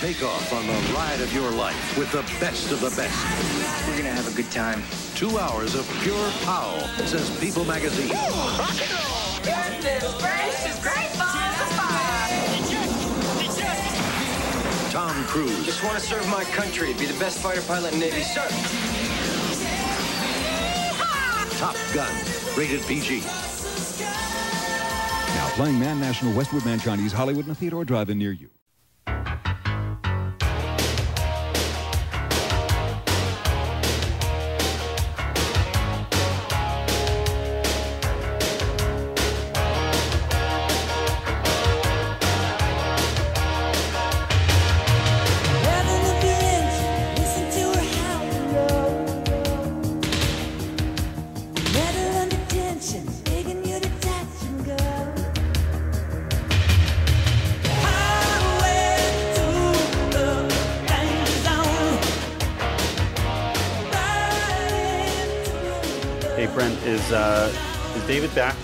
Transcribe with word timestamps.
Take 0.00 0.22
off 0.22 0.52
on 0.54 0.66
the 0.66 0.72
ride 0.94 1.20
of 1.20 1.30
your 1.34 1.50
life 1.50 1.98
with 1.98 2.10
the 2.10 2.22
best 2.40 2.72
of 2.72 2.80
the 2.80 2.88
best. 2.96 3.14
We're 3.86 3.98
gonna 3.98 4.08
have 4.08 4.26
a 4.32 4.34
good 4.34 4.50
time. 4.50 4.82
Two 5.14 5.38
hours 5.38 5.74
of 5.74 5.86
pure 6.00 6.30
pow, 6.40 6.78
says 7.04 7.28
People 7.38 7.66
Magazine. 7.66 8.08
Goodness 8.08 8.24
gracious, 10.16 10.80
great 10.80 11.12
balls 11.20 11.60
of 11.60 11.68
fire! 11.76 12.32
Tom 14.90 15.22
Cruise, 15.24 15.66
Just 15.66 15.84
want 15.84 15.98
to 15.98 16.02
serve 16.02 16.26
my 16.28 16.44
country, 16.44 16.94
be 16.94 17.04
the 17.04 17.18
best 17.20 17.40
fighter 17.40 17.60
pilot 17.60 17.92
in 17.92 18.00
Navy, 18.00 18.22
sir. 18.22 18.48
Top 21.58 21.76
Gun, 21.92 22.10
rated 22.56 22.80
PG. 22.86 23.20
Now 25.34 25.48
playing 25.56 25.78
Mann 25.78 26.00
National 26.00 26.32
Westwood 26.32 26.64
Mann 26.64 26.80
Chinese 26.80 27.12
Hollywood 27.12 27.44
and 27.44 27.52
a 27.52 27.54
Theodore 27.54 27.84
Drive-In 27.84 28.16
near 28.16 28.32
you. 28.32 28.48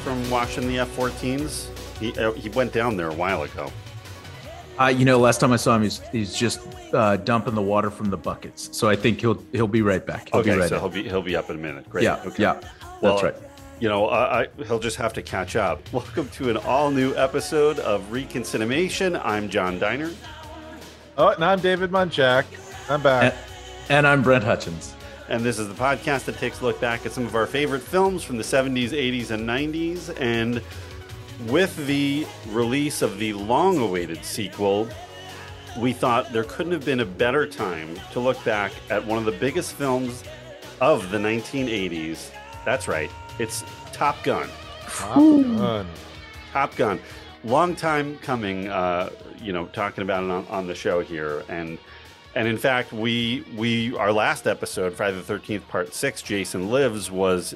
From 0.06 0.30
watching 0.30 0.68
the 0.68 0.78
F-14s? 0.78 1.66
He 1.98 2.16
uh, 2.16 2.30
he 2.34 2.48
went 2.50 2.72
down 2.72 2.96
there 2.96 3.08
a 3.08 3.12
while 3.14 3.42
ago. 3.42 3.72
Uh, 4.78 4.86
you 4.86 5.04
know, 5.04 5.18
last 5.18 5.40
time 5.40 5.52
I 5.52 5.56
saw 5.56 5.74
him, 5.74 5.82
he's 5.82 6.00
he's 6.12 6.32
just 6.32 6.60
uh, 6.94 7.16
dumping 7.16 7.56
the 7.56 7.62
water 7.62 7.90
from 7.90 8.10
the 8.10 8.16
buckets. 8.16 8.68
So 8.70 8.88
I 8.88 8.94
think 8.94 9.20
he'll 9.20 9.42
he'll 9.50 9.66
be 9.66 9.82
right 9.82 10.06
back. 10.06 10.28
He'll 10.30 10.42
okay, 10.42 10.52
be 10.52 10.58
right 10.60 10.68
so 10.68 10.76
in. 10.76 10.80
he'll 10.80 10.90
be 10.90 11.08
he'll 11.08 11.22
be 11.22 11.34
up 11.34 11.50
in 11.50 11.56
a 11.56 11.58
minute. 11.58 11.90
Great. 11.90 12.04
Yeah, 12.04 12.22
Okay. 12.24 12.40
yeah, 12.44 12.60
Well, 13.02 13.14
that's 13.18 13.24
right. 13.24 13.34
You 13.80 13.88
know, 13.88 14.06
uh, 14.06 14.46
I, 14.58 14.62
he'll 14.64 14.78
just 14.78 14.96
have 14.96 15.12
to 15.14 15.22
catch 15.22 15.56
up. 15.56 15.80
Welcome 15.92 16.28
to 16.30 16.50
an 16.50 16.56
all 16.58 16.92
new 16.92 17.12
episode 17.16 17.80
of 17.80 18.00
Reconcinimation. 18.12 19.20
I'm 19.24 19.48
John 19.48 19.80
Diner. 19.80 20.12
Oh, 21.18 21.30
and 21.30 21.44
I'm 21.44 21.58
David 21.58 21.90
Munchak. 21.90 22.44
I'm 22.88 23.02
back. 23.02 23.34
And, 23.34 23.96
and 23.98 24.06
I'm 24.06 24.22
Brent 24.22 24.44
Hutchins. 24.44 24.94
And 25.28 25.42
this 25.42 25.58
is 25.58 25.68
the 25.68 25.74
podcast 25.74 26.24
that 26.26 26.38
takes 26.38 26.60
a 26.60 26.64
look 26.64 26.80
back 26.80 27.04
at 27.04 27.12
some 27.12 27.26
of 27.26 27.34
our 27.34 27.46
favorite 27.46 27.82
films 27.82 28.22
from 28.22 28.36
the 28.36 28.44
70s, 28.44 28.90
80s, 28.90 29.30
and 29.30 29.48
90s. 29.48 30.14
And 30.20 30.62
with 31.50 31.76
the 31.86 32.26
release 32.48 33.02
of 33.02 33.18
the 33.18 33.32
long 33.32 33.78
awaited 33.78 34.24
sequel, 34.24 34.88
we 35.78 35.92
thought 35.92 36.32
there 36.32 36.44
couldn't 36.44 36.72
have 36.72 36.84
been 36.84 37.00
a 37.00 37.06
better 37.06 37.46
time 37.46 37.98
to 38.12 38.20
look 38.20 38.42
back 38.44 38.72
at 38.88 39.04
one 39.04 39.18
of 39.18 39.24
the 39.24 39.32
biggest 39.32 39.74
films 39.74 40.22
of 40.80 41.10
the 41.10 41.18
1980s. 41.18 42.30
That's 42.64 42.88
right, 42.88 43.10
it's 43.38 43.64
Top 43.92 44.22
Gun. 44.22 44.48
Top 44.86 45.16
Gun. 45.16 45.86
Top 46.52 46.76
Gun. 46.76 47.00
Long 47.44 47.76
time 47.76 48.18
coming, 48.18 48.68
uh, 48.68 49.10
you 49.40 49.52
know, 49.52 49.66
talking 49.66 50.02
about 50.02 50.24
it 50.24 50.30
on, 50.30 50.46
on 50.46 50.66
the 50.66 50.74
show 50.74 51.00
here. 51.00 51.44
And 51.48 51.78
and 52.36 52.46
in 52.46 52.58
fact, 52.58 52.92
we 52.92 53.44
we 53.56 53.96
our 53.96 54.12
last 54.12 54.46
episode, 54.46 54.92
Friday 54.92 55.16
the 55.16 55.22
Thirteenth 55.22 55.66
Part 55.68 55.94
Six, 55.94 56.20
Jason 56.20 56.70
Lives, 56.70 57.10
was 57.10 57.54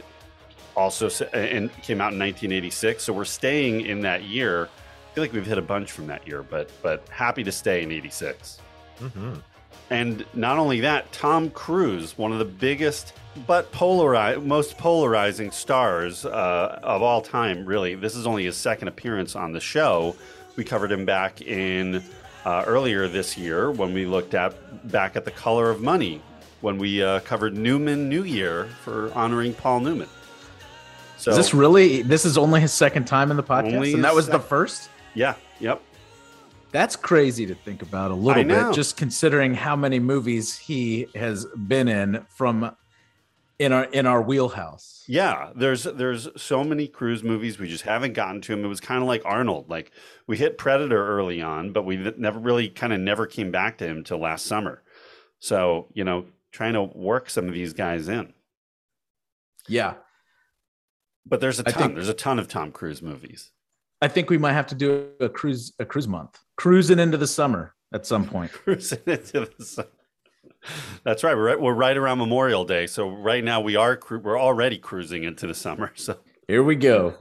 also 0.75 1.09
and 1.35 1.71
came 1.83 2.01
out 2.01 2.15
in 2.15 2.19
1986. 2.19 3.05
So 3.05 3.13
we're 3.13 3.27
staying 3.27 3.83
in 3.83 4.01
that 4.01 4.25
year. 4.25 4.65
I 4.65 5.15
feel 5.15 5.23
like 5.23 5.35
we've 5.35 5.47
hit 5.47 5.59
a 5.59 5.63
bunch 5.63 5.93
from 5.93 6.07
that 6.07 6.27
year, 6.27 6.43
but 6.43 6.71
but 6.83 7.07
happy 7.11 7.45
to 7.45 7.53
stay 7.53 7.83
in 7.83 7.93
'86. 7.93 8.59
hmm 8.99 9.35
And 9.91 10.25
not 10.33 10.57
only 10.57 10.81
that, 10.81 11.13
Tom 11.13 11.51
Cruise, 11.51 12.17
one 12.17 12.33
of 12.33 12.39
the 12.39 12.47
biggest 12.47 13.13
but 13.47 13.71
polari- 13.73 14.43
most 14.43 14.79
polarizing 14.79 15.51
stars 15.51 16.25
uh, 16.25 16.81
of 16.83 17.03
all 17.03 17.21
time, 17.21 17.67
really. 17.67 17.97
This 17.97 18.17
is 18.17 18.27
only 18.27 18.45
his 18.45 18.57
second 18.57 18.89
appearance 18.89 19.37
on 19.37 19.53
the 19.53 19.61
show. 19.61 20.17
We 20.57 20.65
covered 20.65 20.91
him 20.91 21.05
back 21.05 21.43
in 21.43 22.03
uh, 22.45 22.65
earlier 22.67 23.09
this 23.09 23.37
year 23.37 23.71
when 23.71 23.93
we 23.93 24.07
looked 24.07 24.35
at 24.35 24.91
back 24.91 25.17
at 25.17 25.25
the 25.25 25.31
color 25.31 25.71
of 25.71 25.81
money 25.81 26.23
when 26.61 26.79
we 26.79 27.03
uh, 27.03 27.21
covered 27.21 27.57
Newman 27.57 28.09
New 28.09 28.25
Year 28.25 28.69
for 28.83 29.13
honoring 29.15 29.55
Paul 29.55 29.81
Newman. 29.81 30.09
So 31.17 31.31
Is 31.31 31.37
this 31.37 31.55
really? 31.55 32.03
This 32.03 32.25
is 32.25 32.39
only 32.39 32.61
his 32.61 32.73
second 32.73 33.07
time 33.07 33.31
in 33.31 33.37
the 33.37 33.43
podcast, 33.43 33.95
and 33.95 34.05
that 34.05 34.15
was 34.15 34.27
the 34.27 34.41
first. 34.41 34.89
yeah, 35.15 35.35
yep. 35.59 35.83
That's 36.73 36.95
crazy 36.95 37.47
to 37.47 37.55
think 37.55 37.83
about 37.83 38.13
a 38.13 38.15
little 38.15 38.45
bit, 38.45 38.73
just 38.75 38.97
considering 38.97 39.55
how 39.55 39.75
many 39.75 39.99
movies 39.99 40.57
he 40.57 41.09
has 41.17 41.45
been 41.47 41.89
in 41.89 42.25
from 42.29 42.75
in 43.61 43.73
our 43.73 43.85
in 43.85 44.07
our 44.07 44.23
wheelhouse. 44.23 45.05
Yeah, 45.07 45.51
there's 45.55 45.85
there's 45.85 46.29
so 46.41 46.65
many 46.65 46.89
cruise 46.89 47.23
movies 47.23 47.59
we 47.59 47.69
just 47.69 47.85
haven't 47.85 48.15
gotten 48.15 48.41
to 48.41 48.53
him. 48.55 48.65
It 48.65 48.69
was 48.69 48.81
kind 48.81 49.03
of 49.03 49.07
like 49.07 49.23
Arnold. 49.27 49.69
Like 49.69 49.93
we 50.27 50.39
hit 50.39 50.57
Predator 50.57 51.07
early 51.07 51.43
on, 51.43 51.73
but 51.73 51.85
we 51.85 51.97
never 52.17 52.39
really 52.41 52.69
kind 52.71 52.93
of 52.95 53.01
never 53.01 53.27
came 53.27 53.51
back 53.51 53.77
to 53.79 53.87
him 53.87 54.03
till 54.03 54.19
last 54.19 54.47
summer. 54.47 54.83
So 55.41 55.89
you 55.93 56.05
know, 56.05 56.25
trying 56.53 56.73
to 56.73 56.83
work 56.83 57.29
some 57.29 57.47
of 57.49 57.53
these 57.55 57.75
guys 57.75 58.09
in. 58.09 58.33
Yeah, 59.69 59.95
But 61.27 61.41
there's 61.41 61.61
a 61.61 61.65
ton. 61.65 61.75
think- 61.75 61.95
there's 61.95 62.09
a 62.09 62.15
ton 62.15 62.39
of 62.39 62.49
Tom 62.49 62.73
Cruise 62.73 63.03
movies. 63.03 63.53
I 64.03 64.09
think 64.09 64.31
we 64.31 64.39
might 64.39 64.55
have 64.55 64.67
to 64.69 64.75
do 64.75 65.11
a 65.21 65.29
cruise 65.29 65.75
a 65.79 65.85
cruise 65.85 66.09
month, 66.09 66.39
cruising 66.57 66.99
into 66.99 67.19
the 67.19 67.27
summer 67.27 67.75
at 67.93 68.07
some 68.07 68.27
point. 68.27 68.51
Cruising 68.65 69.01
into 69.07 69.51
the 69.59 69.65
sun. 69.65 69.85
That's 71.05 71.25
right. 71.25 71.35
We're 71.35 71.47
right, 71.47 71.61
we're 71.61 71.75
right 71.75 71.97
around 71.97 72.19
Memorial 72.19 72.65
Day, 72.65 72.87
so 72.87 73.09
right 73.09 73.43
now 73.43 73.61
we 73.61 73.77
are 73.77 73.97
cru- 73.97 74.21
we're 74.21 74.39
already 74.41 74.79
cruising 74.79 75.25
into 75.25 75.47
the 75.47 75.55
summer. 75.55 75.93
So 75.97 76.19
Here 76.49 76.63
we 76.63 76.77
go, 76.77 77.15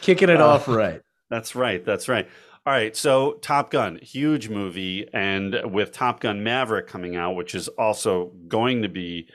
kicking 0.00 0.28
it 0.28 0.40
Uh, 0.40 0.46
off 0.46 0.68
right. 0.68 1.00
That's 1.30 1.54
right. 1.54 1.84
That's 1.84 2.08
right. 2.08 2.28
All 2.66 2.72
right. 2.72 2.94
So 2.96 3.34
Top 3.42 3.70
Gun, 3.70 3.98
huge 4.02 4.48
movie, 4.48 5.08
and 5.12 5.56
with 5.72 5.92
Top 5.92 6.20
Gun 6.20 6.44
Maverick 6.44 6.86
coming 6.86 7.16
out, 7.16 7.36
which 7.36 7.54
is 7.54 7.68
also 7.68 8.32
going 8.48 8.82
to 8.82 8.88
be 8.88 9.28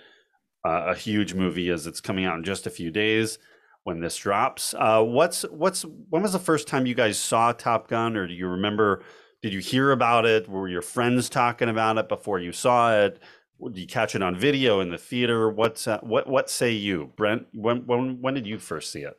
uh, 0.65 0.85
a 0.87 0.95
huge 0.95 1.33
movie 1.33 1.69
as 1.69 1.87
it's 1.87 2.01
coming 2.01 2.25
out 2.25 2.37
in 2.37 2.43
just 2.43 2.67
a 2.67 2.69
few 2.69 2.91
days 2.91 3.39
when 3.83 3.99
this 3.99 4.15
drops. 4.17 4.73
Uh, 4.77 5.01
what's 5.03 5.41
what's 5.43 5.83
when 6.09 6.21
was 6.21 6.33
the 6.33 6.39
first 6.39 6.67
time 6.67 6.85
you 6.85 6.93
guys 6.95 7.17
saw 7.17 7.51
Top 7.51 7.87
Gun, 7.87 8.15
or 8.15 8.27
do 8.27 8.33
you 8.33 8.47
remember? 8.47 9.03
Did 9.41 9.53
you 9.53 9.59
hear 9.59 9.91
about 9.91 10.25
it? 10.25 10.49
Were 10.49 10.67
your 10.67 10.81
friends 10.81 11.29
talking 11.29 11.69
about 11.69 11.97
it 11.97 12.09
before 12.09 12.39
you 12.39 12.51
saw 12.51 12.95
it? 12.95 13.21
Did 13.63 13.77
you 13.77 13.87
catch 13.87 14.15
it 14.15 14.23
on 14.23 14.35
video 14.35 14.79
in 14.79 14.89
the 14.89 14.97
theater? 14.97 15.49
What's 15.49 15.87
uh, 15.87 15.99
what 16.01 16.27
what 16.27 16.49
say 16.49 16.71
you, 16.71 17.11
Brent? 17.15 17.47
When 17.53 17.85
when 17.85 18.21
when 18.21 18.33
did 18.33 18.47
you 18.47 18.59
first 18.59 18.91
see 18.91 19.01
it? 19.01 19.15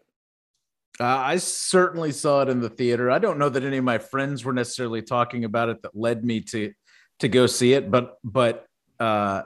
Uh, 1.00 1.04
I 1.04 1.36
certainly 1.36 2.10
saw 2.10 2.42
it 2.42 2.48
in 2.48 2.60
the 2.60 2.68
theater. 2.68 3.10
I 3.10 3.20
don't 3.20 3.38
know 3.38 3.48
that 3.48 3.62
any 3.62 3.76
of 3.76 3.84
my 3.84 3.98
friends 3.98 4.44
were 4.44 4.52
necessarily 4.52 5.02
talking 5.02 5.44
about 5.44 5.68
it 5.68 5.82
that 5.82 5.96
led 5.96 6.24
me 6.24 6.40
to 6.40 6.72
to 7.20 7.28
go 7.28 7.46
see 7.46 7.72
it, 7.72 7.90
but 7.90 8.18
but 8.24 8.66
uh, 8.98 9.42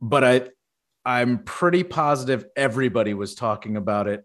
but 0.00 0.24
I 0.24 0.48
I'm 1.04 1.38
pretty 1.44 1.84
positive 1.84 2.44
everybody 2.56 3.14
was 3.14 3.34
talking 3.34 3.76
about 3.76 4.08
it 4.08 4.24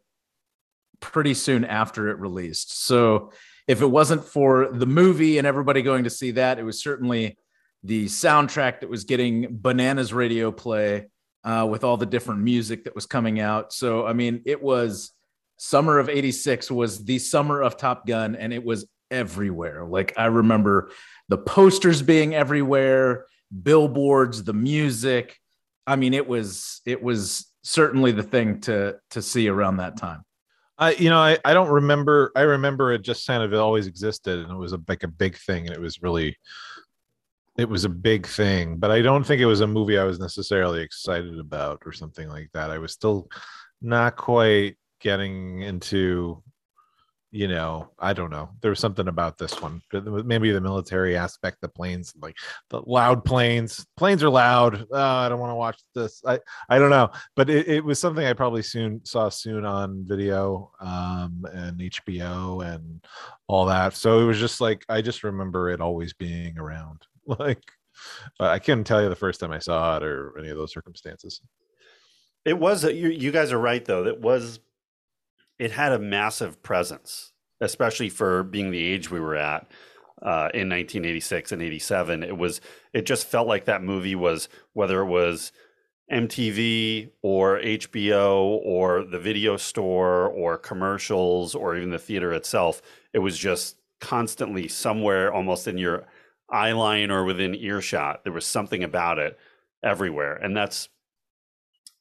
pretty 1.00 1.34
soon 1.34 1.66
after 1.66 2.10
it 2.10 2.20
released. 2.20 2.86
So 2.86 3.32
if 3.68 3.82
it 3.82 3.88
wasn't 3.88 4.24
for 4.24 4.70
the 4.72 4.86
movie 4.86 5.38
and 5.38 5.48
everybody 5.48 5.82
going 5.82 6.04
to 6.04 6.10
see 6.10 6.32
that, 6.32 6.60
it 6.60 6.64
was 6.64 6.82
certainly 6.82 7.38
the 7.84 8.06
soundtrack 8.06 8.82
that 8.82 8.90
was 8.90 9.04
getting 9.06 9.48
bananas 9.50 10.14
radio 10.14 10.52
play 10.52 11.08
uh, 11.44 11.68
with 11.70 11.84
all 11.84 11.98
the 11.98 12.06
different 12.06 12.42
music 12.42 12.84
that 12.84 12.96
was 12.96 13.06
coming 13.06 13.40
out. 13.40 13.74
So 13.74 14.06
I 14.06 14.14
mean, 14.14 14.42
it 14.46 14.62
was 14.62 15.12
summer 15.58 16.00
of 16.00 16.10
86 16.10 16.72
was 16.72 17.04
the 17.04 17.20
summer 17.20 17.62
of 17.62 17.78
Top 17.78 18.08
Gun 18.08 18.36
and 18.36 18.52
it 18.54 18.64
was 18.64 18.86
everywhere. 19.10 19.86
Like 19.86 20.14
I 20.18 20.26
remember 20.26 20.92
the 21.30 21.38
posters 21.38 22.02
being 22.02 22.34
everywhere, 22.34 23.26
billboards, 23.62 24.44
the 24.44 24.54
music. 24.54 25.38
I 25.86 25.96
mean, 25.96 26.14
it 26.14 26.28
was 26.28 26.82
it 26.86 27.02
was 27.02 27.52
certainly 27.64 28.12
the 28.12 28.24
thing 28.24 28.62
to 28.62 28.98
to 29.12 29.22
see 29.22 29.48
around 29.48 29.78
that 29.78 29.98
time. 29.98 30.24
I, 30.82 30.94
you 30.94 31.12
know, 31.12 31.20
I, 31.20 31.38
I 31.46 31.54
don't 31.54 31.70
remember. 31.70 32.32
I 32.36 32.42
remember 32.42 32.92
it 32.92 33.04
just 33.04 33.28
kind 33.28 33.44
of 33.44 33.54
always 33.54 33.86
existed, 33.86 34.40
and 34.40 34.52
it 34.52 34.56
was 34.56 34.74
a, 34.74 34.80
like 34.88 35.04
a 35.04 35.08
big 35.08 35.38
thing, 35.38 35.68
and 35.68 35.76
it 35.76 35.80
was 35.80 36.02
really, 36.02 36.36
it 37.56 37.70
was 37.70 37.86
a 37.86 37.90
big 37.90 38.26
thing. 38.26 38.78
But 38.78 38.90
I 38.90 39.04
don't 39.04 39.24
think 39.24 39.42
it 39.42 39.46
was 39.46 39.62
a 39.62 39.68
movie 39.68 40.00
I 40.00 40.06
was 40.06 40.20
necessarily 40.20 40.82
excited 40.82 41.38
about 41.38 41.84
or 41.86 41.92
something 41.92 42.28
like 42.30 42.50
that. 42.54 42.72
I 42.72 42.80
was 42.80 42.94
still 42.94 43.30
not 43.80 44.16
quite 44.16 44.76
getting 45.00 45.62
into 45.62 46.42
you 47.34 47.48
know, 47.48 47.90
I 47.98 48.12
don't 48.12 48.30
know. 48.30 48.50
There 48.62 48.72
was 48.72 48.80
something 48.80 49.08
about 49.08 49.38
this 49.38 49.62
one. 49.62 49.82
Maybe 49.94 50.52
the 50.52 50.60
military 50.60 51.16
aspect, 51.16 51.62
the 51.62 51.70
planes, 51.70 52.14
like 52.22 52.36
the 52.70 52.82
loud 52.86 53.24
planes. 53.24 53.86
Planes 53.96 54.22
are 54.22 54.30
loud. 54.30 54.86
Oh, 54.92 55.02
I 55.02 55.30
don't 55.30 55.40
want 55.40 55.52
to 55.52 55.56
watch 55.56 55.80
this. 55.96 56.22
I 56.26 56.40
I 56.68 56.78
don't 56.78 56.90
know, 56.90 57.10
but 57.38 57.50
it, 57.50 57.70
it 57.70 57.86
was 57.86 58.00
something 58.00 58.26
I 58.26 58.34
probably 58.34 58.62
soon 58.62 59.04
saw 59.06 59.30
soon 59.30 59.66
on 59.66 60.04
video 60.06 60.72
um, 60.82 61.46
and 61.54 61.80
HBO 61.80 62.66
and 62.66 63.02
all 63.48 63.66
that. 63.66 63.94
So 63.96 64.20
it 64.20 64.26
was 64.26 64.40
just 64.40 64.60
like 64.60 64.84
I 64.90 65.02
just 65.02 65.24
remember 65.24 65.70
it 65.70 65.80
always 65.80 66.14
being 66.14 66.58
around. 66.58 67.08
Like 67.40 67.62
I 68.40 68.58
couldn't 68.60 68.86
tell 68.86 69.02
you 69.02 69.08
the 69.08 69.16
first 69.16 69.40
time 69.40 69.52
I 69.52 69.60
saw 69.60 69.96
it 69.96 70.04
or 70.04 70.38
any 70.38 70.50
of 70.50 70.58
those 70.58 70.74
circumstances. 70.74 71.40
It 72.44 72.58
was 72.58 72.84
you. 72.84 73.10
You 73.10 73.32
guys 73.32 73.52
are 73.54 73.60
right 73.60 73.86
though. 73.86 74.06
It 74.06 74.20
was 74.20 74.60
it 75.62 75.72
had 75.72 75.92
a 75.92 76.00
massive 76.00 76.64
presence, 76.64 77.34
especially 77.62 78.10
for 78.10 78.42
being 78.42 78.72
the 78.72 78.84
age 78.84 79.12
we 79.12 79.20
were 79.20 79.36
at 79.36 79.70
uh, 80.24 80.50
in 80.56 80.68
1986 80.70 81.52
and 81.52 81.62
87. 81.62 82.24
It 82.24 82.36
was 82.36 82.62
it 82.94 83.06
just 83.06 83.28
felt 83.28 83.48
like 83.48 83.66
that 83.66 83.84
movie 83.84 84.16
was 84.16 84.50
whether 84.74 85.02
it 85.02 85.06
was 85.06 85.52
MTV 86.12 87.12
or 87.22 87.60
HBO 87.60 88.60
or 88.64 89.04
the 89.04 89.20
video 89.20 89.56
store 89.56 90.30
or 90.30 90.58
commercials 90.58 91.54
or 91.54 91.78
even 91.78 91.92
the 91.92 92.00
theater 92.00 92.34
itself. 92.34 92.82
It 93.14 93.20
was 93.20 93.38
just 93.38 93.78
constantly 94.00 94.68
somewhere 94.68 95.32
almost 95.32 95.68
in 95.68 95.78
your 95.78 96.08
eye 96.50 96.72
line 96.72 97.12
or 97.12 97.24
within 97.24 97.54
earshot. 97.54 98.24
There 98.24 98.34
was 98.34 98.48
something 98.48 98.84
about 98.84 99.20
it 99.20 99.38
everywhere. 99.84 100.34
And 100.38 100.58
that's 100.58 100.90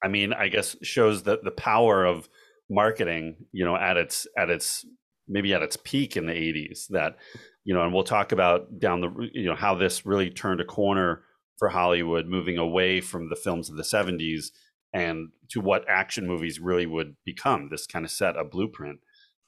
I 0.02 0.08
mean, 0.08 0.32
I 0.32 0.48
guess 0.48 0.76
shows 0.80 1.24
that 1.24 1.44
the 1.44 1.50
power 1.50 2.06
of 2.06 2.26
marketing, 2.70 3.36
you 3.52 3.64
know, 3.64 3.76
at 3.76 3.96
its 3.96 4.26
at 4.38 4.48
its 4.48 4.86
maybe 5.28 5.52
at 5.52 5.62
its 5.62 5.76
peak 5.76 6.16
in 6.16 6.26
the 6.26 6.32
80s 6.32 6.86
that 6.88 7.16
you 7.64 7.74
know, 7.74 7.82
and 7.82 7.92
we'll 7.92 8.04
talk 8.04 8.32
about 8.32 8.78
down 8.78 9.00
the 9.00 9.28
you 9.32 9.46
know 9.46 9.54
how 9.54 9.74
this 9.74 10.06
really 10.06 10.30
turned 10.30 10.60
a 10.60 10.64
corner 10.64 11.22
for 11.58 11.68
Hollywood 11.68 12.26
moving 12.26 12.56
away 12.56 13.00
from 13.00 13.28
the 13.28 13.36
films 13.36 13.68
of 13.68 13.76
the 13.76 13.82
70s 13.82 14.46
and 14.94 15.28
to 15.50 15.60
what 15.60 15.84
action 15.88 16.26
movies 16.26 16.58
really 16.58 16.86
would 16.86 17.16
become. 17.24 17.68
This 17.70 17.86
kind 17.86 18.04
of 18.04 18.10
set 18.10 18.36
a 18.36 18.44
blueprint. 18.44 19.00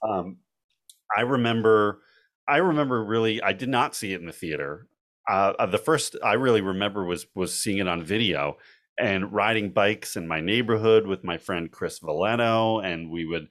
Um, 0.07 0.39
I 1.17 1.23
remember 1.23 2.03
I 2.49 2.59
remember 2.59 3.05
really 3.05 3.43
I 3.43 3.53
did 3.53 3.69
not 3.69 3.95
see 3.95 4.13
it 4.13 4.21
in 4.21 4.27
the 4.27 4.33
theater. 4.33 4.89
Uh, 5.31 5.67
the 5.67 5.79
first 5.79 6.17
I 6.23 6.35
really 6.35 6.61
remember 6.61 7.05
was 7.05 7.27
was 7.35 7.59
seeing 7.59 7.79
it 7.79 7.89
on 7.89 8.03
video 8.03 8.57
and 9.03 9.33
riding 9.33 9.71
bikes 9.71 10.15
in 10.15 10.29
my 10.29 10.41
neighborhood 10.41 11.09
with 11.09 11.25
my 11.25 11.37
friend 11.37 11.73
Chris 11.73 11.99
Valeno, 11.99 12.83
and 12.85 13.11
we 13.11 13.27
would 13.27 13.49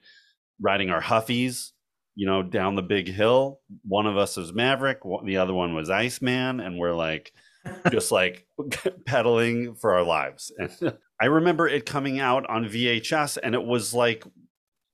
riding 0.58 0.88
our 0.88 1.02
Huffies, 1.02 1.72
you 2.14 2.26
know, 2.26 2.42
down 2.42 2.74
the 2.74 2.82
big 2.82 3.06
hill. 3.06 3.60
One 3.84 4.06
of 4.06 4.16
us 4.16 4.38
was 4.38 4.54
Maverick, 4.54 5.00
the 5.24 5.36
other 5.36 5.52
one 5.52 5.74
was 5.74 5.90
Iceman, 5.90 6.58
and 6.58 6.78
we're 6.78 6.94
like 6.94 7.34
just 7.90 8.10
like 8.10 8.46
pedaling 9.06 9.74
for 9.74 9.92
our 9.92 10.02
lives. 10.02 10.50
And 10.56 10.96
I 11.20 11.26
remember 11.26 11.68
it 11.68 11.84
coming 11.84 12.18
out 12.18 12.48
on 12.48 12.64
VHS, 12.64 13.36
and 13.42 13.54
it 13.54 13.62
was 13.62 13.92
like, 13.92 14.24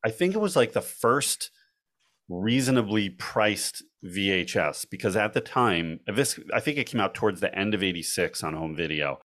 I 0.05 0.11
think 0.11 0.35
it 0.35 0.41
was 0.41 0.57
like 0.57 0.73
the 0.73 0.83
first 0.83 1.53
reasonably 2.29 3.11
priced 3.11 3.85
VHS 4.05 4.91
because 4.91 5.15
at 5.15 5.35
the 5.35 5.41
time, 5.41 6.01
this 6.13 6.39
I 6.53 6.59
think 6.59 6.79
it 6.79 6.85
came 6.85 7.01
out 7.01 7.15
towards 7.15 7.41
the 7.41 7.57
end 7.57 7.75
of 7.75 7.85
'86 7.85 8.43
on 8.43 8.55
home 8.55 8.75
video. 8.75 9.21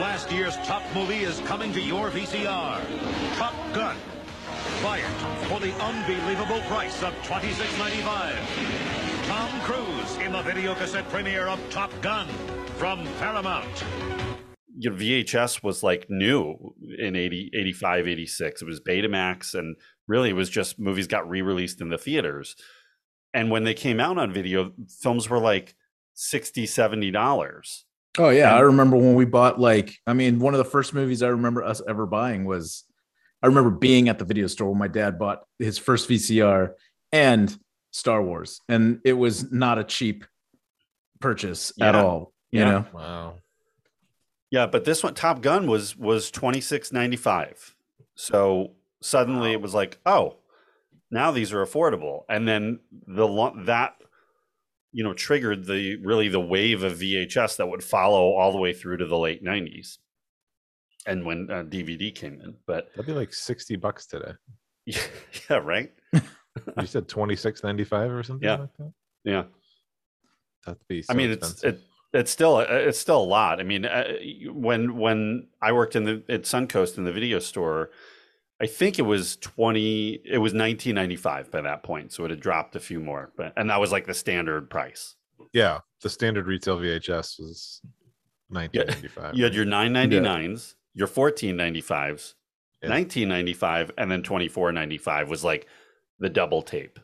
Last 0.00 0.32
year's 0.32 0.56
top 0.58 0.82
movie 0.94 1.18
is 1.18 1.40
coming 1.40 1.70
to 1.74 1.80
your 1.80 2.10
VCR. 2.10 2.80
Top 3.36 3.54
Gun. 3.74 3.94
Buy 4.82 5.00
it 5.00 5.46
for 5.48 5.60
the 5.60 5.70
unbelievable 5.82 6.62
price 6.62 7.02
of 7.02 7.12
$26.95. 7.24 9.26
Tom 9.26 9.60
Cruise 9.60 10.16
in 10.16 10.32
the 10.32 10.40
video 10.40 10.74
cassette 10.74 11.06
premiere 11.10 11.46
of 11.46 11.60
Top 11.68 11.90
Gun 12.00 12.26
from 12.78 13.06
Paramount. 13.18 13.84
Your 14.78 14.94
VHS 14.94 15.62
was 15.62 15.82
like 15.82 16.06
new 16.08 16.74
in 16.98 17.14
80, 17.14 17.50
85, 17.54 18.08
86. 18.08 18.62
It 18.62 18.64
was 18.64 18.80
Betamax, 18.80 19.54
and 19.54 19.76
really 20.08 20.30
it 20.30 20.36
was 20.36 20.48
just 20.48 20.78
movies 20.78 21.06
got 21.06 21.28
re 21.28 21.42
released 21.42 21.82
in 21.82 21.90
the 21.90 21.98
theaters. 21.98 22.56
And 23.34 23.50
when 23.50 23.64
they 23.64 23.74
came 23.74 24.00
out 24.00 24.16
on 24.16 24.32
video, 24.32 24.72
films 24.88 25.28
were 25.28 25.38
like 25.38 25.74
60 26.14 26.66
$70. 26.66 27.82
Oh 28.18 28.28
yeah, 28.28 28.50
and, 28.50 28.58
I 28.58 28.60
remember 28.60 28.96
when 28.96 29.14
we 29.14 29.24
bought 29.24 29.60
like 29.60 29.96
I 30.06 30.12
mean 30.12 30.38
one 30.38 30.54
of 30.54 30.58
the 30.58 30.64
first 30.64 30.94
movies 30.94 31.22
I 31.22 31.28
remember 31.28 31.64
us 31.64 31.80
ever 31.88 32.06
buying 32.06 32.44
was 32.44 32.84
I 33.42 33.46
remember 33.46 33.70
being 33.70 34.08
at 34.08 34.18
the 34.18 34.24
video 34.24 34.46
store 34.46 34.70
when 34.70 34.78
my 34.78 34.88
dad 34.88 35.18
bought 35.18 35.44
his 35.58 35.78
first 35.78 36.08
VCR 36.08 36.74
and 37.10 37.56
Star 37.90 38.22
Wars 38.22 38.60
and 38.68 39.00
it 39.04 39.14
was 39.14 39.50
not 39.50 39.78
a 39.78 39.84
cheap 39.84 40.24
purchase 41.20 41.72
yeah. 41.76 41.88
at 41.88 41.94
all, 41.94 42.32
you 42.50 42.60
yeah. 42.60 42.70
know. 42.70 42.86
Wow. 42.92 43.34
Yeah, 44.50 44.66
but 44.66 44.84
this 44.84 45.02
one 45.02 45.14
Top 45.14 45.40
Gun 45.40 45.66
was 45.66 45.96
was 45.96 46.30
26.95. 46.30 47.72
So 48.14 48.72
suddenly 49.00 49.48
wow. 49.48 49.54
it 49.54 49.62
was 49.62 49.72
like, 49.72 49.98
"Oh, 50.04 50.36
now 51.10 51.30
these 51.30 51.54
are 51.54 51.64
affordable." 51.64 52.24
And 52.28 52.46
then 52.46 52.80
the 53.06 53.26
that 53.64 53.94
you 54.92 55.02
know 55.02 55.14
triggered 55.14 55.64
the 55.66 55.96
really 55.96 56.28
the 56.28 56.40
wave 56.40 56.82
of 56.82 56.94
VHS 56.94 57.56
that 57.56 57.68
would 57.68 57.82
follow 57.82 58.32
all 58.32 58.52
the 58.52 58.58
way 58.58 58.72
through 58.72 58.98
to 58.98 59.06
the 59.06 59.18
late 59.18 59.44
90s 59.44 59.98
and 61.06 61.24
when 61.24 61.50
uh, 61.50 61.64
DVD 61.64 62.14
came 62.14 62.40
in 62.40 62.54
but 62.66 62.90
that'd 62.92 63.06
be 63.06 63.12
like 63.12 63.32
60 63.32 63.76
bucks 63.76 64.06
today. 64.06 64.32
Yeah, 64.86 65.02
yeah 65.50 65.56
right? 65.58 65.92
You 66.78 66.86
said 66.86 67.08
26.95 67.08 68.10
or 68.10 68.22
something 68.22 68.46
yeah. 68.46 68.56
like 68.56 68.76
that? 68.78 68.92
Yeah. 69.24 69.44
That'd 70.66 70.86
be 70.86 71.00
so 71.00 71.14
I 71.14 71.16
mean 71.16 71.32
expensive. 71.32 71.64
it's 71.64 71.80
it 71.80 71.80
it's 72.12 72.30
still 72.30 72.56
uh, 72.56 72.66
it's 72.68 72.98
still 72.98 73.22
a 73.22 73.24
lot. 73.24 73.58
I 73.58 73.62
mean 73.62 73.86
uh, 73.86 74.04
when 74.52 74.98
when 74.98 75.48
I 75.62 75.72
worked 75.72 75.96
in 75.96 76.04
the 76.04 76.22
at 76.28 76.42
Suncoast 76.42 76.98
in 76.98 77.04
the 77.04 77.12
video 77.12 77.38
store 77.38 77.90
I 78.62 78.66
think 78.66 78.98
it 78.98 79.02
was 79.02 79.36
20 79.36 80.20
it 80.24 80.38
was 80.38 80.54
1995 80.54 81.50
by 81.50 81.60
that 81.62 81.82
point 81.82 82.12
so 82.12 82.24
it 82.24 82.30
had 82.30 82.40
dropped 82.40 82.76
a 82.76 82.80
few 82.80 83.00
more 83.00 83.32
but 83.36 83.52
and 83.56 83.68
that 83.68 83.80
was 83.80 83.90
like 83.90 84.06
the 84.06 84.14
standard 84.14 84.70
price 84.70 85.16
yeah 85.52 85.80
the 86.00 86.08
standard 86.08 86.46
retail 86.46 86.78
VHS 86.78 87.40
was 87.40 87.80
1995 88.48 89.34
you 89.34 89.44
had 89.44 89.54
your 89.54 89.66
999s 89.66 90.74
yeah. 90.94 91.00
your 91.00 91.08
1495s 91.08 92.34
yeah. 92.82 92.90
1995 92.90 93.90
and 93.98 94.10
then 94.10 94.22
2495 94.22 95.28
was 95.28 95.42
like 95.42 95.66
the 96.20 96.28
double 96.28 96.62
tape 96.62 97.00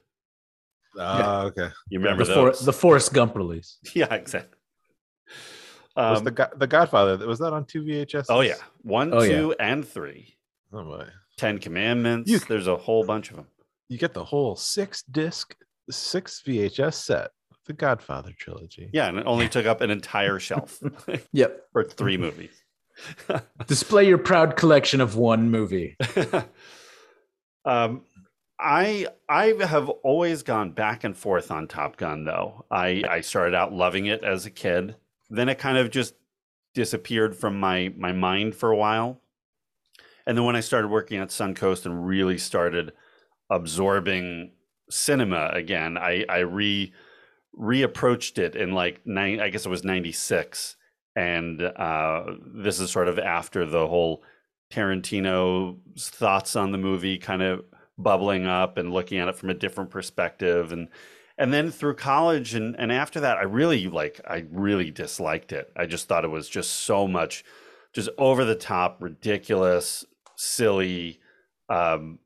oh 0.96 1.02
uh, 1.02 1.42
okay 1.46 1.70
you 1.88 1.98
remember 1.98 2.24
the, 2.24 2.34
those? 2.34 2.60
For, 2.60 2.64
the 2.66 2.72
Forrest 2.72 3.12
Gump 3.12 3.34
release 3.34 3.78
yeah 3.94 4.14
exactly 4.14 4.58
um, 5.96 6.12
was 6.12 6.22
the 6.22 6.50
the 6.54 6.66
Godfather 6.68 7.26
was 7.26 7.40
that 7.40 7.52
on 7.52 7.64
two 7.64 7.82
VHS? 7.82 8.26
Oh 8.28 8.40
yeah, 8.40 8.54
one, 8.82 9.12
oh, 9.12 9.26
two, 9.26 9.56
yeah. 9.58 9.72
and 9.72 9.86
three. 9.86 10.36
Oh 10.72 10.84
my! 10.84 11.04
Ten 11.38 11.58
Commandments. 11.58 12.30
You, 12.30 12.38
There's 12.40 12.66
a 12.66 12.76
whole 12.76 13.04
bunch 13.04 13.30
of 13.30 13.36
them. 13.36 13.46
You 13.88 13.96
get 13.96 14.12
the 14.12 14.24
whole 14.24 14.56
six 14.56 15.02
disc, 15.02 15.56
six 15.90 16.42
VHS 16.46 16.94
set, 16.94 17.30
the 17.66 17.72
Godfather 17.72 18.32
trilogy. 18.38 18.90
Yeah, 18.92 19.08
and 19.08 19.18
it 19.18 19.26
only 19.26 19.48
took 19.48 19.64
up 19.64 19.80
an 19.80 19.90
entire 19.90 20.38
shelf. 20.38 20.78
yep, 21.32 21.62
for 21.72 21.84
three 21.84 22.18
movies. 22.18 22.62
Display 23.66 24.08
your 24.08 24.18
proud 24.18 24.56
collection 24.56 25.00
of 25.00 25.16
one 25.16 25.50
movie. 25.50 25.96
um, 27.64 28.02
I 28.58 29.06
I 29.28 29.54
have 29.60 29.88
always 29.88 30.42
gone 30.42 30.72
back 30.72 31.04
and 31.04 31.16
forth 31.16 31.50
on 31.50 31.68
Top 31.68 31.96
Gun 31.96 32.24
though. 32.24 32.64
I 32.70 33.04
I 33.08 33.20
started 33.20 33.54
out 33.54 33.72
loving 33.72 34.06
it 34.06 34.24
as 34.24 34.46
a 34.46 34.50
kid. 34.50 34.96
Then 35.30 35.48
it 35.48 35.58
kind 35.58 35.78
of 35.78 35.90
just 35.90 36.14
disappeared 36.74 37.36
from 37.36 37.60
my 37.60 37.92
my 37.96 38.12
mind 38.12 38.56
for 38.56 38.70
a 38.70 38.76
while. 38.76 39.20
And 40.28 40.36
then 40.36 40.44
when 40.44 40.56
I 40.56 40.60
started 40.60 40.88
working 40.88 41.18
at 41.20 41.30
Suncoast 41.30 41.86
and 41.86 42.06
really 42.06 42.36
started 42.36 42.92
absorbing 43.50 44.52
cinema 44.90 45.50
again, 45.54 45.96
I, 45.96 46.26
I 46.28 46.40
re 46.40 46.92
reapproached 47.58 48.36
it 48.36 48.54
in 48.54 48.72
like 48.72 49.00
nine, 49.06 49.40
I 49.40 49.48
guess 49.48 49.64
it 49.64 49.70
was 49.70 49.84
96. 49.84 50.76
And 51.16 51.62
uh, 51.62 52.24
this 52.54 52.78
is 52.78 52.90
sort 52.90 53.08
of 53.08 53.18
after 53.18 53.64
the 53.64 53.86
whole 53.88 54.22
Tarantino's 54.70 56.10
thoughts 56.10 56.56
on 56.56 56.72
the 56.72 56.78
movie 56.78 57.16
kind 57.16 57.40
of 57.40 57.64
bubbling 57.96 58.46
up 58.46 58.76
and 58.76 58.92
looking 58.92 59.18
at 59.18 59.28
it 59.28 59.36
from 59.36 59.48
a 59.48 59.54
different 59.54 59.88
perspective. 59.88 60.72
And 60.72 60.88
and 61.38 61.54
then 61.54 61.70
through 61.70 61.94
college 61.94 62.54
and, 62.54 62.76
and 62.78 62.92
after 62.92 63.20
that, 63.20 63.38
I 63.38 63.44
really 63.44 63.88
like 63.88 64.20
I 64.28 64.44
really 64.50 64.90
disliked 64.90 65.52
it. 65.52 65.72
I 65.74 65.86
just 65.86 66.06
thought 66.06 66.26
it 66.26 66.28
was 66.28 66.50
just 66.50 66.82
so 66.82 67.08
much 67.08 67.46
just 67.94 68.10
over 68.18 68.44
the 68.44 68.54
top, 68.54 68.98
ridiculous, 69.00 70.04
silly, 70.38 71.18
um, 71.68 72.20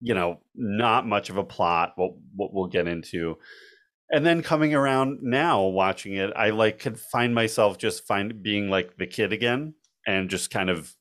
you 0.00 0.12
know, 0.12 0.40
not 0.54 1.06
much 1.06 1.30
of 1.30 1.36
a 1.38 1.44
plot. 1.44 1.92
What 1.96 2.12
what 2.34 2.52
we'll 2.52 2.66
get 2.66 2.86
into, 2.88 3.38
and 4.10 4.26
then 4.26 4.42
coming 4.42 4.74
around 4.74 5.20
now, 5.22 5.62
watching 5.62 6.14
it, 6.14 6.30
I 6.36 6.50
like 6.50 6.78
could 6.80 6.98
find 6.98 7.34
myself 7.34 7.78
just 7.78 8.06
find 8.06 8.42
being 8.42 8.68
like 8.68 8.96
the 8.98 9.06
kid 9.06 9.32
again, 9.32 9.74
and 10.06 10.28
just 10.28 10.50
kind 10.50 10.68
of 10.68 10.94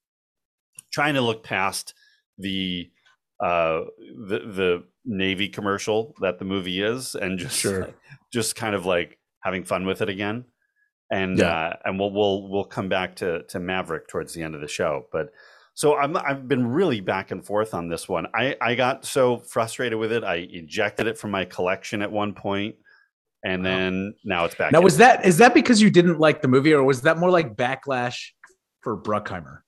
trying 0.93 1.15
to 1.15 1.21
look 1.21 1.43
past 1.43 1.93
the 2.37 2.89
uh 3.43 3.81
the 4.29 4.39
the 4.39 4.83
Navy 5.05 5.49
commercial 5.49 6.13
that 6.21 6.39
the 6.39 6.45
movie 6.45 6.81
is, 6.81 7.15
and 7.15 7.37
just 7.39 7.57
Sure. 7.59 7.89
just 8.31 8.55
kind 8.55 8.75
of 8.75 8.85
like 8.85 9.17
having 9.41 9.65
fun 9.65 9.85
with 9.85 10.01
it 10.01 10.07
again. 10.09 10.45
And 11.11 11.37
Yeah. 11.39 11.51
uh, 11.51 11.75
and 11.83 11.99
we'll 11.99 12.11
we'll 12.11 12.47
we'll 12.49 12.63
come 12.63 12.87
back 12.89 13.17
to 13.17 13.43
to 13.49 13.59
Maverick 13.59 14.07
towards 14.07 14.33
the 14.33 14.43
end 14.43 14.55
of 14.55 14.61
the 14.61 14.67
show, 14.69 15.07
but. 15.11 15.33
So 15.75 15.97
I'm 15.97 16.15
I've 16.17 16.47
been 16.47 16.67
really 16.67 17.01
back 17.01 17.31
and 17.31 17.43
forth 17.43 17.73
on 17.73 17.87
this 17.87 18.07
one. 18.07 18.27
I 18.33 18.55
I 18.61 18.75
got 18.75 19.05
so 19.05 19.37
frustrated 19.37 19.97
with 19.97 20.11
it. 20.11 20.23
I 20.23 20.47
ejected 20.51 21.07
it 21.07 21.17
from 21.17 21.31
my 21.31 21.45
collection 21.45 22.01
at 22.01 22.11
one 22.11 22.33
point, 22.33 22.75
and 23.43 23.65
then 23.65 24.13
now 24.23 24.45
it's 24.45 24.55
back. 24.55 24.71
Now 24.71 24.79
in. 24.79 24.83
was 24.83 24.97
that 24.97 25.25
is 25.25 25.37
that 25.37 25.53
because 25.53 25.81
you 25.81 25.89
didn't 25.89 26.19
like 26.19 26.41
the 26.41 26.47
movie, 26.47 26.73
or 26.73 26.83
was 26.83 27.01
that 27.01 27.17
more 27.17 27.31
like 27.31 27.55
backlash 27.55 28.31
for 28.81 28.95
Bruckheimer? 28.95 29.59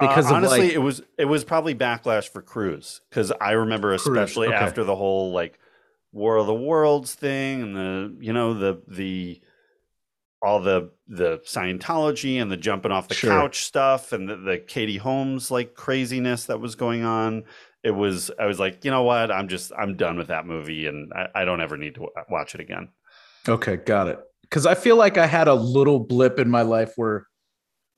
Because 0.00 0.30
Uh, 0.30 0.36
honestly, 0.36 0.60
like, 0.60 0.72
it 0.72 0.78
was 0.78 1.02
it 1.18 1.26
was 1.26 1.44
probably 1.44 1.74
backlash 1.74 2.28
for 2.28 2.40
Cruise 2.40 3.02
because 3.10 3.30
I 3.40 3.52
remember 3.52 3.92
especially 3.92 4.48
okay. 4.48 4.56
after 4.56 4.82
the 4.82 4.96
whole 4.96 5.32
like 5.32 5.58
War 6.12 6.36
of 6.36 6.46
the 6.46 6.54
Worlds 6.54 7.14
thing 7.14 7.62
and 7.62 7.76
the 7.76 8.16
you 8.18 8.32
know 8.32 8.54
the 8.54 8.82
the 8.88 9.40
all 10.44 10.60
the 10.60 10.90
the 11.08 11.38
Scientology 11.46 12.40
and 12.40 12.50
the 12.50 12.56
jumping 12.56 12.92
off 12.92 13.08
the 13.08 13.14
Sure. 13.14 13.30
couch 13.30 13.64
stuff 13.64 14.12
and 14.12 14.28
the, 14.28 14.36
the 14.36 14.58
Katie 14.58 14.96
Holmes 14.98 15.50
like 15.50 15.74
craziness 15.74 16.44
that 16.46 16.60
was 16.60 16.74
going 16.74 17.04
on. 17.04 17.44
It 17.82 17.92
was 17.92 18.30
I 18.38 18.46
was 18.46 18.58
like, 18.58 18.84
you 18.84 18.90
know 18.90 19.02
what? 19.02 19.30
I'm 19.30 19.48
just 19.48 19.72
I'm 19.78 19.96
done 19.96 20.16
with 20.18 20.28
that 20.28 20.46
movie 20.46 20.86
and 20.86 21.12
I, 21.14 21.42
I 21.42 21.44
don't 21.44 21.60
ever 21.60 21.76
need 21.76 21.94
to 21.96 22.02
wa- 22.02 22.08
watch 22.30 22.54
it 22.54 22.60
again. 22.60 22.88
Okay, 23.48 23.76
got 23.76 24.08
it. 24.08 24.18
Because 24.42 24.66
I 24.66 24.74
feel 24.74 24.96
like 24.96 25.18
I 25.18 25.26
had 25.26 25.48
a 25.48 25.54
little 25.54 25.98
blip 26.00 26.38
in 26.38 26.48
my 26.50 26.62
life 26.62 26.92
where 26.96 27.26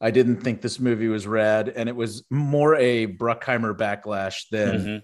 I 0.00 0.10
didn't 0.10 0.42
think 0.42 0.60
this 0.60 0.78
movie 0.78 1.08
was 1.08 1.26
rad, 1.26 1.68
and 1.68 1.88
it 1.88 1.96
was 1.96 2.24
more 2.30 2.74
a 2.76 3.06
Bruckheimer 3.06 3.74
backlash 3.76 4.42
than 4.50 5.02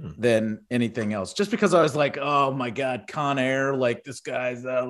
Mhm. 0.00 0.14
than 0.18 0.64
anything 0.70 1.12
else. 1.12 1.32
Just 1.34 1.50
because 1.52 1.72
I 1.72 1.80
was 1.82 1.94
like, 1.94 2.18
oh 2.20 2.52
my 2.52 2.70
god, 2.70 3.04
Con 3.08 3.38
Air, 3.38 3.76
like 3.76 4.02
this 4.04 4.20
guy's 4.20 4.64
uh, 4.66 4.84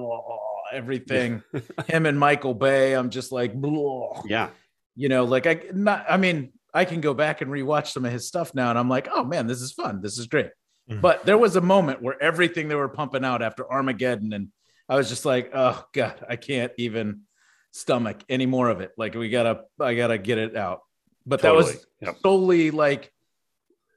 everything. 0.75 1.43
Him 1.87 2.07
and 2.07 2.19
Michael 2.19 2.54
Bay, 2.54 2.95
I'm 2.95 3.11
just 3.11 3.33
like, 3.33 3.54
"Blah." 3.54 4.23
Yeah. 4.26 4.50
you 4.97 5.09
know, 5.09 5.25
like 5.25 5.47
I 5.47 5.61
not. 5.73 6.04
I 6.09 6.16
mean, 6.16 6.52
I 6.73 6.85
can 6.85 7.00
go 7.00 7.14
back 7.14 7.40
and 7.40 7.50
rewatch 7.50 7.88
some 7.88 8.04
of 8.04 8.12
his 8.12 8.26
stuff 8.28 8.54
now, 8.54 8.71
and 8.71 8.78
I'm 8.78 8.88
like, 8.88 9.09
oh 9.12 9.25
man, 9.25 9.47
this 9.47 9.61
is 9.61 9.73
fun. 9.73 10.00
This 10.02 10.19
is 10.19 10.26
great. 10.26 10.50
Mhm. 10.90 11.00
But 11.00 11.25
there 11.25 11.38
was 11.38 11.57
a 11.57 11.61
moment 11.61 12.02
where 12.02 12.21
everything 12.23 12.69
they 12.69 12.75
were 12.75 12.88
pumping 12.88 13.25
out 13.25 13.40
after 13.43 13.71
Armageddon, 13.71 14.33
and 14.33 14.49
I 14.88 14.97
was 14.97 15.09
just 15.09 15.25
like, 15.25 15.50
oh 15.54 15.85
god, 15.93 16.25
I 16.28 16.37
can't 16.37 16.73
even 16.78 17.23
stomach 17.73 18.23
any 18.28 18.47
more 18.47 18.69
of 18.69 18.81
it. 18.81 18.93
Like 18.97 19.14
we 19.14 19.31
gotta, 19.31 19.62
I 19.81 19.95
gotta 19.95 20.19
get 20.19 20.38
it 20.38 20.57
out. 20.57 20.81
But 21.26 21.40
that 21.43 21.54
was 21.54 21.87
Yep. 22.00 22.16
solely 22.23 22.71
like 22.71 23.11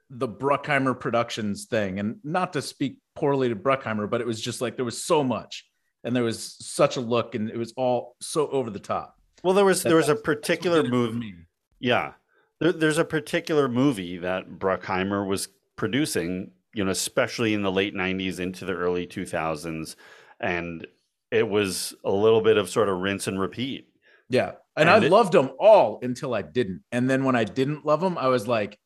the 0.09 0.27
Bruckheimer 0.27 0.97
Productions 0.97 1.65
thing, 1.65 1.99
and 1.99 2.19
not 2.23 2.53
to 2.53 2.61
speak 2.61 2.99
poorly 3.15 3.49
to 3.49 3.55
Bruckheimer, 3.55 4.09
but 4.09 4.21
it 4.21 4.27
was 4.27 4.39
just 4.39 4.61
like 4.61 4.77
there 4.77 4.85
was 4.85 5.03
so 5.03 5.23
much, 5.23 5.65
and 6.03 6.15
there 6.15 6.23
was 6.23 6.55
such 6.65 6.97
a 6.97 7.01
look, 7.01 7.35
and 7.35 7.49
it 7.49 7.57
was 7.57 7.73
all 7.77 8.15
so 8.21 8.47
over 8.49 8.69
the 8.69 8.79
top. 8.79 9.17
Well, 9.43 9.53
there 9.53 9.65
was 9.65 9.83
That- 9.83 9.89
there 9.89 9.97
was 9.97 10.09
a 10.09 10.15
particular 10.15 10.77
Did 10.81 10.85
it 10.85 10.89
for 10.89 10.95
movie. 10.95 11.33
Yeah. 11.79 12.13
There, 12.59 12.71
there's 12.71 12.97
a 12.97 13.05
particular 13.05 13.67
movie 13.69 14.17
that 14.17 14.49
Bruckheimer 14.49 15.27
was 15.27 15.47
producing, 15.75 16.51
you 16.73 16.83
know, 16.83 16.91
especially 16.91 17.53
in 17.53 17.61
the 17.61 17.71
late 17.71 17.93
90s 17.93 18.39
into 18.39 18.65
the 18.65 18.73
early 18.73 19.05
2000s. 19.05 19.95
And 20.39 20.87
it 21.31 21.47
was 21.47 21.93
a 22.03 22.11
little 22.11 22.41
bit 22.41 22.57
of 22.57 22.67
sort 22.69 22.89
of 22.89 22.97
rinse 22.99 23.27
and 23.27 23.39
repeat. 23.39 23.89
Yeah. 24.29 24.53
And, 24.75 24.89
And 24.89 24.89
I 24.89 25.05
it- 25.05 25.11
loved 25.11 25.33
them 25.33 25.51
all 25.59 25.99
until 26.01 26.33
I 26.33 26.41
didn't. 26.41 26.81
And 26.91 27.07
then 27.09 27.23
when 27.23 27.35
I 27.35 27.43
didn't 27.43 27.85
love 27.85 28.01
them, 28.01 28.17
I 28.17 28.27
was 28.27 28.47
like, 28.47 28.77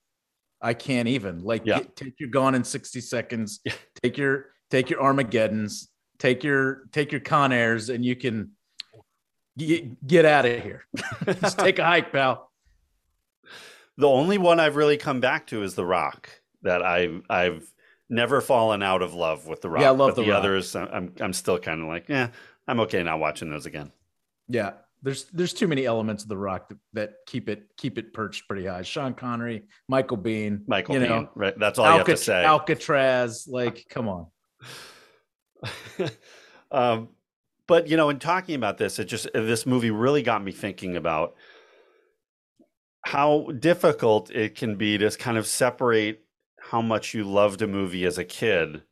I 0.62 0.74
can't 0.74 1.08
even. 1.08 1.40
Like, 1.44 1.66
Yeah. 1.66 1.80
get- 1.80 1.96
take 1.96 2.20
your 2.20 2.30
Gone 2.30 2.56
in 2.56 2.64
60 2.66 3.00
Seconds, 3.02 3.62
take 4.04 4.18
your 4.18 4.48
take 4.70 4.90
your 4.90 5.02
Armageddons, 5.02 5.90
take 6.22 6.44
your 6.44 6.84
take 6.92 7.12
your 7.12 7.20
Con 7.20 7.52
Airs, 7.52 7.90
and 7.90 8.06
you 8.06 8.16
can 8.16 8.52
get, 9.58 10.06
get 10.06 10.24
out 10.24 10.46
of 10.46 10.62
here. 10.62 10.86
Just 11.42 11.58
take 11.58 11.80
a 11.80 11.84
hike, 11.84 12.12
pal. 12.12 12.52
The 13.98 14.08
only 14.08 14.38
one 14.38 14.60
I've 14.60 14.76
really 14.76 14.98
come 14.98 15.20
back 15.20 15.48
to 15.48 15.64
is 15.64 15.74
The 15.74 15.86
Rock, 15.86 16.30
that 16.62 16.84
I've, 16.84 17.24
I've 17.30 17.70
never 18.08 18.40
fallen 18.40 18.84
out 18.84 19.02
of 19.02 19.14
love 19.16 19.48
with 19.48 19.62
The 19.62 19.70
Rock. 19.70 19.82
Yeah, 19.82 19.88
I 19.88 19.92
love 19.92 20.12
but 20.12 20.16
The 20.18 20.24
the 20.24 20.32
Rock. 20.32 20.40
others, 20.40 20.76
uh, 20.76 20.88
I'm, 20.94 21.14
I'm 21.20 21.34
still 21.34 21.58
kind 21.58 21.82
of 21.82 21.88
like, 21.88 22.08
yeah, 22.08 22.30
I'm 22.68 22.80
okay 22.82 23.02
now 23.02 23.18
watching 23.18 23.50
those 23.50 23.66
again. 23.66 23.92
Yeah. 24.48 24.74
There's 25.04 25.26
there's 25.34 25.54
too 25.54 25.68
many 25.68 25.88
elements 25.88 26.22
of 26.22 26.30
the 26.30 26.38
rock 26.38 26.70
that, 26.70 26.78
that 26.94 27.14
keep 27.26 27.50
it 27.50 27.64
keep 27.76 27.98
it 27.98 28.14
perched 28.14 28.48
pretty 28.48 28.68
high. 28.68 28.84
Sean 28.84 29.16
Connery, 29.16 29.64
Michael 29.88 30.18
Biehn, 30.20 30.62
Michael 30.68 30.94
you 30.94 31.02
Biehn, 31.02 31.10
know, 31.10 31.30
right? 31.34 31.58
That's 31.58 31.80
all 31.80 31.90
you 31.92 31.98
have 31.98 32.06
to 32.06 32.16
say. 32.16 32.46
Alcatraz, 32.46 33.48
like, 33.48 33.88
come 33.90 34.08
on. 34.08 34.28
um, 36.72 37.10
but 37.68 37.88
you 37.88 37.98
know, 37.98 38.10
in 38.10 38.20
talking 38.20 38.56
about 38.56 38.78
this, 38.78 39.00
it 39.00 39.06
just 39.06 39.28
this 39.34 39.66
movie 39.66 39.92
really 39.92 40.24
got 40.24 40.44
me 40.44 40.52
thinking 40.52 40.96
about 40.96 41.36
how 43.04 43.48
difficult 43.60 44.30
it 44.32 44.56
can 44.56 44.76
be 44.76 44.98
to 44.98 45.10
kind 45.12 45.38
of 45.38 45.48
separate 45.48 46.24
how 46.60 46.82
much 46.82 47.14
you 47.14 47.24
loved 47.24 47.62
a 47.62 47.68
movie 47.68 48.06
as 48.06 48.18
a 48.18 48.24
kid 48.24 48.84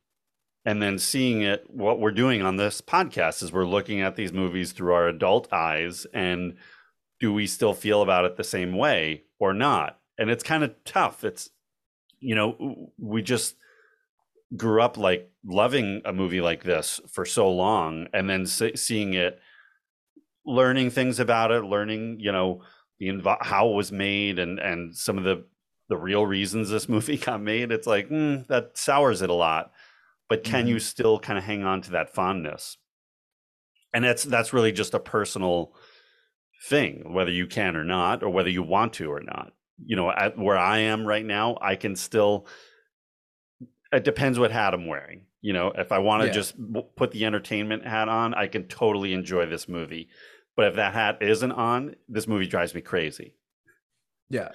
and 0.64 0.82
then 0.82 0.98
seeing 0.98 1.42
it 1.42 1.64
what 1.70 2.00
we're 2.00 2.10
doing 2.10 2.42
on 2.42 2.56
this 2.56 2.80
podcast 2.80 3.42
is 3.42 3.52
we're 3.52 3.64
looking 3.64 4.00
at 4.00 4.16
these 4.16 4.32
movies 4.32 4.72
through 4.72 4.92
our 4.92 5.08
adult 5.08 5.50
eyes 5.52 6.06
and 6.12 6.56
do 7.18 7.32
we 7.32 7.46
still 7.46 7.74
feel 7.74 8.02
about 8.02 8.24
it 8.24 8.36
the 8.36 8.44
same 8.44 8.76
way 8.76 9.24
or 9.38 9.54
not? 9.54 9.98
And 10.18 10.30
it's 10.30 10.42
kind 10.42 10.64
of 10.64 10.74
tough. 10.84 11.24
It's 11.24 11.50
you 12.18 12.34
know 12.34 12.90
we 12.98 13.22
just 13.22 13.56
grew 14.56 14.82
up 14.82 14.96
like 14.96 15.30
loving 15.44 16.02
a 16.04 16.12
movie 16.12 16.40
like 16.40 16.64
this 16.64 17.00
for 17.08 17.24
so 17.24 17.50
long 17.50 18.08
and 18.12 18.28
then 18.28 18.46
se- 18.46 18.76
seeing 18.76 19.14
it 19.14 19.38
learning 20.44 20.90
things 20.90 21.20
about 21.20 21.50
it 21.50 21.62
learning 21.62 22.18
you 22.18 22.32
know 22.32 22.62
the 22.98 23.08
inv- 23.08 23.42
how 23.42 23.68
it 23.68 23.74
was 23.74 23.90
made 23.90 24.38
and 24.38 24.58
and 24.58 24.94
some 24.96 25.18
of 25.18 25.24
the 25.24 25.44
the 25.88 25.96
real 25.96 26.24
reasons 26.24 26.70
this 26.70 26.88
movie 26.88 27.18
got 27.18 27.42
made 27.42 27.72
it's 27.72 27.86
like 27.86 28.08
mm, 28.08 28.46
that 28.46 28.78
sours 28.78 29.20
it 29.20 29.30
a 29.30 29.34
lot. 29.34 29.72
But 30.28 30.44
can 30.44 30.68
you 30.68 30.78
still 30.78 31.18
kind 31.18 31.36
of 31.36 31.44
hang 31.44 31.64
on 31.64 31.82
to 31.82 31.90
that 31.90 32.14
fondness? 32.14 32.76
And 33.92 34.04
that's 34.04 34.22
that's 34.22 34.52
really 34.52 34.70
just 34.70 34.94
a 34.94 35.00
personal 35.00 35.74
thing 36.68 37.12
whether 37.12 37.32
you 37.32 37.48
can 37.48 37.74
or 37.74 37.82
not 37.82 38.22
or 38.22 38.30
whether 38.30 38.48
you 38.48 38.62
want 38.62 38.92
to 38.94 39.10
or 39.10 39.20
not. 39.20 39.52
You 39.84 39.96
know 39.96 40.10
at 40.10 40.38
where 40.38 40.58
i 40.58 40.78
am 40.78 41.06
right 41.06 41.24
now 41.24 41.56
i 41.62 41.74
can 41.74 41.96
still 41.96 42.46
it 43.92 44.04
depends 44.04 44.38
what 44.38 44.50
hat 44.52 44.74
i'm 44.74 44.86
wearing 44.86 45.22
you 45.40 45.52
know 45.52 45.68
if 45.76 45.90
i 45.92 45.98
want 45.98 46.20
to 46.22 46.26
Yeah. 46.26 46.32
just 46.32 46.54
put 46.96 47.10
the 47.12 47.24
entertainment 47.24 47.86
hat 47.86 48.08
on 48.08 48.34
i 48.34 48.46
can 48.46 48.64
totally 48.68 49.12
enjoy 49.12 49.46
this 49.46 49.68
movie 49.68 50.08
but 50.56 50.66
if 50.68 50.74
that 50.76 50.92
hat 50.94 51.18
isn't 51.22 51.52
on 51.52 51.94
this 52.08 52.26
movie 52.28 52.46
drives 52.46 52.74
me 52.74 52.80
crazy 52.80 53.34
Yeah. 54.28 54.50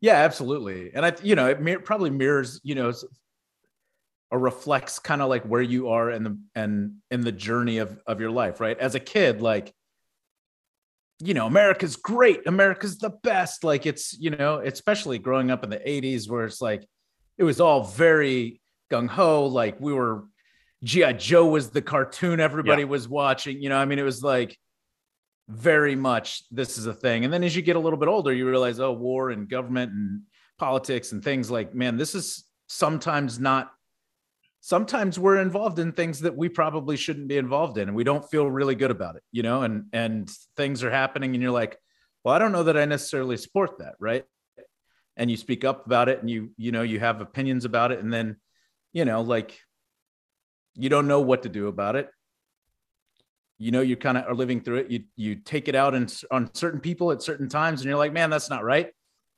Yeah, 0.00 0.16
absolutely. 0.16 0.90
And 0.94 1.06
I, 1.06 1.12
you 1.22 1.36
know, 1.36 1.46
it 1.48 1.60
mir- 1.60 1.78
probably 1.78 2.10
mirrors, 2.10 2.60
you 2.64 2.74
know, 2.74 2.92
or 4.32 4.38
reflects 4.40 4.98
kind 4.98 5.22
of 5.22 5.28
like 5.28 5.44
where 5.44 5.62
you 5.62 5.90
are 5.90 6.10
in 6.10 6.24
the 6.24 6.38
and 6.56 6.94
in 7.12 7.20
the 7.20 7.30
journey 7.30 7.78
of 7.78 8.00
of 8.06 8.20
your 8.20 8.30
life, 8.32 8.58
right? 8.60 8.76
As 8.78 8.94
a 8.96 9.00
kid, 9.00 9.40
like, 9.40 9.72
you 11.20 11.34
know, 11.34 11.46
America's 11.46 11.94
great, 11.96 12.46
America's 12.46 12.98
the 12.98 13.10
best. 13.22 13.62
Like, 13.62 13.86
it's 13.86 14.12
you 14.18 14.30
know, 14.30 14.58
especially 14.58 15.18
growing 15.18 15.50
up 15.52 15.62
in 15.62 15.70
the 15.70 15.78
'80s, 15.78 16.28
where 16.28 16.46
it's 16.46 16.60
like, 16.60 16.84
it 17.42 17.44
was 17.44 17.60
all 17.60 17.82
very 17.82 18.60
gung 18.88 19.08
ho. 19.08 19.46
Like, 19.46 19.80
we 19.80 19.92
were 19.92 20.26
GI 20.84 21.14
Joe 21.14 21.46
was 21.46 21.70
the 21.70 21.82
cartoon 21.82 22.38
everybody 22.38 22.84
was 22.84 23.08
watching. 23.08 23.60
You 23.60 23.68
know, 23.68 23.78
I 23.78 23.84
mean, 23.84 23.98
it 23.98 24.04
was 24.04 24.22
like 24.22 24.56
very 25.48 25.96
much 25.96 26.44
this 26.52 26.78
is 26.78 26.86
a 26.86 26.94
thing. 26.94 27.24
And 27.24 27.34
then 27.34 27.42
as 27.42 27.56
you 27.56 27.62
get 27.62 27.74
a 27.74 27.80
little 27.80 27.98
bit 27.98 28.08
older, 28.08 28.32
you 28.32 28.48
realize, 28.48 28.78
oh, 28.78 28.92
war 28.92 29.30
and 29.30 29.48
government 29.48 29.90
and 29.90 30.22
politics 30.56 31.10
and 31.10 31.22
things 31.22 31.50
like, 31.50 31.74
man, 31.74 31.96
this 31.96 32.14
is 32.14 32.44
sometimes 32.68 33.40
not. 33.40 33.72
Sometimes 34.60 35.18
we're 35.18 35.38
involved 35.38 35.80
in 35.80 35.90
things 35.90 36.20
that 36.20 36.36
we 36.36 36.48
probably 36.48 36.96
shouldn't 36.96 37.26
be 37.26 37.38
involved 37.38 37.76
in, 37.76 37.88
and 37.88 37.96
we 37.96 38.04
don't 38.04 38.30
feel 38.30 38.48
really 38.48 38.76
good 38.76 38.92
about 38.92 39.16
it, 39.16 39.24
you 39.32 39.42
know. 39.42 39.62
And 39.62 39.86
and 39.92 40.30
things 40.56 40.84
are 40.84 40.90
happening, 40.92 41.34
and 41.34 41.42
you're 41.42 41.50
like, 41.50 41.76
well, 42.22 42.36
I 42.36 42.38
don't 42.38 42.52
know 42.52 42.62
that 42.62 42.76
I 42.76 42.84
necessarily 42.84 43.36
support 43.36 43.78
that, 43.80 43.94
right? 43.98 44.24
And 45.16 45.30
you 45.30 45.36
speak 45.36 45.64
up 45.64 45.86
about 45.86 46.08
it, 46.08 46.20
and 46.20 46.30
you 46.30 46.50
you 46.56 46.72
know 46.72 46.82
you 46.82 46.98
have 47.00 47.20
opinions 47.20 47.64
about 47.64 47.92
it, 47.92 48.00
and 48.00 48.12
then 48.12 48.36
you 48.92 49.04
know 49.04 49.20
like 49.20 49.58
you 50.74 50.88
don't 50.88 51.08
know 51.08 51.20
what 51.20 51.42
to 51.42 51.48
do 51.48 51.68
about 51.68 51.96
it. 51.96 52.08
You 53.58 53.70
know 53.70 53.80
you 53.80 53.96
kind 53.96 54.18
of 54.18 54.26
are 54.26 54.34
living 54.34 54.60
through 54.60 54.78
it. 54.78 54.90
You 54.90 55.04
you 55.16 55.36
take 55.36 55.68
it 55.68 55.74
out 55.74 55.94
on 56.30 56.54
certain 56.54 56.80
people 56.80 57.12
at 57.12 57.22
certain 57.22 57.48
times 57.48 57.80
and 57.80 57.88
you're 57.88 57.98
like 57.98 58.12
man 58.12 58.30
that's 58.30 58.50
not 58.50 58.64
right. 58.64 58.90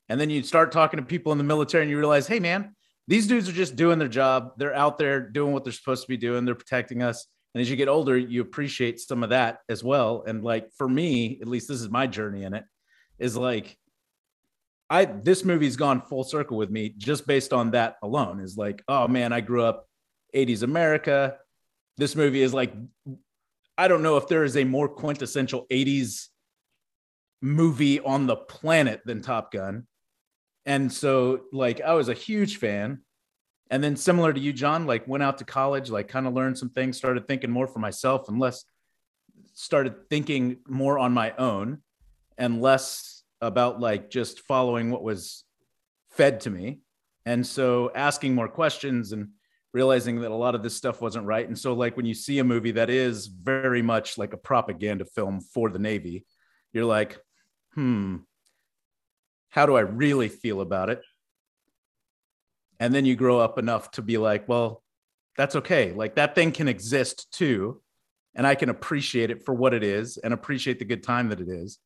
And 0.09 0.19
then 0.19 0.29
you 0.29 0.43
start 0.43 0.71
talking 0.71 0.97
to 0.97 1.05
people 1.05 1.31
in 1.31 1.37
the 1.37 1.43
military 1.43 1.83
and 1.83 1.91
you 1.91 1.97
realize 1.97 2.27
hey 2.27 2.39
man 2.39 2.75
these 3.07 3.27
dudes 3.27 3.47
are 3.47 3.53
just 3.53 3.75
doing 3.75 3.99
their 3.99 4.07
job. 4.07 4.53
They're 4.57 4.73
out 4.73 4.97
there 4.97 5.29
doing 5.29 5.53
what 5.53 5.63
they're 5.63 5.73
supposed 5.73 6.01
to 6.01 6.07
be 6.07 6.17
doing. 6.17 6.43
They're 6.43 6.55
protecting 6.55 7.03
us. 7.03 7.27
And 7.53 7.61
as 7.61 7.69
you 7.69 7.75
get 7.75 7.87
older 7.87 8.17
you 8.17 8.41
appreciate 8.41 8.99
some 8.99 9.21
of 9.23 9.29
that 9.29 9.59
as 9.69 9.83
well. 9.83 10.23
And 10.25 10.43
like 10.43 10.69
for 10.77 10.87
me 10.87 11.37
at 11.41 11.47
least 11.47 11.67
this 11.67 11.81
is 11.81 11.89
my 11.89 12.07
journey 12.07 12.43
in 12.43 12.53
it 12.53 12.63
is 13.19 13.37
like 13.37 13.77
I 14.95 15.03
this 15.05 15.43
movie's 15.43 15.75
gone 15.75 16.01
full 16.01 16.23
circle 16.23 16.55
with 16.55 16.69
me 16.69 16.93
just 16.97 17.27
based 17.27 17.51
on 17.51 17.71
that 17.71 17.97
alone. 18.01 18.39
Is 18.39 18.55
like, 18.55 18.81
oh 18.87 19.07
man, 19.09 19.33
I 19.33 19.41
grew 19.41 19.63
up 19.63 19.89
80s 20.33 20.63
America. 20.63 21.35
This 21.97 22.15
movie 22.15 22.41
is 22.41 22.53
like, 22.53 22.73
I 23.77 23.89
don't 23.89 24.03
know 24.03 24.15
if 24.15 24.29
there 24.29 24.45
is 24.45 24.55
a 24.55 24.63
more 24.63 24.87
quintessential 24.87 25.65
80s 25.69 26.27
movie 27.41 27.99
on 27.99 28.25
the 28.25 28.37
planet 28.37 29.01
than 29.05 29.21
Top 29.21 29.51
Gun. 29.51 29.85
And 30.65 30.91
so, 30.91 31.41
like, 31.51 31.81
I 31.81 31.93
was 31.93 32.09
a 32.09 32.13
huge 32.13 32.57
fan. 32.57 33.01
And 33.69 33.83
then, 33.83 33.95
similar 33.95 34.31
to 34.31 34.39
you, 34.39 34.53
John, 34.53 34.85
like, 34.87 35.07
went 35.07 35.23
out 35.23 35.37
to 35.39 35.45
college, 35.45 35.89
like, 35.89 36.07
kind 36.07 36.25
of 36.25 36.33
learned 36.33 36.57
some 36.57 36.69
things, 36.69 36.97
started 36.97 37.27
thinking 37.27 37.51
more 37.51 37.67
for 37.67 37.79
myself 37.79 38.29
and 38.29 38.39
less, 38.39 38.63
started 39.53 40.09
thinking 40.09 40.57
more 40.67 40.97
on 40.97 41.13
my 41.13 41.33
own 41.37 41.81
and 42.37 42.61
less 42.61 43.14
about 43.41 43.79
like 43.79 44.09
just 44.09 44.41
following 44.41 44.91
what 44.91 45.03
was 45.03 45.43
fed 46.09 46.41
to 46.41 46.49
me. 46.49 46.79
And 47.25 47.45
so, 47.45 47.91
asking 47.95 48.35
more 48.35 48.47
questions 48.47 49.11
and 49.11 49.29
realizing 49.73 50.21
that 50.21 50.31
a 50.31 50.35
lot 50.35 50.55
of 50.55 50.63
this 50.63 50.75
stuff 50.75 51.01
wasn't 51.01 51.25
right. 51.25 51.47
And 51.47 51.57
so, 51.57 51.73
like, 51.73 51.97
when 51.97 52.05
you 52.05 52.13
see 52.13 52.39
a 52.39 52.43
movie 52.43 52.71
that 52.71 52.89
is 52.89 53.27
very 53.27 53.81
much 53.81 54.17
like 54.17 54.33
a 54.33 54.37
propaganda 54.37 55.05
film 55.05 55.41
for 55.41 55.69
the 55.69 55.79
Navy, 55.79 56.25
you're 56.71 56.85
like, 56.85 57.19
hmm, 57.73 58.17
how 59.49 59.65
do 59.65 59.75
I 59.75 59.81
really 59.81 60.29
feel 60.29 60.61
about 60.61 60.89
it? 60.89 61.01
And 62.79 62.93
then 62.93 63.05
you 63.05 63.15
grow 63.15 63.39
up 63.39 63.57
enough 63.57 63.91
to 63.91 64.01
be 64.01 64.17
like, 64.17 64.47
well, 64.47 64.83
that's 65.37 65.55
okay. 65.55 65.93
Like 65.93 66.15
that 66.15 66.35
thing 66.35 66.51
can 66.51 66.67
exist 66.67 67.31
too. 67.31 67.81
And 68.35 68.45
I 68.45 68.55
can 68.55 68.69
appreciate 68.69 69.31
it 69.31 69.45
for 69.45 69.53
what 69.53 69.73
it 69.73 69.83
is 69.83 70.17
and 70.17 70.33
appreciate 70.33 70.79
the 70.79 70.85
good 70.85 71.03
time 71.03 71.29
that 71.29 71.39
it 71.39 71.47
is. 71.47 71.79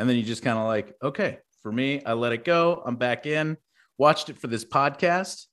And 0.00 0.08
then 0.08 0.16
you 0.16 0.22
just 0.22 0.42
kind 0.42 0.58
of 0.58 0.64
like, 0.64 0.94
okay, 1.02 1.40
for 1.62 1.70
me, 1.70 2.02
I 2.06 2.14
let 2.14 2.32
it 2.32 2.42
go. 2.42 2.82
I'm 2.86 2.96
back 2.96 3.26
in, 3.26 3.58
watched 3.98 4.30
it 4.30 4.38
for 4.38 4.46
this 4.46 4.64
podcast. 4.64 5.44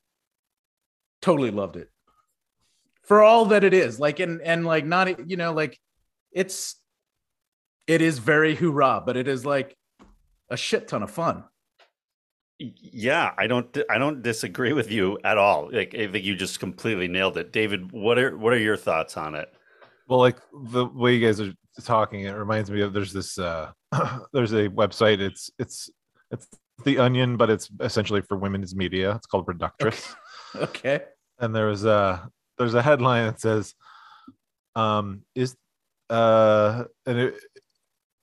Totally 1.21 1.51
loved 1.51 1.75
it 1.75 1.89
for 3.03 3.21
all 3.21 3.45
that 3.47 3.65
it 3.65 3.73
is. 3.73 3.99
Like, 3.99 4.21
and, 4.21 4.41
and 4.41 4.65
like, 4.65 4.85
not, 4.85 5.29
you 5.29 5.35
know, 5.35 5.51
like 5.51 5.77
it's, 6.31 6.77
it 7.87 8.01
is 8.01 8.19
very 8.19 8.55
hoorah, 8.55 9.03
but 9.05 9.17
it 9.17 9.27
is 9.27 9.45
like 9.45 9.75
a 10.49 10.55
shit 10.55 10.87
ton 10.87 11.03
of 11.03 11.11
fun. 11.11 11.43
Yeah, 12.57 13.33
I 13.37 13.47
don't 13.47 13.77
I 13.87 13.99
don't 13.99 14.23
disagree 14.23 14.73
with 14.73 14.89
you 14.91 15.19
at 15.23 15.37
all. 15.37 15.69
Like 15.71 15.93
I 15.93 16.07
think 16.07 16.25
you 16.25 16.35
just 16.35 16.59
completely 16.59 17.07
nailed 17.07 17.37
it. 17.37 17.51
David, 17.51 17.91
what 17.91 18.17
are 18.17 18.35
what 18.35 18.51
are 18.51 18.57
your 18.57 18.75
thoughts 18.75 19.15
on 19.15 19.35
it? 19.35 19.47
Well, 20.07 20.17
like 20.17 20.39
the 20.71 20.85
way 20.87 21.15
you 21.15 21.23
guys 21.23 21.39
are 21.39 21.53
talking, 21.85 22.21
it 22.21 22.31
reminds 22.31 22.71
me 22.71 22.81
of 22.81 22.93
there's 22.93 23.13
this 23.13 23.37
uh 23.37 23.71
there's 24.33 24.53
a 24.53 24.69
website. 24.69 25.19
It's 25.19 25.49
it's 25.59 25.89
it's 26.31 26.47
the 26.85 26.99
Onion, 26.99 27.37
but 27.37 27.49
it's 27.49 27.69
essentially 27.81 28.21
for 28.21 28.37
women's 28.37 28.75
media. 28.75 29.15
It's 29.15 29.27
called 29.27 29.47
Reductress. 29.47 30.13
Okay. 30.55 30.63
okay. 30.95 31.05
And 31.39 31.55
there's 31.55 31.85
a 31.85 32.29
there's 32.57 32.73
a 32.73 32.81
headline 32.81 33.27
that 33.27 33.41
says, 33.41 33.73
um, 34.75 35.21
is 35.35 35.55
uh 36.09 36.85
and 37.05 37.17
it, 37.17 37.35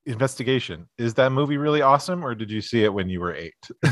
investigation 0.06 0.86
is 0.98 1.14
that 1.14 1.32
movie 1.32 1.56
really 1.56 1.80
awesome 1.80 2.24
or 2.24 2.34
did 2.34 2.50
you 2.50 2.60
see 2.60 2.84
it 2.84 2.92
when 2.92 3.08
you 3.08 3.20
were 3.20 3.34
eight 3.34 3.54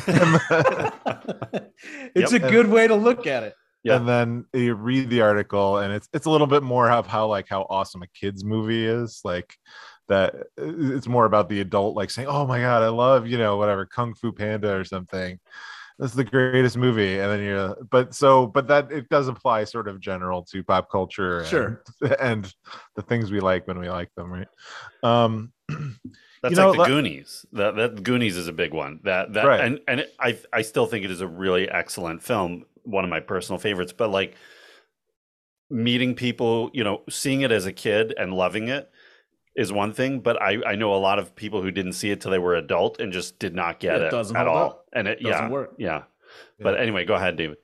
it's 2.15 2.33
yep. 2.33 2.43
a 2.43 2.51
good 2.51 2.69
way 2.69 2.87
to 2.87 2.95
look 2.95 3.27
at 3.27 3.43
it 3.43 3.55
yeah. 3.85 3.97
and 3.97 4.09
then 4.09 4.45
you 4.53 4.75
read 4.75 5.11
the 5.11 5.21
article 5.21 5.79
and 5.79 5.93
it's 5.93 6.09
it's 6.13 6.27
a 6.27 6.31
little 6.31 6.47
bit 6.47 6.63
more 6.63 6.91
of 6.91 7.07
how 7.07 7.27
like 7.27 7.49
how 7.49 7.67
awesome 7.69 8.03
a 8.03 8.07
kids 8.09 8.45
movie 8.45 8.87
is 8.87 9.21
like 9.25 9.55
that 10.09 10.35
it's 10.57 11.09
more 11.09 11.25
about 11.25 11.49
the 11.49 11.61
adult 11.61 11.97
like 11.97 12.11
saying 12.11 12.29
oh 12.29 12.47
my 12.47 12.61
god 12.61 12.83
i 12.83 12.89
love 12.89 13.27
you 13.27 13.39
know 13.39 13.57
whatever 13.57 13.87
kung 13.87 14.15
fu 14.15 14.33
panda 14.33 14.75
or 14.75 14.85
something. 14.85 15.39
That's 15.99 16.15
the 16.15 16.25
greatest 16.25 16.77
movie. 16.77 17.19
And 17.19 17.31
then 17.31 17.43
you're 17.43 17.77
but 17.91 18.15
so 18.15 18.47
but 18.47 18.67
that 18.69 18.91
it 18.91 19.09
does 19.09 19.29
apply 19.29 19.65
sort 19.65 19.89
of 19.89 20.01
general 20.01 20.43
to 20.51 20.65
pop 20.65 20.91
culture 20.91 21.45
sure. 21.45 21.83
and, 22.01 22.17
and 22.21 22.55
the 22.97 23.03
things 23.03 23.31
we 23.31 23.41
like 23.41 23.69
when 23.69 23.79
we 23.79 23.89
like 23.89 24.11
them 24.17 24.33
right? 24.33 24.49
Um 25.03 25.53
that's 26.43 26.57
you 26.57 26.65
like 26.65 26.77
know, 26.77 26.83
the 26.83 26.89
Goonies. 26.89 27.47
That 27.53 27.77
that 27.77 28.03
Goonies 28.03 28.37
is 28.37 28.49
a 28.49 28.53
big 28.53 28.75
one. 28.75 29.01
That 29.05 29.33
that 29.35 29.47
right. 29.47 29.61
and 29.61 29.81
and 29.87 30.01
it, 30.01 30.15
I 30.19 30.39
I 30.53 30.63
still 30.63 30.87
think 30.87 31.05
it 31.05 31.11
is 31.11 31.21
a 31.21 31.27
really 31.27 31.71
excellent 31.71 32.23
film. 32.23 32.67
One 32.83 33.05
of 33.05 33.11
my 33.11 33.21
personal 33.21 33.59
favorites. 33.59 33.93
But 33.93 34.11
like 34.11 34.35
meeting 35.71 36.15
people, 36.15 36.71
you 36.75 36.83
know, 36.83 37.03
seeing 37.09 37.43
it 37.43 37.53
as 37.53 37.65
a 37.65 37.73
kid 37.73 38.13
and 38.19 38.35
loving 38.35 38.69
it 38.69 38.91
is 39.55 39.73
one 39.73 39.93
thing. 39.93 40.19
But 40.19 40.43
I 40.43 40.59
I 40.67 40.75
know 40.75 40.93
a 40.93 40.97
lot 40.97 41.21
of 41.21 41.37
people 41.37 41.63
who 41.63 41.71
didn't 41.71 41.93
see 41.93 42.11
it 42.11 42.21
till 42.21 42.33
they 42.33 42.39
were 42.39 42.57
adult 42.57 43.01
and 43.01 43.13
just 43.13 43.39
did 43.39 43.55
not 43.55 43.79
get 43.79 44.03
it, 44.03 44.13
it 44.13 44.37
at 44.37 44.49
all. 44.49 44.67
Up. 44.67 44.87
And 44.93 45.07
it, 45.07 45.19
it 45.21 45.29
yeah, 45.29 45.49
work. 45.49 45.75
Yeah. 45.79 45.89
yeah. 45.89 46.03
But 46.59 46.81
anyway, 46.81 47.05
go 47.05 47.15
ahead, 47.15 47.37
David 47.37 47.59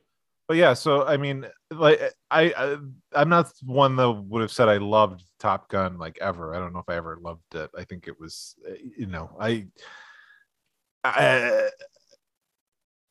but 0.48 0.56
yeah 0.56 0.72
so 0.72 1.06
i 1.06 1.16
mean 1.16 1.46
like 1.70 2.00
I, 2.30 2.52
I 2.56 2.78
i'm 3.12 3.28
not 3.28 3.52
one 3.62 3.94
that 3.96 4.10
would 4.10 4.40
have 4.42 4.50
said 4.50 4.68
i 4.68 4.78
loved 4.78 5.22
top 5.38 5.68
gun 5.68 5.98
like 5.98 6.18
ever. 6.20 6.54
I 6.54 6.58
don't 6.58 6.72
know 6.72 6.80
if 6.80 6.88
i 6.88 6.96
ever 6.96 7.18
loved 7.20 7.54
it. 7.54 7.70
I 7.78 7.84
think 7.84 8.08
it 8.08 8.18
was 8.18 8.56
eh, 8.68 8.76
you 8.96 9.06
know 9.06 9.30
i 9.38 9.66
I, 11.04 11.68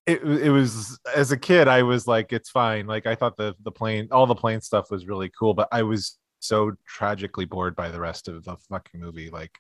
it, 0.06 0.21
it 0.23 0.52
was 0.52 1.00
as 1.15 1.32
a 1.32 1.38
kid 1.38 1.67
i 1.67 1.84
was 1.84 2.06
like 2.08 2.34
it's 2.34 2.50
fine. 2.50 2.88
Like 2.88 3.06
i 3.06 3.15
thought 3.15 3.38
the 3.38 3.56
the 3.63 3.71
plane 3.71 4.10
all 4.12 4.26
the 4.26 4.36
plane 4.36 4.62
stuff 4.62 4.91
was 4.91 5.08
really 5.08 5.32
cool 5.38 5.54
but 5.54 5.69
i 5.71 5.84
was 5.84 6.17
so 6.39 6.73
tragically 6.86 7.45
bored 7.45 7.76
by 7.76 7.89
the 7.89 8.00
rest 8.00 8.28
of 8.28 8.43
the 8.43 8.56
fucking 8.69 9.00
movie 9.00 9.30
like 9.32 9.58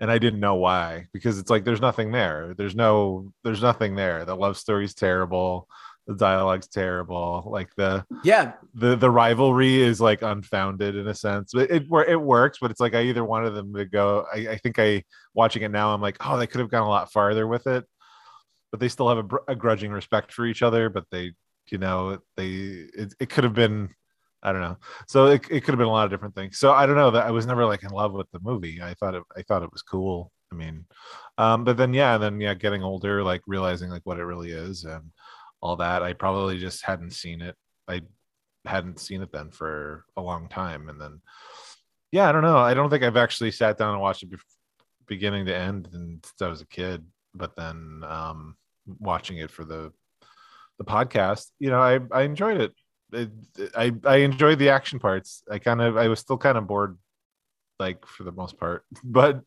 and 0.00 0.10
i 0.10 0.18
didn't 0.18 0.40
know 0.40 0.56
why 0.56 1.06
because 1.12 1.38
it's 1.38 1.50
like 1.50 1.64
there's 1.64 1.80
nothing 1.80 2.12
there. 2.12 2.54
There's 2.56 2.74
no 2.74 3.32
there's 3.44 3.62
nothing 3.62 3.94
there. 3.96 4.24
The 4.24 4.36
love 4.36 4.56
story's 4.58 4.94
terrible 4.94 5.68
the 6.08 6.16
dialogue's 6.16 6.66
terrible. 6.66 7.46
Like 7.46 7.68
the 7.76 8.04
yeah. 8.24 8.54
the 8.74 8.96
the 8.96 9.10
rivalry 9.10 9.80
is 9.80 10.00
like 10.00 10.22
unfounded 10.22 10.96
in 10.96 11.06
a 11.06 11.14
sense 11.14 11.52
but 11.52 11.70
it 11.70 11.86
it 12.08 12.20
works 12.20 12.58
but 12.60 12.70
it's 12.70 12.80
like 12.80 12.94
i 12.94 13.02
either 13.02 13.24
wanted 13.24 13.50
them 13.50 13.74
to 13.74 13.84
go 13.84 14.24
i, 14.32 14.48
I 14.48 14.56
think 14.56 14.78
i 14.78 15.04
watching 15.34 15.62
it 15.62 15.70
now 15.70 15.92
i'm 15.92 16.00
like 16.00 16.16
oh 16.20 16.36
they 16.36 16.46
could 16.46 16.60
have 16.60 16.70
gone 16.70 16.86
a 16.86 16.88
lot 16.88 17.12
farther 17.12 17.46
with 17.46 17.66
it 17.66 17.84
but 18.70 18.80
they 18.80 18.88
still 18.88 19.08
have 19.08 19.18
a, 19.18 19.52
a 19.52 19.54
grudging 19.54 19.90
respect 19.90 20.32
for 20.32 20.46
each 20.46 20.62
other 20.62 20.88
but 20.88 21.04
they 21.10 21.32
you 21.70 21.78
know 21.78 22.18
they 22.36 22.48
it, 22.48 23.14
it 23.20 23.28
could 23.28 23.44
have 23.44 23.54
been 23.54 23.90
i 24.42 24.52
don't 24.52 24.62
know. 24.62 24.76
So 25.08 25.26
it, 25.26 25.42
it 25.50 25.64
could 25.64 25.72
have 25.72 25.78
been 25.78 25.88
a 25.88 25.92
lot 25.92 26.04
of 26.04 26.10
different 26.10 26.34
things. 26.34 26.58
So 26.58 26.72
i 26.72 26.86
don't 26.86 26.96
know 26.96 27.10
that 27.10 27.26
i 27.26 27.30
was 27.30 27.46
never 27.46 27.66
like 27.66 27.82
in 27.82 27.90
love 27.90 28.12
with 28.12 28.30
the 28.32 28.40
movie. 28.40 28.80
I 28.82 28.94
thought 28.94 29.14
it 29.14 29.22
i 29.36 29.42
thought 29.42 29.62
it 29.62 29.72
was 29.72 29.82
cool. 29.82 30.32
I 30.50 30.54
mean 30.54 30.86
um 31.36 31.64
but 31.64 31.76
then 31.76 31.92
yeah 31.92 32.16
then 32.18 32.40
yeah 32.40 32.54
getting 32.54 32.82
older 32.82 33.22
like 33.22 33.42
realizing 33.46 33.90
like 33.90 34.02
what 34.04 34.18
it 34.18 34.24
really 34.24 34.52
is 34.52 34.84
and 34.84 35.10
all 35.60 35.76
that. 35.76 36.02
I 36.02 36.12
probably 36.12 36.58
just 36.58 36.84
hadn't 36.84 37.12
seen 37.12 37.42
it. 37.42 37.56
I 37.86 38.02
hadn't 38.64 39.00
seen 39.00 39.22
it 39.22 39.32
then 39.32 39.50
for 39.50 40.04
a 40.16 40.22
long 40.22 40.48
time. 40.48 40.88
And 40.88 41.00
then, 41.00 41.20
yeah, 42.12 42.28
I 42.28 42.32
don't 42.32 42.42
know. 42.42 42.58
I 42.58 42.74
don't 42.74 42.90
think 42.90 43.02
I've 43.02 43.16
actually 43.16 43.50
sat 43.50 43.78
down 43.78 43.94
and 43.94 44.02
watched 44.02 44.22
it 44.22 44.30
beginning 45.06 45.46
to 45.46 45.56
end 45.56 45.88
since 45.90 46.32
I 46.40 46.48
was 46.48 46.60
a 46.60 46.66
kid. 46.66 47.04
But 47.34 47.56
then 47.56 48.02
um, 48.06 48.56
watching 48.98 49.38
it 49.38 49.50
for 49.50 49.64
the 49.64 49.92
the 50.78 50.84
podcast, 50.84 51.46
you 51.58 51.70
know, 51.70 51.80
I 51.80 52.00
I 52.12 52.22
enjoyed 52.22 52.60
it. 52.60 52.72
it 53.12 53.30
I 53.76 53.92
I 54.04 54.16
enjoyed 54.18 54.58
the 54.58 54.70
action 54.70 54.98
parts. 54.98 55.42
I 55.50 55.58
kind 55.58 55.80
of 55.80 55.96
I 55.96 56.08
was 56.08 56.20
still 56.20 56.38
kind 56.38 56.56
of 56.56 56.66
bored, 56.66 56.98
like 57.78 58.06
for 58.06 58.24
the 58.24 58.32
most 58.32 58.58
part, 58.58 58.84
but 59.04 59.42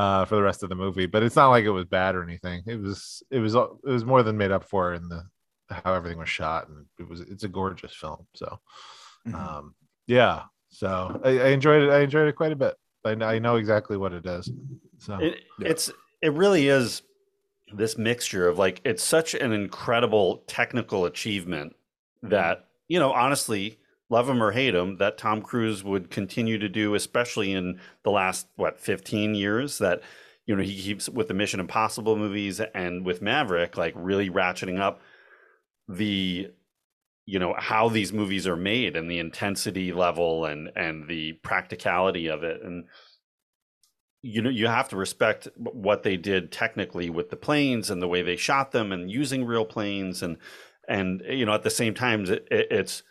uh, 0.00 0.24
for 0.24 0.36
the 0.36 0.42
rest 0.42 0.62
of 0.62 0.70
the 0.70 0.74
movie. 0.74 1.04
But 1.04 1.22
it's 1.22 1.36
not 1.36 1.50
like 1.50 1.64
it 1.64 1.70
was 1.70 1.84
bad 1.84 2.14
or 2.14 2.22
anything. 2.22 2.62
It 2.66 2.80
was 2.80 3.22
it 3.30 3.38
was 3.38 3.54
it 3.54 3.68
was 3.84 4.04
more 4.04 4.22
than 4.22 4.38
made 4.38 4.50
up 4.50 4.64
for 4.64 4.94
in 4.94 5.08
the 5.08 5.24
how 5.70 5.92
everything 5.92 6.18
was 6.18 6.30
shot, 6.30 6.68
and 6.68 6.86
it 6.98 7.06
was 7.06 7.20
it's 7.20 7.44
a 7.44 7.48
gorgeous 7.48 7.94
film. 7.94 8.26
So, 8.34 8.58
mm-hmm. 9.28 9.34
um, 9.34 9.74
yeah. 10.06 10.44
So 10.70 11.20
I, 11.22 11.38
I, 11.40 11.48
enjoyed 11.48 11.82
it. 11.82 11.90
I 11.90 12.00
enjoyed 12.00 12.28
it 12.28 12.36
quite 12.36 12.52
a 12.52 12.56
bit. 12.56 12.74
I, 13.04 13.10
I 13.10 13.38
know 13.40 13.56
exactly 13.56 13.96
what 13.98 14.12
it 14.12 14.24
is. 14.24 14.50
So 14.98 15.16
it, 15.16 15.40
yeah. 15.58 15.68
it's 15.68 15.90
it 16.22 16.32
really 16.32 16.68
is 16.68 17.02
this 17.74 17.98
mixture 17.98 18.48
of 18.48 18.58
like 18.58 18.80
it's 18.84 19.04
such 19.04 19.34
an 19.34 19.52
incredible 19.52 20.38
technical 20.46 21.04
achievement 21.04 21.76
that 22.22 22.68
you 22.88 22.98
know 22.98 23.12
honestly 23.12 23.78
love 24.10 24.28
him 24.28 24.42
or 24.42 24.50
hate 24.50 24.74
him, 24.74 24.98
that 24.98 25.16
Tom 25.16 25.40
Cruise 25.40 25.82
would 25.82 26.10
continue 26.10 26.58
to 26.58 26.68
do, 26.68 26.94
especially 26.94 27.52
in 27.52 27.80
the 28.02 28.10
last 28.10 28.48
what 28.56 28.78
15 28.78 29.34
years. 29.34 29.78
That 29.78 30.02
you 30.46 30.54
know 30.54 30.62
he 30.62 30.76
keeps 30.76 31.08
with 31.08 31.28
the 31.28 31.34
Mission 31.34 31.60
Impossible 31.60 32.16
movies 32.16 32.60
and 32.74 33.06
with 33.06 33.22
Maverick, 33.22 33.76
like 33.76 33.94
really 33.96 34.28
ratcheting 34.28 34.80
up 34.80 35.00
the 35.88 36.50
you 37.26 37.38
know 37.38 37.54
how 37.56 37.88
these 37.88 38.12
movies 38.12 38.46
are 38.46 38.56
made 38.56 38.96
and 38.96 39.10
the 39.10 39.18
intensity 39.18 39.92
level 39.92 40.44
and 40.44 40.70
and 40.74 41.08
the 41.08 41.34
practicality 41.44 42.28
of 42.28 42.42
it 42.42 42.60
and 42.62 42.86
you 44.22 44.42
know 44.42 44.50
you 44.50 44.66
have 44.66 44.88
to 44.88 44.96
respect 44.96 45.46
what 45.56 46.02
they 46.02 46.16
did 46.16 46.50
technically 46.50 47.08
with 47.08 47.30
the 47.30 47.36
planes 47.36 47.90
and 47.90 48.02
the 48.02 48.08
way 48.08 48.22
they 48.22 48.36
shot 48.36 48.72
them 48.72 48.90
and 48.90 49.10
using 49.10 49.44
real 49.44 49.64
planes 49.64 50.22
and 50.22 50.36
and 50.88 51.22
you 51.28 51.46
know 51.46 51.54
at 51.54 51.62
the 51.62 51.70
same 51.70 51.94
time 51.94 52.24
it, 52.24 52.46
it's 52.50 53.02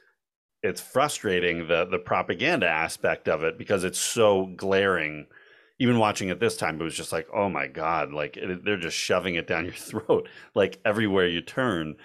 it's 0.63 0.81
frustrating 0.81 1.67
the 1.67 1.85
the 1.85 1.99
propaganda 1.99 2.67
aspect 2.67 3.27
of 3.27 3.43
it 3.43 3.57
because 3.57 3.83
it's 3.83 3.99
so 3.99 4.47
glaring 4.55 5.27
even 5.79 5.97
watching 5.97 6.27
it 6.27 6.39
this 6.39 6.57
time, 6.57 6.79
it 6.79 6.83
was 6.83 6.93
just 6.95 7.13
like, 7.13 7.27
oh 7.33 7.49
my 7.49 7.67
god, 7.67 8.11
like 8.11 8.35
it, 8.35 8.65
they're 8.65 8.77
just 8.77 8.97
shoving 8.97 9.35
it 9.35 9.47
down 9.47 9.65
your 9.65 9.73
throat, 9.75 10.27
like 10.53 10.79
everywhere 10.85 11.27
you 11.27 11.41
turn, 11.41 11.95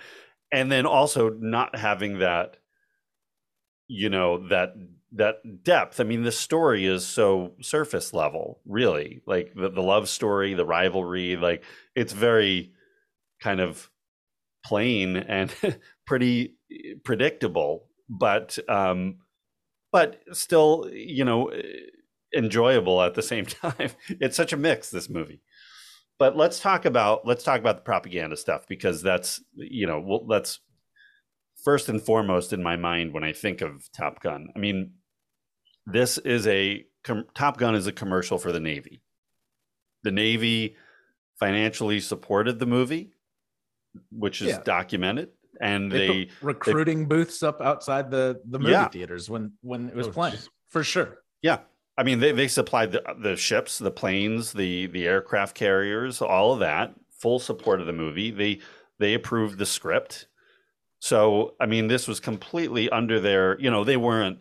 and 0.52 0.70
then 0.70 0.86
also 0.86 1.28
not 1.28 1.76
having 1.76 2.20
that, 2.20 2.56
you 3.88 4.08
know, 4.08 4.48
that 4.48 4.74
that 5.12 5.64
depth. 5.64 6.00
I 6.00 6.04
mean, 6.04 6.22
the 6.22 6.32
story 6.32 6.86
is 6.86 7.06
so 7.06 7.52
surface 7.60 8.12
level, 8.12 8.60
really. 8.64 9.20
Like 9.26 9.52
the, 9.54 9.68
the 9.68 9.82
love 9.82 10.08
story, 10.08 10.54
the 10.54 10.64
rivalry, 10.64 11.36
like 11.36 11.64
it's 11.94 12.12
very 12.12 12.72
kind 13.42 13.60
of 13.60 13.90
plain 14.64 15.16
and 15.16 15.54
pretty 16.06 16.54
predictable, 17.04 17.88
but 18.08 18.58
um, 18.68 19.18
but 19.92 20.20
still, 20.32 20.88
you 20.92 21.24
know, 21.24 21.52
enjoyable 22.36 23.00
at 23.02 23.14
the 23.14 23.22
same 23.22 23.46
time. 23.46 23.90
It's 24.08 24.36
such 24.36 24.52
a 24.52 24.56
mix 24.56 24.90
this 24.90 25.08
movie. 25.08 25.40
But 26.18 26.36
let's 26.36 26.60
talk 26.60 26.84
about 26.84 27.26
let's 27.26 27.44
talk 27.44 27.58
about 27.60 27.76
the 27.76 27.82
propaganda 27.82 28.36
stuff 28.36 28.66
because 28.68 29.02
that's 29.02 29.42
you 29.54 29.86
know 29.86 30.00
well, 30.00 30.26
that's 30.28 30.60
first 31.64 31.88
and 31.88 32.00
foremost 32.00 32.52
in 32.52 32.62
my 32.62 32.76
mind 32.76 33.12
when 33.12 33.24
I 33.24 33.32
think 33.32 33.60
of 33.60 33.90
Top 33.92 34.20
Gun. 34.20 34.48
I 34.54 34.58
mean, 34.58 34.92
this 35.86 36.18
is 36.18 36.46
a 36.46 36.84
com- 37.02 37.26
Top 37.34 37.56
Gun 37.56 37.74
is 37.74 37.86
a 37.86 37.92
commercial 37.92 38.38
for 38.38 38.52
the 38.52 38.60
Navy. 38.60 39.02
The 40.04 40.12
Navy 40.12 40.76
financially 41.40 41.98
supported 41.98 42.58
the 42.60 42.66
movie, 42.66 43.12
which 44.12 44.40
is 44.40 44.48
Yeah. 44.48 44.62
documented, 44.64 45.30
and 45.60 45.90
They, 45.90 46.06
they, 46.06 46.24
put 46.26 46.34
recruiting 46.42 47.06
booths 47.06 47.42
up 47.42 47.60
outside 47.60 48.10
the 48.10 48.40
the 48.48 48.58
movie 48.58 48.72
Yeah. 48.72 48.88
theaters 48.88 49.28
when 49.30 49.52
when 49.62 49.88
it 49.88 49.94
was 49.94 50.08
Oh, 50.08 50.12
playing 50.12 50.34
jeez. 50.36 50.48
for 50.68 50.82
sure. 50.84 51.18
yeah. 51.42 51.58
I 51.96 52.02
mean, 52.02 52.18
they 52.18 52.32
they 52.32 52.48
supplied 52.48 52.90
the 52.92 53.02
the 53.22 53.36
ships, 53.36 53.78
the 53.78 53.90
planes, 53.90 54.52
the 54.52 54.86
the 54.86 55.06
aircraft 55.06 55.54
carriers, 55.54 56.20
all 56.20 56.52
of 56.54 56.60
that. 56.60 56.94
Full 57.20 57.38
support 57.38 57.80
of 57.80 57.86
the 57.86 57.92
movie. 57.92 58.30
They 58.32 58.60
they 58.98 59.14
approved 59.14 59.58
the 59.58 59.66
script. 59.66 60.26
So, 61.00 61.54
I 61.60 61.66
mean, 61.66 61.86
this 61.88 62.08
was 62.08 62.18
completely 62.18 62.88
under 62.90 63.20
their, 63.20 63.60
you 63.60 63.70
know, 63.70 63.84
they 63.84 63.96
weren't 63.98 64.38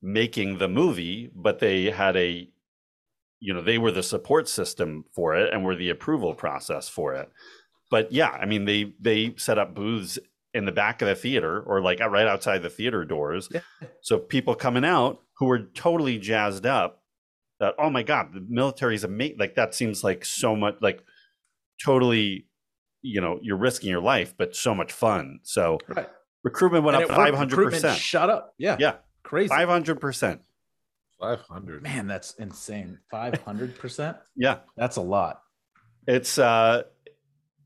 making 0.00 0.58
the 0.58 0.68
movie, 0.68 1.30
but 1.34 1.58
they 1.58 1.90
had 1.90 2.16
a, 2.16 2.48
you 3.40 3.52
know, 3.52 3.60
they 3.60 3.76
were 3.78 3.90
the 3.90 4.02
support 4.04 4.48
system 4.48 5.04
for 5.12 5.34
it 5.34 5.52
and 5.52 5.64
were 5.64 5.74
the 5.74 5.90
approval 5.90 6.32
process 6.34 6.88
for 6.88 7.14
it. 7.14 7.28
But 7.90 8.12
yeah, 8.12 8.30
I 8.30 8.46
mean, 8.46 8.64
they 8.64 8.94
they 9.00 9.34
set 9.36 9.58
up 9.58 9.74
booths 9.74 10.18
in 10.56 10.64
the 10.64 10.72
back 10.72 11.02
of 11.02 11.08
the 11.08 11.14
theater 11.14 11.60
or 11.60 11.80
like 11.80 12.00
right 12.00 12.26
outside 12.26 12.62
the 12.62 12.70
theater 12.70 13.04
doors. 13.04 13.48
Yeah. 13.52 13.60
So 14.00 14.18
people 14.18 14.54
coming 14.54 14.84
out 14.84 15.20
who 15.38 15.46
were 15.46 15.60
totally 15.60 16.18
jazzed 16.18 16.64
up 16.66 17.02
that, 17.60 17.74
oh 17.78 17.90
my 17.90 18.02
God, 18.02 18.32
the 18.32 18.44
military 18.48 18.94
is 18.94 19.04
amazing. 19.04 19.36
Like 19.38 19.54
that 19.56 19.74
seems 19.74 20.02
like 20.02 20.24
so 20.24 20.56
much 20.56 20.76
like 20.80 21.02
totally, 21.84 22.46
you 23.02 23.20
know, 23.20 23.38
you're 23.42 23.56
risking 23.56 23.90
your 23.90 24.00
life, 24.00 24.34
but 24.36 24.56
so 24.56 24.74
much 24.74 24.92
fun. 24.92 25.40
So 25.42 25.78
Right. 25.88 26.08
recruitment 26.42 26.84
went 26.84 26.96
And 26.96 27.04
up 27.04 27.10
it 27.10 27.12
worked. 27.12 27.26
five 27.28 27.34
hundred 27.34 27.56
Recruitment 27.58 27.82
percent. 27.82 28.00
Shut 28.00 28.30
up. 28.30 28.54
Yeah. 28.58 28.76
Yeah, 28.78 28.94
Crazy. 29.22 29.48
five 29.48 29.68
hundred 29.68 30.00
percent. 30.00 30.40
Five 31.20 31.40
hundred. 31.42 31.82
Man, 31.82 32.06
that's 32.06 32.34
insane. 32.34 32.98
Five 33.10 33.40
hundred 33.42 33.78
percent. 33.78 34.16
Yeah, 34.36 34.58
That's 34.76 34.96
a 34.96 35.02
lot. 35.02 35.40
it's 36.06 36.38
uh, 36.38 36.82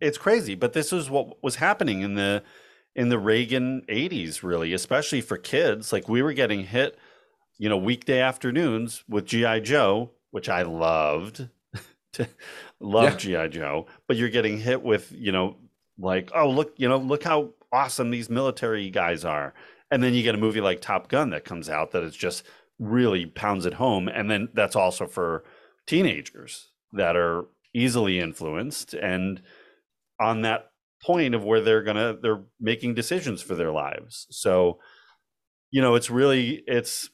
it's 0.00 0.16
crazy. 0.18 0.55
But 0.55 0.72
this 0.72 0.92
is 0.92 1.11
what 1.11 1.42
was 1.42 1.57
happening 1.57 2.00
in 2.03 2.14
the 2.14 2.42
in 3.01 3.09
the 3.09 3.19
Reagan 3.19 3.81
'80s, 3.89 4.43
really, 4.43 4.75
especially 4.75 5.23
for 5.23 5.39
kids. 5.39 5.91
Like 5.91 6.07
we 6.07 6.21
were 6.21 6.35
getting 6.35 6.67
hit, 6.67 6.99
you 7.57 7.67
know, 7.71 7.79
weekday 7.79 8.21
afternoons 8.21 9.05
with 9.09 9.25
GI 9.25 9.63
Joe, 9.63 10.11
which 10.31 10.51
I 10.51 10.63
loved. 10.63 11.49
Love 12.81 13.17
GI 13.17 13.49
Joe, 13.49 13.87
but 14.07 14.17
you're 14.19 14.29
getting 14.29 14.59
hit 14.59 14.83
with, 14.83 15.13
you 15.13 15.33
know, 15.33 15.57
like, 15.97 16.31
oh 16.35 16.51
look, 16.51 16.75
you 16.77 16.89
know, 16.89 16.99
look 16.99 17.23
how 17.23 17.51
awesome 17.73 18.11
these 18.11 18.29
military 18.29 18.91
guys 18.91 19.25
are, 19.25 19.55
and 19.91 20.03
then 20.03 20.13
you 20.13 20.23
get 20.23 20.35
a 20.35 20.39
movie 20.39 20.61
like 20.61 20.83
Top 20.83 21.09
Gun 21.09 21.31
that 21.31 21.47
comes 21.47 21.71
out 21.71 21.93
that 21.93 22.03
is 22.03 22.17
just 22.17 22.43
really 22.79 23.25
pounds 23.25 23.65
it 23.65 23.75
home, 23.75 24.09
and 24.09 24.31
then 24.31 24.49
that's 24.53 24.77
also 24.77 25.07
for 25.07 25.45
teenagers 25.87 26.69
that 26.93 27.17
are 27.17 27.47
easily 27.73 28.19
influenced. 28.19 28.93
And 28.93 29.41
on 30.19 30.43
that 30.43 30.70
point 31.03 31.35
of 31.35 31.45
where 31.45 31.61
they're 31.61 31.83
gonna 31.83 32.17
they're 32.21 32.43
making 32.61 32.95
decisions 32.95 33.41
for 33.43 33.55
their 33.55 33.73
lives. 33.73 34.27
So, 34.31 34.79
you 35.71 35.81
know, 35.81 35.95
it's 35.95 36.11
really 36.11 36.63
it's 36.67 37.11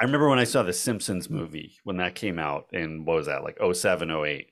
I 0.00 0.04
remember 0.04 0.28
when 0.28 0.38
I 0.38 0.44
saw 0.44 0.62
the 0.62 0.72
Simpsons 0.72 1.30
movie 1.30 1.76
when 1.84 1.96
that 1.98 2.14
came 2.14 2.38
out 2.38 2.66
in 2.72 3.04
what 3.04 3.16
was 3.16 3.26
that 3.26 3.44
like 3.44 3.58
07, 3.72 4.10
08. 4.10 4.48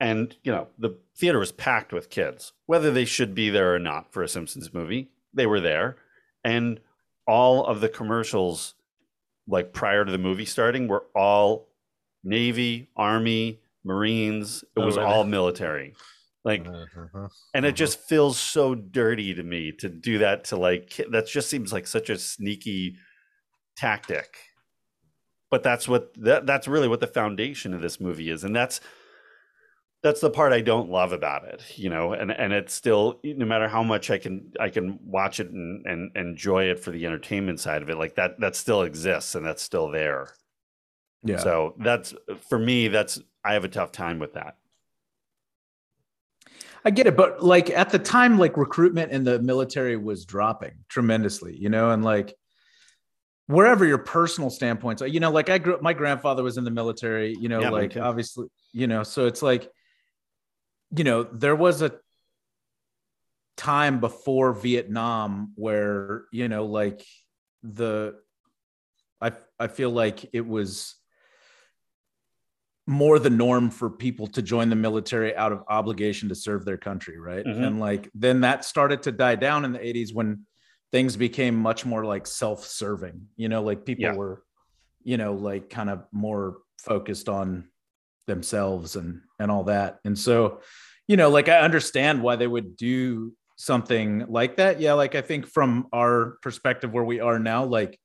And 0.00 0.34
you 0.42 0.52
know, 0.52 0.68
the 0.78 0.98
theater 1.16 1.38
was 1.38 1.52
packed 1.52 1.92
with 1.92 2.10
kids, 2.10 2.52
whether 2.66 2.90
they 2.90 3.04
should 3.04 3.34
be 3.34 3.50
there 3.50 3.74
or 3.74 3.78
not 3.78 4.12
for 4.12 4.22
a 4.22 4.28
Simpsons 4.28 4.72
movie. 4.74 5.10
They 5.32 5.46
were 5.46 5.60
there. 5.60 5.96
And 6.42 6.80
all 7.26 7.64
of 7.66 7.80
the 7.80 7.88
commercials 7.88 8.74
like 9.46 9.72
prior 9.72 10.04
to 10.04 10.12
the 10.12 10.18
movie 10.18 10.44
starting 10.44 10.88
were 10.88 11.04
all 11.14 11.68
Navy, 12.22 12.88
Army, 12.96 13.60
Marines. 13.84 14.62
It 14.76 14.80
Oh, 14.80 14.86
was 14.86 14.96
really? 14.96 15.08
all 15.08 15.24
military. 15.24 15.94
Like 16.44 16.72
Uh-huh. 16.72 17.28
and 17.54 17.66
it 17.66 17.72
Mhm. 17.72 17.76
just 17.76 18.00
feels 18.00 18.38
so 18.38 18.74
dirty 18.74 19.34
to 19.34 19.42
me 19.42 19.72
to 19.72 19.88
do 19.88 20.18
that 20.18 20.44
to 20.46 20.56
like 20.56 21.00
that 21.10 21.26
just 21.28 21.50
seems 21.50 21.72
like 21.72 21.86
such 21.86 22.10
a 22.10 22.18
sneaky 22.18 22.96
tactic 23.76 24.38
but 25.50 25.62
that's 25.62 25.86
what 25.88 26.12
that, 26.14 26.46
that's 26.46 26.68
really 26.68 26.88
what 26.88 27.00
the 27.00 27.06
foundation 27.06 27.74
of 27.74 27.82
this 27.82 28.00
movie 28.00 28.30
is 28.30 28.44
and 28.44 28.54
that's 28.54 28.80
that's 30.02 30.20
the 30.20 30.30
part 30.30 30.52
i 30.52 30.60
don't 30.60 30.90
love 30.90 31.12
about 31.12 31.44
it 31.44 31.62
you 31.78 31.88
know 31.88 32.12
and 32.12 32.30
and 32.30 32.52
it's 32.52 32.74
still 32.74 33.20
no 33.24 33.46
matter 33.46 33.68
how 33.68 33.82
much 33.82 34.10
i 34.10 34.18
can 34.18 34.52
i 34.60 34.68
can 34.68 34.98
watch 35.02 35.40
it 35.40 35.50
and 35.50 35.84
and 35.86 36.14
enjoy 36.16 36.64
it 36.64 36.78
for 36.78 36.90
the 36.90 37.06
entertainment 37.06 37.58
side 37.58 37.82
of 37.82 37.88
it 37.88 37.96
like 37.96 38.14
that 38.14 38.38
that 38.40 38.54
still 38.54 38.82
exists 38.82 39.34
and 39.34 39.44
that's 39.46 39.62
still 39.62 39.90
there 39.90 40.34
Yeah. 41.22 41.36
so 41.38 41.74
that's 41.78 42.14
for 42.48 42.58
me 42.58 42.88
that's 42.88 43.20
i 43.44 43.52
have 43.54 43.64
a 43.64 43.68
tough 43.68 43.92
time 43.92 44.18
with 44.18 44.34
that 44.34 44.58
I 46.84 46.90
get 46.90 47.06
it, 47.06 47.16
but 47.16 47.42
like 47.42 47.70
at 47.70 47.90
the 47.90 47.98
time, 47.98 48.38
like 48.38 48.56
recruitment 48.56 49.10
in 49.10 49.24
the 49.24 49.40
military 49.40 49.96
was 49.96 50.26
dropping 50.26 50.72
tremendously, 50.88 51.56
you 51.56 51.70
know, 51.70 51.90
and 51.90 52.04
like 52.04 52.34
wherever 53.46 53.86
your 53.86 53.98
personal 53.98 54.50
standpoints 54.50 55.00
are, 55.00 55.06
you 55.06 55.20
know, 55.20 55.30
like 55.30 55.48
I 55.48 55.58
grew 55.58 55.74
up, 55.74 55.82
my 55.82 55.94
grandfather 55.94 56.42
was 56.42 56.58
in 56.58 56.64
the 56.64 56.70
military, 56.70 57.34
you 57.40 57.48
know, 57.48 57.60
Yeah, 57.60 57.70
like 57.70 57.96
obviously, 57.96 58.48
you 58.72 58.86
know, 58.86 59.02
so 59.02 59.26
it's 59.26 59.42
like, 59.42 59.70
you 60.94 61.04
know, 61.04 61.22
there 61.24 61.56
was 61.56 61.80
a 61.80 61.92
time 63.56 64.00
before 64.00 64.52
Vietnam 64.52 65.52
where, 65.54 66.24
you 66.32 66.48
know, 66.48 66.66
like 66.66 67.04
the, 67.62 68.14
I, 69.20 69.32
I 69.58 69.68
feel 69.68 69.90
like 69.90 70.28
it 70.34 70.46
was 70.46 70.96
more 72.86 73.18
the 73.18 73.30
norm 73.30 73.70
for 73.70 73.88
people 73.88 74.26
to 74.26 74.42
join 74.42 74.68
the 74.68 74.76
military 74.76 75.34
out 75.36 75.52
of 75.52 75.62
obligation 75.68 76.28
to 76.28 76.34
serve 76.34 76.64
their 76.64 76.76
country, 76.76 77.18
right? 77.18 77.44
Mhm. 77.44 77.66
And 77.66 77.80
like 77.80 78.10
then 78.14 78.42
that 78.42 78.64
started 78.64 79.02
to 79.02 79.12
die 79.12 79.36
down 79.36 79.64
in 79.64 79.72
the 79.72 79.78
80s 79.78 80.12
when 80.12 80.46
things 80.92 81.16
became 81.16 81.56
much 81.56 81.86
more 81.86 82.04
like 82.04 82.26
self-serving. 82.26 83.28
You 83.36 83.48
know, 83.48 83.62
like 83.62 83.84
people 83.86 84.04
Yeah. 84.04 84.14
were, 84.14 84.44
you 85.02 85.16
know, 85.16 85.32
like 85.32 85.70
kind 85.70 85.88
of 85.88 86.04
more 86.12 86.58
focused 86.78 87.28
on 87.28 87.70
themselves 88.26 88.96
and 88.96 89.22
and 89.38 89.50
all 89.50 89.64
that. 89.64 89.98
And 90.04 90.18
so, 90.18 90.60
you 91.08 91.16
know, 91.16 91.30
like 91.30 91.48
I 91.48 91.60
understand 91.60 92.22
why 92.22 92.36
they 92.36 92.46
would 92.46 92.76
do 92.76 93.34
something 93.56 94.26
like 94.28 94.56
that. 94.56 94.80
Yeah, 94.80 94.92
like 94.94 95.14
I 95.14 95.22
think 95.22 95.46
from 95.46 95.88
our 95.92 96.38
perspective 96.42 96.92
where 96.92 97.04
we 97.04 97.20
are 97.20 97.38
now, 97.38 97.64
like 97.64 97.98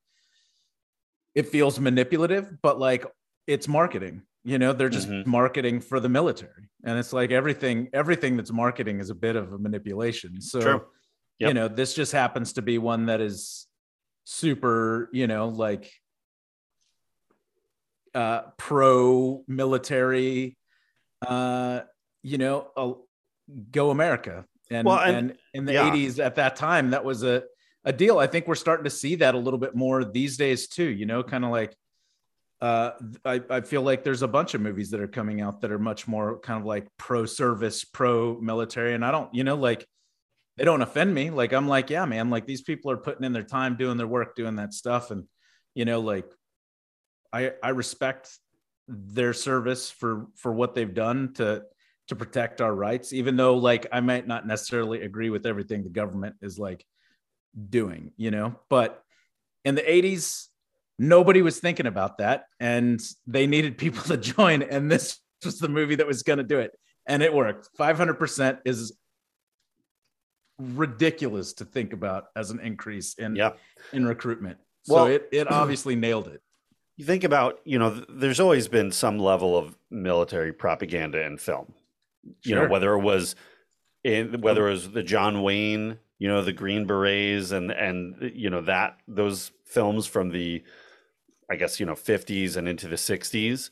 it 1.34 1.48
feels 1.48 1.78
manipulative, 1.78 2.56
but 2.62 2.78
like 2.78 3.04
it's 3.46 3.68
marketing. 3.68 4.22
You 4.42 4.58
know, 4.58 4.72
they're 4.72 4.88
just 4.88 5.08
Mhm. 5.08 5.26
marketing 5.26 5.80
for 5.80 6.00
the 6.00 6.08
military. 6.08 6.70
And 6.84 6.98
it's 6.98 7.12
like 7.12 7.30
everything, 7.30 7.90
everything 7.92 8.36
that's 8.36 8.50
marketing 8.52 8.98
is 9.00 9.10
a 9.10 9.14
bit 9.14 9.36
of 9.36 9.52
a 9.52 9.58
manipulation. 9.58 10.40
So, 10.40 10.60
True. 10.60 10.86
you 11.38 11.52
know, 11.52 11.68
this 11.68 11.92
just 11.94 12.12
happens 12.12 12.54
to 12.54 12.62
be 12.62 12.78
one 12.78 13.06
that 13.06 13.20
is 13.20 13.66
super, 14.24 15.10
you 15.12 15.26
know, 15.26 15.48
like 15.48 15.90
uh 18.14 18.42
pro 18.56 19.44
military 19.46 20.56
uh 21.22 21.80
you 22.24 22.38
know 22.38 22.68
uh, 22.76 22.92
go 23.70 23.90
america 23.90 24.44
and, 24.68 24.84
Well, 24.84 24.98
and 24.98 25.16
and- 25.30 25.38
in 25.54 25.64
the 25.64 25.74
yeah. 25.74 25.88
80s 25.92 26.18
at 26.18 26.34
that 26.34 26.56
time 26.56 26.90
that 26.90 27.04
was 27.04 27.22
a 27.22 27.44
a 27.84 27.92
deal 27.92 28.18
i 28.18 28.26
think 28.26 28.48
we're 28.48 28.56
starting 28.56 28.82
to 28.82 28.90
see 28.90 29.14
that 29.16 29.36
a 29.36 29.38
little 29.38 29.60
bit 29.60 29.76
more 29.76 30.04
these 30.04 30.36
days 30.36 30.66
too 30.66 30.88
you 30.88 31.06
know 31.06 31.22
kind 31.22 31.44
of 31.44 31.52
like 31.52 31.72
uh 32.60 32.92
I, 33.24 33.40
I 33.48 33.60
feel 33.62 33.82
like 33.82 34.04
there's 34.04 34.22
a 34.22 34.28
bunch 34.28 34.54
of 34.54 34.60
movies 34.60 34.90
that 34.90 35.00
are 35.00 35.08
coming 35.08 35.40
out 35.40 35.60
that 35.60 35.72
are 35.72 35.78
much 35.78 36.06
more 36.06 36.38
kind 36.40 36.60
of 36.60 36.66
like 36.66 36.86
pro 36.98 37.26
service 37.26 37.84
pro 37.84 38.38
military 38.40 38.94
and 38.94 39.04
i 39.04 39.10
don't 39.10 39.34
you 39.34 39.44
know 39.44 39.56
like 39.56 39.86
they 40.56 40.64
don't 40.64 40.82
offend 40.82 41.14
me. 41.14 41.30
Like 41.30 41.52
i'm 41.52 41.68
like 41.68 41.90
yeah 41.90 42.04
man 42.04 42.28
like 42.28 42.46
these 42.46 42.62
people 42.62 42.90
are 42.90 42.98
putting 42.98 43.24
in 43.24 43.32
their 43.32 43.42
time 43.42 43.76
doing 43.76 43.96
their 43.96 44.06
work 44.06 44.34
doing 44.36 44.56
that 44.56 44.74
stuff 44.74 45.10
and 45.10 45.24
you 45.74 45.84
know 45.84 46.00
like 46.00 46.30
i 47.32 47.52
i 47.62 47.70
respect 47.70 48.30
their 48.88 49.32
service 49.32 49.90
for 49.90 50.26
for 50.36 50.52
what 50.52 50.74
they've 50.74 50.94
done 50.94 51.32
to 51.34 51.62
to 52.08 52.16
protect 52.16 52.60
our 52.60 52.74
rights 52.74 53.12
even 53.12 53.36
though 53.36 53.56
like 53.56 53.86
i 53.92 54.00
might 54.00 54.26
not 54.26 54.46
necessarily 54.46 55.02
agree 55.02 55.30
with 55.30 55.46
everything 55.46 55.82
the 55.82 55.88
government 55.88 56.34
is 56.42 56.58
like 56.58 56.84
doing 57.68 58.12
you 58.16 58.30
know? 58.30 58.56
But 58.68 59.02
in 59.64 59.74
the 59.74 59.82
80s 59.82 60.46
nobody 61.02 61.40
was 61.40 61.58
thinking 61.58 61.86
about 61.86 62.18
that 62.18 62.44
and 62.60 63.00
they 63.26 63.46
needed 63.46 63.78
people 63.78 64.02
to 64.12 64.16
join 64.18 64.62
and 64.62 64.90
this 64.90 65.18
was 65.44 65.58
the 65.58 65.68
movie 65.68 65.94
that 65.96 66.06
was 66.06 66.22
going 66.22 66.36
to 66.36 66.44
do 66.44 66.58
it 66.58 66.72
and 67.06 67.22
it 67.22 67.32
worked. 67.32 67.70
500% 67.78 68.58
is 68.66 68.92
ridiculous 70.58 71.54
to 71.54 71.64
think 71.64 71.92
about 71.94 72.26
as 72.36 72.50
an 72.50 72.60
increase 72.60 73.14
in 73.14 73.34
Yeah. 73.34 73.52
in 73.92 74.04
recruitment. 74.06 74.58
So 74.82 74.94
Well- 74.94 75.06
it, 75.06 75.28
it 75.32 75.50
obviously 75.50 75.96
nailed 76.06 76.28
it. 76.28 76.42
You 76.96 77.06
think 77.06 77.24
about, 77.24 77.60
you 77.64 77.78
know, 77.78 78.04
there's 78.10 78.40
always 78.40 78.68
been 78.68 78.92
some 78.92 79.18
level 79.18 79.56
of 79.56 79.74
military 79.90 80.52
propaganda 80.52 81.24
in 81.24 81.38
film. 81.38 81.72
You 82.44 82.54
know, 82.56 82.68
whether 82.68 82.92
it 82.92 83.00
was 83.00 83.34
in 84.04 84.42
whether 84.42 84.68
it 84.68 84.72
was 84.72 84.90
the 84.90 85.02
John 85.02 85.42
Wayne, 85.42 85.98
you 86.18 86.28
know, 86.28 86.42
the 86.42 86.52
Green 86.52 86.84
Berets 86.86 87.52
and 87.52 87.70
and 87.70 88.30
you 88.34 88.50
know 88.50 88.60
that 88.60 88.98
those 89.08 89.50
films 89.64 90.06
from 90.06 90.28
the 90.28 90.62
I 91.50 91.56
guess, 91.56 91.80
you 91.80 91.86
know, 91.86 91.94
50s 91.94 92.56
and 92.56 92.68
into 92.68 92.88
the 92.88 92.96
60s. 92.96 93.70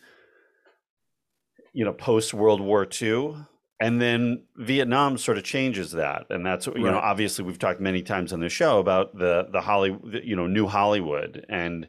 You 1.72 1.84
know, 1.84 1.92
post 1.92 2.34
World 2.34 2.60
War 2.60 2.86
II. 3.00 3.36
And 3.80 4.00
then 4.00 4.44
Vietnam 4.56 5.16
sort 5.16 5.38
of 5.38 5.44
changes 5.44 5.92
that. 5.92 6.26
And 6.30 6.44
that's 6.44 6.66
you 6.66 6.80
know, 6.80 6.98
obviously 6.98 7.44
we've 7.44 7.60
talked 7.60 7.80
many 7.80 8.02
times 8.02 8.32
on 8.32 8.40
the 8.40 8.48
show 8.48 8.80
about 8.80 9.16
the 9.16 9.46
the 9.52 9.60
Hollywood, 9.60 10.22
you 10.24 10.34
know, 10.34 10.48
new 10.48 10.66
Hollywood 10.66 11.46
and 11.48 11.86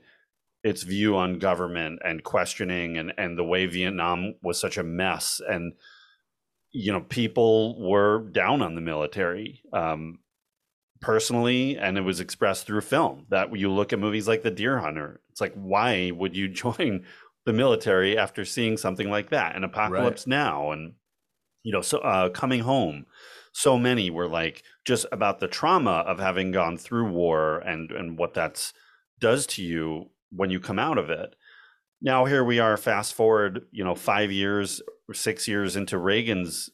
its 0.64 0.84
view 0.84 1.16
on 1.16 1.40
government 1.40 2.00
and 2.04 2.24
questioning 2.24 2.98
and 2.98 3.14
and 3.18 3.38
the 3.38 3.44
way 3.44 3.66
Vietnam 3.66 4.36
was 4.42 4.60
such 4.60 4.78
a 4.78 4.84
mess 4.84 5.42
and 5.48 5.74
you 6.72 6.92
know 6.92 7.02
people 7.02 7.80
were 7.90 8.30
down 8.32 8.62
on 8.62 8.76
the 8.76 8.82
military 8.82 9.62
um 9.74 10.20
personally 11.02 11.78
and 11.78 11.98
it 11.98 12.02
was 12.02 12.20
expressed 12.20 12.66
through 12.66 12.82
film 12.82 13.26
that 13.30 13.56
you 13.56 13.72
look 13.72 13.94
at 13.94 14.00
movies 14.00 14.28
like 14.28 14.44
The 14.44 14.52
Deer 14.52 14.80
Hunter. 14.80 15.22
It's 15.30 15.42
like 15.42 15.54
why 15.54 16.12
would 16.12 16.36
you 16.36 16.48
join 16.64 17.06
the 17.46 17.54
military 17.54 18.18
after 18.18 18.46
seeing 18.46 18.78
something 18.78 19.10
like 19.10 19.30
that? 19.30 19.56
And 19.56 19.64
Apocalypse 19.64 20.28
Now 20.28 20.72
and 20.72 20.94
you 21.64 21.72
know 21.72 21.82
so 21.82 22.00
uh 22.00 22.30
coming 22.30 22.62
home. 22.62 23.06
So 23.52 23.78
many 23.78 24.10
were 24.10 24.28
like 24.28 24.64
just 24.86 25.06
about 25.12 25.40
the 25.40 25.48
trauma 25.48 26.04
of 26.08 26.20
having 26.20 26.52
gone 26.52 26.78
through 26.78 27.12
war 27.12 27.60
and 27.60 27.92
and 27.92 28.18
what 28.18 28.34
that's 28.34 28.74
does 29.20 29.46
to 29.48 29.64
you 29.64 30.10
when 30.32 30.50
you 30.50 30.60
come 30.60 30.80
out 30.80 30.98
of 30.98 31.10
it. 31.10 31.36
Now 32.02 32.26
here 32.26 32.44
we 32.44 32.60
are 32.60 32.78
fast 32.78 33.14
forward, 33.14 33.64
you 33.72 33.84
know, 33.84 33.96
5 33.96 34.32
years 34.32 34.82
or 35.10 35.14
6 35.14 35.48
years 35.48 35.76
into 35.76 35.98
Reagan's 35.98 36.70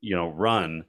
you 0.00 0.14
know 0.14 0.28
run 0.28 0.84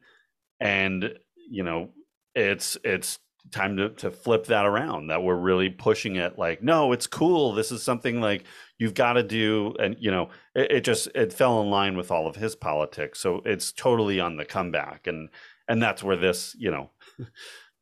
and 0.60 1.14
you 1.50 1.64
know 1.64 1.90
it's 2.38 2.78
it's 2.84 3.20
time 3.52 3.78
to 3.78 3.90
to 3.90 4.12
flip 4.12 4.46
that 4.48 4.66
around 4.66 5.08
that 5.08 5.24
we're 5.24 5.36
really 5.36 5.70
pushing 5.70 6.18
it 6.18 6.38
like 6.38 6.62
no 6.62 6.92
it's 6.92 7.08
cool 7.08 7.54
this 7.54 7.72
is 7.72 7.82
something 7.82 8.20
like 8.20 8.44
you've 8.78 8.94
got 8.94 9.14
to 9.14 9.24
do 9.24 9.74
and 9.80 9.96
you 10.00 10.12
know 10.12 10.30
it, 10.54 10.72
it 10.72 10.82
just 10.84 11.08
it 11.16 11.32
fell 11.32 11.62
in 11.62 11.70
line 11.70 11.96
with 11.96 12.12
all 12.12 12.28
of 12.28 12.36
his 12.36 12.56
politics 12.56 13.20
so 13.20 13.42
it's 13.46 13.72
totally 13.72 14.20
on 14.20 14.36
the 14.36 14.44
comeback 14.44 15.08
and 15.08 15.30
and 15.70 15.82
that's 15.82 16.04
where 16.04 16.18
this 16.18 16.56
you 16.60 16.70
know 16.70 16.90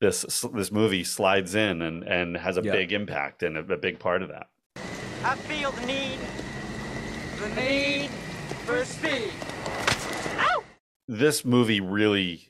this 0.01 0.45
this 0.53 0.71
movie 0.71 1.03
slides 1.03 1.55
in 1.55 1.81
and 1.81 2.03
and 2.03 2.37
has 2.37 2.57
a 2.57 2.61
Yeah. 2.63 2.71
big 2.71 2.93
impact 2.93 3.41
and 3.41 3.57
a, 3.57 3.61
a 3.73 3.77
big 3.77 3.97
part 3.97 4.21
of 4.21 4.29
that 4.29 4.47
I 5.23 5.35
feel 5.35 5.71
the 5.71 5.85
need, 5.87 6.19
the 7.39 7.49
need 7.59 8.09
for 8.65 8.85
speed. 8.85 9.31
Ow! 10.37 10.63
this 11.07 11.43
movie 11.43 11.81
really 11.81 12.47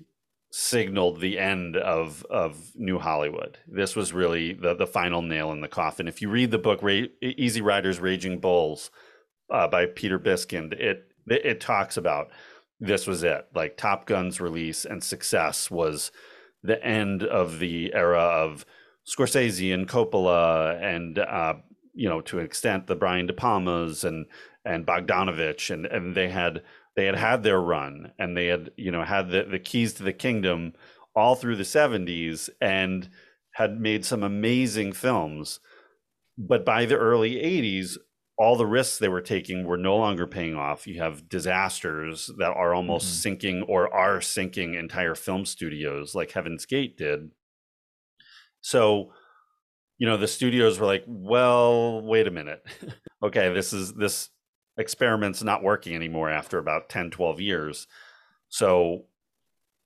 signaled 0.58 1.20
the 1.20 1.38
end 1.38 1.76
of 1.76 2.26
of 2.30 2.72
New 2.76 2.98
Hollywood. 2.98 3.58
This 3.68 3.94
was 3.94 4.14
really 4.14 4.54
the 4.54 4.74
the 4.74 4.88
final 4.88 5.22
nail 5.22 5.52
in 5.52 5.60
the 5.60 5.68
coffin. 5.68 6.08
If 6.08 6.22
you 6.22 6.30
read 6.30 6.52
the 6.52 6.58
book 6.58 6.82
Ra- 6.82 7.10
Easy 7.22 7.60
Riders 7.60 8.00
Raging 8.00 8.40
Bulls 8.40 8.90
uh, 9.52 9.68
by 9.68 9.86
Peter 9.86 10.18
Biskind, 10.18 10.72
it, 10.72 11.12
it 11.28 11.60
talks 11.60 11.98
about 11.98 12.30
this 12.80 13.06
was 13.06 13.22
it. 13.22 13.48
Like 13.54 13.76
Top 13.76 14.06
Gun's 14.06 14.40
release 14.40 14.86
and 14.86 15.04
success 15.04 15.70
was 15.70 16.10
the 16.64 16.82
end 16.82 17.22
of 17.22 17.60
the 17.60 17.94
era 17.94 18.22
of 18.22 18.66
Scorsese 19.06 19.74
and 19.74 19.90
Coppola 19.90 20.82
and 20.82 21.20
uh, 21.20 21.56
you 21.94 22.08
know 22.08 22.22
to 22.22 22.40
an 22.40 22.46
extent 22.46 22.88
the 22.88 22.96
Brian 22.96 23.28
De 23.28 23.34
Palmas 23.34 24.06
and 24.06 24.26
and 24.64 24.86
Bogdanovich 24.86 25.70
and 25.70 25.86
and 25.86 26.16
they 26.16 26.30
had 26.30 26.64
they 26.96 27.06
had 27.06 27.16
had 27.16 27.44
their 27.44 27.62
run 27.62 28.14
and 28.20 28.36
they 28.38 28.48
had 28.48 28.72
you 28.78 28.92
know 28.92 29.04
had 29.04 29.30
the, 29.30 29.44
the 29.44 29.60
keys 29.60 29.94
to 29.96 30.04
the 30.04 30.14
kingdom 30.14 30.74
all 31.16 31.36
through 31.36 31.56
the 31.56 31.66
70s 31.66 32.50
and 32.62 33.10
had 33.54 33.80
made 33.80 34.06
some 34.06 34.24
amazing 34.24 34.92
films. 34.94 35.60
But 36.38 36.66
by 36.66 36.86
the 36.86 36.98
early 36.98 37.40
80s 37.40 37.98
all 38.38 38.58
the 38.58 38.66
risks 38.68 39.00
they 39.00 39.10
were 39.10 39.22
taking 39.22 39.66
were 39.66 39.78
no 39.78 39.96
longer 39.98 40.28
paying 40.28 40.56
off. 40.56 40.88
You 40.88 41.02
have 41.02 41.30
disasters 41.30 42.30
that 42.40 42.52
are 42.52 42.74
almost 42.74 43.08
Mhm. 43.08 43.22
sinking 43.22 43.64
or 43.64 43.94
are 43.94 44.22
sinking 44.22 44.76
entire 44.76 45.16
film 45.16 45.46
studios 45.46 46.16
like 46.16 46.32
heaven's 46.32 46.66
gate 46.66 46.98
did. 46.98 47.32
So 48.62 49.14
you 50.00 50.08
know 50.08 50.18
the 50.18 50.28
studios 50.28 50.80
were 50.80 50.88
like 50.88 51.04
well 51.08 52.02
wait 52.02 52.28
a 52.28 52.32
minute. 52.32 52.66
Okay 53.24 53.54
this 53.54 53.74
is 53.74 53.94
this 53.96 54.30
experiment's 54.78 55.44
not 55.44 55.64
working 55.64 55.96
anymore 55.96 56.30
after 56.30 56.58
about 56.58 56.90
10 56.90 57.12
12 57.12 57.42
years. 57.42 57.88
So 58.50 59.06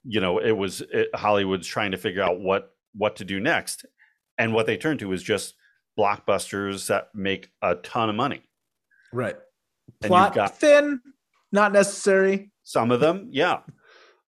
you 0.04 0.22
know 0.22 0.40
it 0.40 0.52
was 0.52 0.82
it, 0.82 1.14
hollywood's 1.14 1.68
trying 1.68 1.92
to 1.92 1.98
figure 1.98 2.24
out 2.24 2.40
what 2.40 2.74
what 2.96 3.18
to 3.18 3.26
do 3.26 3.40
next. 3.40 3.86
And 4.38 4.54
what 4.54 4.66
they 4.66 4.78
turned 4.78 5.00
to 5.02 5.12
is 5.12 5.22
just 5.22 5.56
blockbusters 5.98 6.88
that 6.88 7.10
make 7.14 7.52
a 7.62 7.76
ton 7.76 8.10
of 8.10 8.16
money. 8.16 8.42
Right. 9.12 9.36
And 10.02 10.10
plot 10.10 10.34
got- 10.34 10.58
thin 10.58 11.02
not 11.52 11.74
necessary. 11.74 12.52
Some 12.64 12.92
of 12.92 13.00
them 13.00 13.30
yeah. 13.32 13.60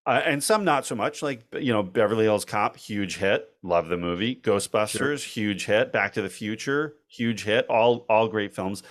Uh, 0.04 0.20
and 0.26 0.44
some 0.44 0.64
not 0.64 0.84
so 0.84 0.96
much 0.96 1.22
like 1.22 1.46
you 1.60 1.72
know 1.72 1.84
beverly 1.84 2.26
hills 2.26 2.46
cop 2.46 2.76
huge 2.76 3.18
hit. 3.18 3.48
Love 3.64 3.88
the 3.88 3.98
movie. 3.98 4.36
Ghostbusters 4.36 5.24
huge 5.24 5.66
hit. 5.66 5.92
Back 5.92 6.14
to 6.14 6.22
the 6.22 6.30
future 6.30 6.96
huge 7.08 7.44
hit. 7.44 7.68
All 7.68 8.06
all 8.10 8.28
great 8.28 8.54
films 8.54 8.84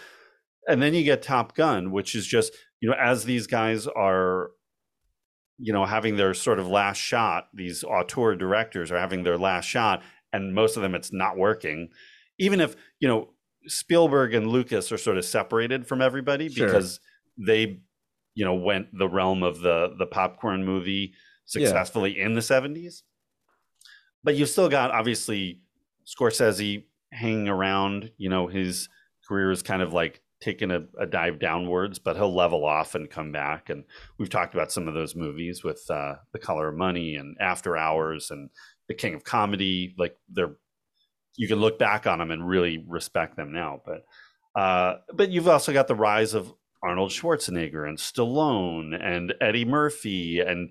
and 0.68 0.80
then 0.82 0.94
you 0.94 1.02
get 1.02 1.22
top 1.22 1.54
gun 1.54 1.90
which 1.90 2.14
is 2.14 2.26
just 2.26 2.52
you 2.80 2.88
know 2.88 2.96
as 3.00 3.24
these 3.24 3.46
guys 3.46 3.86
are 3.86 4.50
you 5.58 5.72
know 5.72 5.84
having 5.84 6.16
their 6.16 6.34
sort 6.34 6.58
of 6.58 6.66
last 6.68 6.98
shot 6.98 7.48
these 7.54 7.84
auteur 7.84 8.34
directors 8.34 8.90
are 8.90 8.98
having 8.98 9.22
their 9.22 9.38
last 9.38 9.66
shot 9.66 10.02
and 10.32 10.54
most 10.54 10.76
of 10.76 10.82
them 10.82 10.94
it's 10.94 11.12
not 11.12 11.36
working. 11.36 11.88
Even 12.38 12.60
if 12.60 12.76
you 13.00 13.08
know 13.08 13.30
spielberg 13.66 14.32
and 14.32 14.46
lucas 14.46 14.90
are 14.90 14.96
sort 14.96 15.18
of 15.18 15.24
separated 15.24 15.86
from 15.86 16.00
everybody 16.00 16.48
Sure. 16.48 16.66
because 16.66 16.98
they 17.36 17.80
you 18.34 18.44
know 18.44 18.54
went 18.54 18.86
the 18.96 19.08
realm 19.08 19.42
of 19.42 19.60
the 19.60 19.94
the 19.98 20.06
popcorn 20.06 20.64
movie 20.64 21.12
successfully 21.44 22.18
in 22.18 22.32
the 22.34 22.40
70s 22.40 23.02
but 24.24 24.34
you've 24.34 24.48
still 24.48 24.68
got 24.70 24.90
obviously 24.92 25.60
scorsese 26.06 26.84
hanging 27.12 27.48
around 27.48 28.12
you 28.16 28.30
know 28.30 28.46
his 28.46 28.88
career 29.28 29.50
is 29.50 29.62
kind 29.62 29.82
of 29.82 29.92
like 29.92 30.22
taking 30.40 30.70
a, 30.70 30.82
a 30.98 31.06
dive 31.06 31.38
downwards 31.38 31.98
but 31.98 32.16
he'll 32.16 32.34
level 32.34 32.64
off 32.64 32.94
and 32.94 33.10
come 33.10 33.30
back. 33.30 33.70
And 33.70 33.84
we've 34.18 34.30
talked 34.30 34.54
about 34.54 34.72
some 34.72 34.88
of 34.88 34.94
those 34.94 35.14
movies 35.14 35.62
with 35.62 35.82
uh, 35.90 36.14
the 36.32 36.38
color 36.38 36.68
of 36.68 36.76
money 36.76 37.16
and 37.16 37.36
after 37.40 37.76
hours 37.76 38.30
and 38.30 38.50
the 38.88 38.94
king 38.94 39.14
of 39.14 39.24
comedy. 39.24 39.94
Like 39.98 40.16
they're 40.28 40.56
you 41.36 41.48
can 41.48 41.60
look 41.60 41.78
back 41.78 42.06
on 42.06 42.18
them 42.18 42.30
and 42.30 42.46
really 42.46 42.84
respect 42.86 43.36
them 43.36 43.52
now. 43.52 43.80
But 43.84 44.60
uh, 44.60 44.98
but 45.14 45.30
you've 45.30 45.48
also 45.48 45.72
got 45.72 45.88
the 45.88 45.94
rise 45.94 46.34
of 46.34 46.52
Arnold 46.82 47.10
Schwarzenegger 47.10 47.88
and 47.88 47.98
Stallone 47.98 48.98
and 49.00 49.34
Eddie 49.40 49.64
Murphy 49.64 50.40
and 50.40 50.70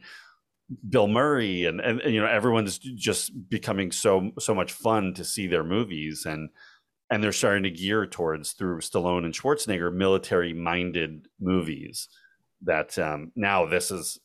Bill 0.88 1.08
Murray 1.08 1.66
and, 1.66 1.80
and, 1.80 2.00
and, 2.02 2.14
you 2.14 2.22
know 2.22 2.28
everyone's 2.28 2.78
just 2.78 3.50
becoming 3.50 3.92
so 3.92 4.32
so 4.38 4.54
much 4.54 4.72
fun 4.72 5.14
to 5.16 5.24
see 5.24 5.48
their 5.48 5.64
movies. 5.64 6.26
And 6.26 6.50
and 7.12 7.24
they're 7.24 7.32
starting 7.32 7.64
to 7.64 7.72
gear 7.72 8.06
towards 8.06 8.52
through 8.52 8.80
Stallone 8.80 9.26
and 9.26 9.34
Schwarzenegger 9.34 9.94
military 9.94 10.54
minded 10.54 11.28
movies 11.40 12.08
that 12.64 12.98
um, 13.00 13.32
now 13.36 13.66
this 13.66 13.92
is 13.92 14.20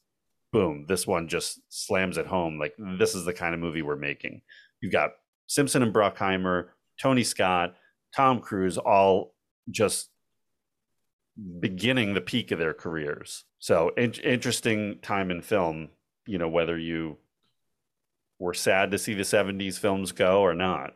boom 0.53 0.85
this 0.87 1.07
one 1.07 1.27
just 1.27 1.61
slams 1.69 2.17
it 2.17 2.27
home 2.27 2.61
like 2.61 2.75
this 2.99 3.17
is 3.17 3.25
the 3.25 3.33
kind 3.33 3.55
of 3.55 3.61
movie 3.61 3.83
we're 3.83 3.97
making 3.97 4.41
you've 4.81 4.93
got 4.93 5.11
Simpson 5.49 5.83
and 5.83 5.93
Bruckheimer 5.93 6.67
Tony 7.01 7.25
Scott 7.25 7.75
Tom 8.15 8.41
Cruise 8.41 8.79
all 8.79 9.35
just 9.71 10.11
beginning 11.61 12.15
the 12.15 12.21
peak 12.21 12.53
of 12.53 12.59
their 12.59 12.75
careers. 12.75 13.45
So 13.59 13.91
in- 13.97 14.13
interesting 14.13 14.99
time 15.03 15.31
in 15.31 15.43
film, 15.43 15.89
you 16.27 16.39
know, 16.39 16.49
whether 16.49 16.79
you 16.79 17.19
were 18.39 18.55
sad 18.55 18.91
to 18.91 18.99
see 18.99 19.15
the 19.15 19.23
70s 19.23 19.79
films 19.79 20.13
go 20.13 20.43
or 20.43 20.55
not. 20.55 20.95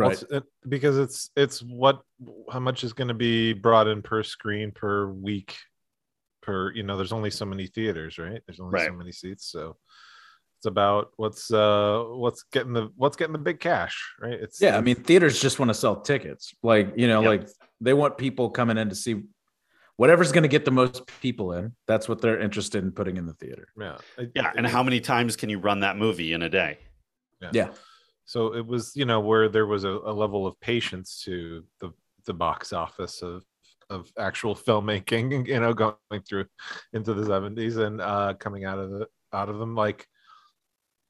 Right. 0.00 0.24
Well, 0.30 0.38
it- 0.38 0.68
because 0.68 0.98
it's 0.98 1.30
it's 1.36 1.60
what 1.62 2.00
how 2.52 2.60
much 2.60 2.84
is 2.84 2.92
going 2.92 3.08
to 3.08 3.14
be 3.14 3.52
brought 3.52 3.86
in 3.88 4.02
per 4.02 4.22
screen 4.22 4.72
per 4.72 5.06
week 5.06 5.56
per 6.42 6.72
you 6.72 6.82
know 6.82 6.96
there's 6.96 7.12
only 7.12 7.30
so 7.30 7.44
many 7.44 7.66
theaters 7.66 8.18
right 8.18 8.40
there's 8.46 8.60
only 8.60 8.72
so 8.86 8.92
many 8.94 9.12
seats 9.12 9.44
so 9.50 9.76
it's 10.58 10.66
about 10.66 11.10
what's 11.16 11.50
uh 11.52 12.02
what's 12.08 12.44
getting 12.52 12.72
the 12.72 12.88
what's 12.96 13.16
getting 13.16 13.32
the 13.32 13.38
big 13.38 13.60
cash 13.60 14.14
right 14.20 14.34
it's 14.34 14.60
Yeah, 14.60 14.76
I 14.76 14.80
mean, 14.80 14.96
theaters 14.96 15.40
just 15.40 15.58
want 15.58 15.68
to 15.70 15.74
sell 15.74 16.00
tickets. 16.00 16.52
Like, 16.62 16.92
you 16.96 17.08
know, 17.08 17.22
Yep. 17.22 17.28
like 17.40 17.48
they 17.80 17.94
want 17.94 18.16
people 18.18 18.50
coming 18.50 18.76
in 18.78 18.88
to 18.90 18.94
see 18.94 19.22
whatever's 19.96 20.32
going 20.32 20.42
to 20.44 20.48
get 20.48 20.64
the 20.66 20.70
most 20.70 21.06
people 21.22 21.52
in. 21.54 21.72
That's 21.86 22.08
what 22.08 22.20
they're 22.22 22.40
interested 22.40 22.82
in 22.84 22.90
putting 22.92 23.16
in 23.18 23.26
the 23.26 23.34
theater. 23.34 23.68
yeah 23.78 23.98
Yeah, 24.34 24.52
and 24.56 24.66
how 24.66 24.82
many 24.82 25.00
times 25.00 25.36
can 25.36 25.48
you 25.50 25.58
run 25.58 25.80
that 25.80 25.96
movie 25.96 26.32
in 26.34 26.42
a 26.42 26.48
day? 26.48 26.78
Yeah. 27.52 27.68
So 28.30 28.54
it 28.54 28.64
was 28.64 28.92
you 28.94 29.04
know 29.04 29.18
where 29.18 29.48
there 29.48 29.66
was 29.66 29.82
a, 29.82 29.88
a 29.88 30.12
level 30.12 30.46
of 30.46 30.60
patience 30.60 31.20
to 31.24 31.64
the 31.80 31.90
the 32.26 32.32
box 32.32 32.72
office 32.72 33.22
of 33.22 33.42
of 33.90 34.08
actual 34.16 34.54
filmmaking 34.54 35.46
you 35.48 35.58
know 35.58 35.74
going 35.74 35.96
through 36.28 36.44
into 36.92 37.12
the 37.12 37.24
70s 37.24 37.84
and 37.84 38.00
uh 38.00 38.32
coming 38.38 38.64
out 38.64 38.78
of 38.78 38.90
the 38.90 39.08
out 39.32 39.48
of 39.48 39.58
them. 39.58 39.74
Like 39.74 40.06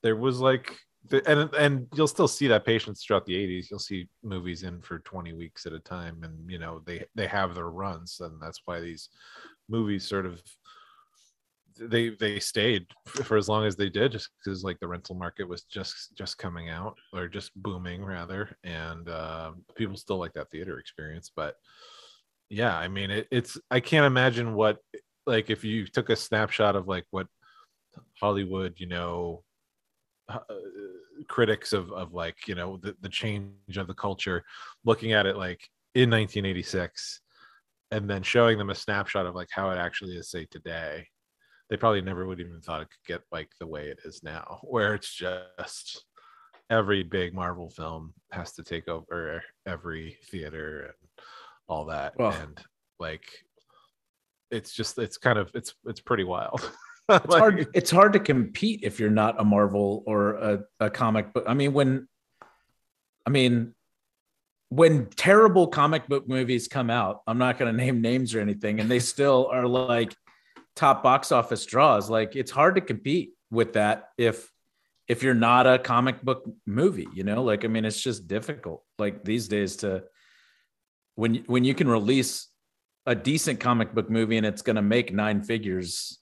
there 0.03 0.17
was 0.17 0.41
like 0.41 0.79
and 1.27 1.53
and 1.55 1.89
you'll 1.95 2.09
still 2.09 2.29
see 2.29 2.47
that 2.47 2.65
patience 2.65 3.05
throughout 3.05 3.27
the 3.27 3.35
80s 3.35 3.71
you'll 3.71 3.79
see 3.79 4.09
movies 4.23 4.63
in 4.63 4.81
for 4.81 5.01
20 5.01 5.35
weeks 5.35 5.67
at 5.67 5.75
a 5.75 5.79
time 5.79 6.23
and 6.23 6.51
you 6.51 6.59
know 6.59 6.81
they 6.87 7.05
they 7.15 7.27
have 7.27 7.55
their 7.55 7.71
runs 7.71 8.21
and 8.21 8.41
that's 8.41 8.63
why 8.65 8.81
these 8.81 9.11
movies 9.69 10.07
sort 10.07 10.25
of 10.25 10.43
they 11.81 12.11
they 12.11 12.39
stayed 12.39 12.87
for 13.07 13.37
as 13.37 13.49
long 13.49 13.65
as 13.65 13.77
they 13.77 13.89
did 13.89 14.13
just 14.13 14.31
because 14.39 14.63
like 14.63 14.79
the 14.81 14.87
rental 14.87 15.15
market 15.15 15.49
was 15.49 15.63
just 15.63 16.15
just 16.17 16.37
coming 16.37 16.69
out 16.69 16.97
or 17.13 17.27
just 17.29 17.51
booming 17.57 18.05
rather 18.05 18.57
and 18.65 19.09
uh, 19.09 19.53
people 19.77 19.97
still 19.97 20.19
like 20.19 20.33
that 20.35 20.51
theater 20.51 20.79
experience 20.79 21.31
but 21.35 21.55
yeah 22.49 22.77
i 22.77 22.89
mean 22.89 23.11
it, 23.11 23.29
it's 23.31 23.59
i 23.71 23.81
can't 23.81 24.07
imagine 24.07 24.55
what 24.55 24.79
like 25.27 25.51
if 25.51 25.65
you 25.65 25.87
took 25.87 26.11
a 26.11 26.17
snapshot 26.17 26.77
of 26.77 26.89
like 26.89 27.07
what 27.11 27.27
hollywood 28.21 28.75
you 28.77 28.87
know 28.87 29.43
uh, 30.29 30.39
critics 31.29 31.73
of 31.73 31.91
of 31.93 32.13
like 32.13 32.47
you 32.47 32.55
know 32.55 32.77
the, 32.79 32.95
the 33.01 33.09
change 33.09 33.77
of 33.77 33.87
the 33.87 33.95
culture 33.95 34.45
looking 34.85 35.13
at 35.13 35.27
it 35.27 35.37
like 35.37 35.61
in 35.95 36.11
1986 36.11 37.21
and 37.91 38.09
then 38.09 38.23
showing 38.23 38.59
them 38.59 38.71
a 38.71 38.75
snapshot 38.75 39.27
of 39.27 39.35
like 39.35 39.49
how 39.51 39.71
it 39.71 39.79
actually 39.79 40.17
is 40.17 40.31
say 40.31 40.47
today 40.51 41.07
they 41.71 41.77
probably 41.77 42.03
never 42.03 42.27
would 42.27 42.39
have 42.39 42.49
even 42.49 42.61
thought 42.61 42.83
it 42.83 42.89
could 42.91 43.07
get 43.07 43.23
like 43.33 43.49
the 43.59 43.67
way 43.67 43.87
it 43.89 44.01
is 44.05 44.23
now 44.23 44.59
where 44.65 44.95
it's 44.95 45.13
just 45.15 46.05
every 46.69 47.03
big 47.03 47.35
marvel 47.35 47.71
film 47.71 48.13
has 48.31 48.53
to 48.53 48.63
take 48.63 48.89
over 48.89 49.43
every 49.67 50.19
theater 50.31 50.83
and 50.83 51.23
all 51.69 51.87
that 51.87 52.17
Well- 52.19 52.33
and 52.33 52.61
like 52.99 53.25
it's 54.51 54.73
just 54.73 54.99
it's 54.99 55.17
kind 55.17 55.39
of 55.39 55.51
it's 55.55 55.75
it's 55.87 56.01
pretty 56.01 56.25
wild 56.25 56.71
It's 57.11 57.35
hard 57.35 57.67
it's 57.75 57.91
hard 57.91 58.13
to 58.13 58.21
compete 58.21 58.81
if 58.85 59.01
you're 59.01 59.11
not 59.11 59.41
a 59.41 59.45
Marvel 59.45 60.05
or 60.07 60.35
a, 60.35 60.61
a 60.79 60.91
comic 60.91 61.33
book. 61.33 61.45
I 61.47 61.55
mean, 61.55 61.73
when 61.73 62.07
I 63.27 63.31
mean 63.31 63.75
when 64.69 65.07
terrible 65.07 65.67
comic 65.67 66.07
book 66.07 66.29
movies 66.29 66.69
come 66.69 66.89
out, 66.89 67.23
I'm 67.27 67.39
not 67.39 67.59
gonna 67.59 67.73
name 67.73 68.01
names 68.01 68.35
or 68.35 68.41
anything, 68.41 68.79
and 68.79 68.89
they 68.89 69.01
still 69.01 69.49
are 69.51 69.67
like 69.67 70.15
top 70.77 71.03
box 71.03 71.33
office 71.33 71.67
draws. 71.67 72.11
Like 72.11 72.37
it's 72.37 72.51
hard 72.51 72.77
to 72.77 72.81
compete 72.81 73.33
with 73.51 73.75
that 73.75 74.09
if 74.17 74.51
if 75.09 75.23
you're 75.23 75.35
not 75.35 75.67
a 75.67 75.79
comic 75.79 76.23
book 76.23 76.45
movie, 76.67 77.09
you 77.15 77.25
know, 77.25 77.43
like 77.43 77.65
I 77.65 77.69
mean, 77.69 77.85
it's 77.85 78.01
just 78.01 78.29
difficult 78.29 78.85
like 78.99 79.25
these 79.25 79.49
days 79.49 79.77
to 79.77 80.05
when 81.15 81.37
when 81.47 81.65
you 81.65 81.75
can 81.75 81.89
release 81.89 82.49
a 83.07 83.15
decent 83.15 83.61
comic 83.61 83.95
book 83.95 84.11
movie 84.11 84.37
and 84.37 84.47
it's 84.47 84.63
gonna 84.63 84.83
make 84.83 85.13
nine 85.13 85.43
figures 85.43 86.19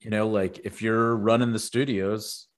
you 0.00 0.10
know 0.10 0.28
like 0.28 0.60
if 0.64 0.82
you're 0.82 1.16
running 1.16 1.52
the 1.52 1.58
studios 1.58 2.48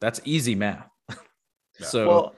that's 0.00 0.18
easy 0.24 0.54
math 0.54 0.88
so 1.80 2.08
well, 2.08 2.34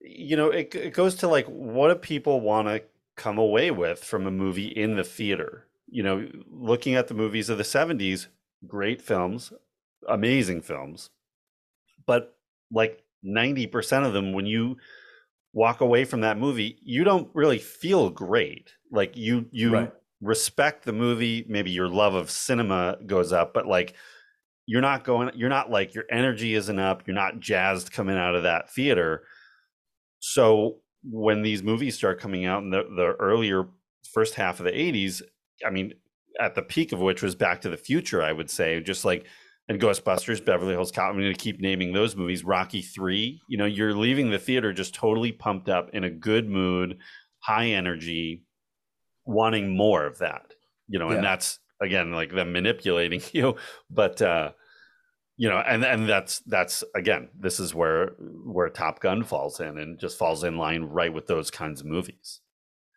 you 0.00 0.36
know, 0.36 0.50
it, 0.50 0.74
it 0.74 0.94
goes 0.94 1.16
to 1.16 1.28
like, 1.28 1.46
what 1.46 1.88
do 1.88 1.94
people 1.96 2.40
want 2.40 2.68
to 2.68 2.82
come 3.16 3.38
away 3.38 3.70
with 3.70 4.02
from 4.02 4.26
a 4.26 4.30
movie 4.30 4.68
in 4.68 4.96
the 4.96 5.04
theater? 5.04 5.66
You 5.90 6.02
know, 6.02 6.28
looking 6.50 6.94
at 6.94 7.08
the 7.08 7.14
movies 7.14 7.48
of 7.48 7.58
the 7.58 7.64
70s, 7.64 8.28
great 8.66 9.00
films, 9.02 9.52
amazing 10.08 10.62
films, 10.62 11.10
but 12.06 12.36
like 12.70 13.04
90% 13.24 14.06
of 14.06 14.12
them, 14.12 14.32
when 14.32 14.46
you 14.46 14.76
walk 15.52 15.80
away 15.80 16.04
from 16.04 16.20
that 16.22 16.38
movie, 16.38 16.78
you 16.82 17.04
don't 17.04 17.30
really 17.34 17.58
feel 17.58 18.10
great. 18.10 18.74
Like 18.90 19.16
you, 19.16 19.46
you 19.52 19.70
Right. 19.72 19.92
respect 20.20 20.84
the 20.84 20.92
movie, 20.92 21.46
maybe 21.48 21.70
your 21.70 21.88
love 21.88 22.14
of 22.14 22.30
cinema 22.30 22.98
goes 23.06 23.32
up, 23.32 23.54
but 23.54 23.66
like, 23.66 23.96
you're 24.66 24.82
not 24.82 25.04
going 25.04 25.30
you're 25.34 25.48
not 25.48 25.70
like 25.70 25.94
your 25.94 26.04
energy 26.10 26.54
isn't 26.54 26.78
up 26.78 27.06
you're 27.06 27.14
not 27.14 27.40
jazzed 27.40 27.90
coming 27.90 28.16
out 28.16 28.34
of 28.34 28.42
that 28.44 28.70
theater 28.70 29.24
so 30.20 30.80
when 31.04 31.42
these 31.42 31.62
movies 31.62 31.96
start 31.96 32.20
coming 32.20 32.44
out 32.44 32.62
in 32.62 32.70
the, 32.70 32.82
the 32.82 33.14
earlier 33.18 33.66
first 34.12 34.34
half 34.34 34.60
of 34.60 34.64
the 34.64 34.72
80s 34.72 35.22
i 35.66 35.70
mean 35.70 35.92
at 36.40 36.54
the 36.54 36.62
peak 36.62 36.92
of 36.92 37.00
which 37.00 37.22
was 37.22 37.34
back 37.34 37.60
to 37.60 37.68
the 37.68 37.76
future 37.76 38.22
i 38.22 38.32
would 38.32 38.50
say 38.50 38.80
just 38.80 39.04
like 39.04 39.26
and 39.68 39.80
ghostbusters 39.80 40.44
beverly 40.44 40.72
hills 40.72 40.92
cop 40.92 41.10
i'm 41.10 41.18
going 41.20 41.32
to 41.32 41.38
keep 41.38 41.60
naming 41.60 41.92
those 41.92 42.16
movies 42.16 42.44
rocky 42.44 42.82
3 42.82 43.40
you 43.48 43.58
know 43.58 43.64
you're 43.66 43.94
leaving 43.94 44.30
the 44.30 44.38
theater 44.38 44.72
just 44.72 44.94
totally 44.94 45.32
pumped 45.32 45.68
up 45.68 45.90
in 45.92 46.04
a 46.04 46.10
good 46.10 46.48
mood 46.48 46.98
high 47.40 47.66
energy 47.68 48.44
wanting 49.24 49.76
more 49.76 50.04
of 50.06 50.18
that 50.18 50.54
you 50.88 50.98
know 50.98 51.08
Yeah. 51.10 51.16
and 51.16 51.24
that's 51.24 51.58
again 51.80 52.12
like 52.12 52.32
them 52.32 52.52
manipulating 52.52 53.20
you 53.32 53.56
but 53.90 54.20
uh 54.22 54.52
you 55.36 55.48
know 55.48 55.58
and 55.58 55.84
and 55.84 56.08
that's 56.08 56.40
that's 56.40 56.82
again 56.96 57.28
this 57.38 57.60
is 57.60 57.74
where 57.74 58.08
where 58.44 58.68
top 58.68 59.00
gun 59.00 59.22
falls 59.22 59.60
in 59.60 59.78
and 59.78 59.98
just 59.98 60.18
falls 60.18 60.44
in 60.44 60.56
line 60.56 60.82
right 60.84 61.12
with 61.12 61.26
those 61.26 61.50
kinds 61.50 61.80
of 61.80 61.86
movies 61.86 62.40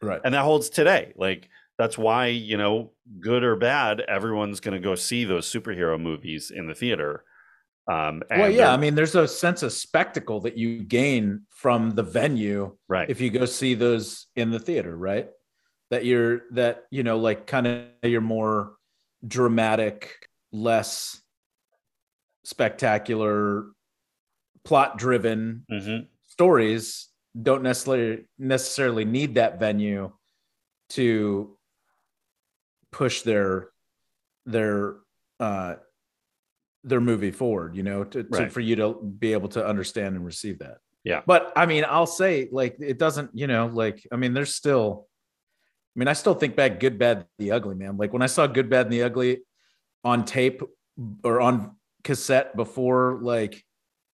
right 0.02 0.22
and 0.24 0.34
that 0.34 0.42
holds 0.44 0.70
today 0.70 1.14
like 1.18 1.50
that's 1.82 1.98
why 1.98 2.28
you 2.28 2.58
know 2.58 2.92
good 3.20 3.44
or 3.44 3.56
bad 3.56 4.02
everyone's 4.02 4.60
going 4.60 4.80
to 4.80 4.88
go 4.90 4.94
see 4.94 5.26
those 5.26 5.52
superhero 5.52 6.00
movies 6.00 6.52
in 6.52 6.68
the 6.68 6.76
theater 6.76 7.24
um 7.92 8.22
and 8.30 8.42
well 8.42 8.52
yeah 8.52 8.72
i 8.72 8.78
mean 8.78 8.94
there's 8.94 9.16
a 9.16 9.28
sense 9.28 9.64
of 9.64 9.74
spectacle 9.74 10.40
that 10.40 10.56
you 10.56 10.84
gain 10.84 11.42
from 11.50 11.90
the 11.96 12.04
venue 12.04 12.78
right 12.88 13.10
if 13.10 13.20
you 13.20 13.32
go 13.32 13.46
see 13.46 13.74
those 13.74 14.28
in 14.36 14.52
the 14.52 14.60
theater 14.60 14.96
right 14.96 15.30
that 15.90 16.06
you're 16.06 16.42
that 16.52 16.84
you 16.92 17.02
know 17.02 17.18
like 17.18 17.48
kind 17.48 17.66
of 17.66 17.88
your 18.04 18.22
more 18.22 18.74
dramatic 19.28 20.14
less 20.52 21.20
spectacular 22.44 23.66
plot 24.64 25.00
driven 25.00 25.66
Mhm. 25.72 26.08
stories 26.28 27.08
don't 27.42 27.64
necessarily 27.64 28.26
necessarily 28.38 29.06
need 29.06 29.34
that 29.36 29.60
venue 29.60 30.12
to 30.90 31.58
push 32.92 33.22
their 33.22 33.70
their 34.46 34.96
uh 35.40 35.76
their 36.84 37.02
movie 37.02 37.32
forward 37.32 37.76
you 37.76 37.84
know 37.84 38.04
to, 38.04 38.24
to 38.24 38.50
for 38.50 38.60
you 38.60 38.76
to 38.76 38.94
be 39.20 39.34
able 39.34 39.50
to 39.50 39.66
understand 39.66 40.16
and 40.16 40.26
receive 40.26 40.60
that. 40.60 40.78
Yeah. 41.04 41.22
but 41.26 41.52
i 41.56 41.66
mean 41.66 41.84
i'll 41.88 42.06
say 42.06 42.48
like 42.52 42.76
it 42.80 43.00
doesn't 43.00 43.32
you 43.34 43.48
know 43.48 43.66
like 43.68 44.06
i 44.12 44.16
mean 44.16 44.34
there's 44.34 44.54
still 44.54 45.08
i 45.96 46.00
mean 46.00 46.08
i 46.08 46.14
still 46.14 46.36
think 46.36 46.56
back 46.56 46.80
good 46.80 47.00
bad 47.00 47.26
the 47.40 47.52
ugly 47.52 47.76
man. 47.76 47.98
Like 47.98 48.14
when 48.14 48.22
i 48.22 48.28
saw 48.28 48.46
good 48.46 48.70
bad 48.70 48.86
and 48.86 48.94
the 48.94 49.04
ugly 49.04 49.40
on 50.04 50.26
tape 50.26 50.62
or 51.24 51.42
on 51.42 51.76
cassette 52.04 52.56
before 52.56 53.20
like 53.22 53.64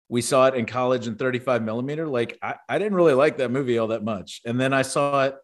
we 0.08 0.20
saw 0.22 0.46
it 0.46 0.54
in 0.54 0.66
college 0.66 1.08
in 1.08 1.16
35 1.16 1.62
millimeter 1.62 2.06
like 2.06 2.38
I, 2.40 2.54
I 2.68 2.78
didn't 2.78 2.94
really 2.94 3.14
like 3.14 3.38
that 3.38 3.50
movie 3.50 3.78
all 3.78 3.88
that 3.88 4.04
much. 4.04 4.40
And 4.44 4.60
then 4.60 4.72
i 4.72 4.82
saw 4.82 5.24
it 5.24 5.34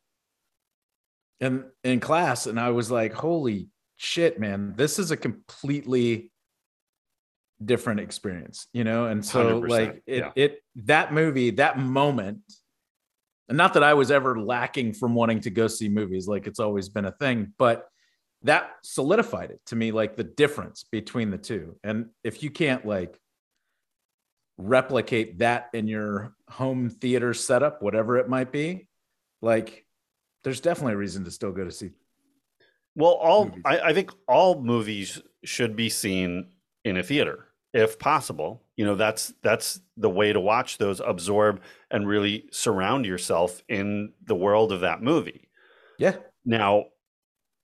in 1.43 1.65
in 1.85 2.01
class 2.01 2.47
and 2.47 2.59
i 2.59 2.71
was 2.71 2.91
like 2.91 3.13
holy 3.13 3.69
shit 3.97 4.41
man 4.41 4.73
this 4.77 4.99
is 4.99 5.11
a 5.11 5.17
completely 5.17 6.31
different 7.63 8.01
experience 8.01 8.67
you 8.73 8.83
know? 8.83 9.07
And 9.07 9.25
so 9.25 9.61
100%, 9.61 9.69
like 9.69 10.03
it 10.07 10.19
yeah. 10.19 10.31
it 10.35 10.63
that 10.77 11.13
movie 11.13 11.51
that 11.51 11.79
moment 11.79 12.40
and 13.49 13.59
not 13.59 13.75
that 13.75 13.83
i 13.85 13.93
was 13.93 14.11
ever 14.11 14.40
lacking 14.40 14.95
from 14.95 15.15
wanting 15.15 15.40
to 15.40 15.51
go 15.51 15.67
see 15.69 15.88
movies 15.88 16.27
like 16.27 16.47
it's 16.47 16.59
always 16.59 16.88
been 16.88 17.05
a 17.05 17.13
thing 17.13 17.53
but 17.59 17.88
that 18.45 18.71
solidified 18.83 19.51
it 19.51 19.61
to 19.67 19.77
me 19.77 19.93
like 19.93 20.17
the 20.17 20.25
difference 20.25 20.85
between 20.90 21.31
the 21.31 21.38
two. 21.38 21.77
And 21.85 22.07
if 22.25 22.43
you 22.43 22.51
can't 22.51 22.85
like 22.85 23.19
replicate 24.59 25.38
that 25.38 25.71
in 25.73 25.87
your 25.88 26.35
home 26.49 26.90
theater 26.90 27.33
setup 27.35 27.83
whatever 27.83 28.19
it 28.19 28.29
might 28.29 28.53
be 28.53 28.87
like 29.40 29.87
there's 30.45 30.61
definitely 30.61 30.95
a 30.95 30.99
reason 30.99 31.25
to 31.25 31.31
still 31.31 31.53
go 31.53 31.65
to 31.65 31.71
see 31.71 31.90
well 32.95 33.13
all. 33.13 33.51
I, 33.65 33.81
I 33.81 33.95
think 33.95 34.11
all 34.29 34.63
movies 34.63 35.21
should 35.45 35.77
be 35.77 35.88
seen 35.88 36.53
in 36.85 36.97
a 36.97 37.03
theater 37.03 37.47
if 37.73 37.99
possible. 37.99 38.63
You 38.77 38.85
know, 38.85 38.95
that's 38.95 39.33
that's 39.43 39.81
the 39.97 40.11
way 40.11 40.33
to 40.33 40.40
watch 40.40 40.79
those, 40.79 41.01
absorb 41.01 41.61
and 41.90 42.07
really 42.07 42.47
surround 42.51 43.07
yourself 43.07 43.63
in 43.69 44.13
the 44.25 44.35
world 44.35 44.73
of 44.73 44.81
that 44.81 45.03
movie. 45.03 45.49
Yeah. 45.99 46.17
Now, 46.45 46.87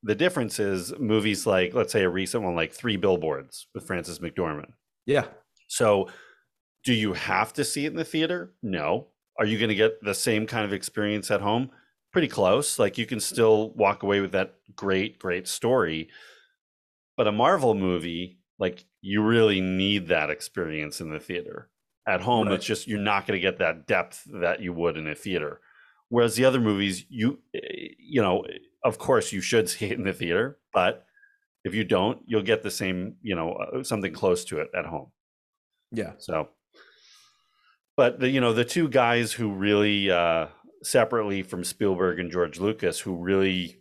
the 0.03 0.15
difference 0.15 0.59
is 0.59 0.97
movies 0.99 1.47
like, 1.47 1.75
let's 1.75 1.93
say, 1.93 2.05
a 2.05 2.09
recent 2.09 2.45
one 2.45 2.55
like 2.55 2.73
Three 2.73 2.97
Billboards 2.97 3.67
with 3.75 3.87
Frances 3.87 4.21
McDormand. 4.21 4.73
Yeah. 5.07 5.27
So, 5.67 6.09
do 6.85 6.95
you 6.95 7.15
have 7.15 7.53
to 7.55 7.65
see 7.65 7.85
it 7.85 7.91
in 7.91 7.97
the 7.97 8.05
theater? 8.05 8.55
No. 8.63 9.09
Are 9.39 9.47
you 9.47 9.59
going 9.59 9.69
to 9.69 9.75
get 9.75 10.03
the 10.03 10.15
same 10.15 10.47
kind 10.47 10.65
of 10.65 10.73
experience 10.73 11.31
at 11.31 11.41
home? 11.41 11.71
Pretty 12.13 12.29
close. 12.29 12.79
Like 12.79 12.99
you 12.99 13.07
can 13.07 13.21
still 13.21 13.71
walk 13.73 14.03
away 14.03 14.21
with 14.21 14.33
that 14.33 14.55
great, 14.75 15.19
great 15.19 15.47
story. 15.47 16.09
But 17.17 17.27
a 17.27 17.33
Marvel 17.33 17.75
movie, 17.75 18.39
like 18.59 18.85
you 19.01 19.23
really 19.23 19.61
need 19.61 20.09
that 20.09 20.31
experience 20.31 21.01
in 21.01 21.11
the 21.11 21.21
theater. 21.21 21.71
At 22.07 22.23
home, 22.23 22.49
Right. 22.49 22.55
it's 22.55 22.65
just 22.65 22.87
you're 22.87 22.99
not 22.99 23.27
going 23.27 23.37
to 23.37 23.41
get 23.41 23.59
that 23.59 23.87
depth 23.87 24.23
that 24.33 24.61
you 24.63 24.73
would 24.73 24.97
in 24.97 25.07
a 25.07 25.15
theater. 25.15 25.61
Whereas 26.09 26.37
the 26.37 26.47
other 26.47 26.61
movies, 26.61 27.05
you 27.11 27.41
eh, 27.55 27.89
you 27.99 28.23
know, 28.23 28.45
of 28.83 28.97
course 28.99 29.31
you 29.33 29.41
should 29.43 29.69
see 29.71 29.87
it 29.87 29.99
in 29.99 30.05
the 30.05 30.13
theater, 30.15 30.59
but 30.73 31.05
if 31.65 31.75
you 31.75 31.85
don't, 31.85 32.23
you'll 32.25 32.43
get 32.43 32.63
the 32.63 32.71
same, 32.71 33.17
you 33.21 33.35
know, 33.35 33.53
uh, 33.53 33.83
something 33.83 34.13
close 34.13 34.45
to 34.47 34.61
it 34.61 34.69
at 34.75 34.87
home. 34.87 35.11
Yeah. 35.93 36.13
So, 36.19 36.49
but 37.97 38.21
the, 38.21 38.29
you 38.31 38.41
know, 38.41 38.53
the 38.53 38.65
two 38.65 38.89
guys 38.89 39.33
who 39.33 39.53
really, 39.53 40.11
uh, 40.11 40.47
separately 40.83 41.43
from 41.43 41.65
Spielberg 41.65 42.19
and 42.21 42.31
George 42.31 42.59
Lucas, 42.61 43.01
who 43.01 43.15
really 43.17 43.77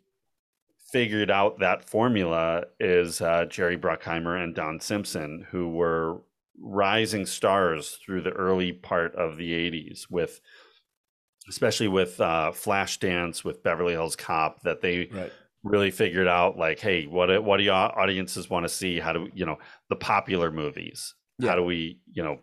figured 0.92 1.30
out 1.30 1.60
that 1.60 1.84
formula 1.84 2.64
is 2.80 3.22
uh, 3.22 3.46
Jerry 3.46 3.78
Bruckheimer 3.78 4.42
and 4.42 4.56
Don 4.56 4.80
Simpson, 4.80 5.46
who 5.52 5.70
were 5.70 6.22
rising 6.60 7.26
stars 7.26 8.00
through 8.04 8.22
the 8.22 8.32
early 8.32 8.72
part 8.74 9.14
of 9.16 9.38
the 9.38 9.52
80s 9.52 10.10
with 10.10 10.40
especially 11.50 11.88
with 11.88 12.20
uh, 12.20 12.52
Flashdance 12.54 13.44
with 13.44 13.64
Beverly 13.64 13.94
Hills 13.94 14.16
Cop 14.16 14.62
that 14.64 14.82
they 14.82 15.08
Right. 15.14 15.32
really 15.64 15.92
figured 15.92 16.28
out 16.28 16.58
like 16.58 16.80
hey 16.80 17.06
what 17.06 17.28
do- 17.28 17.42
what 17.42 17.58
do 17.58 17.64
your 17.64 17.74
audiences 17.76 18.50
want 18.50 18.64
to 18.64 18.70
see 18.70 19.00
how 19.00 19.14
do 19.14 19.30
you 19.34 19.46
know 19.46 19.58
the 19.90 19.96
popular 19.96 20.52
movies 20.52 21.14
Yeah. 21.40 21.50
how 21.50 21.56
do 21.58 21.64
we 21.64 22.00
you 22.12 22.24
know 22.24 22.40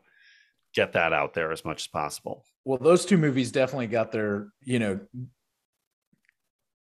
get 0.75 0.93
that 0.93 1.13
out 1.13 1.35
there 1.35 1.51
as 1.53 1.65
much 1.65 1.83
as 1.83 1.87
possible 1.89 2.45
Well, 2.65 2.79
those 2.79 3.05
two 3.05 3.19
movies 3.19 3.53
definitely 3.53 3.89
got 3.89 4.13
their, 4.13 4.49
you 4.63 4.79
know, 4.79 5.01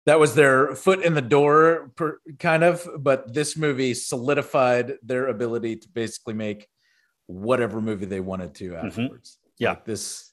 that 0.06 0.18
was 0.18 0.34
their 0.34 0.74
foot 0.74 1.04
in 1.04 1.14
the 1.14 1.22
door, 1.22 1.92
per, 1.96 2.18
kind 2.38 2.64
of. 2.64 2.86
But 2.98 3.32
this 3.32 3.56
movie 3.56 3.94
solidified 3.94 4.94
their 5.02 5.28
ability 5.28 5.76
to 5.76 5.88
basically 5.88 6.34
make 6.34 6.68
whatever 7.26 7.80
movie 7.80 8.06
they 8.06 8.20
wanted 8.20 8.54
to 8.56 8.70
mm-hmm. 8.70 8.86
afterwards. 8.86 9.38
Yeah. 9.58 9.70
Like 9.70 9.84
this, 9.84 10.32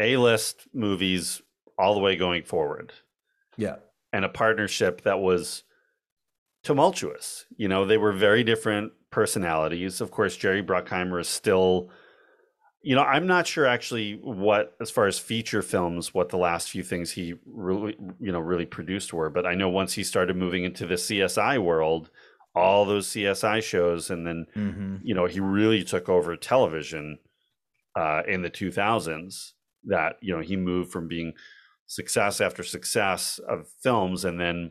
a-list 0.00 0.68
movies 0.72 1.42
all 1.78 1.94
the 1.94 2.00
way 2.00 2.16
going 2.16 2.42
forward 2.42 2.92
yeah, 3.56 3.76
and 4.12 4.24
a 4.24 4.28
partnership 4.28 5.02
that 5.02 5.18
was 5.18 5.62
tumultuous. 6.62 7.46
You 7.56 7.68
know, 7.68 7.84
they 7.84 7.98
were 7.98 8.12
very 8.12 8.44
different 8.44 8.92
personalities. 9.10 10.00
Of 10.00 10.10
course, 10.10 10.36
Jerry 10.36 10.62
Bruckheimer 10.62 11.20
is 11.20 11.28
still, 11.28 11.90
you 12.86 12.94
know, 12.94 13.02
I'm 13.02 13.26
not 13.26 13.48
sure 13.48 13.66
actually 13.66 14.12
what, 14.22 14.76
as 14.80 14.92
far 14.92 15.08
as 15.08 15.18
feature 15.18 15.60
films, 15.60 16.14
what 16.14 16.28
the 16.28 16.36
last 16.36 16.70
few 16.70 16.84
things 16.84 17.10
he 17.10 17.34
really, 17.44 17.96
you 18.20 18.30
know, 18.30 18.38
really 18.38 18.64
produced 18.64 19.12
were. 19.12 19.28
But 19.28 19.44
I 19.44 19.56
know 19.56 19.68
once 19.68 19.94
he 19.94 20.04
started 20.04 20.36
moving 20.36 20.62
into 20.62 20.86
the 20.86 20.94
CSI 20.94 21.60
world, 21.60 22.10
all 22.54 22.84
those 22.84 23.08
CSI 23.08 23.60
shows, 23.60 24.08
and 24.08 24.24
then 24.24 24.46
mm-hmm. 24.54 24.96
you 25.02 25.16
know, 25.16 25.26
he 25.26 25.40
really 25.40 25.82
took 25.82 26.08
over 26.08 26.36
television 26.36 27.18
uh, 27.96 28.22
in 28.28 28.42
the 28.42 28.50
2000s. 28.50 29.54
That 29.82 30.18
you 30.22 30.36
know, 30.36 30.42
he 30.42 30.54
moved 30.54 30.92
from 30.92 31.08
being 31.08 31.32
success 31.86 32.40
after 32.40 32.62
success 32.62 33.40
of 33.48 33.66
films, 33.82 34.24
and 34.24 34.38
then 34.40 34.70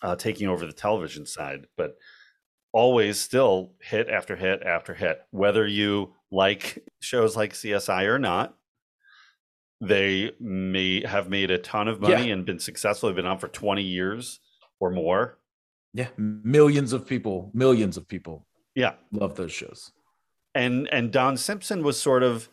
uh, 0.00 0.14
taking 0.14 0.46
over 0.46 0.64
the 0.64 0.72
television 0.72 1.26
side. 1.26 1.66
But 1.76 1.96
always 2.72 3.18
still 3.18 3.72
hit 3.80 4.08
after 4.08 4.36
hit 4.36 4.62
after 4.62 4.94
hit. 4.94 5.22
Whether 5.32 5.66
you 5.66 6.14
like 6.30 6.84
shows 7.00 7.36
like 7.36 7.52
CSI 7.52 8.04
or 8.04 8.18
not, 8.18 8.56
they 9.80 10.32
may 10.40 11.06
have 11.06 11.28
made 11.28 11.50
a 11.50 11.58
ton 11.58 11.88
of 11.88 12.00
money 12.00 12.28
Yeah. 12.28 12.32
and 12.34 12.46
been 12.46 12.58
successful. 12.58 13.08
They've 13.08 13.16
been 13.16 13.26
on 13.26 13.38
for 13.38 13.48
20 13.48 13.82
years 13.82 14.40
or 14.80 14.90
more. 14.90 15.38
yeah, 15.94 16.08
millions 16.18 16.92
of 16.92 17.06
people, 17.06 17.50
millions 17.54 17.96
of 17.96 18.06
people 18.06 18.46
Yeah. 18.74 18.94
love 19.12 19.36
those 19.36 19.52
shows. 19.52 19.92
and 20.54 20.88
and 20.92 21.10
Don 21.12 21.36
Simpson 21.36 21.82
was 21.82 21.98
sort 22.00 22.22
of 22.22 22.48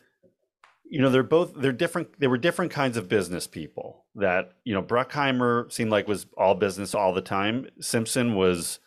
you 0.86 1.00
know 1.00 1.08
they're 1.10 1.22
both 1.22 1.54
they're 1.54 1.72
different 1.72 2.18
they 2.20 2.26
were 2.26 2.36
different 2.38 2.70
kinds 2.70 2.96
of 2.98 3.08
business 3.08 3.46
people 3.46 4.04
that 4.14 4.52
you 4.64 4.72
know 4.74 4.82
Bruckheimer 4.82 5.70
seemed 5.72 5.90
like 5.90 6.06
was 6.08 6.26
all 6.38 6.54
business 6.54 6.94
all 6.94 7.12
the 7.14 7.22
time 7.22 7.66
Simpson 7.80 8.34
was 8.34 8.78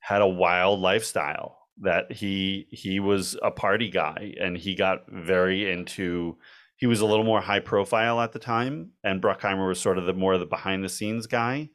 had 0.00 0.20
a 0.22 0.26
wild 0.28 0.80
lifestyle 0.80 1.58
that 1.80 2.12
he 2.12 2.66
he 2.70 3.00
was 3.00 3.36
a 3.42 3.50
party 3.50 3.90
guy 3.90 4.34
and 4.40 4.56
he 4.56 4.74
got 4.74 5.04
very 5.08 5.70
into 5.70 6.36
he 6.76 6.86
was 6.86 7.00
a 7.00 7.06
little 7.06 7.24
more 7.24 7.40
high 7.40 7.60
profile 7.60 8.20
at 8.20 8.32
the 8.32 8.38
time 8.38 8.90
and 9.02 9.22
Bruckheimer 9.22 9.66
was 9.66 9.80
sort 9.80 9.98
of 9.98 10.06
the 10.06 10.12
more 10.12 10.34
of 10.34 10.40
the 10.40 10.46
behind 10.46 10.84
the 10.84 10.88
scenes 10.88 11.26
guy 11.26 11.68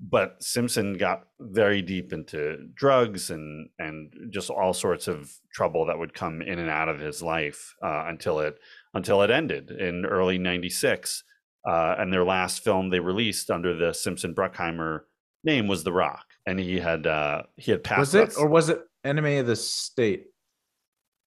but 0.00 0.42
Simpson 0.42 0.94
got 0.94 1.24
very 1.40 1.80
deep 1.80 2.12
into 2.12 2.56
drugs 2.74 3.30
and 3.30 3.68
and 3.78 4.12
just 4.30 4.50
all 4.50 4.72
sorts 4.72 5.08
of 5.08 5.32
trouble 5.52 5.86
that 5.86 5.98
would 5.98 6.14
come 6.14 6.42
in 6.42 6.58
and 6.58 6.70
out 6.70 6.88
of 6.88 7.00
his 7.00 7.22
life 7.22 7.74
uh, 7.82 8.04
until 8.06 8.40
it 8.40 8.58
until 8.92 9.22
it 9.22 9.30
ended 9.30 9.70
in 9.70 10.04
early 10.04 10.38
'96. 10.38 11.24
Uh, 11.66 11.94
and 11.98 12.12
their 12.12 12.24
last 12.24 12.62
film 12.62 12.90
they 12.90 13.00
released 13.00 13.50
under 13.50 13.74
the 13.74 13.94
Simpson 13.94 14.34
Bruckheimer 14.34 15.00
name 15.44 15.66
was 15.66 15.82
The 15.82 15.94
Rock, 15.94 16.26
and 16.44 16.60
he 16.60 16.80
had 16.80 17.06
uh, 17.06 17.44
he 17.56 17.70
had 17.70 17.82
passed. 17.82 18.00
Was 18.00 18.14
it 18.14 18.34
or 18.38 18.48
was 18.48 18.68
it 18.68 18.82
Enemy 19.04 19.38
of 19.38 19.46
the 19.46 19.56
State? 19.56 20.26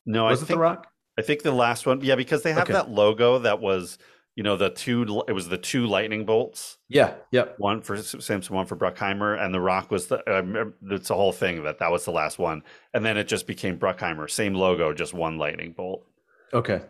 no? 0.06 0.26
Was 0.26 0.40
I 0.40 0.44
it 0.44 0.48
think 0.48 0.58
The 0.58 0.62
Rock? 0.62 0.88
I 1.18 1.22
think 1.22 1.42
the 1.44 1.52
last 1.52 1.86
one, 1.86 2.02
yeah, 2.02 2.16
because 2.16 2.44
they 2.44 2.54
have 2.54 2.64
Okay. 2.64 2.74
that 2.74 2.90
logo 2.90 3.40
that 3.40 3.60
was 3.60 3.98
you 4.36 4.44
know 4.44 4.56
the 4.56 4.70
two 4.70 5.24
it 5.28 5.32
was 5.32 5.50
the 5.50 5.58
two 5.58 5.88
lightning 5.88 6.24
bolts 6.26 6.78
Yeah. 6.90 7.16
Yep. 7.32 7.56
one 7.58 7.82
for 7.82 7.96
S- 7.96 8.16
Simpson, 8.20 8.56
one 8.56 8.68
for 8.68 8.76
Bruckheimer, 8.76 9.42
and 9.44 9.52
The 9.54 9.60
Rock 9.60 9.90
was 9.90 10.08
the. 10.08 10.74
It's 10.92 11.10
a 11.10 11.16
whole 11.16 11.32
thing 11.34 11.64
that 11.64 11.80
that 11.80 11.92
was 11.92 12.06
the 12.06 12.12
last 12.12 12.38
one, 12.38 12.62
and 12.94 13.04
then 13.04 13.18
it 13.18 13.28
just 13.28 13.48
became 13.48 13.80
Bruckheimer, 13.80 14.30
same 14.30 14.54
logo, 14.54 14.94
just 14.94 15.14
one 15.16 15.38
lightning 15.40 15.74
bolt. 15.76 16.06
Okay. 16.54 16.82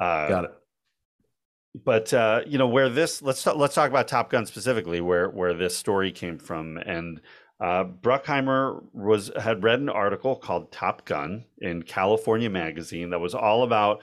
Uh, 0.00 0.28
Got 0.28 0.44
it. 0.44 0.50
But 1.84 2.12
uh, 2.12 2.40
you 2.46 2.58
know 2.58 2.66
where 2.66 2.88
this 2.88 3.22
let's 3.22 3.42
talk, 3.44 3.56
let's 3.56 3.74
talk 3.74 3.88
about 3.90 4.08
Top 4.08 4.30
Gun 4.30 4.44
specifically, 4.46 5.00
where 5.00 5.28
where 5.30 5.54
this 5.54 5.76
story 5.76 6.10
came 6.10 6.38
from, 6.38 6.76
and 6.78 7.20
uh, 7.60 7.84
Bruckheimer 7.84 8.82
was 8.92 9.30
had 9.40 9.64
read 9.64 9.80
an 9.80 9.88
article 9.88 10.36
called 10.36 10.70
Top 10.70 11.04
Gun 11.04 11.44
in 11.60 11.82
California 11.82 12.48
Magazine 12.48 13.10
that 13.10 13.20
was 13.20 13.34
all 13.34 13.64
about 13.64 14.00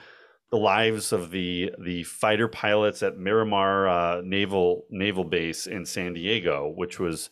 the 0.50 0.58
lives 0.58 1.12
of 1.12 1.30
the 1.30 1.72
the 1.82 2.02
fighter 2.04 2.48
pilots 2.48 3.02
at 3.02 3.18
Miramar 3.18 3.88
uh, 3.88 4.20
Naval 4.22 4.84
Naval 4.90 5.24
Base 5.24 5.66
in 5.66 5.86
San 5.86 6.12
Diego, 6.12 6.72
which 6.76 6.98
was 6.98 7.30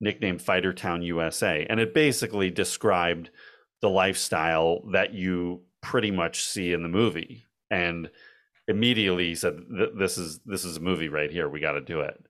nicknamed 0.00 0.42
Fighter 0.42 0.72
Town 0.74 1.02
USA, 1.02 1.66
and 1.70 1.80
it 1.80 1.94
basically 1.94 2.50
described 2.50 3.30
the 3.80 3.88
lifestyle 3.88 4.82
that 4.92 5.14
you 5.14 5.62
pretty 5.80 6.10
much 6.10 6.44
see 6.44 6.72
in 6.72 6.82
the 6.82 6.88
movie. 6.88 7.46
And 7.70 8.10
immediately 8.68 9.34
said, 9.34 9.60
"This 9.98 10.18
is 10.18 10.40
this 10.44 10.66
is 10.66 10.76
a 10.76 10.80
movie 10.80 11.08
right 11.08 11.30
here. 11.30 11.48
We 11.48 11.60
got 11.60 11.72
to 11.72 11.80
do 11.80 12.00
it." 12.00 12.26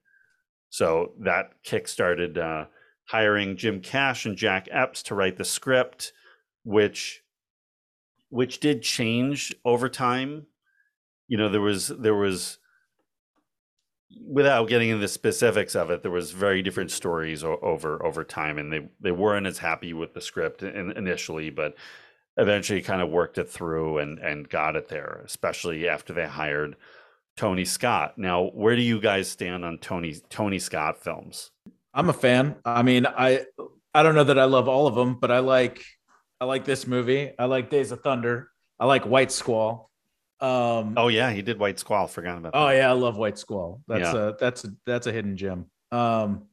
So 0.71 1.13
that 1.21 1.55
kickstarted 1.65 2.39
uh, 2.39 2.67
hiring 3.13 3.59
Jim 3.59 3.83
Cash 3.83 4.25
and 4.25 4.39
Jack 4.39 4.69
Epps 4.71 5.03
to 5.05 5.15
write 5.15 5.37
the 5.37 5.45
script, 5.45 6.15
which 6.65 7.23
which 8.31 8.59
did 8.59 8.81
change 8.81 9.55
over 9.67 9.91
time. 9.91 10.47
You 11.29 11.37
know, 11.37 11.51
there 11.51 11.61
was 11.61 11.89
there 11.89 12.15
was 12.15 12.57
without 14.27 14.67
getting 14.67 14.89
into 14.89 15.03
the 15.03 15.09
specifics 15.09 15.75
of 15.77 15.91
it, 15.91 16.01
there 16.03 16.11
was 16.11 16.31
very 16.31 16.63
different 16.63 16.91
stories 16.91 17.45
over 17.45 18.03
over 18.03 18.25
time, 18.25 18.57
and 18.57 18.73
they 18.73 18.89
they 18.99 19.13
weren't 19.13 19.47
as 19.47 19.59
happy 19.59 19.93
with 19.93 20.15
the 20.15 20.23
script 20.23 20.63
in, 20.63 20.93
initially, 20.93 21.51
but 21.51 21.75
eventually 22.39 22.81
kind 22.81 23.03
of 23.03 23.11
worked 23.11 23.37
it 23.37 23.51
through 23.51 23.99
and 23.99 24.19
and 24.21 24.49
got 24.49 24.75
it 24.75 24.89
there, 24.89 25.21
especially 25.27 25.87
after 25.87 26.15
they 26.15 26.27
hired 26.27 26.77
Tony 27.37 27.67
Scott. 27.67 28.17
Now, 28.17 28.45
where 28.55 28.75
do 28.75 28.83
you 28.83 29.03
guys 29.03 29.29
stand 29.29 29.67
on 29.67 29.77
Tony 29.77 30.15
Tony 30.31 30.59
Scott 30.59 30.97
films? 30.97 31.51
I'm 31.95 32.09
a 32.09 32.13
fan. 32.13 32.57
I 32.65 32.83
mean, 32.83 33.07
I 33.07 33.45
I 33.95 34.03
don't 34.03 34.15
know 34.15 34.25
that 34.25 34.39
I 34.39 34.45
love 34.45 34.69
all 34.69 34.87
of 34.87 34.95
them, 34.95 35.15
but 35.21 35.31
I 35.31 35.41
like 35.41 35.85
I 36.41 36.45
like 36.47 36.65
this 36.65 36.87
movie. 36.87 37.33
I 37.39 37.45
like 37.45 37.71
Days 37.71 37.93
of 37.93 38.01
Thunder. 38.03 38.49
I 38.81 38.87
like 38.87 39.05
White 39.07 39.31
Squall. 39.33 39.91
Um, 40.41 40.95
Oh 40.97 41.09
yeah, 41.09 41.31
he 41.31 41.43
did 41.43 41.59
White 41.59 41.79
Squall. 41.79 42.07
Forgot 42.09 42.39
about 42.39 42.53
that. 42.53 42.59
Oh 42.59 42.67
that. 42.69 42.77
yeah, 42.77 42.89
I 42.91 42.95
love 42.95 43.17
White 43.17 43.39
Squall. 43.39 43.81
That's 43.87 44.13
Yeah. 44.15 44.29
a 44.29 44.37
that's 44.37 44.65
a 44.65 44.69
that's 44.87 45.07
a 45.07 45.13
hidden 45.13 45.37
gem. 45.37 45.67
Um 45.93 46.47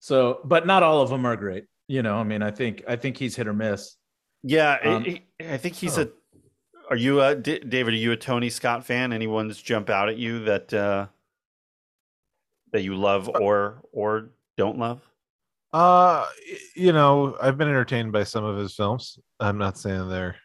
so 0.00 0.40
but 0.44 0.66
not 0.66 0.82
all 0.82 1.00
of 1.02 1.10
them 1.10 1.24
are 1.26 1.36
great. 1.36 1.64
You 1.88 2.02
know, 2.02 2.16
I 2.16 2.24
mean, 2.24 2.42
I 2.42 2.50
think 2.50 2.84
I 2.86 2.96
think 2.96 3.16
he's 3.16 3.36
hit 3.36 3.46
or 3.48 3.52
miss. 3.54 3.96
Yeah, 4.42 4.78
I- 4.82 4.86
Um, 4.88 5.04
I, 5.06 5.22
I 5.54 5.56
think 5.56 5.74
he's 5.74 5.98
oh. 5.98 6.02
a. 6.02 6.08
Are 6.90 6.96
you 6.96 7.22
a 7.22 7.34
D- 7.34 7.60
David? 7.60 7.94
Are 7.94 7.96
you 7.96 8.12
a 8.12 8.16
Tony 8.16 8.50
Scott 8.50 8.84
fan? 8.84 9.12
Anyone's 9.14 9.60
jump 9.60 9.88
out 9.88 10.10
at 10.10 10.18
you 10.18 10.44
that 10.44 10.72
uh, 10.74 11.06
that 12.74 12.82
you 12.82 12.96
love 12.96 13.28
or 13.28 13.82
or 13.92 14.30
don't 14.58 14.78
love? 14.78 15.00
Uh, 15.72 16.26
you 16.76 16.92
know, 16.92 17.36
I've 17.40 17.56
been 17.56 17.68
entertained 17.68 18.12
by 18.12 18.24
some 18.24 18.44
of 18.44 18.56
his 18.56 18.74
films. 18.74 19.18
I'm 19.40 19.58
not 19.58 19.78
saying 19.78 20.08
they're. 20.08 20.36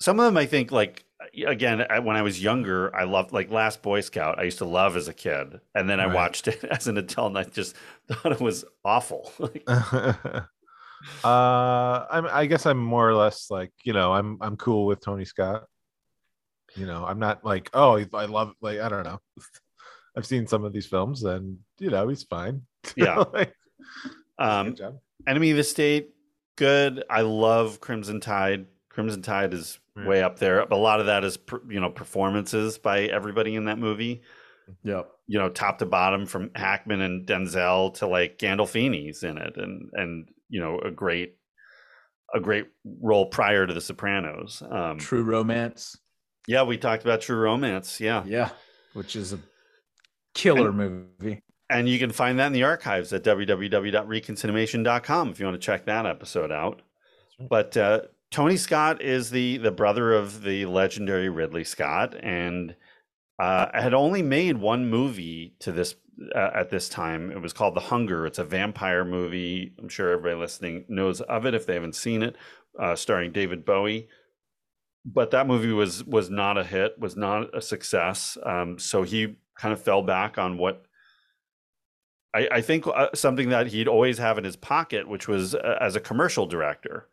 Some 0.00 0.20
of 0.20 0.26
them, 0.26 0.36
I 0.36 0.46
think, 0.46 0.70
like 0.70 1.04
again, 1.46 1.84
I, 1.88 1.98
when 1.98 2.16
I 2.16 2.22
was 2.22 2.42
younger, 2.42 2.94
I 2.94 3.04
loved 3.04 3.32
like 3.32 3.50
Last 3.50 3.82
Boy 3.82 4.00
Scout. 4.02 4.38
I 4.38 4.42
used 4.42 4.58
to 4.58 4.64
love 4.66 4.96
as 4.96 5.08
a 5.08 5.14
kid, 5.14 5.60
and 5.74 5.88
then 5.88 5.98
I 5.98 6.06
Right. 6.06 6.14
watched 6.14 6.46
it 6.48 6.62
as 6.64 6.86
an 6.86 6.98
adult, 6.98 7.28
and 7.28 7.38
I 7.38 7.44
just 7.44 7.74
thought 8.08 8.32
it 8.32 8.40
was 8.40 8.64
awful. 8.84 9.32
Uh, 11.22 12.06
I'm. 12.10 12.26
I 12.26 12.46
guess 12.46 12.64
I'm 12.64 12.78
more 12.78 13.06
or 13.06 13.14
less 13.14 13.50
like 13.50 13.72
you 13.82 13.92
know. 13.92 14.12
I'm. 14.14 14.38
I'm 14.40 14.56
cool 14.56 14.86
with 14.86 15.00
Tony 15.00 15.26
Scott. 15.26 15.64
You 16.76 16.86
know, 16.86 17.04
I'm 17.04 17.18
not 17.18 17.44
like 17.44 17.68
oh 17.74 18.02
I 18.14 18.24
love 18.24 18.54
like 18.62 18.80
I 18.80 18.88
don't 18.88 19.04
know. 19.04 19.20
I've 20.16 20.26
seen 20.26 20.46
some 20.46 20.64
of 20.64 20.72
these 20.72 20.86
films, 20.86 21.22
and 21.24 21.58
you 21.78 21.90
know 21.90 22.08
he's 22.08 22.22
fine. 22.22 22.62
Yeah. 22.96 23.24
Like, 23.32 23.54
um. 24.38 24.74
Enemy 25.26 25.52
of 25.52 25.56
the 25.56 25.64
State, 25.64 26.10
good. 26.56 27.02
I 27.08 27.22
love 27.22 27.80
Crimson 27.80 28.20
Tide. 28.20 28.66
Crimson 28.90 29.22
Tide 29.22 29.54
is 29.54 29.78
Right. 29.96 30.08
way 30.08 30.22
up 30.24 30.40
there. 30.40 30.58
A 30.60 30.74
lot 30.76 30.98
of 30.98 31.06
that 31.06 31.22
is 31.24 31.38
you 31.68 31.78
know 31.80 31.88
performances 31.88 32.78
by 32.78 33.02
everybody 33.02 33.54
in 33.54 33.66
that 33.66 33.78
movie. 33.78 34.22
Yep. 34.82 35.08
You 35.28 35.38
know, 35.38 35.48
top 35.50 35.78
to 35.78 35.86
bottom, 35.86 36.26
from 36.26 36.50
Hackman 36.56 37.00
and 37.00 37.26
Denzel 37.26 37.94
to 37.94 38.06
like 38.08 38.38
Gandolfini's 38.38 39.22
in 39.22 39.38
it, 39.38 39.56
and 39.56 39.90
and 39.92 40.28
you 40.48 40.60
know 40.60 40.80
a 40.80 40.90
great 40.90 41.36
a 42.34 42.40
great 42.40 42.66
role 43.00 43.26
prior 43.26 43.66
to 43.68 43.72
The 43.72 43.80
Sopranos. 43.80 44.62
Um, 44.68 44.98
True 44.98 45.22
Romance. 45.22 45.96
yeah, 46.48 46.64
we 46.64 46.76
talked 46.76 47.04
about 47.04 47.20
True 47.20 47.36
Romance. 47.38 48.00
Yeah, 48.00 48.24
Yeah. 48.26 48.50
Which 48.94 49.14
is 49.14 49.32
a 49.32 49.38
killer 50.34 50.72
movie. 50.72 51.42
and 51.70 51.88
you 51.88 51.98
can 51.98 52.10
find 52.10 52.38
that 52.38 52.48
in 52.48 52.52
the 52.52 52.64
archives 52.64 53.12
at 53.12 53.24
www.reconcinimation.com 53.24 55.30
if 55.30 55.40
you 55.40 55.46
want 55.46 55.60
to 55.60 55.66
check 55.66 55.86
that 55.86 56.06
episode 56.06 56.52
out. 56.52 56.82
But 57.48 57.76
uh, 57.76 58.02
Tony 58.30 58.56
Scott 58.56 59.02
is 59.02 59.30
the 59.30 59.58
the 59.58 59.70
brother 59.70 60.12
of 60.12 60.42
the 60.42 60.66
legendary 60.66 61.28
Ridley 61.28 61.64
Scott, 61.64 62.14
and 62.20 62.74
uh, 63.38 63.66
had 63.72 63.94
only 63.94 64.22
made 64.22 64.58
one 64.58 64.88
movie 64.88 65.54
to 65.60 65.72
this 65.72 65.96
uh, 66.34 66.50
at 66.54 66.70
this 66.70 66.88
time. 66.88 67.30
It 67.30 67.40
was 67.40 67.52
called 67.52 67.74
The 67.74 67.80
Hunger. 67.80 68.26
It's 68.26 68.38
a 68.38 68.44
vampire 68.44 69.04
movie. 69.04 69.72
I'm 69.78 69.88
sure 69.88 70.10
everybody 70.10 70.36
listening 70.36 70.84
knows 70.88 71.20
of 71.20 71.46
it 71.46 71.54
if 71.54 71.66
they 71.66 71.74
haven't 71.74 71.96
seen 71.96 72.22
it, 72.22 72.36
uh, 72.78 72.96
starring 72.96 73.32
David 73.32 73.64
Bowie. 73.64 74.08
But 75.04 75.30
that 75.32 75.46
movie 75.46 75.72
was 75.72 76.04
was 76.04 76.30
not 76.30 76.56
a 76.56 76.64
hit, 76.64 76.98
was 76.98 77.16
not 77.16 77.54
a 77.56 77.60
success. 77.60 78.38
Um, 78.44 78.78
so 78.78 79.02
he 79.02 79.36
kind 79.56 79.72
of 79.72 79.82
fell 79.82 80.02
back 80.02 80.38
on 80.38 80.58
what 80.58 80.84
I, 82.34 82.48
I 82.50 82.60
think 82.60 82.86
uh, 82.86 83.08
something 83.14 83.50
that 83.50 83.68
he'd 83.68 83.88
always 83.88 84.18
have 84.18 84.36
in 84.36 84.44
his 84.44 84.56
pocket, 84.56 85.08
which 85.08 85.28
was 85.28 85.54
uh, 85.54 85.78
as 85.80 85.96
a 85.96 86.00
commercial 86.00 86.46
director, 86.46 87.08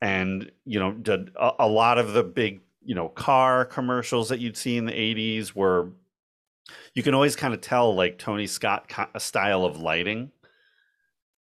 and 0.00 0.50
you 0.64 0.78
know, 0.78 0.92
did 0.92 1.32
a, 1.36 1.50
a 1.60 1.68
lot 1.68 1.98
of 1.98 2.12
the 2.12 2.22
big 2.22 2.60
you 2.82 2.94
know 2.94 3.08
car 3.08 3.64
commercials 3.64 4.28
that 4.28 4.38
you'd 4.38 4.56
see 4.56 4.76
in 4.76 4.86
the 4.86 4.92
'80s 4.92 5.54
were. 5.54 5.90
You 6.94 7.02
can 7.02 7.14
always 7.14 7.34
kind 7.34 7.52
of 7.52 7.60
tell 7.60 7.94
like 7.94 8.18
Tony 8.18 8.46
Scott 8.46 8.92
a 9.12 9.18
style 9.18 9.64
of 9.64 9.80
lighting, 9.80 10.30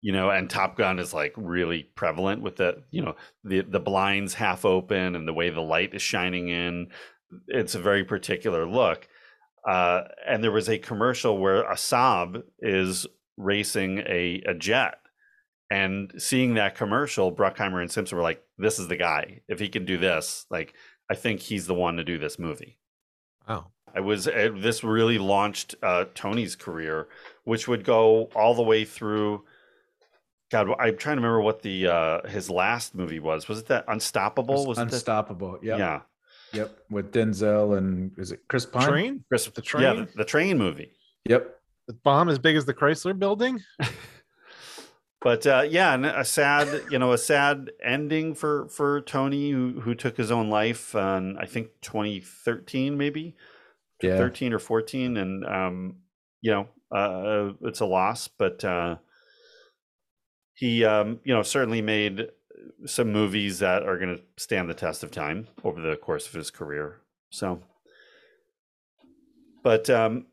you 0.02 0.14
know, 0.14 0.30
and 0.30 0.50
Top 0.50 0.78
Gun 0.78 1.00
is 1.00 1.14
like 1.14 1.34
really 1.36 1.84
prevalent 1.96 2.42
with 2.42 2.56
the 2.56 2.84
you 2.92 3.02
know 3.02 3.16
the 3.44 3.62
the 3.62 3.82
blinds 3.82 4.34
half 4.34 4.64
open 4.64 5.16
and 5.16 5.28
the 5.28 5.34
way 5.34 5.50
the 5.50 5.60
light 5.60 5.94
is 5.94 6.02
shining 6.02 6.48
in. 6.48 6.88
It's 7.50 7.76
a 7.76 7.82
very 7.82 8.06
particular 8.06 8.66
look. 8.66 9.10
Uh, 9.68 10.04
and 10.26 10.44
there 10.44 10.52
was 10.52 10.70
a 10.70 10.78
commercial 10.78 11.38
where 11.38 11.64
a 11.64 11.76
Saab 11.76 12.44
is 12.60 13.06
racing 13.36 14.00
a, 14.00 14.42
a 14.46 14.54
jet. 14.54 14.96
And 15.70 16.14
seeing 16.18 16.54
that 16.54 16.76
commercial, 16.76 17.36
Bruckheimer 17.36 17.82
and 17.82 17.92
Simpson 17.92 18.18
were 18.18 18.24
like, 18.24 18.42
this 18.58 18.80
is 18.80 18.88
the 18.88 18.96
guy. 18.96 19.42
If 19.50 19.60
he 19.60 19.68
can 19.68 19.84
do 19.84 19.98
this, 19.98 20.46
like, 20.50 20.74
I 21.10 21.16
think 21.16 21.42
he's 21.42 21.68
the 21.68 21.74
one 21.74 21.98
to 21.98 22.06
do 22.06 22.18
this 22.18 22.40
movie. 22.40 22.78
Wow. 23.48 23.68
I 23.94 24.00
was 24.00 24.28
uh, 24.28 24.52
this 24.56 24.84
really 24.84 25.18
launched 25.18 25.76
uh, 25.82 26.06
Tony's 26.14 26.56
career, 26.56 27.08
which 27.46 27.68
would 27.68 27.84
go 27.84 28.30
all 28.36 28.54
the 28.54 28.62
way 28.64 28.86
through. 28.86 29.44
God, 30.52 30.70
I'm 30.80 30.98
trying 30.98 31.18
to 31.18 31.22
remember 31.22 31.42
what 31.42 31.62
the 31.62 31.88
uh, 31.88 32.28
his 32.28 32.50
last 32.50 32.96
movie 32.96 33.20
was. 33.20 33.48
Was 33.48 33.60
it 33.60 33.68
that 33.68 33.86
Unstoppable? 33.88 34.66
Was 34.66 34.78
it 34.78 34.82
that- 34.82 34.94
Unstoppable. 34.94 35.60
Yep. 35.62 35.80
Yeah, 35.80 36.02
Yep. 36.54 36.80
With 36.90 37.12
Denzel 37.12 37.78
and 37.78 38.12
is 38.18 38.32
it 38.32 38.42
Chris 38.48 38.66
Pine? 38.66 38.88
Train. 38.88 39.24
Chris, 39.30 39.46
The 39.48 39.62
Yeah, 39.62 39.64
train? 39.94 39.96
the, 40.06 40.18
the 40.18 40.26
train 40.26 40.58
movie. 40.58 40.92
Yep. 41.26 41.60
The 41.88 41.94
bomb 41.94 42.30
as 42.30 42.40
big 42.40 42.56
as 42.56 42.66
the 42.66 42.74
Chrysler 42.74 43.18
Building. 43.18 43.62
But 45.20 45.48
uh, 45.48 45.66
yeah, 45.68 45.96
and 45.96 46.06
a 46.06 46.24
sad, 46.24 46.84
you 46.92 47.00
know, 47.00 47.12
a 47.12 47.18
sad 47.18 47.72
ending 47.84 48.36
for 48.36 48.70
for 48.70 49.02
Tony, 49.02 49.50
who 49.50 49.82
who 49.82 49.96
took 49.96 50.16
his 50.16 50.30
own 50.32 50.50
life 50.52 50.94
on 50.96 51.38
I 51.40 51.48
think 51.48 51.70
2013, 51.82 52.96
maybe 52.98 53.36
Yeah. 54.02 54.16
13 54.18 54.54
or 54.54 54.60
14, 54.60 55.18
and 55.18 55.44
um, 55.44 55.96
you 56.42 56.52
know, 56.52 56.68
uh, 56.96 57.54
it's 57.64 57.80
a 57.80 57.86
loss. 57.86 58.28
But 58.28 58.64
uh, 58.64 58.98
he, 60.54 60.86
um, 60.86 61.20
you 61.24 61.34
know, 61.34 61.42
certainly 61.42 61.82
made 61.82 62.28
some 62.86 63.12
movies 63.12 63.60
that 63.60 63.84
are 63.84 63.98
going 63.98 64.16
to 64.16 64.24
stand 64.38 64.70
the 64.70 64.74
test 64.74 65.04
of 65.04 65.12
time 65.12 65.48
over 65.64 65.82
the 65.82 65.96
course 65.96 66.28
of 66.28 66.34
his 66.34 66.52
career. 66.52 67.02
So, 67.30 67.62
but 69.64 69.90
um, 69.90 70.26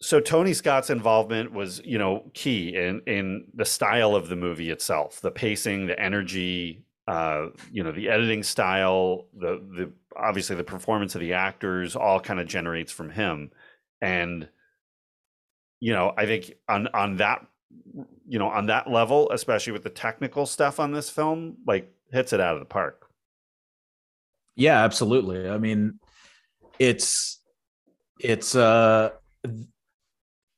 so 0.00 0.20
Tony 0.20 0.52
Scott's 0.52 0.90
involvement 0.90 1.52
was, 1.52 1.80
you 1.84 1.98
know, 1.98 2.30
key 2.34 2.76
in 2.76 3.00
in 3.06 3.46
the 3.54 3.64
style 3.64 4.14
of 4.14 4.28
the 4.28 4.36
movie 4.36 4.70
itself, 4.70 5.20
the 5.20 5.30
pacing, 5.30 5.86
the 5.86 5.98
energy, 5.98 6.84
uh, 7.08 7.46
you 7.72 7.82
know, 7.82 7.92
the 7.92 8.08
editing 8.08 8.42
style, 8.42 9.26
the 9.34 9.62
the 9.76 9.92
obviously 10.16 10.56
the 10.56 10.64
performance 10.64 11.14
of 11.14 11.20
the 11.20 11.32
actors, 11.32 11.96
all 11.96 12.20
kind 12.20 12.40
of 12.40 12.46
generates 12.46 12.92
from 12.92 13.10
him, 13.10 13.50
and 14.00 14.48
you 15.80 15.92
know, 15.92 16.12
I 16.16 16.26
think 16.26 16.54
on 16.68 16.88
on 16.88 17.16
that, 17.16 17.46
you 18.26 18.38
know, 18.38 18.48
on 18.48 18.66
that 18.66 18.90
level, 18.90 19.30
especially 19.30 19.72
with 19.72 19.82
the 19.82 19.90
technical 19.90 20.46
stuff 20.46 20.80
on 20.80 20.92
this 20.92 21.10
film, 21.10 21.56
like 21.66 21.92
hits 22.10 22.32
it 22.32 22.40
out 22.40 22.54
of 22.54 22.60
the 22.60 22.66
park. 22.66 23.06
Yeah, 24.56 24.82
absolutely. 24.84 25.48
I 25.48 25.58
mean, 25.58 25.98
it's 26.78 27.40
it's 28.20 28.54
uh 28.54 29.10
th- 29.44 29.66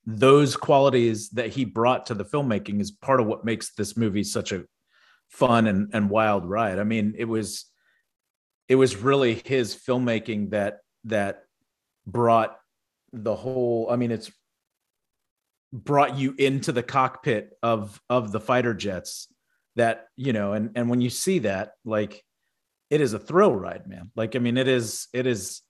those 0.05 0.57
qualities 0.57 1.31
that 1.31 1.49
he 1.49 1.65
brought 1.65 2.07
to 2.07 2.15
the 2.15 2.25
filmmaking 2.25 2.81
is 2.81 2.91
part 2.91 3.21
of 3.21 3.27
what 3.27 3.45
makes 3.45 3.73
this 3.75 3.97
movie 3.97 4.23
such 4.23 4.53
a 4.53 4.65
fun 5.29 5.67
and, 5.67 5.91
and 5.93 6.09
wild 6.09 6.45
ride. 6.45 6.79
I 6.79 6.85
mean, 6.85 7.15
it 7.19 7.25
was 7.25 7.65
it 8.69 8.77
was 8.77 8.97
really 8.97 9.43
his 9.45 9.75
filmmaking 9.75 10.51
that 10.51 10.79
that 11.05 11.45
brought 12.07 12.57
the 13.13 13.35
whole 13.35 13.89
I 13.91 13.97
mean, 13.97 14.13
it's 14.13 14.31
brought 15.73 16.17
you 16.17 16.35
into 16.39 16.73
the 16.73 16.83
cockpit 16.83 17.51
of 17.63 18.01
of 18.09 18.33
the 18.33 18.41
fighter 18.41 18.75
jets 18.75 19.29
that, 19.77 20.07
you 20.17 20.33
know, 20.33 20.53
and 20.53 20.71
and 20.75 20.89
when 20.89 21.01
you 21.01 21.11
see 21.11 21.41
that, 21.41 21.73
like 21.85 22.25
it 22.91 23.01
is 23.01 23.13
a 23.13 23.19
thrill 23.19 23.55
ride, 23.55 23.87
man. 23.87 24.11
Like, 24.15 24.37
I 24.37 24.39
mean, 24.39 24.57
it 24.57 24.69
is, 24.69 25.09
it 25.13 25.27
is, 25.27 25.63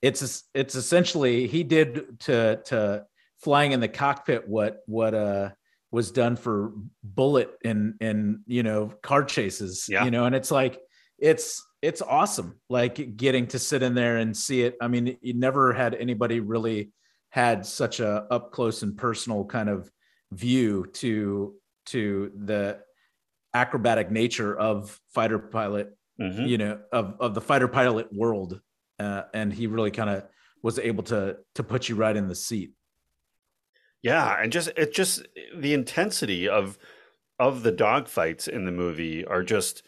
it's, 0.00 0.44
it's 0.54 0.74
essentially 0.76 1.46
he 1.48 1.64
did 1.64 2.20
to 2.20 2.60
to 2.66 3.04
flying 3.42 3.72
in 3.72 3.80
the 3.80 3.88
cockpit 3.88 4.48
what 4.48 4.78
what 4.86 5.14
uh 5.14 5.50
was 5.90 6.10
done 6.10 6.36
for 6.36 6.72
Bullitt 7.02 7.50
in 7.62 7.94
in 8.00 8.42
you 8.46 8.62
know 8.62 8.92
car 9.02 9.24
chases, 9.24 9.86
Yeah. 9.88 10.04
you 10.04 10.10
know, 10.10 10.24
and 10.24 10.34
it's 10.34 10.50
like 10.50 10.80
it's 11.18 11.64
it's 11.82 12.02
awesome, 12.02 12.58
like 12.70 13.16
getting 13.16 13.46
to 13.48 13.58
sit 13.58 13.82
in 13.82 13.94
there 13.94 14.16
and 14.16 14.36
see 14.36 14.62
it. 14.62 14.76
I 14.80 14.88
mean, 14.88 15.18
you 15.20 15.34
never 15.34 15.72
had 15.72 15.94
anybody 15.94 16.40
really 16.40 16.92
had 17.34 17.66
such 17.66 17.98
a 17.98 18.28
up 18.30 18.52
close 18.52 18.84
and 18.84 18.96
personal 18.96 19.44
kind 19.44 19.68
of 19.68 19.90
view 20.30 20.86
to 20.92 21.52
to 21.84 22.30
the 22.44 22.78
acrobatic 23.52 24.08
nature 24.08 24.56
of 24.56 25.00
fighter 25.12 25.40
pilot 25.40 25.98
Mhm. 26.20 26.48
you 26.48 26.58
know 26.58 26.80
of 26.92 27.16
of 27.18 27.34
the 27.34 27.40
fighter 27.40 27.66
pilot 27.66 28.06
world 28.12 28.60
uh, 29.00 29.22
and 29.34 29.52
he 29.52 29.66
really 29.66 29.90
kind 29.90 30.08
of 30.10 30.22
was 30.62 30.78
able 30.78 31.02
to 31.02 31.38
to 31.56 31.64
put 31.64 31.88
you 31.88 31.96
right 31.96 32.16
in 32.16 32.28
the 32.28 32.36
seat 32.36 32.70
Yeah, 34.02 34.40
and 34.40 34.52
just 34.52 34.68
it 34.76 34.94
just 34.94 35.26
the 35.56 35.74
intensity 35.74 36.48
of 36.48 36.78
of 37.40 37.64
the 37.64 37.72
dogfights 37.72 38.46
in 38.46 38.64
the 38.64 38.70
movie 38.70 39.24
are 39.24 39.42
just 39.42 39.82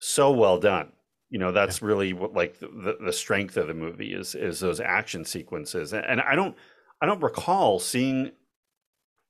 so 0.00 0.32
well 0.32 0.58
done. 0.58 0.90
You 1.30 1.38
know, 1.38 1.52
that's 1.52 1.80
really 1.80 2.12
what 2.12 2.32
like 2.34 2.58
the, 2.58 2.96
the, 3.00 3.12
strength 3.12 3.56
of 3.56 3.68
the 3.68 3.74
movie 3.74 4.12
is 4.14 4.34
is 4.34 4.58
those 4.58 4.80
action 4.80 5.24
sequences. 5.24 5.94
And 5.94 6.20
I 6.20 6.34
don't 6.34 6.56
I 7.02 7.06
don't 7.06 7.22
recall 7.22 7.78
seeing 7.80 8.30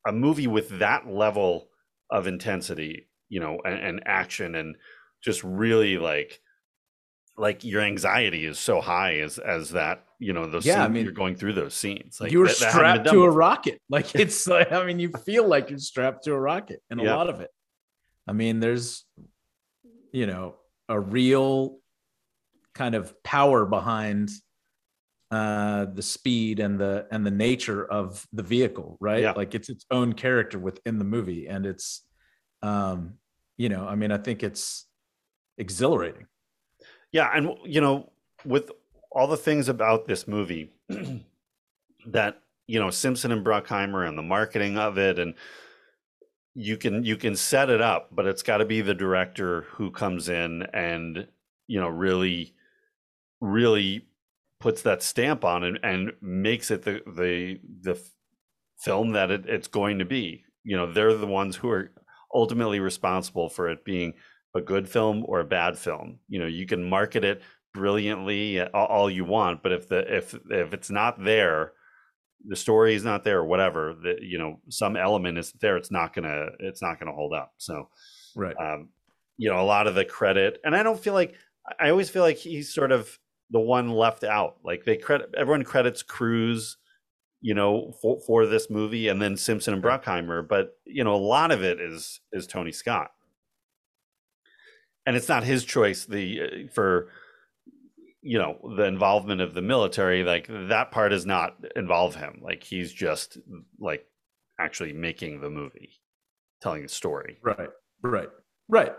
a 0.07 0.13
movie 0.13 0.47
with 0.47 0.79
that 0.79 1.09
level 1.09 1.69
of 2.11 2.27
intensity, 2.27 3.09
you 3.31 3.41
know, 3.41 3.59
and, 3.65 3.75
and 3.75 4.03
action 4.05 4.55
and 4.55 4.77
just 5.25 5.43
really 5.43 5.97
like 5.99 6.41
like 7.39 7.65
your 7.65 7.81
anxiety 7.81 8.45
is 8.45 8.59
so 8.59 8.81
high 8.83 9.21
as 9.21 9.39
as 9.39 9.71
that 9.71 10.05
you 10.19 10.35
know 10.35 10.47
those 10.47 10.67
Yeah, 10.67 10.85
I 10.85 10.89
mean, 10.89 11.05
you're 11.05 11.15
going 11.15 11.35
through 11.35 11.55
those 11.55 11.73
scenes 11.73 12.19
like 12.21 12.31
you 12.31 12.41
were 12.41 12.47
that- 12.47 12.59
that 12.61 12.73
strapped 12.73 13.09
to 13.09 13.25
a 13.25 13.31
rocket. 13.31 13.79
Like 13.89 14.15
it's 14.15 14.47
like 14.47 14.71
I 14.71 14.85
mean, 14.85 14.99
you 14.99 15.11
feel 15.25 15.49
like 15.49 15.71
you're 15.71 15.79
strapped 15.79 16.25
to 16.25 16.35
a 16.35 16.39
rocket 16.39 16.81
in 16.91 17.01
a 17.01 17.05
Yeah. 17.05 17.15
lot 17.17 17.31
of 17.31 17.41
it. 17.41 17.51
I 18.29 18.33
mean, 18.33 18.61
there's 18.61 19.07
you 20.13 20.27
know 20.27 20.57
a 20.91 21.01
real 21.01 21.79
kind 22.75 22.95
of 22.95 23.15
power 23.23 23.65
behind 23.65 24.31
uh 25.33 25.87
the 25.95 26.03
speed 26.03 26.61
and 26.61 26.79
the 26.79 27.07
and 27.11 27.27
the 27.27 27.31
nature 27.33 27.85
of 27.87 28.27
the 28.33 28.43
vehicle 28.45 28.97
right 29.01 29.23
Yeah. 29.23 29.33
like 29.33 29.55
it's 29.57 29.69
its 29.71 29.85
own 29.91 30.13
character 30.13 30.59
within 30.59 30.99
the 30.99 31.05
movie 31.05 31.49
and 31.49 31.67
it's 31.67 32.03
um 32.63 33.15
you 33.57 33.69
know 33.69 33.87
i 33.89 33.95
mean 33.97 34.13
i 34.13 34.19
think 34.19 34.43
it's 34.45 34.87
exhilarating 35.59 36.27
Yeah, 37.13 37.31
and 37.35 37.51
you 37.65 37.81
know, 37.81 38.13
with 38.45 38.71
all 39.11 39.27
the 39.27 39.37
things 39.37 39.69
about 39.69 40.07
this 40.07 40.27
movie 40.27 40.73
that 42.07 42.43
you 42.67 42.81
know 42.81 42.91
Simpson 42.91 43.33
and 43.33 43.45
Bruckheimer 43.45 44.07
and 44.09 44.17
the 44.17 44.23
marketing 44.23 44.79
of 44.79 44.99
it, 44.99 45.19
and 45.19 45.35
you 46.55 46.77
can 46.77 47.05
you 47.05 47.17
can 47.17 47.37
set 47.37 47.71
it 47.71 47.81
up, 47.81 48.09
but 48.13 48.27
it's 48.27 48.43
got 48.43 48.59
to 48.59 48.65
be 48.65 48.81
the 48.81 48.95
director 48.95 49.63
who 49.73 49.91
comes 49.91 50.29
in 50.29 50.63
and 50.73 51.27
you 51.69 51.81
know 51.81 51.89
really, 51.89 52.55
really 53.41 54.07
puts 54.63 54.83
that 54.83 55.03
stamp 55.03 55.45
on 55.45 55.65
and 55.65 55.79
and 55.83 56.13
makes 56.23 56.71
it 56.71 56.83
the 56.85 57.03
the 57.05 57.59
the 57.83 58.01
film 58.79 59.11
that 59.13 59.31
it, 59.31 59.45
it's 59.47 59.69
going 59.69 59.99
to 59.99 60.05
be. 60.05 60.45
You 60.65 60.77
know, 60.77 60.91
they're 60.91 61.15
the 61.15 61.27
ones 61.27 61.57
who 61.57 61.69
are 61.69 61.91
ultimately 62.33 62.81
responsible 62.81 63.49
for 63.49 63.69
it 63.69 63.85
being 63.85 64.15
a 64.55 64.61
good 64.61 64.89
film 64.89 65.25
or 65.27 65.41
a 65.41 65.45
bad 65.45 65.77
film. 65.77 66.21
You 66.29 66.39
know, 66.39 66.47
you 66.47 66.67
can 66.67 66.89
market 66.89 67.25
it 67.25 67.43
brilliantly 67.75 68.61
uh, 68.61 68.69
all, 68.73 69.11
you 69.11 69.25
want, 69.25 69.63
but 69.63 69.73
if 69.73 69.89
the 69.89 70.17
if 70.17 70.35
if 70.49 70.73
it's 70.73 70.91
not 70.91 71.23
there, 71.23 71.73
the 72.47 72.57
story 72.57 72.95
is 72.95 73.05
not 73.05 73.25
there, 73.25 73.39
or 73.39 73.47
whatever, 73.47 73.97
the 74.01 74.17
you 74.21 74.39
know 74.39 74.61
some 74.69 74.97
element 74.97 75.39
isn't 75.39 75.61
there, 75.61 75.77
it's 75.77 75.91
not 75.91 76.15
gonna 76.15 76.47
it's 76.61 76.83
not 76.83 77.01
gonna 77.01 77.13
hold 77.13 77.33
up. 77.35 77.53
So, 77.57 77.89
right 78.37 78.55
um, 78.61 78.91
you 79.37 79.51
know, 79.51 79.61
a 79.61 79.65
lot 79.65 79.89
of 79.89 79.97
the 79.97 80.05
credit, 80.05 80.61
and 80.65 80.77
I 80.77 80.85
don't 80.85 81.01
feel 81.01 81.15
like 81.15 81.35
I 81.81 81.91
always 81.91 82.11
feel 82.11 82.23
like 82.23 82.37
he's 82.37 82.73
sort 82.73 82.93
of 82.93 83.19
the 83.53 83.61
one 83.61 83.91
left 83.91 84.25
out. 84.25 84.57
Like 84.65 84.85
they 84.85 84.97
credit 84.97 85.35
everyone 85.37 85.63
credits 85.63 86.03
Cruise, 86.03 86.79
you 87.41 87.55
know, 87.55 87.93
for 88.01 88.19
for 88.27 88.47
this 88.47 88.71
movie, 88.71 89.09
and 89.09 89.21
then 89.23 89.37
Simpson 89.37 89.75
and 89.75 89.83
Bruckheimer, 89.83 90.47
but 90.47 90.79
you 90.85 91.05
know, 91.05 91.15
a 91.15 91.17
lot 91.17 91.53
of 91.53 91.63
it 91.63 91.81
is 91.81 92.21
is 92.33 92.47
Tony 92.47 92.73
Scott, 92.73 93.11
and 95.07 95.15
it's 95.15 95.29
not 95.29 95.45
his 95.45 95.65
choice. 95.65 96.07
The 96.07 96.41
uh, 96.41 96.73
for 96.73 97.11
you 98.23 98.39
know 98.39 98.59
the 98.77 98.85
involvement 98.85 99.43
of 99.43 99.53
the 99.55 99.63
military, 99.63 100.25
like 100.25 100.49
that 100.49 100.91
part 100.91 101.11
does 101.11 101.27
not 101.27 101.57
involve 101.77 102.15
him. 102.15 102.41
Like 102.43 102.65
he's 102.65 102.93
just 102.93 103.37
like 103.79 104.07
actually 104.59 104.95
making 104.95 105.41
the 105.41 105.51
movie, 105.51 106.01
telling 106.63 106.83
the 106.83 106.89
story. 106.89 107.39
right 107.43 107.69
right 108.03 108.29
right 108.69 108.93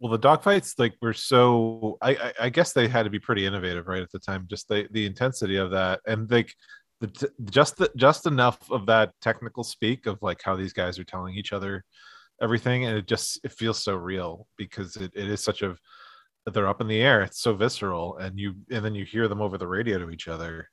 Well, 0.00 0.12
the 0.12 0.18
dogfights 0.18 0.78
like 0.78 0.94
were 1.00 1.12
so. 1.12 1.96
I, 2.02 2.10
I 2.10 2.32
I 2.42 2.48
guess 2.50 2.72
they 2.72 2.88
had 2.88 3.04
to 3.04 3.10
be 3.10 3.18
pretty 3.20 3.46
innovative, 3.46 3.86
right, 3.86 4.02
at 4.02 4.10
the 4.10 4.18
time. 4.18 4.46
Just 4.50 4.68
the 4.68 4.88
the 4.90 5.06
intensity 5.06 5.56
of 5.56 5.70
that, 5.70 6.00
and 6.06 6.30
like 6.30 6.54
the 7.00 7.30
just 7.50 7.76
the, 7.76 7.90
just 7.96 8.26
enough 8.26 8.58
of 8.70 8.86
that 8.86 9.12
technical 9.22 9.64
speak 9.64 10.06
of 10.06 10.18
like 10.22 10.42
how 10.42 10.56
these 10.56 10.72
guys 10.72 10.98
are 10.98 11.04
telling 11.04 11.34
each 11.36 11.52
other 11.52 11.84
everything, 12.42 12.84
and 12.86 12.96
it 12.98 13.06
just 13.06 13.40
it 13.44 13.52
feels 13.52 13.82
so 13.82 13.94
real 13.94 14.46
because 14.58 14.96
it, 14.96 15.12
it 15.14 15.28
is 15.30 15.42
such 15.42 15.62
a 15.62 15.76
they're 16.52 16.68
up 16.68 16.80
in 16.80 16.88
the 16.88 17.00
air. 17.00 17.22
It's 17.22 17.40
so 17.40 17.54
visceral, 17.54 18.18
and 18.18 18.38
you 18.38 18.54
and 18.70 18.84
then 18.84 18.94
you 18.94 19.04
hear 19.04 19.28
them 19.28 19.40
over 19.42 19.58
the 19.58 19.66
radio 19.68 19.98
to 19.98 20.10
each 20.10 20.28
other, 20.28 20.68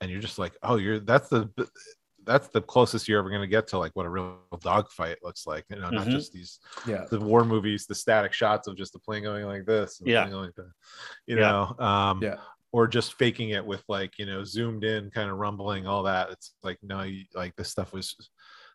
and 0.00 0.10
you're 0.10 0.20
just 0.20 0.38
like, 0.38 0.54
oh, 0.62 0.76
you're 0.76 0.98
that's 1.00 1.28
the 1.28 1.50
that's 2.24 2.48
the 2.48 2.60
closest 2.62 3.08
you're 3.08 3.18
ever 3.18 3.28
going 3.30 3.40
to 3.42 3.46
get 3.46 3.66
to 3.68 3.78
like 3.78 3.92
what 3.94 4.06
a 4.06 4.08
real 4.10 4.38
dogfight 4.60 5.18
looks 5.22 5.46
like. 5.46 5.64
You 5.70 5.76
know, 5.76 5.90
not 5.90 6.06
Mhm. 6.06 6.10
just 6.12 6.32
these 6.32 6.60
yeah 6.86 7.04
the 7.10 7.20
war 7.20 7.44
movies, 7.44 7.86
the 7.86 7.94
static 7.94 8.32
shots 8.32 8.68
of 8.68 8.76
just 8.76 8.92
the 8.92 8.98
plane 8.98 9.22
going 9.22 9.44
like 9.46 9.64
this, 9.66 10.00
Yeah. 10.04 10.24
like 10.26 10.54
that, 10.54 10.72
you 11.26 11.36
Yeah. 11.38 11.50
know, 11.78 11.84
um, 11.84 12.22
Yeah. 12.22 12.36
or 12.72 12.86
just 12.88 13.14
faking 13.14 13.50
it 13.50 13.64
with 13.64 13.82
like 13.88 14.18
you 14.18 14.26
know 14.26 14.44
zoomed 14.44 14.84
in, 14.84 15.10
kind 15.10 15.30
of 15.30 15.36
rumbling, 15.36 15.86
all 15.86 16.04
that. 16.04 16.30
It's 16.30 16.54
like 16.62 16.78
no, 16.82 17.02
you, 17.02 17.24
like 17.34 17.54
this 17.56 17.70
stuff 17.70 17.92
was. 17.92 18.16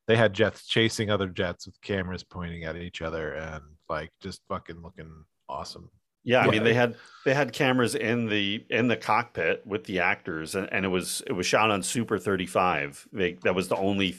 They 0.08 0.16
had 0.16 0.32
jets 0.32 0.66
chasing 0.66 1.10
other 1.10 1.28
jets 1.28 1.66
with 1.66 1.82
cameras 1.82 2.24
pointing 2.24 2.64
at 2.64 2.78
each 2.78 3.02
other, 3.02 3.34
and 3.34 3.62
like 3.90 4.12
just 4.22 4.42
fucking 4.48 4.82
looking 4.82 5.26
awesome. 5.50 5.92
Yeah, 6.28 6.42
I 6.42 6.50
mean 6.50 6.64
they 6.64 6.74
had 6.74 6.96
they 7.26 7.34
had 7.34 7.54
cameras 7.54 7.96
in 7.96 8.28
the 8.28 8.66
in 8.70 8.88
the 8.88 8.98
cockpit 8.98 9.66
with 9.66 9.86
the 9.86 10.00
actors, 10.00 10.56
and, 10.56 10.68
and 10.74 10.84
it 10.86 10.90
was 10.90 11.24
it 11.26 11.32
was 11.32 11.46
shot 11.46 11.72
on 11.72 11.82
Super 11.82 12.18
35. 12.20 13.08
They 13.14 13.34
that 13.44 13.56
was 13.56 13.68
the 13.70 13.78
only 13.78 14.16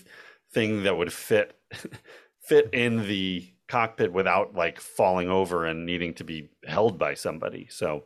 thing 0.53 0.85
that 0.85 0.97
would 0.97 1.13
fit 1.13 1.55
fit 2.43 2.71
in 2.73 3.07
the 3.07 3.47
cockpit 3.69 4.11
without 4.13 4.55
like 4.55 4.81
falling 4.81 5.29
over 5.29 5.67
and 5.67 5.85
needing 5.85 6.15
to 6.15 6.25
be 6.25 6.49
held 6.67 6.99
by 6.99 7.13
somebody. 7.15 7.67
So 7.71 8.05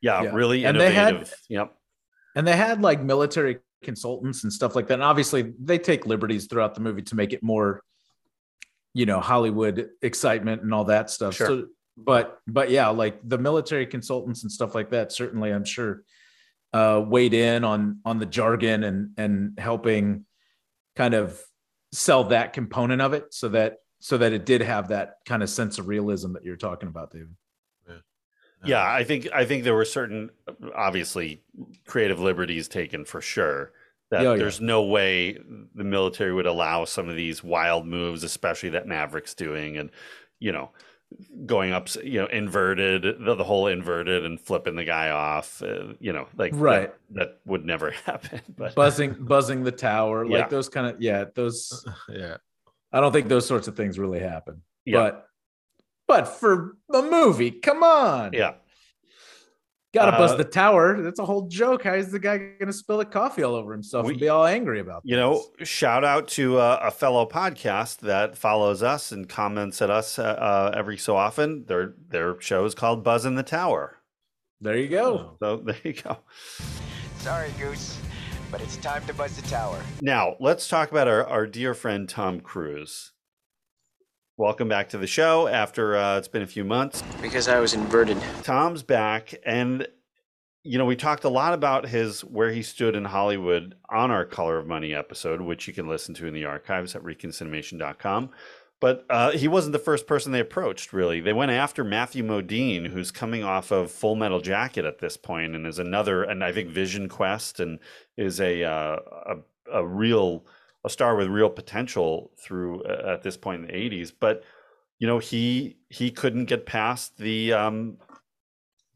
yeah, 0.00 0.22
Yeah. 0.22 0.30
really 0.32 0.64
And 0.64 0.80
they 0.80 0.94
had- 0.94 1.10
innovative. 1.16 1.38
yep. 1.50 1.74
and 2.34 2.46
they 2.46 2.56
had 2.56 2.80
like 2.80 3.02
military 3.02 3.58
consultants 3.84 4.44
and 4.44 4.52
stuff 4.52 4.74
like 4.74 4.86
that 4.88 4.94
and 4.94 5.02
obviously 5.02 5.54
they 5.58 5.78
take 5.78 6.04
liberties 6.06 6.46
throughout 6.46 6.74
the 6.74 6.80
movie 6.82 7.00
to 7.02 7.14
make 7.16 7.32
it 7.32 7.42
more 7.42 7.82
you 8.92 9.06
know 9.06 9.20
hollywood 9.20 9.88
excitement 10.02 10.60
and 10.62 10.74
all 10.74 10.84
that 10.84 11.08
stuff 11.08 11.34
Sure. 11.34 11.46
so 11.46 11.66
but 12.04 12.40
but 12.46 12.70
yeah 12.70 12.88
like 12.88 13.18
the 13.28 13.38
military 13.38 13.86
consultants 13.86 14.42
and 14.42 14.52
stuff 14.52 14.74
like 14.74 14.90
that 14.90 15.12
certainly 15.12 15.50
i'm 15.50 15.64
sure 15.64 16.02
uh 16.72 17.02
weighed 17.04 17.34
in 17.34 17.64
on 17.64 17.98
on 18.04 18.18
the 18.18 18.26
jargon 18.26 18.84
and 18.84 19.10
and 19.16 19.58
helping 19.58 20.24
kind 20.96 21.14
of 21.14 21.40
sell 21.92 22.24
that 22.24 22.52
component 22.52 23.02
of 23.02 23.12
it 23.12 23.32
so 23.32 23.48
that 23.48 23.78
so 23.98 24.16
that 24.18 24.32
it 24.32 24.46
did 24.46 24.62
have 24.62 24.88
that 24.88 25.16
kind 25.26 25.42
of 25.42 25.50
sense 25.50 25.78
of 25.78 25.88
realism 25.88 26.32
that 26.32 26.44
you're 26.44 26.56
talking 26.56 26.88
about 26.88 27.10
david 27.10 27.34
Yeah, 28.64 28.84
I 28.84 29.04
think 29.04 29.28
I 29.32 29.44
think 29.44 29.64
there 29.64 29.74
were 29.74 29.84
certain 29.84 30.30
obviously 30.74 31.42
creative 31.86 32.20
liberties 32.20 32.68
taken 32.68 33.04
for 33.04 33.20
sure. 33.20 33.72
That 34.10 34.22
Yeah, 34.22 34.32
yeah. 34.32 34.36
there's 34.36 34.60
no 34.60 34.82
way 34.84 35.38
the 35.74 35.84
military 35.84 36.32
would 36.32 36.46
allow 36.46 36.84
some 36.84 37.08
of 37.08 37.16
these 37.16 37.42
wild 37.42 37.86
moves, 37.86 38.22
especially 38.22 38.70
that 38.70 38.86
Maverick's 38.86 39.34
doing, 39.34 39.76
and 39.78 39.90
you 40.38 40.52
know, 40.52 40.70
going 41.46 41.72
up, 41.72 41.88
you 42.04 42.20
know, 42.20 42.26
inverted 42.26 43.02
the, 43.02 43.34
the 43.34 43.44
whole 43.44 43.66
inverted 43.66 44.24
and 44.24 44.40
flipping 44.40 44.76
the 44.76 44.84
guy 44.84 45.10
off. 45.10 45.62
Uh, 45.62 45.94
you 45.98 46.12
know, 46.12 46.26
like 46.36 46.52
that- 46.52 46.58
Right. 46.58 46.94
that, 47.10 47.38
would 47.44 47.64
never 47.64 47.90
happen. 48.06 48.40
But 48.56 48.74
buzzing 48.74 49.14
buzzing 49.24 49.64
the 49.64 49.72
tower 49.72 50.24
Yeah. 50.24 50.38
like 50.38 50.50
those 50.50 50.68
kind 50.68 50.86
of 50.86 51.00
yeah 51.00 51.24
those 51.34 51.84
Yeah, 52.08 52.36
I 52.92 53.00
don't 53.00 53.12
think 53.12 53.28
those 53.28 53.46
sorts 53.46 53.68
of 53.68 53.76
things 53.76 53.98
really 53.98 54.20
happen. 54.20 54.62
Yeah. 54.84 54.98
But 54.98 55.26
but 56.06 56.24
for 56.28 56.76
a 56.92 57.02
movie, 57.02 57.50
come 57.52 57.82
on. 57.82 58.32
yeah, 58.32 58.54
Gotta 59.92 60.12
buzz 60.12 60.30
Uh, 60.32 60.36
the 60.36 60.44
tower. 60.44 61.02
That's 61.02 61.18
a 61.18 61.24
whole 61.24 61.48
joke. 61.48 61.82
How 61.82 61.94
is 61.94 62.12
the 62.12 62.20
guy 62.20 62.38
gonna 62.60 62.72
spill 62.72 62.98
the 62.98 63.04
coffee 63.04 63.42
all 63.42 63.56
over 63.56 63.72
himself 63.72 64.06
We- 64.06 64.12
and 64.12 64.20
be 64.20 64.28
all 64.28 64.44
angry 64.46 64.78
about 64.78 65.02
you 65.04 65.16
this? 65.16 65.20
know, 65.20 65.44
shout 65.64 66.04
out 66.04 66.28
to 66.28 66.58
uh, 66.58 66.78
a 66.82 66.90
fellow 66.92 67.26
podcast 67.26 67.98
that 68.00 68.38
follows 68.38 68.82
us 68.84 69.10
and 69.10 69.28
comments 69.28 69.82
at 69.82 69.90
us 69.90 70.18
uh, 70.18 70.22
uh, 70.22 70.72
every 70.76 70.96
so 70.96 71.16
often. 71.16 71.64
Their 71.66 71.94
their 72.08 72.40
show 72.40 72.64
is 72.64 72.74
called 72.74 73.02
Buzz 73.02 73.24
in 73.24 73.34
the 73.34 73.42
Tower. 73.42 73.96
There 74.60 74.76
you 74.76 74.88
go. 74.88 75.36
So 75.40 75.56
there 75.56 75.76
you 75.82 75.94
go. 75.94 76.18
Sorry, 77.18 77.50
Goose, 77.58 77.98
but 78.52 78.60
it's 78.60 78.76
time 78.76 79.04
to 79.06 79.14
buzz 79.14 79.34
the 79.36 79.42
tower. 79.48 79.80
Now, 80.00 80.36
let's 80.38 80.68
talk 80.68 80.90
about 80.90 81.08
our, 81.08 81.26
our 81.26 81.46
dear 81.46 81.74
friend 81.74 82.08
Tom 82.08 82.40
Cruise. 82.40 83.12
Welcome 84.40 84.68
back 84.70 84.88
to 84.88 84.96
the 84.96 85.06
show 85.06 85.48
after 85.48 85.98
uh, 85.98 86.16
it's 86.16 86.26
been 86.26 86.40
a 86.40 86.46
few 86.46 86.64
months. 86.64 87.02
Because 87.20 87.46
I 87.46 87.60
was 87.60 87.74
inverted. 87.74 88.16
Tom's 88.42 88.82
back, 88.82 89.34
and 89.44 89.86
you 90.62 90.78
know 90.78 90.86
we 90.86 90.96
talked 90.96 91.24
a 91.24 91.28
lot 91.28 91.52
about 91.52 91.86
his 91.86 92.24
where 92.24 92.50
he 92.50 92.62
stood 92.62 92.96
in 92.96 93.04
Hollywood 93.04 93.74
on 93.90 94.10
our 94.10 94.24
Color 94.24 94.56
of 94.56 94.66
Money 94.66 94.94
episode, 94.94 95.42
which 95.42 95.68
you 95.68 95.74
can 95.74 95.88
listen 95.88 96.14
to 96.14 96.26
in 96.26 96.32
the 96.32 96.46
archives 96.46 96.96
at 96.96 97.02
reconcinimation.com. 97.02 98.30
But 98.80 99.04
uh, 99.10 99.32
he 99.32 99.46
wasn't 99.46 99.74
the 99.74 99.78
first 99.78 100.06
person 100.06 100.32
they 100.32 100.40
approached. 100.40 100.94
Really, 100.94 101.20
they 101.20 101.34
went 101.34 101.50
after 101.50 101.84
Matthew 101.84 102.24
Modine, 102.24 102.86
who's 102.86 103.10
coming 103.10 103.44
off 103.44 103.70
of 103.70 103.90
Full 103.90 104.16
Metal 104.16 104.40
Jacket 104.40 104.86
at 104.86 105.00
this 105.00 105.18
point, 105.18 105.54
and 105.54 105.66
is 105.66 105.78
another, 105.78 106.22
and 106.22 106.42
I 106.42 106.50
think 106.50 106.70
Vision 106.70 107.10
Quest, 107.10 107.60
and 107.60 107.78
is 108.16 108.40
a 108.40 108.64
uh, 108.64 108.96
a, 109.26 109.36
a 109.70 109.86
real 109.86 110.46
a 110.84 110.90
star 110.90 111.16
with 111.16 111.28
real 111.28 111.50
potential 111.50 112.32
through 112.42 112.82
uh, 112.84 113.12
at 113.14 113.22
this 113.22 113.36
point 113.36 113.62
in 113.62 113.66
the 113.68 113.72
80s 113.72 114.12
but 114.18 114.42
you 114.98 115.06
know 115.06 115.18
he 115.18 115.76
he 115.88 116.10
couldn't 116.10 116.46
get 116.46 116.66
past 116.66 117.16
the 117.18 117.52
um 117.52 117.96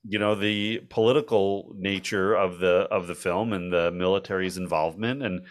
you 0.07 0.19
know 0.19 0.35
the 0.35 0.79
political 0.91 1.73
nature 1.77 2.35
of 2.35 2.59
the 2.59 2.87
of 2.91 3.07
the 3.07 3.15
film 3.15 3.53
and 3.53 3.73
the 3.73 3.91
military's 3.91 4.57
involvement 4.57 5.23
and 5.23 5.47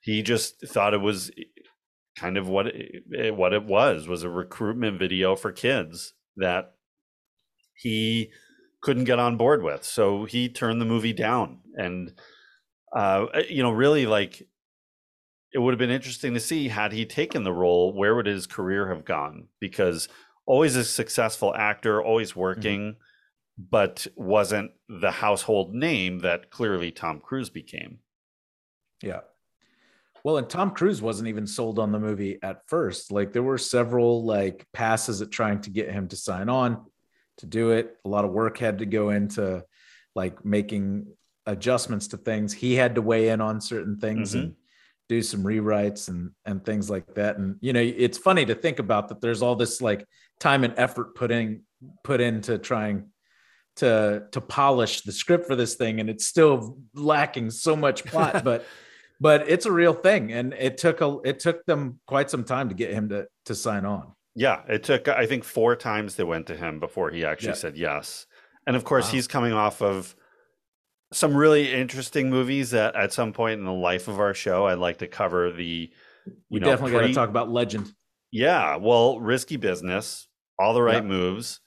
he 0.00 0.22
just 0.22 0.66
thought 0.68 0.92
it 0.92 1.00
was 1.00 1.30
kind 2.18 2.36
of 2.36 2.48
what 2.48 2.66
it, 2.68 3.34
what 3.34 3.52
it 3.52 3.64
was 3.64 4.06
was 4.06 4.22
a 4.22 4.30
recruitment 4.30 4.98
video 4.98 5.34
for 5.34 5.50
kids 5.50 6.14
that 6.36 6.74
he 7.74 8.30
couldn't 8.82 9.04
get 9.04 9.18
on 9.18 9.36
board 9.36 9.62
with. 9.62 9.84
So 9.84 10.24
he 10.24 10.48
turned 10.48 10.80
the 10.80 10.86
movie 10.86 11.12
down. 11.12 11.60
And, 11.74 12.12
uh, 12.94 13.26
you 13.48 13.62
know, 13.62 13.72
really 13.72 14.06
like 14.06 14.46
it 15.54 15.60
would 15.60 15.72
have 15.72 15.78
been 15.78 15.90
interesting 15.90 16.34
to 16.34 16.40
see 16.40 16.66
had 16.66 16.92
he 16.92 17.06
taken 17.06 17.44
the 17.44 17.52
role, 17.52 17.92
where 17.92 18.16
would 18.16 18.26
his 18.26 18.46
career 18.46 18.88
have 18.88 19.04
gone? 19.04 19.46
Because 19.60 20.08
always 20.46 20.74
a 20.74 20.84
successful 20.84 21.54
actor, 21.54 22.02
always 22.02 22.34
working, 22.34 22.80
mm-hmm. 22.80 23.64
but 23.70 24.04
wasn't 24.16 24.72
the 24.88 25.12
household 25.12 25.72
name 25.72 26.18
that 26.18 26.50
clearly 26.50 26.90
Tom 26.90 27.20
Cruise 27.20 27.50
became. 27.50 28.00
Yeah. 29.00 29.20
Well, 30.24 30.38
and 30.38 30.50
Tom 30.50 30.72
Cruise 30.72 31.00
wasn't 31.00 31.28
even 31.28 31.46
sold 31.46 31.78
on 31.78 31.92
the 31.92 32.00
movie 32.00 32.38
at 32.42 32.66
first. 32.66 33.12
Like 33.12 33.32
there 33.32 33.42
were 33.42 33.58
several 33.58 34.24
like 34.24 34.66
passes 34.72 35.22
at 35.22 35.30
trying 35.30 35.60
to 35.60 35.70
get 35.70 35.92
him 35.92 36.08
to 36.08 36.16
sign 36.16 36.48
on 36.48 36.84
to 37.36 37.46
do 37.46 37.70
it. 37.70 37.96
A 38.04 38.08
lot 38.08 38.24
of 38.24 38.32
work 38.32 38.58
had 38.58 38.78
to 38.78 38.86
go 38.86 39.10
into 39.10 39.62
like 40.16 40.44
making 40.44 41.06
adjustments 41.46 42.08
to 42.08 42.16
things. 42.16 42.52
He 42.52 42.74
had 42.74 42.96
to 42.96 43.02
weigh 43.02 43.28
in 43.28 43.40
on 43.40 43.60
certain 43.60 43.98
things 43.98 44.30
mm-hmm. 44.30 44.46
and 44.46 44.54
do 45.16 45.22
some 45.22 45.42
rewrites 45.42 46.08
and 46.08 46.30
and 46.44 46.64
things 46.64 46.90
like 46.90 47.14
that. 47.14 47.38
And 47.38 47.56
you 47.60 47.72
know, 47.72 47.80
it's 47.80 48.18
funny 48.18 48.44
to 48.46 48.54
think 48.54 48.78
about 48.78 49.08
that 49.08 49.20
there's 49.20 49.42
all 49.42 49.56
this 49.56 49.80
like 49.80 50.06
time 50.40 50.64
and 50.64 50.74
effort 50.76 51.14
putting 51.14 51.62
put 52.02 52.20
into 52.20 52.58
trying 52.58 53.10
to 53.76 54.24
to 54.30 54.40
polish 54.40 55.02
the 55.02 55.12
script 55.12 55.46
for 55.46 55.56
this 55.56 55.74
thing 55.74 55.98
and 55.98 56.08
it's 56.08 56.26
still 56.26 56.78
lacking 56.94 57.50
so 57.50 57.74
much 57.74 58.04
plot 58.04 58.44
but 58.50 58.64
but 59.20 59.48
it's 59.48 59.66
a 59.66 59.72
real 59.72 59.92
thing 59.92 60.32
and 60.32 60.54
it 60.54 60.78
took 60.78 61.00
a 61.00 61.18
it 61.24 61.40
took 61.40 61.66
them 61.66 61.98
quite 62.06 62.30
some 62.30 62.44
time 62.44 62.68
to 62.68 62.74
get 62.74 62.92
him 62.92 63.08
to 63.08 63.26
to 63.44 63.54
sign 63.54 63.84
on 63.84 64.14
yeah, 64.34 64.62
it 64.68 64.82
took 64.82 65.08
I 65.08 65.26
think 65.26 65.44
four 65.44 65.76
times 65.76 66.16
they 66.16 66.24
went 66.24 66.46
to 66.48 66.56
him 66.56 66.80
before 66.80 67.10
he 67.10 67.24
actually 67.24 67.50
yeah. 67.50 67.54
said 67.54 67.76
yes. 67.76 68.26
And 68.66 68.76
of 68.76 68.84
course, 68.84 69.06
wow. 69.06 69.12
he's 69.12 69.28
coming 69.28 69.52
off 69.52 69.80
of 69.80 70.14
some 71.14 71.36
really 71.36 71.72
interesting 71.72 72.30
movies 72.30 72.70
that 72.70 72.94
at 72.96 73.12
some 73.12 73.32
point 73.32 73.58
in 73.58 73.64
the 73.64 73.72
life 73.72 74.08
of 74.08 74.20
our 74.20 74.34
show, 74.34 74.66
I'd 74.66 74.78
like 74.78 74.98
to 74.98 75.06
cover 75.06 75.52
the. 75.52 75.90
We 76.50 76.60
know, 76.60 76.66
definitely 76.66 76.92
pre- 76.92 77.00
got 77.00 77.06
to 77.08 77.14
talk 77.14 77.28
about 77.28 77.50
Legend. 77.50 77.92
Yeah, 78.30 78.76
well, 78.76 79.20
Risky 79.20 79.56
Business, 79.56 80.26
All 80.58 80.74
the 80.74 80.82
Right 80.82 80.96
yep. 80.96 81.04
Moves, 81.04 81.60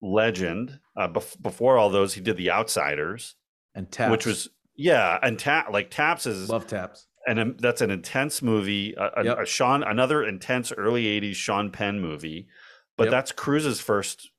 Legend. 0.00 0.78
Uh, 0.96 1.08
bef- 1.08 1.40
before 1.40 1.78
all 1.78 1.90
those, 1.90 2.14
he 2.14 2.20
did 2.20 2.36
The 2.36 2.50
Outsiders, 2.50 3.34
and 3.74 3.90
Taps, 3.90 4.10
which 4.10 4.26
was 4.26 4.48
yeah, 4.74 5.18
and 5.22 5.38
tap 5.38 5.70
like 5.72 5.90
Taps 5.90 6.26
is 6.26 6.48
love 6.48 6.66
Taps 6.66 7.06
and 7.26 7.38
um, 7.38 7.56
that's 7.58 7.80
an 7.80 7.90
intense 7.90 8.42
movie. 8.42 8.94
A, 8.94 9.20
a, 9.20 9.24
yep. 9.24 9.38
a, 9.40 9.46
Sean, 9.46 9.82
another 9.82 10.24
intense 10.24 10.72
early 10.72 11.04
'80s 11.20 11.34
Sean 11.34 11.70
Penn 11.70 12.00
movie, 12.00 12.48
but 12.96 13.04
yep. 13.04 13.10
that's 13.12 13.32
Cruise's 13.32 13.80
first 13.80 14.30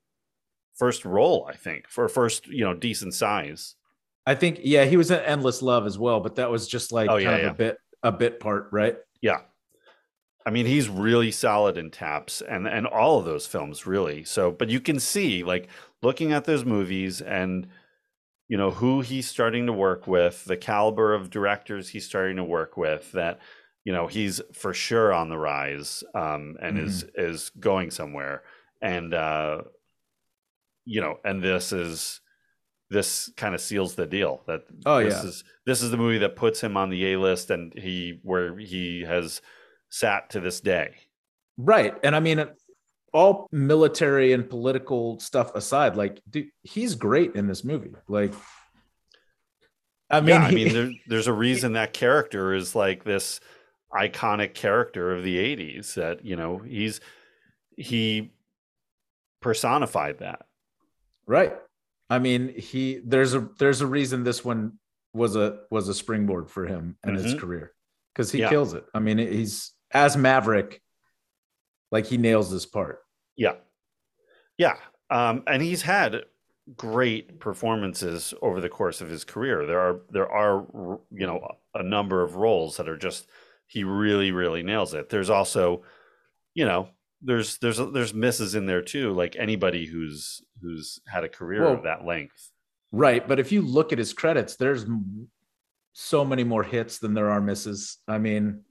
first 0.75 1.05
role, 1.05 1.47
I 1.49 1.55
think, 1.55 1.88
for 1.88 2.07
first 2.07 2.47
you 2.47 2.63
know 2.63 2.73
decent 2.73 3.13
size. 3.13 3.75
I 4.26 4.36
think, 4.36 4.59
yeah, 4.63 4.86
he 4.86 4.97
was 4.97 5.11
in 5.11 5.19
Endless 5.19 5.61
Love 5.61 5.86
as 5.86 5.97
well, 5.97 6.19
but 6.19 6.36
that 6.36 6.49
was 6.49 6.67
just 6.67 6.91
like 6.91 7.09
oh, 7.09 7.17
yeah, 7.17 7.38
yeah. 7.38 7.49
a 7.49 7.53
bit 7.53 7.78
a 8.03 8.11
bit 8.11 8.39
part, 8.39 8.69
right? 8.71 8.97
Yeah, 9.21 9.41
I 10.45 10.49
mean, 10.49 10.65
he's 10.65 10.89
really 10.89 11.32
solid 11.32 11.78
in 11.78 11.91
Taps 11.91 12.41
and 12.41 12.67
and 12.67 12.88
all 12.88 13.19
of 13.19 13.26
those 13.26 13.45
films, 13.45 13.86
really. 13.86 14.24
So, 14.24 14.51
but 14.51 14.69
you 14.69 14.80
can 14.80 14.99
see, 14.99 15.43
like, 15.43 15.69
looking 16.01 16.32
at 16.34 16.45
those 16.45 16.65
movies 16.65 17.21
and 17.21 17.67
you 18.49 18.57
know 18.57 18.71
who 18.71 19.01
he's 19.01 19.28
starting 19.28 19.65
to 19.65 19.74
work 19.74 20.05
with 20.05 20.45
the 20.45 20.57
caliber 20.57 21.13
of 21.13 21.30
directors 21.30 21.89
he's 21.89 22.05
starting 22.05 22.36
to 22.36 22.43
work 22.43 22.78
with 22.78 23.11
that 23.13 23.39
you 23.86 23.93
know 23.93 24.05
he's 24.05 24.41
for 24.53 24.74
sure 24.74 25.13
on 25.13 25.30
the 25.30 25.38
rise 25.38 26.03
um, 26.13 26.57
and 26.61 26.78
mm-hmm. 26.78 26.86
is 26.86 27.05
is 27.15 27.49
going 27.59 27.89
somewhere 27.89 28.43
and 28.82 29.13
uh 29.13 29.61
you 30.86 31.01
know 31.01 31.17
and 31.24 31.41
this 31.41 31.71
is 31.71 32.21
this 32.93 33.29
kind 33.35 33.53
of 33.53 33.61
seals 33.61 33.95
the 33.95 34.05
deal 34.05 34.41
that 34.47 34.61
oh 34.85 35.03
this 35.03 35.13
yeah 35.13 35.27
is 35.27 35.43
this 35.65 35.81
is 35.81 35.91
the 35.91 35.97
movie 35.97 36.19
that 36.19 36.35
puts 36.35 36.61
him 36.61 36.77
on 36.77 36.89
the 36.89 37.13
a 37.13 37.19
list 37.19 37.49
and 37.49 37.73
he 37.77 38.19
where 38.23 38.57
he 38.57 39.01
has 39.01 39.41
sat 39.89 40.29
to 40.29 40.39
this 40.39 40.61
day 40.61 40.93
right 41.57 41.95
and 42.03 42.15
i 42.15 42.19
mean 42.19 42.47
all 43.13 43.47
military 43.51 44.33
and 44.33 44.49
political 44.49 45.19
stuff 45.19 45.53
aside, 45.55 45.95
like 45.95 46.19
dude, 46.29 46.47
he's 46.63 46.95
great 46.95 47.35
in 47.35 47.47
this 47.47 47.63
movie. 47.63 47.93
Like, 48.07 48.33
I 50.09 50.19
mean, 50.19 50.29
yeah, 50.29 50.43
I 50.43 50.51
mean, 50.51 50.73
there, 50.73 50.91
there's 51.07 51.27
a 51.27 51.33
reason 51.33 51.73
that 51.73 51.93
character 51.93 52.53
is 52.53 52.75
like 52.75 53.03
this 53.03 53.39
iconic 53.93 54.55
character 54.55 55.13
of 55.13 55.23
the 55.23 55.37
'80s. 55.37 55.93
That 55.93 56.25
you 56.25 56.35
know, 56.35 56.57
he's 56.57 56.99
he 57.77 58.33
personified 59.41 60.19
that. 60.19 60.45
Right. 61.25 61.53
I 62.10 62.20
mean, 62.20 62.54
he 62.58 63.01
there's 63.04 63.34
a 63.34 63.49
there's 63.60 63.82
a 63.82 63.88
reason 63.88 64.24
this 64.24 64.43
one 64.43 64.74
was 65.14 65.36
a 65.36 65.60
was 65.70 65.88
a 65.88 65.93
springboard 65.93 66.49
for 66.49 66.66
him 66.66 66.97
and 67.04 67.16
mm-hmm. 67.16 67.26
his 67.26 67.36
career 67.36 67.74
because 68.14 68.32
he 68.32 68.39
yeah. 68.39 68.49
kills 68.49 68.74
it. 68.74 68.86
I 68.93 68.99
mean, 68.99 69.18
he's 69.18 69.72
as 69.91 70.18
Maverick, 70.18 70.82
like 71.91 72.06
he 72.06 72.18
nails 72.18 72.51
this 72.51 72.66
part. 72.66 72.99
Yeah. 73.36 73.54
Yeah. 74.58 74.76
Um, 75.10 75.43
and 75.47 75.62
he's 75.62 75.82
had 75.82 76.24
great 76.76 77.39
performances 77.39 78.34
over 78.41 78.62
the 78.62 78.70
course 78.70 79.01
of 79.01 79.10
his 79.10 79.24
career. 79.24 79.66
There 79.66 79.80
are 79.80 79.99
there 80.10 80.30
are 80.30 80.66
you 81.12 81.28
know 81.28 81.47
a 81.74 81.84
number 81.84 82.24
of 82.24 82.36
roles 82.36 82.78
that 82.78 82.89
are 82.89 82.97
just 82.97 83.28
he 83.68 83.84
really 83.84 84.32
really 84.32 84.64
nails 84.64 84.93
it. 84.93 85.10
There's 85.10 85.30
also 85.30 85.84
you 86.54 86.66
know 86.66 86.89
there's 87.24 87.57
there's 87.59 87.78
there's 87.78 88.13
misses 88.13 88.55
in 88.55 88.65
there 88.65 88.82
too 88.82 89.13
like 89.13 89.36
anybody 89.38 89.86
who's 89.86 90.41
who's 90.61 90.99
had 91.07 91.24
a 91.24 91.30
career 91.30 91.63
well, 91.63 91.74
of 91.74 91.84
that 91.84 92.05
length. 92.05 92.49
Right, 92.91 93.28
but 93.28 93.39
if 93.39 93.51
you 93.51 93.61
look 93.61 93.91
at 93.91 93.97
his 93.97 94.13
credits 94.13 94.55
there's 94.55 94.86
so 95.93 96.26
many 96.26 96.43
more 96.43 96.63
hits 96.63 96.99
than 96.99 97.13
there 97.13 97.30
are 97.30 97.41
misses. 97.41 97.97
I 98.07 98.17
mean 98.17 98.61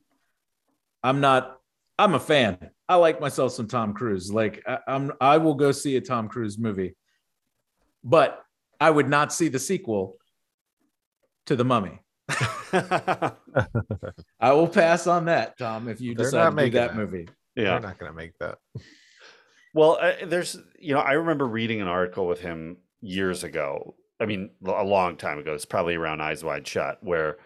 I'm 1.02 1.20
not 1.20 1.58
I'm 1.98 2.14
a 2.14 2.20
fan. 2.20 2.70
I 2.88 2.96
like 2.96 3.20
myself 3.20 3.52
some 3.52 3.68
Tom 3.68 3.94
Cruise. 3.94 4.32
Like 4.32 4.62
I, 4.66 4.78
I'm, 4.88 5.12
I 5.20 5.38
will 5.38 5.54
go 5.54 5.72
see 5.72 5.96
a 5.96 6.00
Tom 6.00 6.28
Cruise 6.28 6.58
movie, 6.58 6.96
but 8.02 8.42
I 8.80 8.90
would 8.90 9.08
not 9.08 9.32
see 9.32 9.48
the 9.48 9.58
sequel 9.58 10.16
to 11.46 11.56
The 11.56 11.64
Mummy. 11.64 12.00
I 12.72 13.32
will 14.40 14.68
pass 14.68 15.06
on 15.06 15.26
that, 15.26 15.58
Tom. 15.58 15.88
If 15.88 16.00
you 16.00 16.14
They're 16.14 16.26
decide 16.26 16.46
to 16.46 16.50
make 16.52 16.72
that, 16.72 16.88
that 16.88 16.96
movie, 16.96 17.28
yeah, 17.56 17.64
they're 17.64 17.80
not 17.80 17.98
going 17.98 18.10
to 18.12 18.16
make 18.16 18.38
that. 18.38 18.58
Well, 19.74 19.98
uh, 20.00 20.12
there's, 20.26 20.58
you 20.78 20.94
know, 20.94 21.00
I 21.00 21.12
remember 21.12 21.46
reading 21.46 21.80
an 21.80 21.88
article 21.88 22.26
with 22.26 22.40
him 22.40 22.76
years 23.00 23.42
ago. 23.42 23.94
I 24.20 24.26
mean, 24.26 24.50
a 24.64 24.84
long 24.84 25.16
time 25.16 25.38
ago. 25.38 25.54
It's 25.54 25.64
probably 25.64 25.94
around 25.94 26.20
Eyes 26.20 26.44
Wide 26.44 26.66
Shut, 26.66 26.98
where 27.00 27.38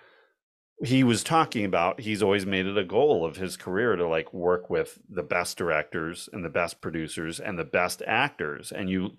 he 0.85 1.03
was 1.05 1.25
talking 1.25 1.65
about 1.65 2.01
he's 2.01 2.23
always 2.23 2.45
made 2.45 2.67
it 2.67 2.77
a 2.77 2.85
goal 2.85 3.25
of 3.25 3.37
his 3.37 3.57
career 3.57 3.97
to 3.97 4.07
like 4.07 4.33
work 4.35 4.69
with 4.69 4.99
the 5.09 5.23
best 5.23 5.57
directors 5.57 6.29
and 6.33 6.45
the 6.45 6.51
best 6.51 6.81
producers 6.81 7.41
and 7.41 7.59
the 7.59 7.65
best 7.65 8.03
actors 8.07 8.73
and 8.73 8.91
you 8.91 9.11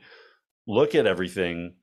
look 0.68 0.94
at 0.94 1.08
everything 1.08 1.74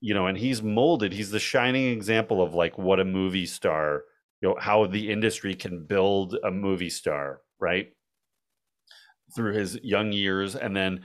you 0.00 0.12
know 0.12 0.26
and 0.26 0.36
he's 0.36 0.62
molded 0.62 1.12
he's 1.12 1.30
the 1.30 1.38
shining 1.38 1.88
example 1.88 2.42
of 2.42 2.52
like 2.52 2.76
what 2.76 3.00
a 3.00 3.04
movie 3.04 3.46
star 3.46 4.02
you 4.42 4.48
know 4.48 4.56
how 4.60 4.86
the 4.86 5.10
industry 5.10 5.54
can 5.54 5.86
build 5.86 6.36
a 6.44 6.50
movie 6.50 6.90
star 6.90 7.40
right 7.58 7.88
through 9.34 9.54
his 9.54 9.78
young 9.82 10.12
years 10.12 10.56
and 10.56 10.76
then 10.76 11.00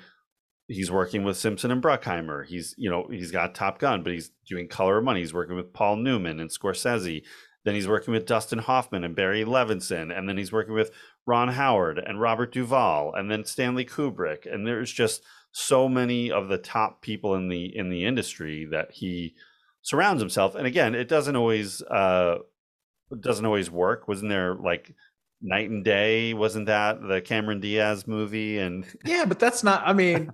he's 0.67 0.91
working 0.91 1.23
with 1.23 1.37
Simpson 1.37 1.71
and 1.71 1.81
Bruckheimer. 1.81 2.45
He's, 2.45 2.73
you 2.77 2.89
know, 2.89 3.07
he's 3.09 3.31
got 3.31 3.55
Top 3.55 3.79
Gun, 3.79 4.03
but 4.03 4.13
he's 4.13 4.31
doing 4.47 4.67
Color 4.67 4.99
of 4.99 5.03
Money. 5.03 5.19
He's 5.19 5.33
working 5.33 5.55
with 5.55 5.73
Paul 5.73 5.97
Newman 5.97 6.39
and 6.39 6.49
Scorsese. 6.49 7.23
Then 7.65 7.75
he's 7.75 7.87
working 7.87 8.13
with 8.13 8.25
Dustin 8.25 8.59
Hoffman 8.59 9.03
and 9.03 9.15
Barry 9.15 9.45
Levinson, 9.45 10.15
and 10.15 10.27
then 10.27 10.37
he's 10.37 10.51
working 10.51 10.73
with 10.73 10.91
Ron 11.25 11.49
Howard 11.49 11.97
and 11.97 12.19
Robert 12.19 12.51
Duvall, 12.51 13.13
and 13.15 13.31
then 13.31 13.45
Stanley 13.45 13.85
Kubrick. 13.85 14.51
And 14.51 14.67
there's 14.67 14.91
just 14.91 15.23
so 15.53 15.87
many 15.87 16.29
of 16.29 16.49
the 16.49 16.57
top 16.57 17.01
people 17.01 17.35
in 17.35 17.47
the 17.47 17.65
in 17.73 17.89
the 17.89 18.03
industry 18.03 18.67
that 18.71 18.91
he 18.91 19.35
surrounds 19.81 20.21
himself. 20.21 20.55
And 20.55 20.67
again, 20.67 20.93
it 20.93 21.07
doesn't 21.07 21.37
always 21.37 21.81
uh, 21.83 22.39
doesn't 23.17 23.45
always 23.45 23.71
work. 23.71 24.09
Wasn't 24.09 24.29
there 24.29 24.55
like 24.55 24.93
Knight 25.43 25.69
and 25.69 25.83
Day? 25.83 26.33
Wasn't 26.33 26.65
that 26.65 27.01
the 27.05 27.21
Cameron 27.21 27.59
Diaz 27.59 28.07
movie? 28.07 28.57
And 28.57 28.85
yeah, 29.05 29.25
but 29.25 29.39
that's 29.39 29.63
not. 29.63 29.83
I 29.85 29.93
mean, 29.93 30.31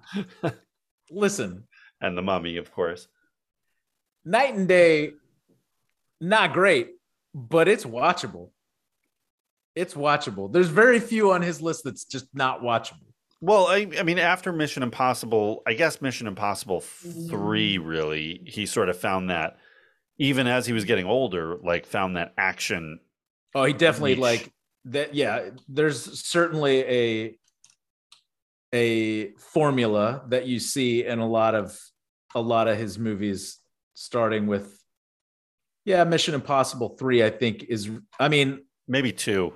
listen. 1.09 1.65
And 2.01 2.17
the 2.17 2.21
Mummy, 2.21 2.55
of 2.55 2.71
course. 2.71 3.09
Knight 4.23 4.55
and 4.55 4.69
Day, 4.69 5.11
not 6.21 6.53
great 6.53 6.91
but 7.33 7.67
it's 7.67 7.85
watchable. 7.85 8.49
It's 9.75 9.93
watchable. 9.93 10.51
There's 10.51 10.67
very 10.67 10.99
few 10.99 11.31
on 11.31 11.41
his 11.41 11.61
list 11.61 11.83
that's 11.83 12.03
just 12.03 12.27
not 12.33 12.61
watchable. 12.61 13.05
Well, 13.41 13.67
I, 13.67 13.87
I 13.97 14.03
mean, 14.03 14.19
after 14.19 14.51
Mission 14.51 14.83
Impossible, 14.83 15.61
I 15.65 15.73
guess 15.73 16.01
Mission 16.01 16.27
Impossible 16.27 16.81
3, 16.81 17.77
mm. 17.77 17.85
really, 17.85 18.41
he 18.45 18.65
sort 18.65 18.89
of 18.89 18.97
found 18.99 19.29
that, 19.29 19.57
even 20.17 20.47
as 20.47 20.65
he 20.65 20.73
was 20.73 20.83
getting 20.83 21.05
older, 21.05 21.55
like 21.63 21.85
found 21.85 22.17
that 22.17 22.33
action. 22.37 22.99
Oh, 23.55 23.63
he 23.63 23.71
definitely, 23.71 24.15
reach. 24.15 24.19
like, 24.19 24.51
that 24.89 25.15
yeah, 25.15 25.49
there's 25.67 26.21
certainly 26.27 26.83
a 26.83 27.37
a 28.73 29.31
formula 29.33 30.23
that 30.27 30.45
you 30.45 30.59
see 30.59 31.05
in 31.05 31.19
a 31.19 31.27
lot 31.27 31.55
of 31.55 31.77
a 32.35 32.41
lot 32.41 32.67
of 32.67 32.77
his 32.77 32.99
movies, 32.99 33.57
starting 33.93 34.47
with 34.47 34.75
yeah, 35.85 36.03
Mission 36.03 36.35
Impossible 36.35 36.89
three. 36.89 37.23
I 37.23 37.29
think 37.29 37.63
is 37.63 37.89
I 38.19 38.29
mean 38.29 38.65
Maybe 38.87 39.11
two. 39.11 39.53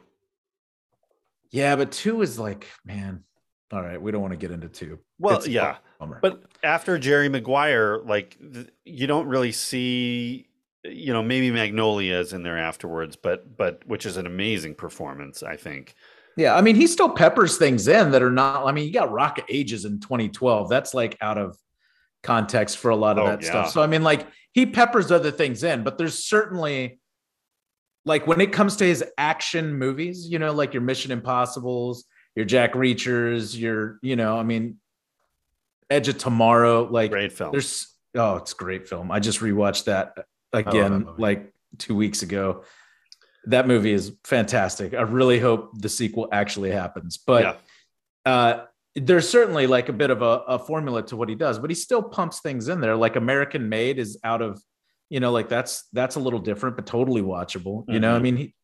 yeah, 1.51 1.75
but 1.75 1.91
two 1.91 2.21
is 2.21 2.39
like 2.39 2.67
man. 2.85 3.23
All 3.71 3.81
right, 3.81 3.99
we 3.99 4.11
don't 4.11 4.21
want 4.21 4.33
to 4.33 4.37
get 4.37 4.51
into 4.51 4.69
two. 4.69 4.99
Well, 5.17 5.37
It's 5.37 5.47
yeah, 5.47 5.77
but 6.21 6.43
after 6.63 6.99
Jerry 6.99 7.27
Maguire, 7.29 7.97
like 8.05 8.37
you 8.85 9.07
don't 9.07 9.25
really 9.25 9.51
see, 9.51 10.47
you 10.83 11.13
know, 11.13 11.23
maybe 11.23 11.51
Magnolia 11.51 12.19
is 12.19 12.33
in 12.33 12.43
there 12.43 12.57
afterwards, 12.57 13.15
but 13.15 13.55
but 13.57 13.85
which 13.87 14.05
is 14.05 14.17
an 14.17 14.25
amazing 14.25 14.75
performance, 14.75 15.43
I 15.43 15.55
think. 15.55 15.95
Yeah, 16.35 16.55
I 16.55 16.61
mean, 16.61 16.75
he 16.75 16.87
still 16.87 17.09
peppers 17.09 17.57
things 17.57 17.87
in 17.87 18.11
that 18.11 18.23
are 18.23 18.31
not. 18.31 18.65
I 18.65 18.71
mean, 18.71 18.87
you 18.87 18.93
got 18.93 19.11
Rock 19.11 19.37
of 19.37 19.45
Ages 19.49 19.85
in 19.85 19.99
2012. 19.99 20.67
That's 20.69 20.93
like 20.93 21.17
out 21.21 21.37
of 21.37 21.57
context 22.23 22.77
for 22.79 22.89
a 22.89 22.95
lot 22.95 23.19
of 23.19 23.25
Oh, 23.25 23.29
that 23.29 23.41
yeah. 23.43 23.49
stuff. 23.49 23.69
So 23.71 23.81
I 23.81 23.87
mean, 23.87 24.03
like 24.03 24.27
he 24.51 24.65
peppers 24.65 25.11
other 25.11 25.31
things 25.31 25.63
in, 25.63 25.83
but 25.83 25.97
there's 25.97 26.23
certainly 26.23 26.99
like 28.05 28.27
when 28.27 28.41
it 28.41 28.51
comes 28.51 28.75
to 28.77 28.83
his 28.85 29.03
action 29.17 29.75
movies, 29.75 30.27
you 30.29 30.39
know, 30.39 30.51
like 30.51 30.73
your 30.73 30.81
Mission 30.81 31.11
Impossibles, 31.11 32.05
your 32.35 32.45
Jack 32.45 32.73
Reachers, 32.73 33.57
your, 33.57 33.99
you 34.01 34.15
know, 34.15 34.37
I 34.37 34.43
mean, 34.43 34.77
Edge 35.89 36.07
of 36.09 36.17
Tomorrow, 36.17 36.87
like 36.89 37.11
Great 37.11 37.31
film. 37.31 37.51
there's 37.51 37.87
oh, 38.15 38.35
it's 38.37 38.53
a 38.53 38.55
great 38.55 38.87
film. 38.87 39.11
I 39.11 39.19
just 39.19 39.39
rewatched 39.39 39.85
that 39.85 40.25
again 40.53 41.07
like 41.17 41.53
two 41.77 41.95
weeks 41.95 42.21
ago. 42.21 42.63
That 43.47 43.67
movie 43.67 43.91
is 43.91 44.13
fantastic. 44.23 44.93
I 44.93 45.01
really 45.01 45.39
hope 45.39 45.71
the 45.77 45.89
sequel 45.89 46.29
actually 46.31 46.71
happens. 46.71 47.17
But 47.17 47.43
yeah, 47.43 48.31
uh, 48.31 48.65
there's 48.95 49.27
certainly 49.27 49.67
like 49.67 49.89
a 49.89 49.93
bit 49.93 50.11
of 50.11 50.21
a, 50.21 50.43
a 50.47 50.59
formula 50.59 51.03
to 51.07 51.17
what 51.17 51.27
he 51.27 51.35
does, 51.35 51.59
but 51.59 51.69
he 51.69 51.75
still 51.75 52.01
pumps 52.01 52.39
things 52.39 52.69
in 52.69 52.79
there. 52.79 52.95
Like 52.95 53.15
American 53.17 53.67
Made 53.67 53.99
is 53.99 54.17
out 54.23 54.41
of, 54.41 54.61
you 55.09 55.19
know, 55.19 55.31
like 55.31 55.49
that's 55.49 55.83
that's 55.91 56.15
a 56.15 56.19
little 56.21 56.39
different, 56.39 56.77
but 56.77 56.85
totally 56.85 57.21
watchable. 57.21 57.83
You 57.89 57.99
know, 57.99 58.15
I 58.15 58.19
Mhm. 58.19 58.21
mean, 58.21 58.37
he, 58.37 58.55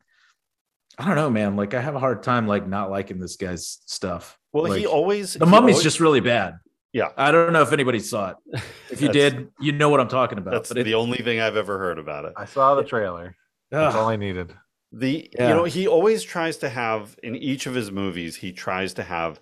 I 0.97 1.05
don't 1.05 1.15
know, 1.15 1.29
man. 1.29 1.55
Like 1.57 1.73
I 1.73 1.81
have 1.81 1.95
a 1.95 1.99
hard 1.99 2.23
time 2.23 2.47
like 2.47 2.65
not 2.67 2.89
liking 2.89 3.19
this 3.19 3.35
guy's 3.35 3.79
stuff. 3.85 4.37
well, 4.53 4.63
Like, 4.69 4.79
he 4.79 4.85
always 4.85 5.33
the 5.33 5.45
he 5.45 5.51
Mummy's 5.51 5.73
always- 5.75 5.83
just 5.83 5.99
really 5.99 6.19
bad. 6.21 6.55
Yeah. 6.93 7.09
I 7.17 7.31
don't 7.31 7.53
know 7.53 7.61
if 7.61 7.71
anybody 7.71 7.99
saw 7.99 8.31
it. 8.31 8.37
If 8.91 9.01
you 9.01 9.11
did, 9.11 9.49
you 9.59 9.71
know 9.71 9.89
what 9.89 9.99
I'm 9.99 10.07
talking 10.07 10.39
about. 10.39 10.51
That's 10.51 10.69
but 10.69 10.79
it, 10.79 10.83
the 10.83 10.95
only 10.95 11.19
thing 11.19 11.39
I've 11.39 11.55
ever 11.55 11.77
heard 11.77 11.99
about 11.99 12.25
it. 12.25 12.33
I 12.35 12.45
saw 12.45 12.73
the 12.73 12.83
trailer. 12.83 13.35
That's 13.69 13.95
ugh, 13.95 14.01
all 14.01 14.09
I 14.09 14.15
needed. 14.15 14.51
The 14.91 15.29
Yeah. 15.33 15.49
you 15.49 15.53
know 15.53 15.63
he 15.65 15.87
always 15.87 16.23
tries 16.23 16.57
to 16.57 16.69
have 16.69 17.15
in 17.21 17.35
each 17.35 17.67
of 17.67 17.75
his 17.75 17.91
movies 17.91 18.35
he 18.35 18.51
tries 18.51 18.93
to 18.95 19.03
have 19.03 19.39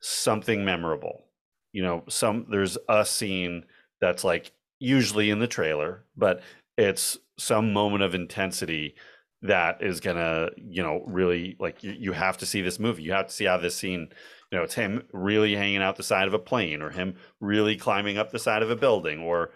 something 0.00 0.64
memorable. 0.64 1.24
You 1.72 1.82
know, 1.82 2.04
some 2.08 2.46
there's 2.48 2.78
a 2.88 3.04
scene 3.04 3.64
that's 4.00 4.22
like 4.22 4.52
usually 4.78 5.30
in 5.30 5.40
the 5.40 5.48
trailer, 5.48 6.04
but 6.16 6.42
it's 6.78 7.18
some 7.36 7.72
moment 7.72 8.04
of 8.04 8.14
intensity 8.14 8.94
that 9.42 9.82
is 9.82 9.98
gonna 9.98 10.50
you 10.56 10.82
know 10.84 11.02
really 11.06 11.56
like 11.58 11.82
you, 11.82 11.92
you 11.98 12.12
have 12.12 12.38
to 12.38 12.46
see 12.46 12.62
this 12.62 12.78
movie. 12.78 13.02
You 13.02 13.12
have 13.12 13.26
to 13.26 13.32
see 13.32 13.46
how 13.46 13.56
this 13.56 13.74
scene. 13.74 14.10
You 14.54 14.60
know, 14.60 14.64
it's 14.66 14.74
him 14.74 15.02
really 15.12 15.56
hanging 15.56 15.82
out 15.82 15.96
the 15.96 16.04
side 16.04 16.28
of 16.28 16.32
a 16.34 16.38
plane, 16.38 16.80
or 16.80 16.88
him 16.88 17.16
really 17.40 17.74
climbing 17.74 18.18
up 18.18 18.30
the 18.30 18.38
side 18.38 18.62
of 18.62 18.70
a 18.70 18.76
building, 18.76 19.18
or 19.18 19.50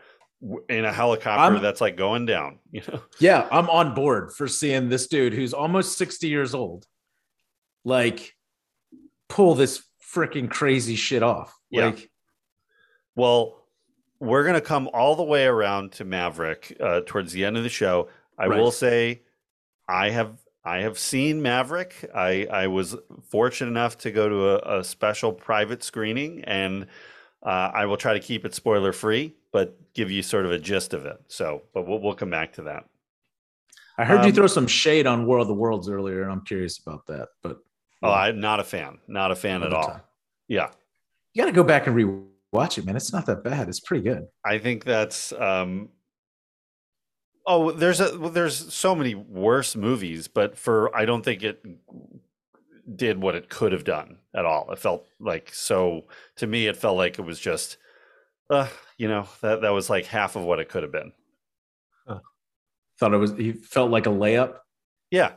in 0.69 0.85
a 0.85 0.93
helicopter 0.93 1.55
I'm- 1.55 1.63
that's 1.63 1.81
like 1.81 1.97
going 1.97 2.27
down. 2.27 2.59
You 2.73 2.83
know, 2.89 3.01
yeah, 3.21 3.47
I'm 3.53 3.71
on 3.71 3.95
board 3.95 4.33
for 4.33 4.49
seeing 4.49 4.89
this 4.89 5.07
dude 5.07 5.35
who's 5.35 5.55
almost 5.55 5.97
60 5.99 6.27
years 6.27 6.53
old, 6.53 6.89
like 7.85 8.35
pull 9.29 9.55
this 9.55 9.85
freaking 10.13 10.51
crazy 10.51 10.97
shit 10.97 11.23
off. 11.23 11.57
Yeah. 11.71 11.87
Like, 11.87 12.11
Well, 13.15 13.63
we're 14.19 14.43
going 14.43 14.57
to 14.57 14.61
come 14.61 14.91
all 14.93 15.15
the 15.15 15.23
way 15.23 15.45
around 15.47 15.93
to 15.93 16.05
Maverick 16.05 16.77
uh, 16.81 17.03
towards 17.07 17.31
the 17.33 17.45
end 17.45 17.57
of 17.57 17.63
the 17.63 17.69
show. 17.69 18.09
I 18.37 18.47
Right. 18.49 18.59
will 18.61 18.73
say, 18.73 19.23
I 19.89 20.11
have 20.11 20.37
I 20.69 20.81
have 20.83 20.99
seen 20.99 21.41
Maverick. 21.43 21.93
I 22.15 22.47
I 22.63 22.67
was 22.67 22.97
fortunate 23.31 23.71
enough 23.71 23.97
to 23.99 24.11
go 24.11 24.29
to 24.29 24.39
a, 24.51 24.81
a 24.81 24.85
special 24.85 25.33
private 25.33 25.83
screening, 25.83 26.45
and 26.45 26.87
uh, 27.43 27.71
I 27.81 27.87
will 27.87 27.97
try 27.97 28.13
to 28.13 28.21
keep 28.21 28.45
it 28.45 28.55
spoiler 28.55 28.93
free, 28.93 29.35
but 29.53 29.67
give 29.95 30.11
you 30.11 30.23
sort 30.23 30.45
of 30.47 30.53
a 30.53 30.59
gist 30.59 30.95
of 30.95 31.07
it. 31.07 31.19
So, 31.29 31.63
but 31.75 31.87
we'll 31.87 32.01
we'll 32.01 32.15
come 32.15 32.31
back 32.31 32.53
to 32.55 32.63
that. 32.63 32.85
I 33.97 34.05
heard 34.05 34.21
you 34.23 34.29
Um, 34.31 34.35
throw 34.35 34.47
some 34.47 34.67
shade 34.67 35.07
on 35.07 35.27
War 35.27 35.39
of 35.39 35.49
the 35.49 35.55
Worlds 35.55 35.89
earlier, 35.89 36.23
and 36.23 36.31
I'm 36.33 36.43
curious 36.45 36.79
about 36.79 37.07
that. 37.07 37.29
But 37.43 37.59
Oh, 38.03 38.13
I'm 38.13 38.39
not 38.39 38.61
a 38.61 38.65
fan. 38.65 38.99
Not 39.09 39.33
a 39.33 39.35
fan 39.37 39.65
at 39.65 39.73
all. 39.73 39.83
time. 39.89 40.03
Yeah. 40.47 40.71
you 41.35 41.43
got 41.43 41.47
to 41.47 41.53
go 41.53 41.65
back 41.65 41.89
and 41.89 41.97
rewatch 41.97 42.79
it, 42.79 42.85
man. 42.87 42.95
It's 42.95 43.13
not 43.13 43.27
that 43.27 43.43
bad. 43.43 43.69
It's 43.69 43.81
pretty 43.81 44.05
good. 44.05 44.29
I 44.45 44.59
think 44.59 44.85
that's 44.85 45.33
um 45.33 45.89
oh 47.49 47.73
there's 47.73 48.01
a 48.01 48.17
well, 48.17 48.31
there's 48.31 48.73
so 48.73 48.95
many 48.95 49.17
worse 49.17 49.75
movies, 49.75 50.29
but 50.29 50.57
for 50.57 50.95
I 50.97 51.05
don't 51.05 51.25
think 51.25 51.43
it 51.43 51.65
did 52.95 53.21
what 53.21 53.35
it 53.35 53.49
could 53.49 53.73
have 53.73 53.85
done 53.85 54.19
at 54.35 54.45
all. 54.47 54.71
It 54.71 54.79
felt 54.79 55.07
like 55.19 55.53
so 55.53 56.05
to 56.37 56.47
me 56.47 56.67
it 56.69 56.77
felt 56.77 56.97
like 56.97 57.19
it 57.19 57.23
was 57.23 57.41
just 57.41 57.77
uh 58.51 58.69
you 58.97 59.09
know 59.09 59.27
that 59.43 59.63
that 59.63 59.71
was 59.71 59.91
like 59.91 60.07
half 60.07 60.37
of 60.37 60.45
what 60.45 60.61
it 60.61 60.69
could 60.69 60.83
have 60.85 60.93
been. 60.93 61.13
Thought 62.99 63.15
it 63.15 63.19
was. 63.19 63.33
He 63.33 63.53
felt 63.53 63.93
like 63.93 64.07
a 64.07 64.11
layup. 64.11 64.57
Yeah. 65.13 65.33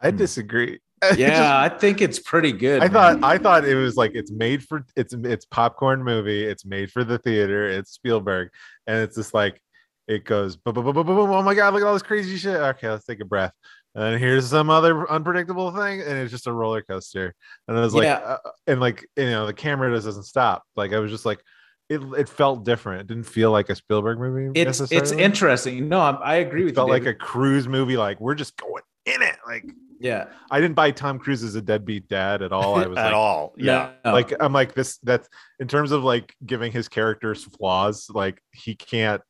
I 0.00 0.10
Hmm. 0.10 0.16
disagree. 0.16 0.78
Yeah, 1.16 1.60
I 1.60 1.68
think 1.68 2.00
it's 2.00 2.18
pretty 2.18 2.52
good. 2.52 2.80
I 2.82 2.84
man. 2.88 2.92
thought 2.92 3.24
I 3.24 3.36
thought 3.36 3.64
it 3.66 3.74
was 3.74 3.96
like 3.96 4.12
it's 4.14 4.30
made 4.30 4.62
for 4.64 4.84
it's 4.96 5.12
it's 5.12 5.44
popcorn 5.44 6.02
movie. 6.02 6.44
It's 6.44 6.64
made 6.64 6.90
for 6.90 7.04
the 7.04 7.18
theater. 7.18 7.66
It's 7.66 7.90
Spielberg, 7.90 8.48
and 8.86 8.98
it's 9.02 9.14
just 9.16 9.34
like 9.34 9.60
it 10.08 10.24
goes 10.24 10.56
boom, 10.56 10.74
boom, 10.74 10.84
boom, 10.84 10.94
boom, 10.94 11.06
boom. 11.06 11.30
Oh 11.30 11.42
my 11.42 11.54
god! 11.54 11.74
Look 11.74 11.82
at 11.82 11.86
all 11.86 11.94
this 11.94 12.02
crazy 12.02 12.36
shit. 12.36 12.56
Okay, 12.56 12.88
let's 12.90 13.04
take 13.04 13.20
a 13.20 13.24
breath. 13.24 13.52
And 13.94 14.20
here's 14.20 14.48
some 14.50 14.68
other 14.68 15.10
unpredictable 15.10 15.70
thing, 15.70 16.02
and 16.02 16.18
it's 16.18 16.30
just 16.30 16.46
a 16.46 16.52
roller 16.52 16.82
coaster. 16.82 17.34
And 17.66 17.78
I 17.78 17.80
was 17.80 17.94
like, 17.94 18.04
Yeah. 18.04 18.16
uh, 18.16 18.50
and 18.66 18.78
like 18.80 19.06
you 19.16 19.24
know, 19.30 19.46
the 19.46 19.54
camera 19.54 19.90
just 19.94 20.04
doesn't 20.06 20.24
stop. 20.24 20.64
Like 20.76 20.92
I 20.92 20.98
was 20.98 21.10
just 21.10 21.24
like, 21.24 21.40
it 21.88 22.00
it 22.18 22.28
felt 22.28 22.64
different. 22.64 23.00
It 23.02 23.06
didn't 23.06 23.24
feel 23.24 23.50
like 23.50 23.70
a 23.70 23.74
Spielberg 23.74 24.18
movie. 24.18 24.60
it's 24.60 24.80
it's 24.92 25.12
interesting. 25.12 25.88
No, 25.88 26.00
I'm, 26.00 26.18
I 26.22 26.36
agree 26.36 26.62
It 26.62 26.64
with 26.66 26.74
felt 26.74 26.88
you. 26.88 26.92
like 26.92 27.06
a 27.06 27.14
cruise 27.14 27.66
movie. 27.68 27.96
Like 27.96 28.20
we're 28.20 28.34
just 28.34 28.56
going 28.58 28.82
in 29.06 29.22
it. 29.22 29.36
Like 29.46 29.64
yeah. 29.98 30.26
I 30.50 30.60
didn't 30.60 30.74
buy 30.74 30.90
Tom 30.90 31.18
Cruise 31.18 31.42
as 31.42 31.54
a 31.54 31.62
deadbeat 31.62 32.06
dad 32.06 32.42
at 32.42 32.52
all. 32.52 32.74
I 32.74 32.86
was 32.86 32.98
at 32.98 33.04
like, 33.06 33.14
all. 33.14 33.54
Yeah. 33.56 33.92
No. 34.04 34.12
like 34.12 34.30
I'm 34.40 34.52
like 34.52 34.74
this. 34.74 34.98
That's 34.98 35.26
in 35.58 35.68
terms 35.68 35.90
of 35.90 36.04
like 36.04 36.34
giving 36.44 36.70
his 36.70 36.86
characters 36.88 37.44
flaws. 37.44 38.08
Like 38.12 38.42
he 38.52 38.74
can't. 38.74 39.22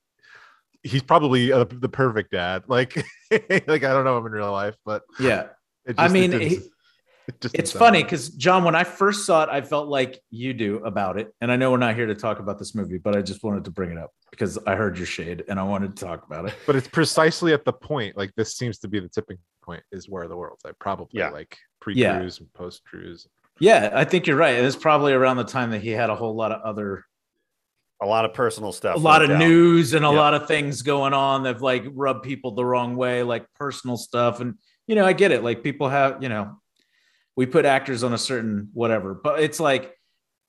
He's 0.87 1.03
probably 1.03 1.53
uh, 1.53 1.65
the 1.69 1.89
perfect 1.89 2.33
dad. 2.33 2.65
Like, 2.69 2.97
like 3.31 3.69
I 3.69 3.93
don't 3.93 4.05
know 4.05 4.17
him 4.19 4.27
in 4.27 4.33
real 4.33 4.53
life, 4.53 4.77
but 4.85 5.03
yeah. 5.19 5.49
it 5.85 5.97
just, 5.97 6.01
I 6.01 6.09
mean, 6.09 6.33
it 6.33 6.43
he- 6.43 6.61
it 7.29 7.41
just 7.41 7.55
It's 7.57 7.73
funny 7.73 8.05
because 8.05 8.29
John, 8.29 8.63
when 8.63 8.77
I 8.77 8.85
first 8.85 9.27
saw 9.27 9.43
it, 9.43 9.49
I 9.51 9.61
felt 9.61 9.89
like 9.89 10.21
you 10.31 10.55
do 10.55 10.77
about 10.85 11.19
it. 11.19 11.33
And 11.41 11.51
I 11.51 11.57
know 11.57 11.73
we're 11.73 11.77
not 11.77 11.97
here 11.97 12.07
to 12.07 12.15
talk 12.15 12.39
about 12.39 12.57
this 12.57 12.73
movie, 12.73 12.99
but 12.99 13.17
I 13.17 13.21
just 13.23 13.43
wanted 13.43 13.65
to 13.65 13.73
bring 13.73 13.91
it 13.91 13.99
up 13.99 14.13
because 14.31 14.59
I 14.65 14.77
heard 14.77 14.97
your 14.97 15.07
shade 15.09 15.43
and 15.49 15.59
I 15.59 15.65
wanted 15.65 15.97
to 15.97 16.05
talk 16.05 16.25
about 16.25 16.47
it. 16.47 16.55
but 16.67 16.77
it's 16.77 16.87
precisely 16.87 17.53
at 17.53 17.65
the 17.65 17.73
point. 17.73 18.17
Like 18.17 18.33
this 18.37 18.57
seems 18.57 18.79
to 18.79 18.89
be 18.89 19.01
the 19.01 19.09
tipping 19.09 19.39
point. 19.65 19.83
Is 19.91 20.09
where 20.09 20.29
the 20.29 20.37
world's. 20.37 20.63
I 20.65 20.71
probably 20.79 21.19
Yeah. 21.19 21.31
like 21.31 21.59
pre 21.81 21.95
Yeah. 21.95 22.17
cruise 22.19 22.39
and 22.39 22.53
post 22.55 22.85
cruise. 22.85 23.27
Yeah, 23.59 23.91
I 23.93 24.05
think 24.05 24.29
you're 24.29 24.37
right. 24.37 24.55
And 24.57 24.65
it's 24.65 24.77
probably 24.77 25.13
around 25.13 25.39
the 25.39 25.45
time 25.45 25.71
that 25.73 25.81
he 25.83 25.89
had 25.91 26.11
a 26.11 26.15
whole 26.15 26.37
lot 26.37 26.53
of 26.53 26.61
other 26.63 27.05
A 28.03 28.07
lot 28.07 28.25
of 28.27 28.35
personal 28.35 28.73
stuff. 28.73 28.97
a 28.97 28.99
lot 28.99 29.23
of 29.23 29.31
down. 29.31 29.39
news 29.39 29.95
and 29.95 30.05
a 30.05 30.09
Yeah. 30.11 30.15
lot 30.15 30.35
of 30.35 30.47
things 30.47 30.83
going 30.83 31.15
on 31.15 31.45
that 31.45 31.63
like 31.63 31.85
rub 31.93 32.23
people 32.23 32.51
the 32.53 32.65
wrong 32.65 32.95
way, 32.97 33.23
like 33.23 33.47
personal 33.55 33.97
stuff. 33.97 34.41
And 34.41 34.55
you 34.87 34.95
know, 34.95 35.05
I 35.05 35.13
get 35.15 35.33
it. 35.33 35.43
Like 35.43 35.63
people 35.65 35.89
have, 35.89 36.23
you 36.23 36.29
know, 36.29 36.61
we 37.37 37.47
put 37.47 37.65
actors 37.65 38.05
on 38.05 38.13
a 38.13 38.19
certain 38.19 38.69
whatever, 38.75 39.15
but 39.15 39.41
it's 39.41 39.59
like 39.59 39.95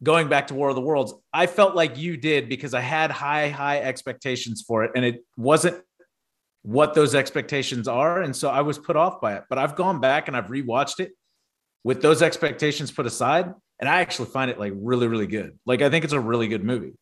going 0.04 0.28
back 0.28 0.48
to 0.48 0.54
War 0.54 0.70
of 0.70 0.76
the 0.76 0.82
Worlds. 0.82 1.14
I 1.34 1.48
felt 1.48 1.74
like 1.76 1.98
you 1.98 2.18
did 2.18 2.50
because 2.50 2.74
I 2.74 2.82
had 2.82 3.12
high, 3.12 3.50
high 3.50 3.80
expectations 3.80 4.64
for 4.68 4.84
it, 4.84 4.92
and 4.96 5.04
it 5.04 5.26
wasn't 5.38 5.82
what 6.64 6.94
those 6.94 7.16
expectations 7.16 7.88
are. 7.88 8.22
And 8.22 8.36
so 8.36 8.50
I 8.50 8.62
was 8.62 8.78
put 8.78 8.96
off 8.96 9.22
by 9.22 9.36
it. 9.36 9.44
But 9.50 9.58
I've 9.58 9.76
gone 9.76 10.00
back 10.02 10.28
and 10.28 10.36
I've 10.36 10.48
rewatched 10.48 11.00
it 11.00 11.14
with 11.84 12.02
those 12.02 12.22
expectations 12.22 12.92
put 12.92 13.06
aside, 13.06 13.54
and 13.80 13.90
I 13.90 14.02
actually 14.02 14.30
find 14.30 14.52
it 14.52 14.60
like 14.60 14.74
really, 14.76 15.08
really 15.08 15.28
good. 15.28 15.58
Like 15.66 15.82
I 15.82 15.90
think 15.90 16.04
it's 16.04 16.14
a 16.14 16.20
really 16.20 16.48
good 16.50 16.64
movie. 16.64 16.94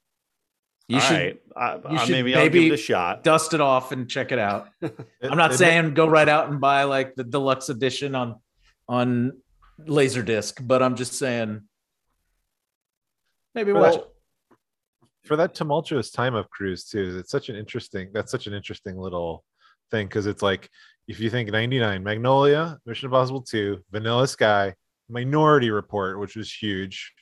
You 0.88 0.98
All 0.98 1.02
should 1.02 1.14
right. 1.16 1.42
I, 1.56 1.76
you 1.76 1.98
I- 1.98 2.06
should 2.06 2.12
maybe, 2.12 2.36
I'll 2.36 2.44
give 2.44 2.54
maybe 2.54 2.68
it 2.68 2.74
a 2.74 2.78
shot. 2.78 3.24
dust 3.24 3.54
it 3.54 3.62
off 3.62 3.92
and 3.92 4.10
check 4.10 4.32
it 4.32 4.40
out. 4.40 4.70
I'm 5.22 5.38
not 5.38 5.56
saying 5.56 5.94
go 5.96 6.08
right 6.08 6.30
out 6.30 6.50
and 6.50 6.62
buy 6.62 6.84
like 6.84 7.16
the 7.16 7.24
deluxe 7.24 7.70
edition 7.70 8.14
on 8.16 8.36
on 8.88 9.34
Laserdisc, 9.82 10.66
but 10.66 10.84
I'm 10.84 10.96
just 10.96 11.14
saying 11.14 11.62
maybe 13.56 13.72
for 13.72 13.80
watch 13.80 13.94
that, 13.96 14.02
it. 14.02 14.08
for 15.24 15.36
that 15.38 15.56
tumultuous 15.56 16.12
time 16.12 16.36
of 16.36 16.50
cruise 16.50 16.86
too 16.86 17.18
it's 17.20 17.32
such 17.32 17.50
an 17.50 17.56
interesting 17.56 18.10
that's 18.14 18.32
such 18.32 18.48
an 18.48 18.54
interesting 18.54 18.98
little 18.98 19.44
thing 19.92 20.08
because 20.08 20.28
it's 20.28 20.42
like 20.42 20.70
if 21.08 21.20
you 21.20 21.30
think 21.30 21.52
99, 21.52 22.04
Magnolia, 22.04 22.80
Mission 22.86 23.06
Impossible 23.06 23.42
2, 23.44 23.80
Vanilla 23.92 24.28
Sky, 24.28 24.74
Minority 25.08 25.70
Report, 25.70 26.20
which 26.20 26.36
was 26.36 26.52
huge, 26.52 27.14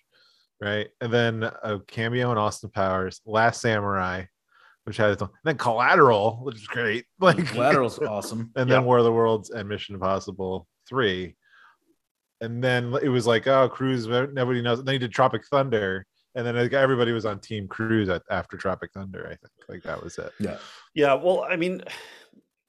right? 0.64 0.88
And 1.02 1.12
then 1.12 1.44
a 1.44 1.80
cameo 1.88 2.32
in 2.32 2.38
Austin 2.38 2.70
Powers, 2.70 3.22
Last 3.26 3.62
Samurai, 3.62 4.24
which 4.86 4.98
had 4.98 5.12
its 5.12 5.22
own, 5.22 5.30
then 5.44 5.58
Collateral, 5.58 6.40
which 6.44 6.56
is 6.56 6.68
great. 6.68 7.06
Like 7.20 7.46
Collateral's 7.48 8.00
awesome. 8.08 8.52
and 8.56 8.70
then 8.70 8.80
Yep. 8.80 8.84
War 8.86 8.98
of 9.00 9.04
the 9.06 9.12
Worlds 9.12 9.50
and 9.50 9.68
Mission 9.68 9.96
Impossible 9.96 10.68
3. 10.90 11.36
And 12.42 12.62
then 12.64 12.94
it 13.02 13.10
was 13.10 13.26
like, 13.26 13.48
oh, 13.48 13.70
Cruise, 13.70 14.08
nobody 14.08 14.62
knows. 14.62 14.80
And 14.80 14.88
then 14.88 14.94
he 14.94 15.00
did 15.00 15.14
Tropic 15.14 15.44
Thunder. 15.50 16.06
And 16.36 16.46
then 16.46 16.56
like, 16.56 16.74
everybody 16.74 17.12
was 17.12 17.26
on 17.26 17.40
Team 17.40 17.68
Cruise 17.68 18.10
at, 18.10 18.24
after 18.30 18.58
Tropic 18.58 18.92
Thunder, 18.94 19.26
I 19.26 19.36
think. 19.36 19.52
Like 19.70 19.84
that 19.84 20.04
was 20.04 20.18
it. 20.18 20.32
Yeah. 20.40 20.58
Yeah, 20.94 21.14
well, 21.14 21.46
I 21.50 21.56
mean, 21.56 21.84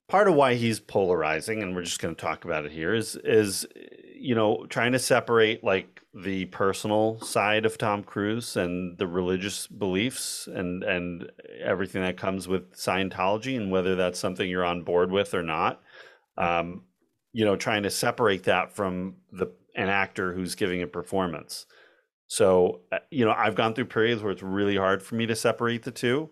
part 0.07 0.27
of 0.27 0.35
why 0.35 0.53
he's 0.53 0.79
polarizing, 0.79 1.61
and 1.63 1.75
we're 1.75 1.81
just 1.83 1.99
going 1.99 2.15
to 2.15 2.21
talk 2.21 2.45
about 2.45 2.65
it 2.65 2.71
here, 2.71 2.93
is 2.93 3.15
is 3.17 3.65
you 4.25 4.33
know 4.33 4.65
trying 4.69 4.91
to 4.91 4.99
separate 4.99 5.63
like 5.63 6.01
the 6.15 6.45
personal 6.45 7.19
side 7.21 7.63
of 7.63 7.77
Tom 7.77 8.03
Cruise 8.03 8.57
and 8.57 8.97
the 8.97 9.05
religious 9.05 9.67
beliefs 9.67 10.47
and 10.47 10.83
and 10.83 11.31
everything 11.63 12.01
that 12.01 12.17
comes 12.17 12.47
with 12.47 12.73
Scientology, 12.75 13.55
and 13.55 13.71
whether 13.71 13.95
that's 13.95 14.17
something 14.19 14.49
you're 14.49 14.65
on 14.65 14.81
board 14.81 15.11
with 15.11 15.35
or 15.35 15.43
not. 15.43 15.81
Um, 16.37 16.85
you 17.33 17.45
know, 17.45 17.55
trying 17.55 17.83
to 17.83 17.91
separate 17.91 18.43
that 18.45 18.73
from 18.75 19.17
the 19.31 19.47
an 19.75 19.89
actor 19.89 20.33
who's 20.33 20.55
giving 20.55 20.81
a 20.81 20.87
performance. 20.87 21.67
So, 22.27 22.81
uh, 22.91 22.99
you 23.11 23.25
know, 23.25 23.31
I've 23.31 23.55
gone 23.55 23.75
through 23.75 23.85
periods 23.85 24.23
where 24.23 24.31
it's 24.31 24.41
really 24.41 24.77
hard 24.77 25.03
for 25.03 25.13
me 25.13 25.27
to 25.27 25.35
separate 25.35 25.83
the 25.83 25.91
two. 25.91 26.31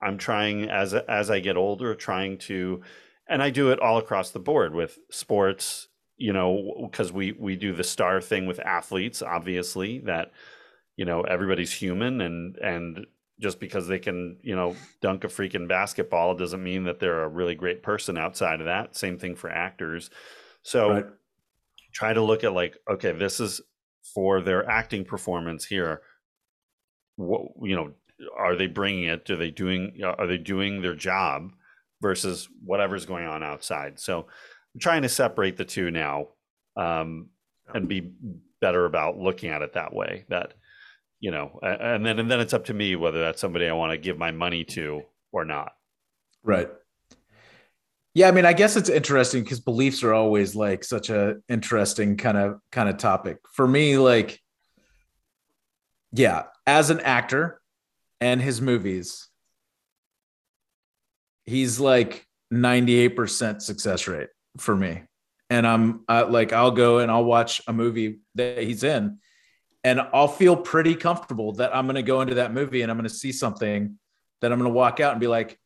I'm 0.00 0.16
trying 0.16 0.70
as 0.70 0.94
as 0.94 1.30
I 1.30 1.40
get 1.40 1.58
older, 1.58 1.94
trying 1.94 2.38
to, 2.38 2.80
and 3.28 3.42
I 3.42 3.50
do 3.50 3.72
it 3.72 3.80
all 3.80 3.98
across 3.98 4.30
the 4.30 4.38
board 4.38 4.74
with 4.74 4.98
sports. 5.10 5.88
You 6.18 6.32
know, 6.32 6.88
because 6.90 7.12
we 7.12 7.32
we 7.32 7.56
do 7.56 7.72
the 7.74 7.84
star 7.84 8.20
thing 8.20 8.46
with 8.46 8.58
athletes, 8.60 9.22
obviously 9.22 9.98
that 10.00 10.32
you 10.96 11.04
know 11.04 11.22
everybody's 11.22 11.72
human, 11.72 12.20
and 12.22 12.56
and 12.56 13.06
just 13.38 13.60
because 13.60 13.86
they 13.86 13.98
can 13.98 14.38
you 14.42 14.56
know 14.56 14.74
dunk 15.02 15.24
a 15.24 15.28
freaking 15.28 15.68
basketball 15.68 16.34
doesn't 16.34 16.62
mean 16.62 16.84
that 16.84 17.00
they're 17.00 17.24
a 17.24 17.28
really 17.28 17.54
great 17.54 17.82
person 17.82 18.16
outside 18.16 18.60
of 18.60 18.66
that. 18.66 18.96
Same 18.96 19.18
thing 19.18 19.34
for 19.34 19.50
actors. 19.50 20.10
So 20.62 20.88
Right. 20.90 21.06
try 21.92 22.12
to 22.12 22.22
look 22.22 22.44
at 22.44 22.52
like, 22.52 22.76
okay, 22.90 23.12
this 23.12 23.40
is 23.40 23.60
for 24.14 24.40
their 24.40 24.68
acting 24.68 25.04
performance 25.04 25.64
here. 25.64 26.02
What 27.16 27.42
you 27.62 27.76
know, 27.76 27.92
are 28.36 28.56
they 28.56 28.66
bringing 28.66 29.04
it? 29.04 29.28
Are 29.30 29.36
they 29.36 29.50
doing? 29.50 30.00
Are 30.02 30.26
they 30.26 30.38
doing 30.38 30.82
their 30.82 30.94
job 30.94 31.52
versus 32.00 32.48
whatever's 32.64 33.06
going 33.06 33.26
on 33.26 33.42
outside? 33.42 33.98
So 33.98 34.26
I'm 34.76 34.80
trying 34.80 35.02
to 35.02 35.08
separate 35.08 35.56
the 35.56 35.64
two 35.64 35.90
now, 35.90 36.28
um, 36.76 37.30
and 37.72 37.88
be 37.88 38.12
better 38.60 38.84
about 38.84 39.16
looking 39.16 39.48
at 39.48 39.62
it 39.62 39.72
that 39.72 39.94
way. 39.94 40.26
That 40.28 40.52
you 41.18 41.30
know, 41.30 41.58
and 41.62 42.04
then 42.04 42.18
and 42.18 42.30
then 42.30 42.40
it's 42.40 42.52
up 42.52 42.66
to 42.66 42.74
me 42.74 42.94
whether 42.94 43.18
that's 43.20 43.40
somebody 43.40 43.66
I 43.66 43.72
want 43.72 43.92
to 43.92 43.98
give 43.98 44.18
my 44.18 44.32
money 44.32 44.64
to 44.64 45.00
or 45.32 45.46
not. 45.46 45.72
Right. 46.44 46.68
Yeah, 48.12 48.28
I 48.28 48.32
mean, 48.32 48.44
I 48.44 48.52
guess 48.52 48.76
it's 48.76 48.90
interesting 48.90 49.44
because 49.44 49.60
beliefs 49.60 50.02
are 50.02 50.12
always 50.12 50.54
like 50.54 50.84
such 50.84 51.08
a 51.08 51.36
interesting 51.48 52.18
kind 52.18 52.36
of 52.36 52.60
kind 52.70 52.90
of 52.90 52.98
topic. 52.98 53.38
For 53.54 53.66
me, 53.66 53.96
like, 53.96 54.38
yeah, 56.12 56.44
as 56.66 56.90
an 56.90 57.00
actor 57.00 57.62
and 58.20 58.42
his 58.42 58.60
movies, 58.60 59.26
he's 61.46 61.80
like 61.80 62.26
98% 62.52 63.62
success 63.62 64.06
rate 64.06 64.28
for 64.58 64.74
me. 64.74 65.02
And 65.48 65.66
I'm 65.66 66.04
uh, 66.08 66.26
like, 66.28 66.52
I'll 66.52 66.72
go 66.72 66.98
and 66.98 67.10
I'll 67.10 67.24
watch 67.24 67.62
a 67.66 67.72
movie 67.72 68.20
that 68.34 68.58
he's 68.58 68.82
in, 68.82 69.18
and 69.84 70.00
I'll 70.12 70.28
feel 70.28 70.56
pretty 70.56 70.96
comfortable 70.96 71.52
that 71.52 71.74
I'm 71.74 71.86
going 71.86 71.94
to 71.94 72.02
go 72.02 72.20
into 72.20 72.34
that 72.34 72.52
movie 72.52 72.82
and 72.82 72.90
I'm 72.90 72.96
going 72.96 73.08
to 73.08 73.14
see 73.14 73.30
something 73.30 73.98
that 74.40 74.52
I'm 74.52 74.58
going 74.58 74.70
to 74.70 74.74
walk 74.74 74.98
out 74.98 75.12
and 75.12 75.20
be 75.20 75.28
like, 75.28 75.58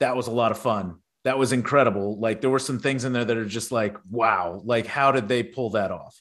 that 0.00 0.16
was 0.16 0.26
a 0.26 0.30
lot 0.30 0.50
of 0.52 0.58
fun. 0.58 0.96
That 1.24 1.38
was 1.38 1.52
incredible. 1.52 2.18
Like 2.18 2.42
there 2.42 2.50
were 2.50 2.58
some 2.58 2.78
things 2.78 3.04
in 3.04 3.14
there 3.14 3.24
that 3.24 3.36
are 3.36 3.46
just 3.46 3.72
like, 3.72 3.96
wow, 4.10 4.60
like 4.64 4.86
how 4.86 5.10
did 5.12 5.26
they 5.26 5.42
pull 5.42 5.70
that 5.70 5.90
off? 5.90 6.20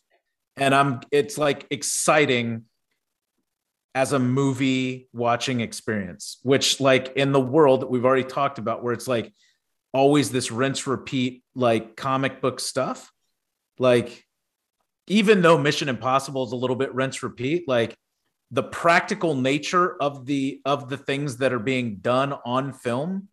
And 0.55 0.73
I'm 0.73 1.01
it's 1.11 1.37
like 1.37 1.67
exciting 1.71 2.63
as 3.95 4.13
a 4.13 4.19
movie 4.19 5.09
watching 5.11 5.59
experience, 5.59 6.39
which 6.43 6.79
like 6.79 7.13
in 7.15 7.31
the 7.31 7.41
world 7.41 7.81
that 7.81 7.89
we've 7.89 8.05
already 8.05 8.23
talked 8.23 8.59
about, 8.59 8.83
where 8.83 8.93
it's 8.93 9.07
like 9.07 9.33
always 9.93 10.31
this 10.31 10.51
rinse 10.51 10.87
repeat, 10.87 11.43
like 11.55 11.95
comic 11.95 12.41
book 12.41 12.59
stuff. 12.59 13.11
Like, 13.79 14.25
even 15.07 15.41
though 15.41 15.57
Mission 15.57 15.89
Impossible 15.89 16.43
is 16.45 16.51
a 16.51 16.55
little 16.57 16.75
bit 16.75 16.93
rinse 16.93 17.23
repeat, 17.23 17.67
like 17.67 17.95
the 18.51 18.63
practical 18.63 19.35
nature 19.35 19.95
of 20.01 20.25
the 20.25 20.61
of 20.65 20.89
the 20.89 20.97
things 20.97 21.37
that 21.37 21.53
are 21.53 21.59
being 21.59 21.97
done 21.97 22.33
on 22.45 22.73
film 22.73 23.29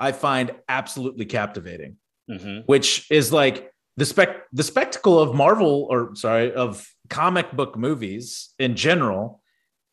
I 0.00 0.12
find 0.12 0.52
absolutely 0.68 1.26
captivating, 1.26 1.96
hmm 2.28 2.60
which 2.66 3.06
is 3.10 3.32
like 3.32 3.70
the 3.96 4.06
spec 4.06 4.44
the 4.52 4.62
spectacle 4.62 5.20
of 5.20 5.34
Marvel 5.34 5.86
or 5.90 6.16
sorry 6.16 6.52
of 6.52 6.86
comic 7.08 7.52
book 7.52 7.76
movies 7.76 8.54
in 8.58 8.74
general. 8.74 9.42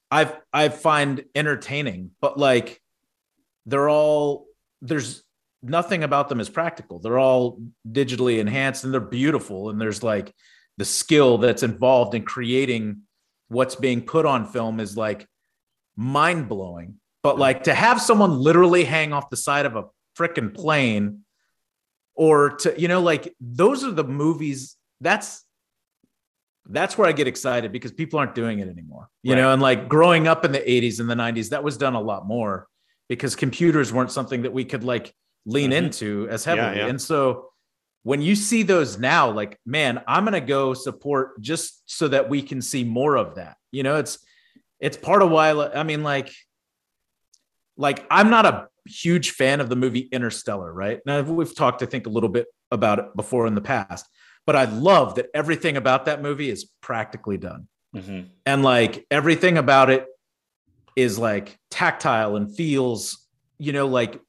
I 0.09 0.33
I 0.53 0.69
find 0.69 1.25
entertaining, 1.35 2.11
but 2.21 2.39
like 2.39 2.81
they're 3.65 3.89
all 3.89 4.45
there's 4.81 5.23
nothing 5.61 6.03
about 6.03 6.29
them 6.29 6.39
is 6.39 6.49
practical. 6.49 6.99
They're 6.99 7.19
all 7.19 7.59
digitally 7.89 8.39
enhanced 8.39 8.83
and 8.83 8.93
they're 8.93 9.01
beautiful, 9.01 9.69
and 9.69 9.79
there's 9.79 10.03
like 10.03 10.33
the 10.77 10.85
skill 10.85 11.37
that's 11.37 11.63
involved 11.63 12.13
in 12.15 12.23
creating 12.23 13.01
what's 13.49 13.75
being 13.75 14.01
put 14.01 14.25
on 14.25 14.45
film 14.45 14.79
is 14.79 14.95
like 14.95 15.27
mind 15.95 16.47
blowing. 16.47 16.95
But 17.23 17.39
like 17.39 17.63
to 17.63 17.73
have 17.73 18.01
someone 18.01 18.31
literally 18.37 18.83
hang 18.83 19.11
off 19.11 19.29
the 19.29 19.37
side 19.37 19.65
of 19.65 19.75
a 19.75 19.85
freaking 20.17 20.53
plane 20.53 21.23
or 22.15 22.51
to, 22.57 22.79
you 22.79 22.87
know, 22.87 23.01
like 23.01 23.33
those 23.41 23.83
are 23.83 23.91
the 23.91 24.03
movies 24.03 24.77
that's 25.01 25.43
that's 26.69 26.97
where 26.97 27.07
I 27.07 27.13
get 27.13 27.27
excited 27.27 27.71
because 27.71 27.91
people 27.91 28.19
aren't 28.19 28.35
doing 28.35 28.59
it 28.59 28.67
anymore. 28.67 29.09
You 29.23 29.35
know, 29.35 29.53
and 29.53 29.61
like 29.61 29.87
growing 29.87 30.27
up 30.27 30.43
in 30.43 30.51
the 30.51 30.59
80s 30.59 30.99
and 30.99 31.09
the 31.09 31.15
90s, 31.15 31.49
that 31.49 31.63
was 31.63 31.77
done 31.77 31.95
a 31.95 32.01
lot 32.01 32.27
more 32.27 32.67
because 33.07 33.35
computers 33.35 33.93
weren't 33.93 34.11
something 34.11 34.41
that 34.41 34.51
we 34.51 34.65
could 34.65 34.83
like 34.83 35.13
lean 35.47 35.71
Mhm. 35.71 35.77
into 35.77 36.27
as 36.29 36.43
heavily. 36.45 36.77
yeah. 36.77 36.87
And 36.87 37.01
so 37.01 37.49
when 38.03 38.21
you 38.21 38.35
see 38.35 38.63
those 38.63 38.97
now, 38.99 39.31
like, 39.31 39.59
man, 39.65 40.03
I'm 40.07 40.23
gonna 40.25 40.39
go 40.41 40.73
support 40.73 41.41
just 41.41 41.81
so 41.89 42.07
that 42.09 42.29
we 42.29 42.41
can 42.41 42.61
see 42.61 42.83
more 42.83 43.15
of 43.17 43.35
that. 43.35 43.57
You 43.71 43.83
know, 43.83 43.95
it's 43.95 44.19
it's 44.79 44.95
part 44.97 45.21
of 45.23 45.31
why 45.31 45.49
I 45.51 45.83
mean, 45.83 46.03
like, 46.03 46.31
like 47.77 48.05
I'm 48.11 48.29
not 48.29 48.45
a 48.45 48.67
huge 48.85 49.31
fan 49.31 49.59
of 49.59 49.69
the 49.69 49.75
movie 49.75 50.07
Interstellar, 50.11 50.71
right? 50.71 51.01
Now 51.05 51.21
we've 51.21 51.55
talked, 51.55 51.81
I 51.83 51.85
think, 51.85 52.05
a 52.07 52.09
little 52.09 52.29
bit 52.29 52.47
about 52.71 52.99
it 52.99 53.05
before 53.15 53.47
in 53.47 53.55
the 53.55 53.61
past, 53.61 54.05
but 54.45 54.55
I 54.55 54.65
love 54.65 55.15
that 55.15 55.27
everything 55.33 55.77
about 55.77 56.05
that 56.05 56.21
movie 56.21 56.49
is 56.49 56.65
practically 56.81 57.37
done 57.37 57.67
hmm 57.95 58.23
and 58.45 58.63
like 58.63 59.05
everything 59.09 59.57
about 59.57 59.89
it 59.89 60.05
is 60.97 61.17
like 61.17 61.57
tactile 61.71 62.35
and 62.35 62.53
feels 62.53 63.25
you 63.57 63.71
know 63.71 63.87
like 63.87 64.19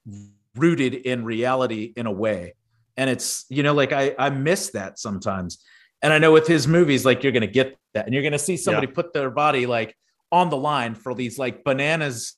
rooted 0.57 0.94
in 0.94 1.24
reality 1.24 1.92
in 1.96 2.07
a 2.07 2.12
way. 2.12 2.55
And 2.96 3.09
it's 3.09 3.44
you 3.49 3.62
know 3.62 3.74
like 3.74 3.92
i 3.92 4.14
i 4.18 4.30
miss 4.30 4.70
that 4.70 4.99
sometimes. 4.99 5.59
And 6.03 6.12
i 6.12 6.18
know 6.18 6.32
with 6.32 6.46
his 6.46 6.66
movies 6.66 7.05
like 7.05 7.22
you're 7.22 7.32
gonna 7.32 7.46
get 7.46 7.76
that. 7.94 8.07
And 8.07 8.14
you're 8.14 8.22
gonna 8.22 8.38
see 8.38 8.57
somebody 8.57 8.86
put 8.86 9.12
their 9.12 9.30
body 9.30 9.66
like 9.66 9.96
on 10.30 10.51
the 10.51 10.57
line 10.57 10.94
for 10.94 11.14
these 11.14 11.38
like 11.38 11.64
bananas 11.64 12.34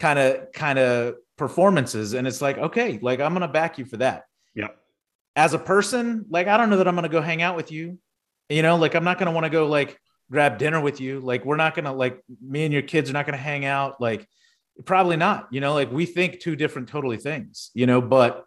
kind 0.00 0.18
of 0.18 0.52
kind 0.52 0.78
of 0.78 1.14
performances. 1.36 2.14
And 2.14 2.26
it's 2.26 2.40
like 2.40 2.58
okay 2.58 2.98
like 3.02 3.20
i'm 3.20 3.32
gonna 3.32 3.48
back 3.48 3.78
you 3.78 3.84
for 3.84 3.98
that. 3.98 4.24
Yep. 4.54 4.76
as 5.36 5.54
a 5.54 5.58
person 5.58 6.24
like 6.30 6.48
i 6.48 6.56
don't 6.56 6.68
know 6.70 6.78
that 6.78 6.88
i'm 6.88 6.94
gonna 6.94 7.08
go 7.08 7.20
hang 7.20 7.42
out 7.42 7.56
with 7.56 7.70
you. 7.70 7.98
You 8.48 8.62
know 8.62 8.76
like 8.76 8.94
i'm 8.94 9.04
not 9.04 9.18
gonna 9.18 9.32
want 9.32 9.44
to 9.44 9.50
go 9.50 9.66
like 9.66 9.98
grab 10.30 10.58
dinner 10.58 10.80
with 10.80 11.00
you. 11.00 11.20
Like 11.20 11.44
we're 11.44 11.56
not 11.56 11.74
gonna 11.74 11.92
like 11.92 12.22
me 12.40 12.64
and 12.64 12.72
your 12.72 12.82
kids 12.82 13.10
are 13.10 13.12
not 13.12 13.26
gonna 13.26 13.38
hang 13.38 13.64
out. 13.64 14.00
Like 14.00 14.26
probably 14.84 15.16
not 15.16 15.48
you 15.50 15.60
know 15.60 15.74
like 15.74 15.90
we 15.90 16.06
think 16.06 16.40
two 16.40 16.54
different 16.56 16.88
totally 16.88 17.16
things 17.16 17.70
you 17.74 17.86
know 17.86 18.00
but 18.00 18.44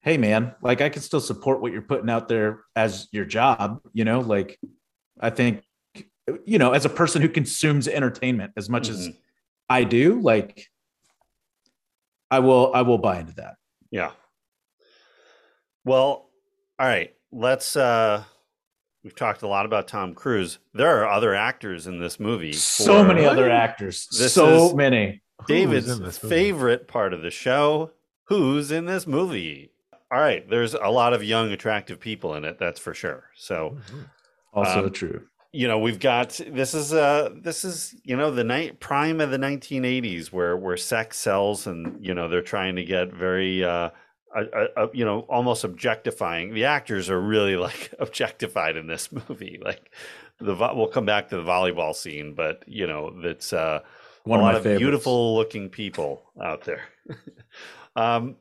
hey 0.00 0.16
man 0.16 0.54
like 0.62 0.80
i 0.80 0.88
can 0.88 1.02
still 1.02 1.20
support 1.20 1.60
what 1.60 1.72
you're 1.72 1.82
putting 1.82 2.08
out 2.08 2.26
there 2.28 2.60
as 2.74 3.06
your 3.12 3.24
job 3.24 3.80
you 3.92 4.04
know 4.04 4.20
like 4.20 4.58
i 5.20 5.28
think 5.28 5.62
you 6.46 6.58
know 6.58 6.72
as 6.72 6.84
a 6.84 6.88
person 6.88 7.20
who 7.20 7.28
consumes 7.28 7.86
entertainment 7.86 8.52
as 8.56 8.68
much 8.70 8.88
as 8.88 9.08
Mhm. 9.08 9.16
i 9.68 9.84
do 9.84 10.20
like 10.20 10.68
i 12.30 12.38
will 12.38 12.72
i 12.74 12.80
will 12.82 12.98
buy 12.98 13.20
into 13.20 13.34
that 13.34 13.56
Yeah. 13.90 14.12
Well, 15.84 16.28
all 16.78 16.86
right. 16.86 17.14
Let's 17.32 17.74
uh 17.76 18.24
we've 19.02 19.14
talked 19.14 19.42
a 19.42 19.48
lot 19.48 19.66
about 19.66 19.88
Tom 19.88 20.14
Cruise. 20.14 20.58
There 20.74 20.88
are 21.02 21.08
other 21.08 21.34
actors 21.34 21.86
in 21.86 21.98
this 22.00 22.20
movie. 22.20 22.52
so 22.52 23.02
for 23.02 23.08
many 23.08 23.24
other 23.26 23.50
actors 23.50 24.06
This 24.18 24.34
so 24.34 24.66
is- 24.68 24.74
many 24.74 25.22
David's 25.46 25.88
in 25.88 26.02
this 26.02 26.22
movie? 26.22 26.34
favorite 26.34 26.86
part 26.88 27.12
of 27.14 27.22
the 27.22 27.30
show. 27.30 27.92
Who's 28.24 28.70
in 28.70 28.84
this 28.86 29.06
movie? 29.06 29.72
all 30.12 30.18
right, 30.20 30.48
there's 30.50 30.74
a 30.74 30.88
lot 30.88 31.12
of 31.12 31.22
young, 31.22 31.52
attractive 31.52 32.00
people 32.00 32.34
in 32.34 32.44
it. 32.44 32.58
That's 32.58 32.80
for 32.80 32.92
sure. 32.94 33.24
So, 33.36 33.76
Also 34.52 34.86
Um, 34.86 34.92
true. 34.92 35.22
you 35.52 35.68
know, 35.68 35.78
we've 35.78 36.00
got 36.00 36.40
this 36.48 36.74
is 36.74 36.92
uh 36.92 37.30
this 37.40 37.64
is 37.64 37.94
you 38.02 38.16
know 38.16 38.32
the 38.32 38.42
night 38.42 38.80
prime 38.80 39.20
of 39.20 39.30
the 39.30 39.38
1980s 39.38 40.32
where 40.32 40.56
where 40.56 40.76
sex 40.76 41.16
sells, 41.16 41.66
and 41.68 42.04
you 42.04 42.12
know 42.12 42.28
they're 42.28 42.42
trying 42.42 42.74
to 42.74 42.84
get 42.84 43.12
very 43.12 43.62
uh, 43.62 43.90
uh, 44.36 44.66
uh, 44.76 44.86
you 44.92 45.04
know 45.04 45.20
almost 45.28 45.64
objectifying. 45.64 46.54
The 46.54 46.64
actors 46.64 47.10
are 47.10 47.20
really 47.20 47.56
like 47.56 47.92
objectified 47.98 48.76
in 48.76 48.86
this 48.86 49.10
movie. 49.12 49.60
Like 49.62 49.90
the 50.38 50.54
we'll 50.54 50.88
come 50.88 51.06
back 51.06 51.28
to 51.28 51.36
the 51.36 51.42
volleyball 51.42 51.94
scene, 51.94 52.34
but 52.34 52.64
you 52.66 52.86
know 52.86 53.10
that's 53.22 53.52
uh 53.52 53.80
One 54.24 54.40
a 54.40 54.42
of 54.42 54.46
lot 54.46 54.52
my 54.52 54.58
of 54.58 54.62
favorites. 54.64 54.80
beautiful 54.80 55.34
looking 55.34 55.68
people 55.68 56.22
out 56.42 56.64
there. 56.64 56.82
um, 57.96 58.36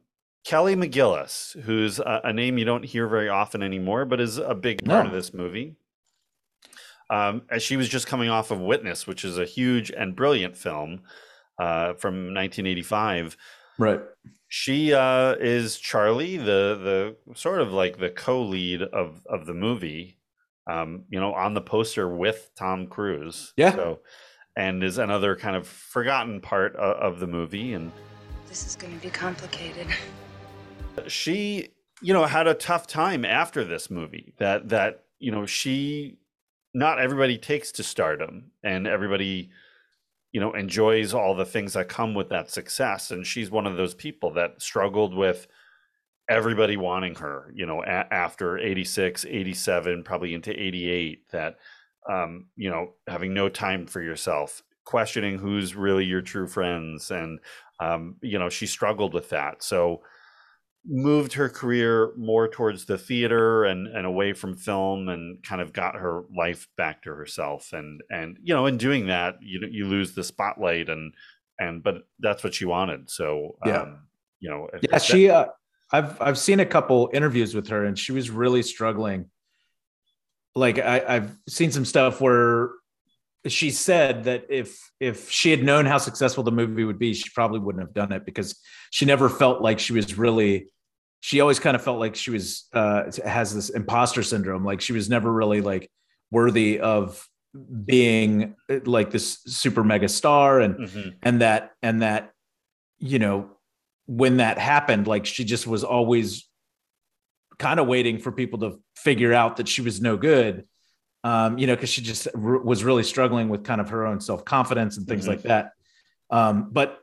Kelly 0.46 0.76
McGillis, 0.76 1.60
who's 1.62 2.00
a, 2.00 2.22
a 2.24 2.34
name 2.34 2.58
you 2.58 2.66
don't 2.66 2.86
hear 2.86 3.08
very 3.08 3.30
often 3.30 3.62
anymore, 3.62 4.06
but 4.06 4.20
is 4.22 4.38
a 4.38 4.56
big 4.56 4.84
part 4.86 5.06
of 5.06 5.12
this 5.12 5.34
movie. 5.34 5.76
Um, 7.12 7.42
as 7.50 7.64
she 7.64 7.76
was 7.76 7.90
just 7.90 8.08
coming 8.08 8.30
off 8.30 8.52
of 8.52 8.60
Witness, 8.60 9.08
which 9.08 9.26
is 9.26 9.38
a 9.38 9.46
huge 9.46 9.90
and 9.92 10.16
brilliant 10.16 10.56
film 10.56 11.02
uh, 11.58 11.94
from 11.96 12.34
1985. 12.34 13.36
Right. 13.80 14.02
She 14.50 14.94
uh, 14.94 15.36
is 15.40 15.80
Charlie, 15.80 16.38
the 16.38 17.16
the 17.26 17.34
sort 17.36 17.62
of 17.62 17.72
like 17.72 17.98
the 17.98 18.10
co-lead 18.10 18.82
of 18.84 19.22
of 19.28 19.46
the 19.46 19.54
movie. 19.54 20.18
Um, 20.68 21.06
you 21.10 21.20
know, 21.20 21.34
on 21.34 21.56
the 21.56 21.62
poster 21.62 22.08
with 22.08 22.52
Tom 22.56 22.86
Cruise. 22.86 23.54
Yeah. 23.58 23.72
So, 23.72 24.00
and 24.56 24.84
is 24.84 25.00
another 25.00 25.36
kind 25.36 25.56
of 25.56 25.66
forgotten 25.68 26.42
part 26.42 26.76
of, 26.76 27.14
of 27.14 27.20
the 27.20 27.26
movie, 27.26 27.74
and 27.74 27.92
This 28.48 28.68
is 28.68 28.76
going 28.76 28.96
to 28.96 29.02
be 29.02 29.10
complicated. 29.10 29.88
she 31.08 31.70
you 32.02 32.14
know 32.14 32.26
had 32.26 32.48
a 32.48 32.54
tough 32.54 32.86
time 32.88 33.26
after 33.26 33.64
this 33.64 33.90
movie 33.90 34.34
that 34.38 34.70
that 34.70 35.06
you 35.20 35.32
know 35.32 35.46
she 35.46 36.18
not 36.74 37.00
everybody 37.00 37.38
takes 37.38 37.72
to 37.74 37.84
stardom 37.84 38.52
and 38.64 38.86
everybody 38.88 39.50
you 40.32 40.40
know 40.40 40.54
enjoys 40.54 41.14
all 41.14 41.36
the 41.36 41.46
things 41.46 41.74
that 41.74 41.90
come 41.90 42.14
with 42.14 42.30
that 42.30 42.50
success 42.52 43.12
and 43.12 43.26
she's 43.26 43.52
one 43.52 43.66
of 43.66 43.78
those 43.78 43.94
people 43.94 44.32
that 44.34 44.62
struggled 44.62 45.16
with 45.16 45.48
everybody 46.30 46.78
wanting 46.78 47.16
her 47.16 47.52
you 47.56 47.66
know 47.66 47.82
a- 47.84 48.14
after 48.14 48.58
86 48.58 49.26
87 49.26 50.04
probably 50.04 50.34
into 50.34 50.52
88 50.52 51.30
that 51.32 51.58
um 52.10 52.48
you 52.56 52.70
know 52.70 52.94
having 53.08 53.34
no 53.34 53.50
time 53.50 53.88
for 53.88 54.02
yourself 54.02 54.62
questioning 54.86 55.38
who's 55.38 55.76
really 55.76 56.06
your 56.06 56.22
true 56.22 56.48
friends 56.48 57.12
and 57.12 57.40
um 57.80 58.16
you 58.22 58.40
know 58.40 58.50
she 58.50 58.66
struggled 58.66 59.14
with 59.14 59.30
that. 59.30 59.64
So 59.64 60.02
moved 60.88 61.34
her 61.34 61.50
career 61.50 62.14
more 62.18 62.48
towards 62.48 62.86
the 62.86 62.98
theater 62.98 63.66
and 63.66 63.86
and 63.88 64.06
away 64.06 64.34
from 64.34 64.56
film 64.56 65.10
and 65.10 65.44
kind 65.44 65.62
of 65.62 65.74
got 65.74 65.96
her 65.96 66.24
life 66.36 66.68
back 66.78 67.04
to 67.04 67.10
herself 67.14 67.74
and 67.74 68.02
and 68.10 68.38
you 68.42 68.54
know 68.54 68.66
in 68.66 68.78
doing 68.78 69.08
that 69.08 69.36
you 69.42 69.60
you 69.70 69.86
lose 69.86 70.14
the 70.16 70.24
spotlight 70.24 70.88
and 70.90 71.14
and 71.60 71.84
but 71.84 72.04
that's 72.20 72.44
what 72.44 72.54
she 72.54 72.64
wanted 72.66 73.10
so 73.10 73.58
Yeah. 73.66 73.82
um, 73.82 74.00
you 74.40 74.50
know 74.50 74.70
Yeah, 74.82 74.92
that- 74.92 75.02
she. 75.02 75.30
Uh, 75.30 75.48
I've 75.92 76.22
I've 76.22 76.38
seen 76.38 76.60
a 76.60 76.66
couple 76.68 77.10
interviews 77.14 77.56
with 77.56 77.68
her, 77.70 77.84
and 77.84 77.98
she 77.98 78.12
was 78.12 78.30
really 78.30 78.62
struggling. 78.62 79.26
Like 80.56 80.78
I, 80.78 81.04
I've 81.08 81.36
seen 81.48 81.72
some 81.72 81.84
stuff 81.84 82.22
where 82.22 82.70
she 83.48 83.70
said 83.72 84.26
that 84.26 84.46
if 84.50 84.92
if 85.00 85.30
she 85.30 85.52
had 85.52 85.64
known 85.64 85.86
how 85.86 85.98
successful 85.98 86.44
the 86.44 86.52
movie 86.52 86.84
would 86.84 87.00
be, 87.00 87.14
she 87.14 87.30
probably 87.34 87.60
wouldn't 87.60 87.82
have 87.84 87.94
done 87.94 88.12
it 88.12 88.26
because 88.26 88.60
she 88.92 89.06
never 89.06 89.30
felt 89.30 89.62
like 89.62 89.80
she 89.80 89.94
was 89.94 90.18
really. 90.18 90.72
She 91.22 91.42
always 91.42 91.60
kind 91.60 91.76
of 91.76 91.84
felt 91.84 92.00
like 92.00 92.16
she 92.16 92.32
was 92.32 92.68
uh, 92.74 93.12
has 93.26 93.54
this 93.54 93.70
imposter 93.70 94.24
syndrome. 94.24 94.64
Like 94.64 94.80
she 94.82 94.94
was 94.94 95.10
never 95.10 95.32
really 95.32 95.60
like 95.62 95.90
worthy 96.32 96.80
of 96.80 97.28
being 97.86 98.56
uh, 98.70 98.80
like 98.86 99.12
this 99.12 99.40
super 99.48 99.84
mega 99.84 100.08
star 100.08 100.60
and 100.62 100.76
Mhm. 100.76 101.16
and 101.24 101.42
that 101.42 101.72
and 101.82 102.02
that 102.04 102.32
you 103.00 103.20
know 103.20 103.50
when 104.06 104.38
that 104.38 104.58
happened 104.60 105.08
like 105.08 105.26
she 105.26 105.44
just 105.44 105.66
was 105.66 105.84
always 105.84 106.48
kind 107.58 107.80
of 107.80 107.88
waiting 107.88 108.20
for 108.20 108.32
people 108.32 108.60
to 108.60 108.80
figure 108.96 109.34
out 109.34 109.58
that 109.58 109.68
she 109.68 109.82
was 109.82 110.00
no 110.00 110.16
good 110.16 110.68
um 111.24 111.58
you 111.58 111.68
know 111.68 111.76
because 111.76 111.90
she 111.90 112.02
just 112.02 112.28
r- 112.36 112.60
was 112.60 112.84
really 112.84 113.04
struggling 113.04 113.50
with 113.50 113.64
kind 113.64 113.82
of 113.82 113.90
her 113.90 114.06
own 114.06 114.20
self-confidence 114.22 114.98
and 114.98 115.08
things 115.08 115.26
Mhm. 115.26 115.30
like 115.30 115.42
that. 115.44 115.72
Um 116.30 116.70
but 116.72 117.00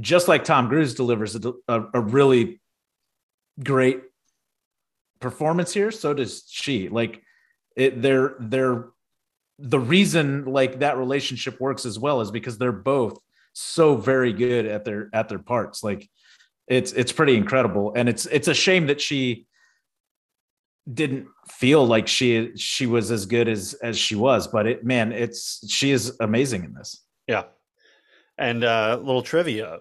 just 0.00 0.26
like 0.28 0.42
tom 0.44 0.68
cruise 0.68 0.94
delivers 0.94 1.36
a, 1.36 1.52
a, 1.68 1.82
a 1.94 2.00
really 2.00 2.60
great 3.62 4.00
performance 5.20 5.72
here 5.72 5.90
so 5.90 6.12
does 6.14 6.44
she. 6.48 6.88
Like 6.88 7.22
it 7.76 8.02
they're 8.02 8.36
they're 8.40 8.86
the 9.58 9.78
reason 9.78 10.46
like 10.46 10.80
that 10.80 10.98
relationship 10.98 11.60
works 11.60 11.86
as 11.86 11.98
well 11.98 12.20
is 12.20 12.30
because 12.30 12.58
they're 12.58 12.72
both 12.72 13.18
so 13.52 13.96
very 13.96 14.32
good 14.32 14.66
at 14.66 14.84
their 14.84 15.08
at 15.12 15.28
their 15.28 15.38
parts. 15.38 15.82
Like 15.84 16.08
it's 16.66 16.92
it's 16.92 17.12
pretty 17.12 17.36
incredible. 17.36 17.92
And 17.94 18.08
it's 18.08 18.26
it's 18.26 18.48
a 18.48 18.54
shame 18.54 18.88
that 18.88 19.00
she 19.00 19.46
didn't 20.92 21.26
feel 21.48 21.86
like 21.86 22.06
she 22.06 22.52
she 22.56 22.84
was 22.86 23.10
as 23.10 23.24
good 23.24 23.48
as 23.48 23.72
as 23.82 23.96
she 23.96 24.14
was 24.14 24.46
but 24.46 24.66
it 24.66 24.84
man 24.84 25.12
it's 25.12 25.64
she 25.72 25.90
is 25.90 26.14
amazing 26.20 26.64
in 26.64 26.74
this. 26.74 27.02
Yeah. 27.26 27.44
And 28.36 28.64
uh 28.64 28.98
little 29.02 29.22
trivia. 29.22 29.78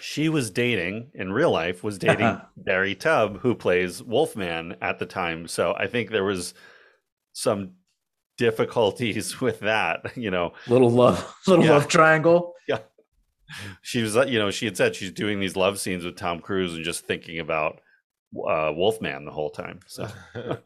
She 0.00 0.28
was 0.28 0.50
dating 0.50 1.12
in 1.14 1.32
real 1.32 1.50
life 1.50 1.82
was 1.82 1.96
dating 2.08 2.40
barry 2.56 2.94
tubb 2.94 3.38
who 3.40 3.54
plays 3.54 4.02
wolfman 4.02 4.76
at 4.82 4.98
the 4.98 5.06
time. 5.06 5.48
So 5.48 5.74
i 5.78 5.86
think 5.86 6.10
there 6.10 6.24
was 6.24 6.52
some 7.32 7.70
difficulties 8.36 9.40
with 9.40 9.60
that 9.60 10.14
you 10.16 10.30
know. 10.30 10.52
Little 10.66 10.90
love 10.90 11.34
little 11.46 11.64
Yeah. 11.64 11.72
love 11.72 11.88
triangle. 11.88 12.54
Yeah. 12.68 12.80
She 13.80 14.02
was 14.02 14.14
you 14.28 14.38
know 14.38 14.50
she 14.50 14.66
had 14.66 14.76
said 14.76 14.94
she's 14.94 15.10
doing 15.12 15.40
these 15.40 15.56
love 15.56 15.80
scenes 15.80 16.04
with 16.04 16.16
tom 16.16 16.40
cruise 16.40 16.74
and 16.74 16.84
just 16.84 17.06
thinking 17.06 17.38
about 17.38 17.80
uh 18.36 18.72
wolfman 18.74 19.24
the 19.24 19.30
whole 19.30 19.50
time 19.50 19.80
so 19.86 20.08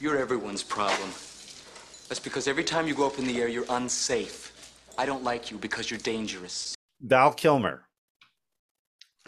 You're 0.00 0.16
everyone's 0.16 0.62
problem. 0.62 1.10
That's 2.08 2.20
because 2.22 2.46
every 2.46 2.62
time 2.62 2.86
you 2.86 2.94
go 2.94 3.04
up 3.06 3.18
in 3.18 3.26
the 3.26 3.40
air, 3.40 3.48
you're 3.48 3.66
unsafe. 3.68 4.52
I 4.96 5.04
don't 5.06 5.24
like 5.24 5.50
you 5.50 5.58
because 5.58 5.90
you're 5.90 5.98
dangerous. 5.98 6.74
val 7.00 7.32
kilmer 7.32 7.82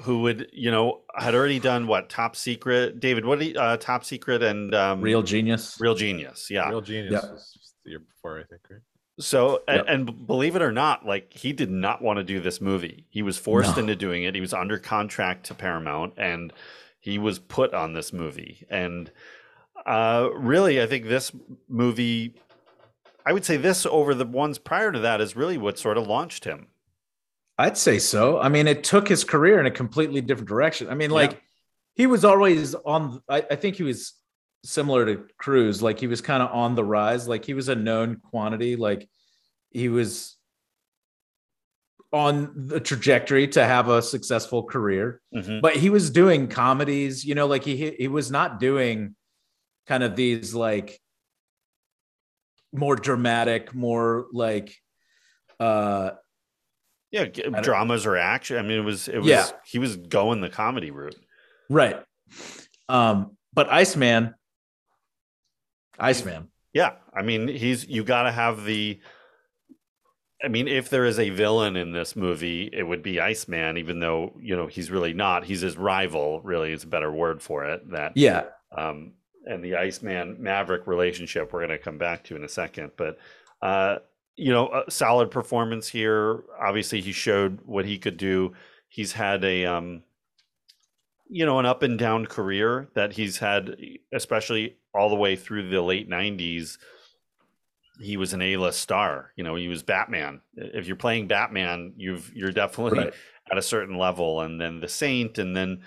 who 0.03 0.23
would 0.23 0.49
you 0.53 0.71
know 0.71 1.01
had 1.17 1.35
already 1.35 1.59
done 1.59 1.87
what 1.87 2.09
top 2.09 2.35
secret 2.35 3.01
david 3.01 3.25
what 3.25 3.39
did 3.39 3.49
he 3.49 3.57
uh 3.57 3.77
top 3.77 4.03
secret 4.05 4.43
and 4.43 4.75
um 4.75 5.01
real 5.03 5.23
genius 5.23 5.77
real 5.79 5.95
genius 5.95 6.49
yeah 6.51 6.69
Real 6.71 6.81
genius 6.81 7.13
Yeah. 7.13 7.31
was 7.33 7.75
the 7.85 7.91
year 7.91 7.99
before, 8.01 8.39
I 8.41 8.45
think, 8.45 8.63
right? 8.71 8.81
So, 9.19 9.63
and, 9.69 9.77
Yep. 9.79 9.85
and 9.89 10.27
believe 10.27 10.57
it 10.57 10.63
or 10.63 10.73
not, 10.73 11.05
like 11.05 11.33
he 11.35 11.53
did 11.53 11.71
not 11.71 12.01
want 12.01 12.17
to 12.19 12.25
do 12.25 12.41
this 12.41 12.61
movie. 12.61 13.05
He 13.11 13.21
was 13.23 13.37
forced 13.37 13.77
No. 13.77 13.81
into 13.83 13.95
doing 13.97 14.23
it. 14.25 14.35
He 14.35 14.41
was 14.41 14.55
under 14.55 14.79
contract 14.79 15.45
to 15.47 15.55
Paramount 15.55 16.15
and 16.17 16.53
he 17.01 17.19
was 17.19 17.39
put 17.39 17.75
on 17.75 17.93
this 17.95 18.13
movie. 18.13 18.67
And 18.71 19.11
uh, 19.87 20.29
really, 20.35 20.81
I 20.81 20.87
think 20.87 21.07
this 21.07 21.33
movie, 21.68 22.35
I 23.27 23.33
would 23.33 23.45
say 23.45 23.57
this 23.57 23.87
over 23.87 24.14
the 24.14 24.27
ones 24.27 24.59
prior 24.59 24.93
to 24.93 25.01
that 25.01 25.21
is 25.21 25.35
really 25.35 25.59
what 25.59 25.79
sort 25.79 25.99
of 25.99 26.07
launched 26.07 26.45
him. 26.45 26.68
I'd 27.59 27.77
say 27.77 27.99
so. 27.99 28.39
I 28.41 28.49
mean, 28.49 28.67
it 28.67 28.85
took 28.85 29.09
his 29.09 29.25
career 29.25 29.59
in 29.61 29.67
a 29.67 29.71
completely 29.71 30.21
different 30.21 30.49
direction. 30.49 30.89
I 30.89 30.95
mean, 30.95 31.11
like 31.11 31.33
Yeah. 31.33 31.39
he 31.95 32.07
was 32.07 32.25
always 32.25 32.75
on. 32.75 33.22
I, 33.29 33.45
I 33.51 33.57
think 33.57 33.77
he 33.77 33.83
was 33.83 34.14
similar 34.64 35.05
to 35.07 35.27
Cruise. 35.39 35.83
Like 35.83 35.99
he 36.01 36.07
was 36.07 36.21
kind 36.21 36.43
of 36.43 36.51
on 36.53 36.75
the 36.75 36.85
rise. 36.85 37.29
Like 37.29 37.45
he 37.45 37.55
was 37.55 37.68
a 37.68 37.75
known 37.75 38.17
quantity. 38.31 38.77
Like 38.77 39.09
he 39.71 39.89
was 39.91 40.37
on 42.12 42.53
the 42.57 42.80
trajectory 42.80 43.46
to 43.49 43.64
have 43.64 43.88
a 43.88 44.03
successful 44.03 44.64
career. 44.64 45.20
Mhm. 45.34 45.61
But 45.62 45.76
he 45.76 45.91
was 45.91 46.11
doing 46.11 46.49
comedies. 46.49 47.24
You 47.24 47.34
know, 47.34 47.46
like 47.46 47.64
he 47.64 47.91
he 47.99 48.08
was 48.08 48.30
not 48.30 48.58
doing 48.58 49.14
kind 49.87 50.03
of 50.03 50.16
these 50.16 50.54
like 50.54 51.00
more 52.72 52.96
dramatic, 52.96 53.74
more 53.74 54.26
like 54.32 54.74
uh 55.58 56.11
Yeah, 57.12 57.24
dramas 57.24 58.07
or 58.07 58.16
action. 58.16 58.57
I 58.57 58.62
mean, 58.62 58.78
it 58.78 58.84
was, 58.84 59.08
it 59.08 59.18
was, 59.18 59.26
Yeah. 59.26 59.46
he 59.66 59.78
was 59.80 59.96
going 59.96 60.41
the 60.41 60.49
comedy 60.49 60.91
route. 60.92 61.16
Right. 61.68 62.00
Um, 62.88 63.37
but 63.53 63.68
Iceman, 63.68 64.34
Iceman. 65.99 66.49
Yeah, 66.72 66.92
I 67.12 67.22
mean, 67.22 67.49
he's 67.49 67.87
you 67.87 68.04
got 68.04 68.22
to 68.24 68.32
have 68.32 68.64
the. 68.64 69.00
I 70.42 70.49
mean, 70.49 70.68
if 70.68 70.88
there 70.88 71.04
is 71.04 71.18
a 71.18 71.30
villain 71.30 71.76
in 71.76 71.92
this 71.92 72.17
movie, 72.17 72.71
it 72.72 72.83
would 72.83 73.03
be 73.03 73.21
Iceman, 73.21 73.76
even 73.76 74.00
though 74.00 74.33
you 74.41 74.57
know 74.57 74.67
he's 74.67 74.91
really 74.91 75.12
not. 75.12 75.45
He's 75.45 75.61
his 75.61 75.76
rival. 75.76 76.41
Really, 76.42 76.72
is 76.72 76.84
a 76.84 76.88
better 76.88 77.12
word 77.12 77.42
for 77.42 77.64
it. 77.64 77.91
That 77.91 78.12
Yeah. 78.17 78.45
um, 78.76 79.12
and 79.46 79.64
the 79.64 79.76
Iceman 79.76 80.37
Maverick 80.41 80.87
relationship 80.87 81.53
we're 81.53 81.61
going 81.67 81.71
to 81.71 81.79
come 81.79 81.99
back 81.99 82.25
to 82.25 82.37
in 82.37 82.45
a 82.45 82.49
second. 82.49 82.92
But 82.96 83.18
uh, 83.61 83.96
you 84.37 84.53
know, 84.53 84.68
a 84.87 84.91
solid 84.91 85.30
performance 85.30 85.88
here. 85.88 86.45
Obviously, 86.58 87.00
he 87.00 87.12
showed 87.12 87.58
what 87.67 87.84
he 87.84 87.99
could 87.99 88.17
do. 88.17 88.53
He's 88.88 89.12
had 89.12 89.45
a 89.45 89.67
um, 89.67 90.03
you 91.29 91.45
know, 91.45 91.58
an 91.58 91.67
up 91.67 91.83
and 91.83 91.99
down 91.99 92.26
career 92.26 92.88
that 92.95 93.12
he's 93.12 93.38
had, 93.38 93.76
especially 94.12 94.76
all 94.95 95.08
the 95.11 95.17
way 95.17 95.37
through 95.37 95.68
the 95.68 95.83
late 95.83 96.08
'90s. 96.08 96.79
He 98.01 98.17
was 98.17 98.33
an 98.33 98.43
A-list 98.43 98.81
star. 98.81 99.33
You 99.37 99.45
know, 99.45 99.55
he 99.55 99.68
was 99.68 99.83
Batman. 99.83 100.41
If 100.57 100.87
you're 100.87 100.97
playing 100.97 101.29
Batman, 101.29 101.93
you've 101.97 102.33
you're 102.35 102.53
definitely 102.53 102.99
Right. 102.99 103.14
at 103.51 103.59
a 103.59 103.63
certain 103.63 103.99
level, 103.99 104.41
and 104.41 104.61
then 104.61 104.81
the 104.81 104.89
Saint, 104.89 105.39
and 105.39 105.55
then 105.57 105.83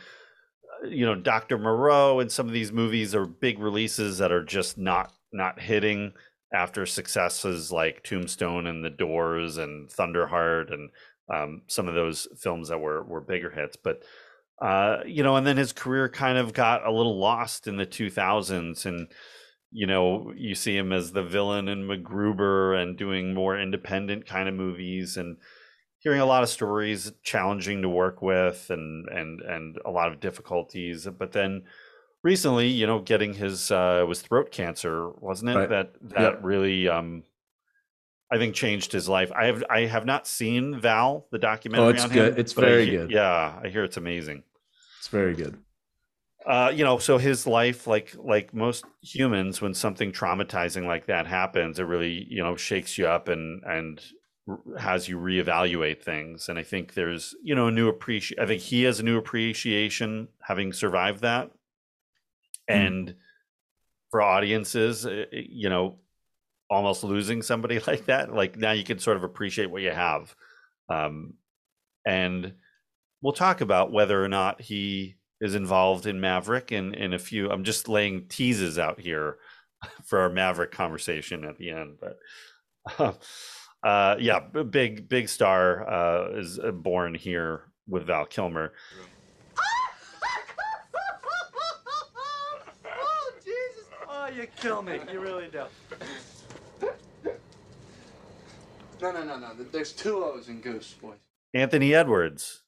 uh, 0.84 0.88
you 0.88 1.06
know 1.06 1.16
Doctor 1.16 1.58
Moreau, 1.58 2.20
and 2.20 2.32
some 2.32 2.48
of 2.48 2.54
these 2.54 2.72
movies 2.72 3.16
are 3.16 3.26
big 3.26 3.60
releases 3.60 4.18
that 4.20 4.32
are 4.32 4.44
just 4.44 4.78
not 4.78 5.12
not 5.32 5.60
hitting 5.60 6.14
after 6.54 6.86
successes 6.86 7.72
like 7.72 8.04
Tombstone 8.04 8.68
and 8.68 8.86
The 8.86 8.92
Doors 8.92 9.58
and 9.58 9.90
Thunderheart 9.90 10.72
and 10.72 10.92
um, 11.34 11.62
some 11.68 11.88
of 11.88 11.96
those 11.96 12.28
films 12.38 12.70
that 12.70 12.78
were 12.80 13.02
were 13.04 13.22
bigger 13.22 13.50
hits. 13.50 13.76
But 13.76 14.04
uh, 14.62 15.00
you 15.06 15.24
know, 15.24 15.36
and 15.36 15.48
then 15.48 15.58
his 15.58 15.74
career 15.74 16.08
kind 16.10 16.38
of 16.38 16.54
got 16.54 16.86
a 16.86 16.92
little 16.92 17.18
lost 17.18 17.68
in 17.68 17.76
the 17.78 17.86
2000s, 17.88 18.86
and 18.86 19.08
you 19.74 19.88
know, 19.88 20.32
you 20.36 20.56
see 20.56 20.78
him 20.78 20.94
as 20.94 21.12
the 21.12 21.24
villain 21.24 21.68
in 21.68 21.88
MacGruber 21.88 22.82
and 22.82 22.98
doing 22.98 23.34
more 23.34 23.60
independent 23.60 24.26
kind 24.28 24.48
of 24.48 24.56
movies 24.56 25.18
and 25.18 25.38
hearing 26.00 26.20
a 26.22 26.26
lot 26.26 26.44
of 26.44 26.50
stories 26.50 27.12
challenging 27.24 27.82
to 27.82 27.90
work 27.90 28.22
with 28.22 28.70
and 28.70 29.08
and 29.10 29.42
and 29.42 29.78
a 29.86 29.90
lot 29.90 30.12
of 30.12 30.20
difficulties 30.20 31.08
but 31.18 31.32
then 31.32 31.64
recently 32.24 32.68
you 32.68 32.86
know 32.86 33.00
getting 33.00 33.34
his 33.34 33.72
uh 33.72 34.04
was 34.08 34.22
throat 34.22 34.52
cancer 34.52 35.10
wasn't 35.12 35.50
it 35.50 35.56
Right. 35.56 35.70
that 35.70 35.94
that 36.02 36.22
Yep. 36.22 36.40
really 36.44 36.88
um 36.90 37.24
I 38.32 38.38
think 38.38 38.56
changed 38.56 38.92
his 38.92 39.08
life. 39.08 39.32
I 39.32 39.46
have 39.46 39.64
I 39.70 39.82
have 39.82 40.06
not 40.06 40.28
seen 40.28 40.80
Val 40.80 41.28
the 41.32 41.38
documentary. 41.38 41.86
Oh, 41.86 41.90
it's 41.90 42.04
on 42.04 42.10
good. 42.10 42.34
him, 42.34 42.40
It's 42.40 42.54
but 42.54 42.64
I 42.64 42.68
very 42.68 42.86
good. 42.88 43.12
Yeah, 43.12 43.60
I 43.64 43.70
hear 43.70 43.84
it's 43.84 43.98
amazing 43.98 44.44
It's 45.00 45.08
very 45.08 45.36
good. 45.36 45.58
Uh, 46.46 46.72
you 46.74 46.84
know, 46.84 46.98
so 46.98 47.18
his 47.18 47.48
life, 47.48 47.88
like 47.88 48.16
like 48.18 48.54
most 48.54 48.86
humans, 49.02 49.62
when 49.62 49.74
something 49.74 50.12
traumatizing 50.12 50.86
like 50.86 51.06
that 51.06 51.26
happens, 51.28 51.80
it 51.80 51.84
really 51.84 52.26
you 52.30 52.44
know 52.44 52.56
shakes 52.56 52.98
you 52.98 53.08
up 53.08 53.28
and 53.30 53.64
and 53.64 54.02
has 54.78 55.08
you 55.08 55.18
reevaluate 55.18 56.02
things. 56.02 56.50
And 56.50 56.60
I 56.60 56.64
think 56.64 56.94
there's 56.94 57.36
you 57.44 57.56
know 57.56 57.68
a 57.68 57.72
new 57.72 57.88
appreciation. 57.88 58.44
I 58.44 58.48
think 58.48 58.62
he 58.62 58.84
has 58.84 59.00
a 59.00 59.04
new 59.04 59.18
appreciation 59.18 60.28
having 60.42 60.74
survived 60.74 61.22
that, 61.22 61.52
and 62.68 63.16
for 64.12 64.22
audiences, 64.22 65.06
uh, 65.06 65.26
you 65.32 65.70
know, 65.70 65.98
almost 66.70 67.04
losing 67.04 67.42
somebody 67.42 67.80
like 67.88 68.06
that, 68.06 68.34
like 68.34 68.58
now 68.58 68.72
you 68.72 68.84
can 68.84 69.00
sort 69.00 69.18
of 69.18 69.24
appreciate 69.24 69.72
what 69.72 69.82
you 69.82 69.92
have. 69.92 70.36
Um, 70.90 71.36
and 72.06 72.54
we'll 73.22 73.34
talk 73.34 73.62
about 73.62 73.92
whether 73.92 74.24
or 74.24 74.28
not 74.28 74.62
he 74.62 75.16
is 75.44 75.56
involved 75.56 76.08
in 76.08 76.22
Maverick 76.22 76.72
and 76.72 76.96
in 76.96 77.14
a 77.14 77.20
few. 77.20 77.52
I'm 77.52 77.66
just 77.66 77.90
laying 77.90 78.28
teases 78.30 78.80
out 78.80 78.98
here 79.00 79.38
for 80.06 80.20
our 80.20 80.30
Maverick 80.30 80.72
conversation 80.72 81.44
at 81.44 81.58
the 81.58 81.70
end, 81.70 81.98
but 82.00 82.18
uh, 83.84 84.16
yeah, 84.20 84.40
big 84.40 85.10
big 85.10 85.28
star 85.28 85.88
uh, 85.90 86.40
is 86.40 86.60
uh, 86.60 86.72
born 86.72 87.14
here 87.14 87.66
with 87.88 88.08
Val 88.08 88.26
Kilmer. 88.26 88.74
Oh, 92.86 93.32
Jesus. 93.44 93.90
Oh, 94.08 94.28
you 94.28 94.48
kill 94.56 94.82
me. 94.82 95.00
You 95.12 95.20
really 95.20 95.48
do. 95.48 95.64
No, 99.02 99.12
no, 99.12 99.24
no, 99.24 99.38
no. 99.38 99.54
There's 99.72 99.92
two 99.92 100.24
O's 100.24 100.48
in 100.48 100.62
Goose, 100.62 100.94
boys. 101.02 101.18
Anthony 101.54 101.94
Edwards, 101.94 102.63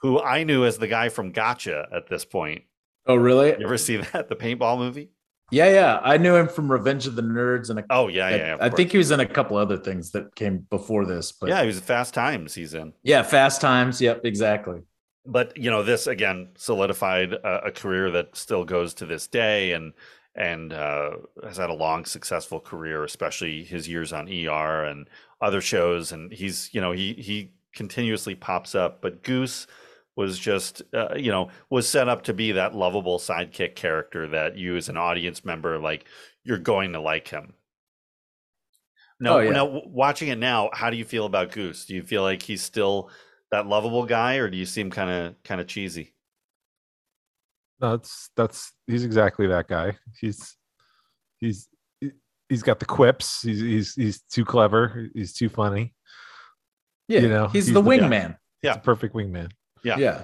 who 0.00 0.20
I 0.20 0.44
knew 0.44 0.64
as 0.64 0.78
the 0.78 0.88
guy 0.88 1.08
from 1.08 1.32
Gotcha 1.32 1.88
at 1.94 2.08
this 2.08 2.24
point. 2.24 2.62
Oh, 3.06 3.16
really? 3.16 3.48
You 3.48 3.64
ever 3.64 3.78
see 3.78 3.96
that 3.98 4.28
the 4.28 4.36
paintball 4.36 4.78
movie? 4.78 5.10
Yeah, 5.52 5.70
yeah. 5.70 6.00
I 6.02 6.16
knew 6.16 6.36
him 6.36 6.46
from 6.48 6.70
Revenge 6.70 7.06
of 7.08 7.16
the 7.16 7.22
Nerds, 7.22 7.70
and 7.70 7.80
a, 7.80 7.84
Oh 7.90 8.06
yeah, 8.08 8.26
I- 8.26 8.36
yeah. 8.36 8.54
of 8.54 8.60
I, 8.60 8.70
think 8.70 8.92
he 8.92 8.98
was 8.98 9.10
in 9.10 9.18
a 9.20 9.26
couple 9.26 9.56
other 9.56 9.76
things 9.76 10.12
that 10.12 10.34
came 10.36 10.58
before 10.70 11.04
this. 11.04 11.32
But 11.32 11.48
yeah, 11.48 11.60
he 11.62 11.66
was 11.66 11.80
Fast 11.80 12.14
Times. 12.14 12.54
He's 12.54 12.72
in. 12.74 12.92
yeah, 13.02 13.22
Fast 13.22 13.60
Times. 13.60 14.00
Yep, 14.00 14.24
exactly. 14.24 14.82
but 15.26 15.56
you 15.56 15.70
know 15.70 15.82
this 15.82 16.06
again 16.06 16.48
solidified 16.56 17.32
a, 17.32 17.66
a 17.66 17.70
career 17.72 18.10
that 18.12 18.36
still 18.36 18.64
goes 18.64 18.94
to 18.94 19.06
this 19.06 19.26
day 19.26 19.72
and 19.72 19.92
and 20.36 20.72
uh, 20.72 21.10
has 21.44 21.56
had 21.56 21.68
a 21.68 21.74
long 21.74 22.04
successful 22.04 22.60
career 22.60 23.02
especially 23.04 23.64
his 23.64 23.88
years 23.88 24.12
on 24.12 24.28
er 24.28 24.84
and 24.84 25.08
other 25.42 25.60
shows 25.60 26.12
and 26.12 26.32
he's 26.32 26.70
you 26.72 26.80
know 26.80 26.92
he 26.92 27.12
he 27.14 27.52
continuously 27.74 28.34
pops 28.34 28.74
up 28.74 29.02
but 29.02 29.22
goose 29.24 29.66
was 30.16 30.38
just 30.38 30.82
uh, 30.94 31.14
you 31.16 31.30
know 31.30 31.48
was 31.70 31.88
set 31.88 32.08
up 32.08 32.22
to 32.24 32.34
be 32.34 32.52
that 32.52 32.74
lovable 32.74 33.18
sidekick 33.18 33.74
character 33.74 34.28
that 34.28 34.56
you 34.58 34.76
as 34.76 34.88
an 34.88 34.96
audience 34.96 35.44
member 35.44 35.78
like 35.78 36.04
you're 36.44 36.58
going 36.58 36.92
to 36.92 37.00
like 37.00 37.28
him 37.28 37.54
no 39.20 39.36
Oh, 39.36 39.40
yeah. 39.40 39.50
now 39.50 39.82
watching 39.86 40.28
it 40.28 40.38
now 40.38 40.70
how 40.72 40.90
do 40.90 40.96
you 40.96 41.04
feel 41.04 41.26
about 41.26 41.52
goose 41.52 41.84
do 41.86 41.94
you 41.94 42.02
feel 42.02 42.22
like 42.22 42.42
he's 42.42 42.62
still 42.62 43.10
that 43.50 43.66
lovable 43.66 44.04
guy 44.04 44.36
or 44.36 44.48
do 44.50 44.56
you 44.56 44.66
seem 44.66 44.90
kind 44.90 45.10
of 45.10 45.42
kind 45.42 45.60
of 45.60 45.66
cheesy 45.66 46.14
that's 47.80 48.30
that's 48.36 48.72
he's 48.86 49.04
exactly 49.04 49.46
that 49.46 49.66
guy. 49.66 49.96
He's 50.20 50.54
he's 51.38 51.66
he- 52.00 52.10
he's 52.48 52.62
got 52.62 52.78
the 52.78 52.84
quips. 52.84 53.40
He's 53.40 53.60
he's 53.60 53.94
he's 53.94 54.20
too 54.30 54.44
clever. 54.44 55.08
He's 55.14 55.32
too 55.32 55.48
funny. 55.48 55.94
Yeah, 57.08 57.20
You 57.20 57.28
know, 57.30 57.46
he's, 57.48 57.66
he's 57.66 57.74
the 57.74 57.80
the- 57.80 57.88
wingman. 57.88 58.36
Yeah. 58.62 58.72
He's 58.72 58.76
the 58.76 58.80
perfect 58.82 59.14
wingman. 59.14 59.50
Yeah 59.84 59.96
Yeah. 59.98 60.22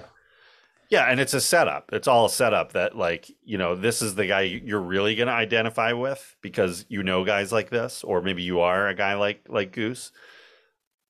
yeah 0.89 1.05
and 1.11 1.19
it's 1.19 1.33
a 1.33 1.41
setup 1.41 1.89
it's 1.93 2.07
all 2.07 2.25
a 2.25 2.29
setup 2.29 2.73
that 2.73 2.95
like 2.97 3.29
you 3.43 3.57
know 3.57 3.75
this 3.75 4.01
is 4.01 4.15
the 4.15 4.25
guy 4.25 4.41
you're 4.41 4.79
really 4.81 5.15
going 5.15 5.27
to 5.27 5.33
identify 5.33 5.93
with 5.93 6.35
because 6.41 6.85
you 6.89 7.03
know 7.03 7.23
guys 7.25 7.51
like 7.51 7.69
this 7.69 8.03
or 8.03 8.21
maybe 8.21 8.43
you 8.43 8.59
are 8.61 8.87
a 8.87 8.93
guy 8.95 9.15
like 9.15 9.45
like 9.49 9.71
goose 9.71 10.11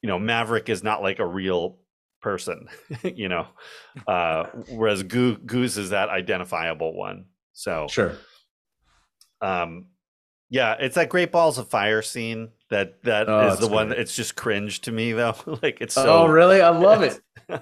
you 0.01 0.07
know 0.07 0.17
maverick 0.19 0.69
is 0.69 0.83
not 0.83 1.01
like 1.01 1.19
a 1.19 1.25
real 1.25 1.77
person 2.21 2.67
you 3.03 3.29
know 3.29 3.47
uh 4.07 4.45
whereas 4.69 5.03
Goo- 5.03 5.37
goose 5.37 5.77
is 5.77 5.91
that 5.91 6.09
identifiable 6.09 6.93
one 6.95 7.25
so 7.53 7.87
Sure. 7.89 8.13
um 9.41 9.85
yeah 10.49 10.75
it's 10.79 10.95
that 10.95 11.09
great 11.09 11.31
balls 11.31 11.57
of 11.57 11.69
fire 11.69 12.01
scene 12.01 12.49
that 12.69 13.03
that 13.03 13.23
is 13.23 13.27
Oh, 13.29 13.55
the 13.55 13.65
it's 13.65 13.67
one 13.67 13.87
great. 13.89 13.99
it's 13.99 14.15
just 14.15 14.35
cringe 14.35 14.81
to 14.81 14.91
me 14.91 15.11
though 15.11 15.35
like 15.61 15.77
it's 15.81 15.93
so 15.95 16.23
oh, 16.23 16.27
really? 16.27 16.61
I 16.61 16.69
love 16.69 17.01
it. 17.03 17.19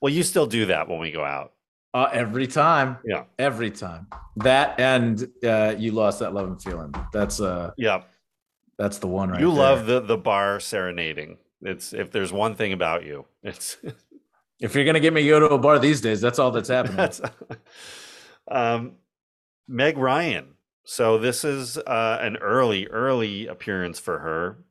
well 0.00 0.12
you 0.12 0.22
still 0.22 0.46
do 0.46 0.66
that 0.66 0.88
when 0.88 0.98
we 0.98 1.10
go 1.10 1.24
out 1.24 1.52
Uh, 1.94 2.08
every 2.12 2.46
time. 2.46 2.96
Yeah. 3.04 3.24
Every 3.38 3.70
time. 3.70 4.06
That 4.36 4.80
and 4.80 5.28
uh, 5.44 5.74
you 5.78 5.92
lost 5.92 6.20
that 6.20 6.32
love 6.32 6.46
and 6.48 6.62
feeling. 6.62 6.92
That's 7.12 7.40
uh 7.40 7.72
yeah 7.76 8.02
that's 8.78 8.98
the 8.98 9.06
one 9.08 9.30
right 9.30 9.40
you 9.40 9.48
there. 9.52 9.58
love 9.64 9.86
the 9.86 10.00
the 10.00 10.16
bar 10.16 10.58
serenading 10.60 11.36
it's 11.60 11.92
if 11.92 12.10
there's 12.10 12.32
one 12.32 12.54
thing 12.54 12.72
about 12.72 13.04
you 13.04 13.26
it's 13.42 13.76
If 14.60 14.74
you're 14.74 14.84
gonna 14.84 15.00
get 15.00 15.12
me 15.12 15.22
to 15.22 15.28
go 15.28 15.40
to 15.40 15.54
a 15.54 15.58
bar 15.58 15.78
these 15.80 16.00
days, 16.00 16.20
that's 16.20 16.38
all 16.38 16.50
that's 16.52 16.68
happening. 16.68 16.96
that's 16.96 17.20
um 18.50 18.92
meg 19.68 19.96
ryan 19.98 20.54
so 20.84 21.18
this 21.18 21.44
is 21.44 21.78
uh 21.78 22.18
an 22.20 22.36
early 22.38 22.86
early 22.88 23.46
appearance 23.46 23.98
for 23.98 24.18
her 24.18 24.64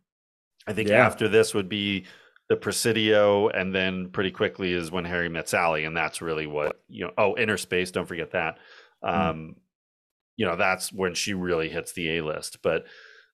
i 0.67 0.73
think 0.73 0.89
Yeah. 0.89 1.05
after 1.05 1.27
this 1.27 1.53
would 1.53 1.69
be 1.69 2.05
the 2.51 2.57
presidio 2.57 3.47
and 3.47 3.73
then 3.73 4.09
pretty 4.09 4.29
quickly 4.29 4.73
is 4.73 4.91
when 4.91 5.05
harry 5.05 5.29
met 5.29 5.47
sally 5.47 5.85
and 5.85 5.95
that's 5.95 6.21
really 6.21 6.47
what 6.47 6.81
you 6.89 7.05
know 7.05 7.11
oh 7.17 7.37
inner 7.37 7.55
space 7.55 7.91
don't 7.91 8.09
forget 8.09 8.31
that 8.31 8.57
um 9.03 9.55
you 10.35 10.45
know 10.45 10.57
that's 10.57 10.91
when 10.91 11.13
she 11.13 11.33
really 11.33 11.69
hits 11.69 11.93
the 11.93 12.17
a 12.17 12.23
list 12.23 12.57
but 12.61 12.83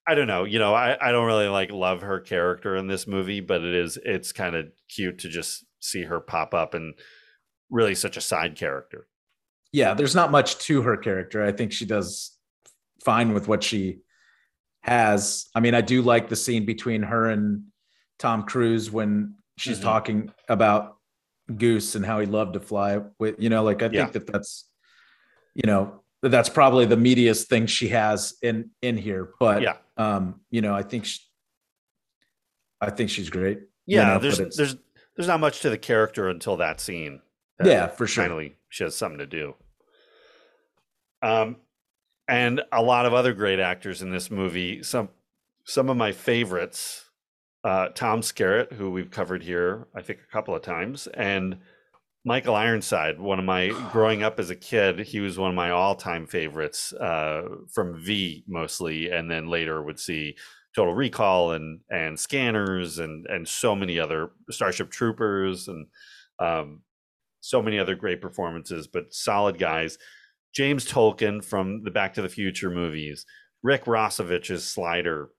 I 0.10 0.16
don't 0.16 0.28
know. 0.28 0.46
You 0.46 0.58
know, 0.58 0.74
I, 0.74 0.98
I 1.02 1.12
don't 1.12 1.26
really 1.26 1.50
like 1.50 1.70
love 1.70 2.00
her 2.00 2.22
character 2.22 2.78
in 2.78 2.88
this 2.88 3.08
movie, 3.08 3.42
but 3.42 3.62
it 3.62 3.76
is 3.76 4.00
it's 4.06 4.32
kind 4.32 4.56
of 4.56 4.68
cute 4.88 5.20
to 5.20 5.28
just 5.28 5.66
see 5.82 6.04
her 6.04 6.22
pop 6.22 6.54
up 6.54 6.74
and 6.74 6.94
really 7.70 7.94
such 7.94 8.16
a 8.16 8.22
side 8.22 8.56
character. 8.56 9.10
yeah, 9.74 9.94
there's 9.94 10.16
not 10.16 10.32
much 10.32 10.60
to 10.60 10.82
her 10.84 10.96
character. 10.96 11.44
I 11.44 11.52
think 11.52 11.74
she 11.74 11.86
does 11.86 12.38
fine 13.04 13.34
with 13.34 13.50
what 13.50 13.64
she 13.64 14.00
has. 14.82 15.50
I 15.54 15.60
mean, 15.60 15.76
I 15.76 15.82
do 15.82 16.02
like 16.02 16.30
the 16.30 16.36
scene 16.38 16.66
between 16.66 17.04
her 17.04 17.30
and 17.30 17.64
Tom 18.20 18.44
Cruise 18.44 18.90
when 18.92 19.36
she's 19.58 19.80
Mhm. 19.80 19.84
talking 19.84 20.34
about 20.50 20.98
Goose 21.56 21.96
and 21.96 22.06
how 22.06 22.20
he 22.20 22.26
loved 22.26 22.54
to 22.54 22.60
fly 22.60 23.00
with, 23.20 23.36
you 23.40 23.50
know, 23.50 23.64
like 23.64 23.82
I 23.82 23.86
Yeah. 23.86 24.02
think 24.08 24.14
that 24.14 24.28
that's, 24.28 24.70
you 25.54 25.64
know, 25.66 26.04
that 26.22 26.30
that's 26.30 26.50
probably 26.50 26.86
the 26.86 26.96
meatiest 26.98 27.48
thing 27.48 27.68
she 27.68 27.90
has 27.90 28.36
in 28.42 28.72
in 28.82 28.98
here. 28.98 29.34
But 29.40 29.62
Yeah. 29.64 29.78
um, 29.98 30.42
you 30.50 30.62
know, 30.62 30.74
I 30.76 30.84
think 30.84 31.06
she, 31.06 31.20
I 32.82 32.90
think 32.92 33.10
she's 33.10 33.30
great. 33.30 33.60
you 33.86 33.98
Yeah, 34.00 34.14
know, 34.14 34.20
there's 34.20 34.38
there's 34.38 34.76
there's 35.16 35.28
not 35.28 35.40
much 35.40 35.62
to 35.62 35.70
the 35.70 35.78
character 35.78 36.28
until 36.30 36.58
that 36.58 36.80
scene. 36.80 37.22
Yeah, 37.64 37.88
for 37.88 38.06
sure. 38.06 38.26
Finally, 38.26 38.58
she 38.70 38.84
has 38.84 38.96
something 38.96 39.18
to 39.20 39.26
do. 39.26 39.56
Um, 41.22 41.58
and 42.28 42.62
a 42.72 42.82
lot 42.84 43.06
of 43.08 43.14
other 43.14 43.34
great 43.34 43.60
actors 43.60 44.02
in 44.02 44.12
this 44.12 44.30
movie. 44.30 44.84
Some 44.84 45.10
some 45.64 45.90
of 45.90 45.98
my 45.98 46.12
favorites, 46.12 47.07
uh, 47.68 47.90
Tom 47.90 48.22
Skerritt, 48.22 48.72
who 48.72 48.90
we've 48.90 49.12
covered 49.12 49.44
here, 49.44 49.88
I 49.94 50.02
think 50.02 50.20
a 50.22 50.32
couple 50.32 50.56
of 50.56 50.62
times, 50.62 51.08
and 51.08 51.58
Michael 52.24 52.56
Ironside, 52.56 53.20
one 53.20 53.40
of 53.40 53.46
my 53.46 53.68
growing 53.92 54.24
up 54.24 54.40
as 54.40 54.50
a 54.50 54.56
kid, 54.56 55.00
he 55.00 55.20
was 55.20 55.38
one 55.38 55.50
of 55.50 55.56
my 55.56 55.72
all-time 55.72 56.28
favorites 56.28 56.94
uh, 56.94 57.42
from 57.74 58.02
V 58.02 58.46
mostly, 58.48 59.12
and 59.12 59.30
then 59.30 59.50
later 59.50 59.84
would 59.84 60.00
see 60.00 60.38
Total 60.76 60.94
Recall 60.94 61.52
and 61.52 61.82
and 61.90 62.18
Scanners 62.18 63.00
and 63.00 63.26
and 63.28 63.46
so 63.46 63.76
many 63.76 64.00
other 64.00 64.30
Starship 64.50 64.90
Troopers 64.90 65.68
and 65.68 65.88
um, 66.40 66.84
so 67.42 67.62
many 67.62 67.80
other 67.80 67.96
great 67.96 68.22
performances, 68.22 68.88
but 68.88 69.14
solid 69.14 69.60
guys. 69.60 69.98
James 70.56 70.86
Tolkan 70.86 71.44
from 71.44 71.84
the 71.84 71.92
Back 71.92 72.14
to 72.14 72.22
the 72.22 72.30
Future 72.30 72.70
movies, 72.70 73.26
Rick 73.62 73.84
Rossovich's 73.88 74.64
Slider. 74.64 75.32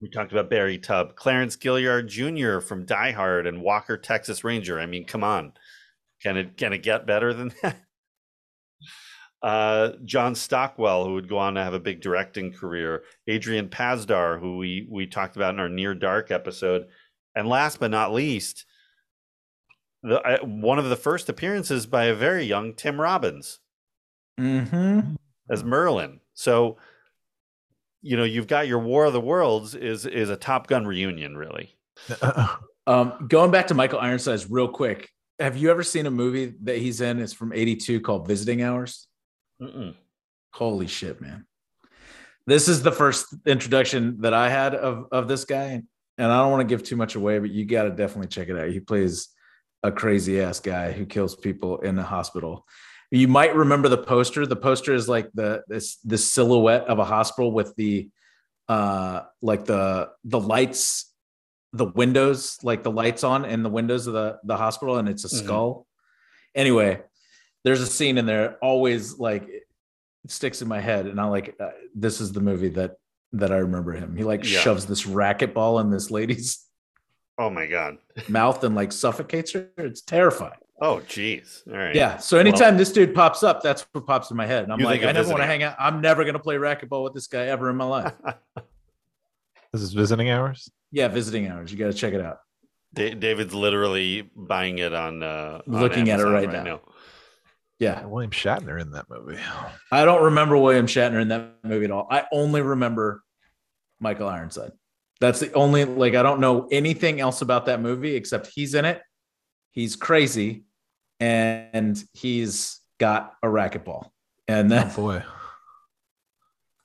We 0.00 0.08
talked 0.08 0.32
about 0.32 0.48
Barry 0.50 0.78
Tubb, 0.78 1.14
Clarence 1.14 1.56
Gilyard 1.56 2.06
Jr. 2.08 2.60
from 2.60 2.86
Die 2.86 3.10
Hard 3.12 3.46
and 3.46 3.60
Walker 3.60 3.98
Texas 3.98 4.42
Ranger. 4.44 4.80
I 4.80 4.86
mean, 4.86 5.04
come 5.04 5.22
on, 5.22 5.52
can 6.22 6.36
it 6.36 6.56
can 6.56 6.72
it 6.72 6.82
get 6.82 7.06
better 7.06 7.34
than 7.34 7.52
that? 7.62 7.76
Uh, 9.42 9.92
John 10.04 10.34
Stockwell, 10.34 11.04
who 11.04 11.14
would 11.14 11.28
go 11.28 11.38
on 11.38 11.54
to 11.54 11.64
have 11.64 11.72
a 11.74 11.80
big 11.80 12.00
directing 12.02 12.52
career, 12.52 13.02
Adrian 13.26 13.68
Pasdar, 13.68 14.38
who 14.38 14.58
we 14.58 14.86
we 14.90 15.06
talked 15.06 15.36
about 15.36 15.54
in 15.54 15.60
our 15.60 15.68
Near 15.68 15.94
Dark 15.94 16.30
episode, 16.30 16.86
and 17.34 17.48
last 17.48 17.80
but 17.80 17.90
not 17.90 18.12
least, 18.12 18.66
the 20.02 20.20
uh, 20.20 20.44
one 20.44 20.78
of 20.78 20.88
the 20.90 20.96
first 20.96 21.28
appearances 21.28 21.86
by 21.86 22.04
a 22.04 22.14
very 22.14 22.44
young 22.44 22.74
Tim 22.74 23.00
Robbins 23.00 23.60
Mm-hmm. 24.38 25.14
as 25.50 25.62
Merlin. 25.62 26.20
So, 26.32 26.78
you 28.02 28.16
know, 28.16 28.24
you've 28.24 28.46
got 28.46 28.68
your 28.68 28.78
War 28.78 29.04
of 29.04 29.12
the 29.12 29.20
Worlds 29.20 29.74
is 29.74 30.06
is 30.06 30.30
a 30.30 30.36
Top 30.36 30.66
Gun 30.66 30.86
reunion, 30.86 31.36
really. 31.36 31.76
Um, 32.86 33.26
going 33.28 33.52
back 33.52 33.68
to 33.68 33.74
Michael 33.74 34.00
Ironsides 34.00 34.50
real 34.50 34.66
quick. 34.66 35.10
Have 35.38 35.56
you 35.56 35.70
ever 35.70 35.84
seen 35.84 36.06
a 36.06 36.10
movie 36.10 36.54
that 36.62 36.78
he's 36.78 37.00
in? 37.00 37.20
It's 37.20 37.32
from 37.32 37.52
'82 37.52 38.00
called 38.00 38.26
Visiting 38.26 38.62
Hours. 38.62 39.06
Mm-mm. 39.62 39.94
Holy 40.52 40.88
shit, 40.88 41.20
man! 41.20 41.46
This 42.46 42.68
is 42.68 42.82
the 42.82 42.90
first 42.90 43.32
introduction 43.46 44.22
that 44.22 44.34
I 44.34 44.48
had 44.48 44.74
of 44.74 45.06
of 45.12 45.28
this 45.28 45.44
guy, 45.44 45.82
and 46.18 46.32
I 46.32 46.38
don't 46.38 46.50
want 46.50 46.68
to 46.68 46.74
give 46.74 46.82
too 46.82 46.96
much 46.96 47.14
away, 47.14 47.38
but 47.38 47.50
you 47.50 47.64
got 47.64 47.84
to 47.84 47.90
definitely 47.90 48.28
check 48.28 48.48
it 48.48 48.58
out. 48.58 48.70
He 48.70 48.80
plays 48.80 49.28
a 49.82 49.92
crazy 49.92 50.40
ass 50.40 50.58
guy 50.58 50.90
who 50.90 51.06
kills 51.06 51.36
people 51.36 51.78
in 51.80 51.98
a 51.98 52.02
hospital. 52.02 52.66
You 53.10 53.26
might 53.28 53.54
remember 53.56 53.88
the 53.88 53.98
poster. 53.98 54.46
The 54.46 54.56
poster 54.56 54.94
is 54.94 55.08
like 55.08 55.30
the 55.34 55.62
this 55.68 55.96
the 56.04 56.16
silhouette 56.18 56.84
of 56.86 56.98
a 56.98 57.04
hospital 57.04 57.50
with 57.52 57.74
the 57.76 58.08
uh 58.68 59.22
like 59.42 59.64
the 59.64 60.10
the 60.24 60.38
lights 60.38 61.12
the 61.72 61.86
windows 61.86 62.58
like 62.62 62.82
the 62.84 62.90
lights 62.90 63.24
on 63.24 63.44
in 63.44 63.62
the 63.64 63.68
windows 63.68 64.06
of 64.06 64.12
the 64.14 64.38
the 64.44 64.56
hospital 64.56 64.96
and 64.98 65.08
it's 65.08 65.24
a 65.24 65.28
Mhm. 65.28 65.44
skull 65.44 65.86
anyway 66.54 67.00
there's 67.64 67.80
a 67.80 67.86
scene 67.86 68.16
in 68.18 68.26
there 68.26 68.58
always 68.62 69.18
like 69.18 69.42
it 69.48 69.62
sticks 70.28 70.62
in 70.62 70.68
my 70.68 70.80
head 70.80 71.06
and 71.06 71.20
i 71.20 71.24
like 71.26 71.56
uh, 71.60 71.70
this 71.94 72.20
is 72.20 72.32
the 72.32 72.40
movie 72.40 72.68
that 72.68 72.92
that 73.32 73.50
i 73.52 73.56
remember 73.56 73.92
him 73.92 74.14
he 74.16 74.22
like 74.24 74.44
Yeah. 74.44 74.60
shoves 74.60 74.86
this 74.86 75.04
racquetball 75.04 75.80
in 75.80 75.90
this 75.90 76.10
lady's 76.12 76.64
Oh 77.38 77.50
my 77.50 77.66
god. 77.66 77.98
mouth 78.28 78.62
and 78.62 78.74
like 78.76 78.92
suffocates 78.92 79.52
her 79.52 79.68
it's 79.78 80.00
terrifying 80.02 80.59
Oh 80.82 81.00
geez. 81.06 81.62
All 81.70 81.76
right. 81.76 81.94
yeah 81.94 82.16
so 82.16 82.38
anytime 82.38 82.76
this 82.76 82.90
dude 82.92 83.14
pops 83.14 83.42
up 83.42 83.62
that's 83.62 83.86
what 83.92 84.06
pops 84.06 84.30
in 84.30 84.36
my 84.36 84.46
head 84.46 84.64
and 84.64 84.72
i'm 84.72 84.78
like 84.80 85.02
i 85.02 85.08
of 85.10 85.14
never 85.14 85.28
want 85.28 85.40
to 85.40 85.46
hang 85.46 85.62
out 85.62 85.76
i'm 85.78 86.00
never 86.00 86.22
going 86.24 86.34
to 86.34 86.40
play 86.40 86.56
racquetball 86.56 87.04
with 87.04 87.12
this 87.14 87.26
guy 87.26 87.46
ever 87.46 87.68
in 87.70 87.76
my 87.76 87.84
life 87.84 88.12
This 89.72 89.82
is 89.82 89.92
visiting 89.92 90.30
hours. 90.30 90.70
yeah 90.90 91.08
visiting 91.08 91.48
hours 91.48 91.70
you 91.70 91.78
got 91.78 91.86
to 91.86 91.92
check 91.92 92.12
it 92.14 92.20
out 92.20 92.38
Da- 92.94 93.14
David's 93.14 93.54
literally 93.54 94.28
buying 94.34 94.78
it 94.78 94.92
on 94.94 95.22
uh 95.22 95.60
on 95.66 95.80
Looking 95.80 96.10
at 96.10 96.18
it 96.18 96.26
Amazon 96.26 96.32
right 96.32 96.64
now. 96.64 96.80
yeah 97.78 98.04
William 98.06 98.30
Shatner 98.32 98.80
in 98.80 98.90
that 98.92 99.06
movie. 99.08 99.38
I 99.92 100.04
don't 100.04 100.24
remember 100.24 100.56
William 100.56 100.86
Shatner 100.86 101.20
in 101.22 101.28
that 101.28 101.54
movie 101.62 101.84
at 101.84 101.90
all. 101.92 102.08
I 102.10 102.24
only 102.32 102.62
remember 102.62 103.22
Michael 104.00 104.28
Ironside. 104.28 104.72
That's 105.20 105.38
the 105.38 105.52
only 105.52 105.84
like 105.84 106.14
I 106.16 106.22
don't 106.24 106.40
know 106.40 106.66
anything 106.72 107.20
else 107.20 107.42
about 107.42 107.66
that 107.66 107.80
movie 107.80 108.16
except 108.16 108.48
he's 108.52 108.74
in 108.74 108.84
it. 108.86 109.00
He's 109.70 109.94
crazy 109.94 110.64
and 111.20 112.02
he's 112.14 112.80
got 112.98 113.34
a 113.42 113.46
racquetball. 113.46 114.10
And 114.48 114.72
Oh 114.72 114.90
boy. 114.96 115.22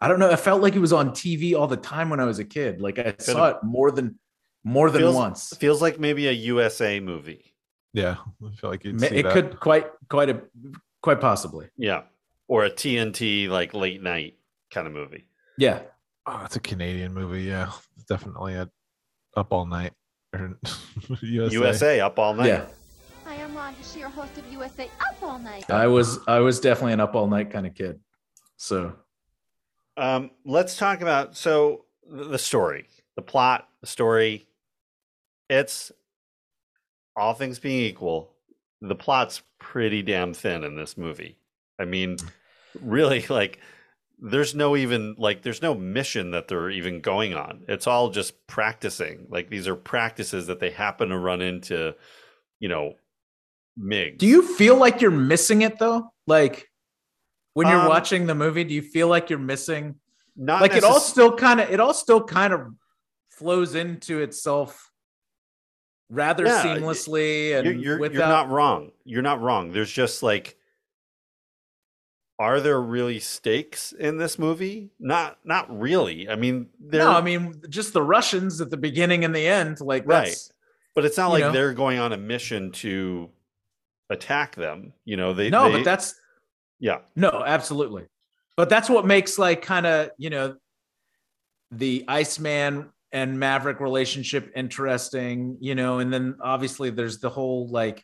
I 0.02 0.08
don't 0.08 0.20
know, 0.20 0.30
I 0.30 0.36
felt 0.36 0.62
like 0.62 0.74
he 0.74 0.80
was 0.80 0.94
on 0.94 1.12
TV 1.12 1.56
all 1.58 1.68
the 1.68 1.78
time 1.78 2.10
when 2.10 2.20
I 2.20 2.26
was 2.26 2.38
a 2.40 2.46
kid. 2.46 2.82
Like 2.82 3.00
I 3.00 3.16
saw 3.18 3.48
it 3.50 3.58
more 3.64 3.92
than 3.92 4.20
more 4.64 4.90
than 4.90 5.02
Feels- 5.02 5.16
once. 5.16 5.54
Feels 5.58 5.82
like 5.82 6.00
maybe 6.00 6.28
a 6.28 6.32
USA 6.32 7.00
movie. 7.00 7.54
Yeah, 7.94 8.18
I 8.46 8.56
feel 8.56 8.70
like 8.70 8.84
you'd 8.84 9.00
see 9.00 9.08
It 9.08 9.24
that. 9.24 9.34
could 9.34 9.60
quite 9.60 9.88
quite 10.10 10.30
a 10.30 10.42
quite 11.02 11.22
possibly. 11.22 11.70
Yeah. 11.78 12.04
Or 12.48 12.66
a 12.66 12.70
TNT 12.70 13.48
like 13.50 13.74
late 13.74 14.04
night 14.04 14.36
kind 14.70 14.86
of 14.86 14.94
movie. 14.94 15.28
Yeah. 15.58 15.80
Oh, 16.28 16.42
it's 16.44 16.56
a 16.58 16.60
Canadian 16.60 17.14
movie. 17.14 17.44
Yeah, 17.44 17.72
definitely 18.10 18.56
at 18.56 18.70
Up 19.38 19.54
All 19.54 19.66
Night 19.66 19.94
USA. 21.22 21.54
USA 21.56 22.00
up 22.02 22.20
all 22.20 22.34
night. 22.34 22.48
Yeah. 22.48 22.66
Hi, 23.26 23.42
I'm 23.42 23.56
Rhonda 23.56 23.94
Shear, 23.94 24.08
host 24.08 24.38
of 24.38 24.52
USA 24.54 24.86
Up 25.00 25.24
All 25.24 25.40
Night. 25.40 25.70
I 25.72 25.88
was 25.88 26.20
I 26.28 26.40
was 26.40 26.60
definitely 26.60 26.94
an 26.94 27.00
up 27.00 27.16
all 27.16 27.26
night 27.26 27.50
kind 27.50 27.66
of 27.66 27.74
kid. 27.74 28.00
So 28.56 28.94
Um, 29.98 30.30
let's 30.46 30.78
talk 30.78 31.02
about 31.02 31.36
so 31.36 31.86
the 32.08 32.38
story, 32.38 32.88
the 33.16 33.24
plot, 33.24 33.68
the 33.82 33.88
story. 33.88 34.48
It's 35.50 35.92
all 37.16 37.34
things 37.34 37.58
being 37.58 37.82
equal, 37.82 38.32
the 38.80 38.96
plot's 38.96 39.42
pretty 39.60 40.04
damn 40.04 40.36
thin 40.36 40.64
in 40.64 40.76
this 40.76 40.96
movie. 40.96 41.40
I 41.80 41.86
mean, 41.86 42.18
really, 42.80 43.26
like 43.28 43.60
there's 44.20 44.54
no 44.54 44.76
even 44.76 45.16
like 45.18 45.42
there's 45.42 45.64
no 45.64 45.74
mission 45.74 46.30
that 46.32 46.48
they're 46.48 46.70
even 46.70 47.02
going 47.02 47.34
on. 47.34 47.64
It's 47.68 47.88
all 47.88 48.12
just 48.12 48.46
practicing. 48.46 49.26
Like 49.30 49.50
these 49.50 49.68
are 49.68 49.76
practices 49.76 50.46
that 50.46 50.60
they 50.60 50.70
happen 50.70 51.10
to 51.10 51.18
run 51.18 51.42
into, 51.42 51.96
you 52.60 52.70
know, 52.70 52.94
MiGs. 53.80 54.18
Do 54.18 54.28
you 54.28 54.42
feel 54.42 54.78
like 54.78 55.02
you're 55.02 55.12
missing 55.12 55.62
it 55.62 55.78
though? 55.80 56.12
Like 56.28 56.70
when 57.54 57.68
you're 57.68 57.82
Um, 57.82 57.88
watching 57.88 58.26
the 58.28 58.36
movie, 58.36 58.64
do 58.64 58.74
you 58.74 58.82
feel 58.82 59.08
like 59.08 59.30
you're 59.30 59.40
missing 59.40 59.96
not 60.36 60.62
like 60.62 60.74
it 60.74 60.84
all 60.84 61.00
still 61.00 61.36
kind 61.36 61.62
of 61.62 61.70
it 61.70 61.80
all 61.80 61.94
still 61.94 62.22
kind 62.24 62.54
of 62.54 62.68
flows 63.30 63.76
into 63.76 64.22
itself 64.22 64.92
rather 66.10 66.46
Yeah, 66.46 66.64
seamlessly 66.64 67.56
and 67.58 67.66
you're, 67.66 67.74
you're, 67.76 68.00
without 68.00 68.14
you're 68.18 68.28
not 68.28 68.50
wrong. 68.50 68.92
You're 69.06 69.22
not 69.22 69.42
wrong. 69.42 69.72
There's 69.72 69.92
just 69.92 70.24
like, 70.24 70.58
are 72.38 72.60
there 72.60 72.82
really 72.82 73.20
stakes 73.20 73.94
in 73.94 74.18
this 74.18 74.38
movie? 74.38 74.90
Not, 75.00 75.38
not 75.46 75.68
really. 75.80 76.28
I 76.30 76.36
mean. 76.36 76.68
No, 76.80 77.12
I 77.12 77.22
mean 77.22 77.62
just 77.70 77.94
the 77.94 78.04
Russians 78.04 78.60
at 78.60 78.70
the 78.70 78.78
beginning 78.78 79.24
and 79.24 79.34
the 79.34 79.48
end 79.48 79.80
like 79.80 80.06
Right. 80.06 80.38
but 80.94 81.06
it's 81.06 81.18
not 81.18 81.30
like 81.30 81.42
know. 81.42 81.52
they're 81.52 81.74
going 81.74 81.98
on 82.00 82.12
a 82.14 82.18
mission 82.18 82.72
to 82.74 83.30
attack 84.10 84.56
them. 84.56 84.94
You 85.06 85.18
know, 85.18 85.34
they. 85.34 85.50
No, 85.50 85.66
they- 85.72 85.78
but 85.80 85.86
that's 85.86 86.16
yeah. 86.80 87.00
No, 87.16 87.44
absolutely. 87.46 88.06
But 88.58 88.70
that's 88.70 88.90
what 88.90 89.06
makes 89.06 89.38
like 89.38 89.62
kind 89.62 89.86
of, 89.86 90.10
you 90.18 90.30
know, 90.30 90.56
the 91.72 92.06
Iceman 92.08 92.90
and 93.12 93.40
Maverick 93.40 93.80
relationship 93.80 94.52
interesting, 94.56 95.58
you 95.60 95.76
know, 95.76 96.00
and 96.00 96.12
then 96.14 96.38
obviously 96.42 96.90
there's 96.90 97.20
the 97.20 97.30
whole 97.30 97.68
like 97.68 98.04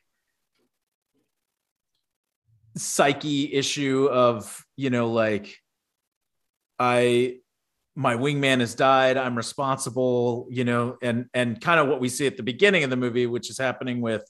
psyche 2.78 3.54
issue 3.54 4.08
of, 4.12 4.66
you 4.78 4.90
know, 4.90 5.10
like 5.12 5.56
I 6.80 7.38
my 7.96 8.16
wingman 8.16 8.62
has 8.62 8.74
died, 8.74 9.18
I'm 9.18 9.36
responsible, 9.36 10.48
you 10.50 10.64
know, 10.64 10.98
and 11.02 11.28
and 11.34 11.60
kind 11.60 11.80
of 11.80 11.88
what 11.88 12.00
we 12.00 12.10
see 12.10 12.28
at 12.28 12.38
the 12.38 12.44
beginning 12.44 12.84
of 12.84 12.90
the 12.90 12.96
movie 12.96 13.26
which 13.28 13.50
is 13.50 13.58
happening 13.58 14.02
with 14.02 14.24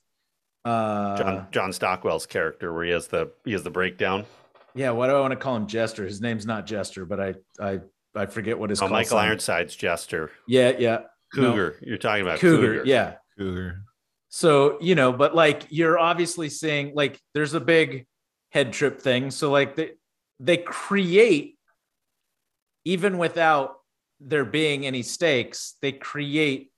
uh 0.65 1.17
John 1.17 1.47
John 1.51 1.73
Stockwell's 1.73 2.25
character, 2.25 2.73
where 2.73 2.83
he 2.85 2.91
has 2.91 3.07
the 3.07 3.31
he 3.45 3.51
has 3.53 3.63
the 3.63 3.71
breakdown. 3.71 4.25
Yeah, 4.75 4.91
why 4.91 5.07
do 5.07 5.13
I 5.15 5.19
want 5.19 5.31
to 5.31 5.35
call 5.37 5.55
him 5.55 5.67
Jester? 5.67 6.05
His 6.05 6.21
name's 6.21 6.45
not 6.45 6.65
Jester, 6.65 7.05
but 7.05 7.19
I 7.19 7.33
I 7.59 7.79
I 8.15 8.25
forget 8.27 8.57
what 8.59 8.69
his 8.69 8.79
Oh, 8.81 8.87
call 8.87 8.91
Michael 8.93 9.17
sign- 9.17 9.27
Ironside's 9.27 9.75
Jester. 9.75 10.31
Yeah, 10.47 10.73
yeah. 10.77 10.97
No, 11.35 11.51
Cougar. 11.51 11.75
You're 11.81 11.97
talking 11.97 12.23
about 12.23 12.39
Cougar, 12.39 12.61
Cougar. 12.79 12.81
yeah. 12.85 13.15
Cougar. 13.37 13.83
So, 14.29 14.77
you 14.81 14.95
know, 14.95 15.11
but 15.11 15.33
like 15.35 15.63
you're 15.69 15.97
obviously 15.99 16.47
seeing 16.49 16.93
like 16.95 17.19
there's 17.33 17.53
a 17.53 17.59
big 17.59 18.05
head 18.51 18.71
trip 18.73 19.01
thing. 19.01 19.31
So 19.31 19.49
like 19.51 19.75
they 19.75 19.91
they 20.39 20.57
create 20.57 21.57
even 22.85 23.17
without 23.17 23.75
there 24.19 24.45
being 24.45 24.85
any 24.85 25.01
stakes, 25.03 25.75
they 25.81 25.91
create 25.91 26.70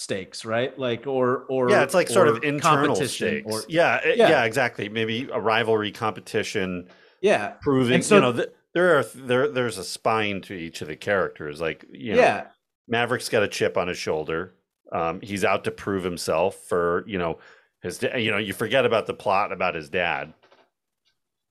stakes, 0.00 0.44
right? 0.44 0.76
Like 0.78 1.06
or 1.06 1.44
or 1.48 1.70
yeah, 1.70 1.82
it's 1.82 1.94
like 1.94 2.08
sort 2.08 2.28
of 2.28 2.42
internal 2.42 2.96
stakes. 2.96 3.46
or 3.52 3.62
yeah, 3.68 4.00
Yeah. 4.06 4.28
yeah, 4.28 4.44
exactly. 4.44 4.88
Maybe 4.88 5.28
a 5.32 5.38
rivalry 5.40 5.92
competition. 5.92 6.88
yeah. 7.20 7.54
proving 7.60 7.96
And 7.96 8.04
so- 8.04 8.14
you 8.16 8.20
know 8.22 8.32
th- 8.32 8.48
there 8.72 8.98
are 8.98 9.04
there 9.14 9.48
there's 9.48 9.78
a 9.78 9.84
spine 9.84 10.40
to 10.42 10.54
each 10.54 10.80
of 10.80 10.88
the 10.88 10.96
characters 10.96 11.60
like 11.60 11.84
you 11.92 12.14
know 12.14 12.20
Yeah. 12.22 12.46
maverick's 12.88 13.28
got 13.28 13.42
a 13.42 13.48
chip 13.48 13.76
on 13.76 13.88
his 13.88 13.98
shoulder 13.98 14.54
um 14.92 15.20
he's 15.20 15.44
out 15.44 15.64
to 15.64 15.70
prove 15.70 16.02
himself 16.04 16.54
for 16.68 17.04
you 17.06 17.18
know 17.18 17.38
his 17.82 18.00
you 18.16 18.30
know 18.30 18.38
you 18.38 18.52
forget 18.54 18.86
about 18.86 19.06
the 19.06 19.14
plot 19.14 19.52
about 19.52 19.74
his 19.74 19.88
dad. 19.90 20.32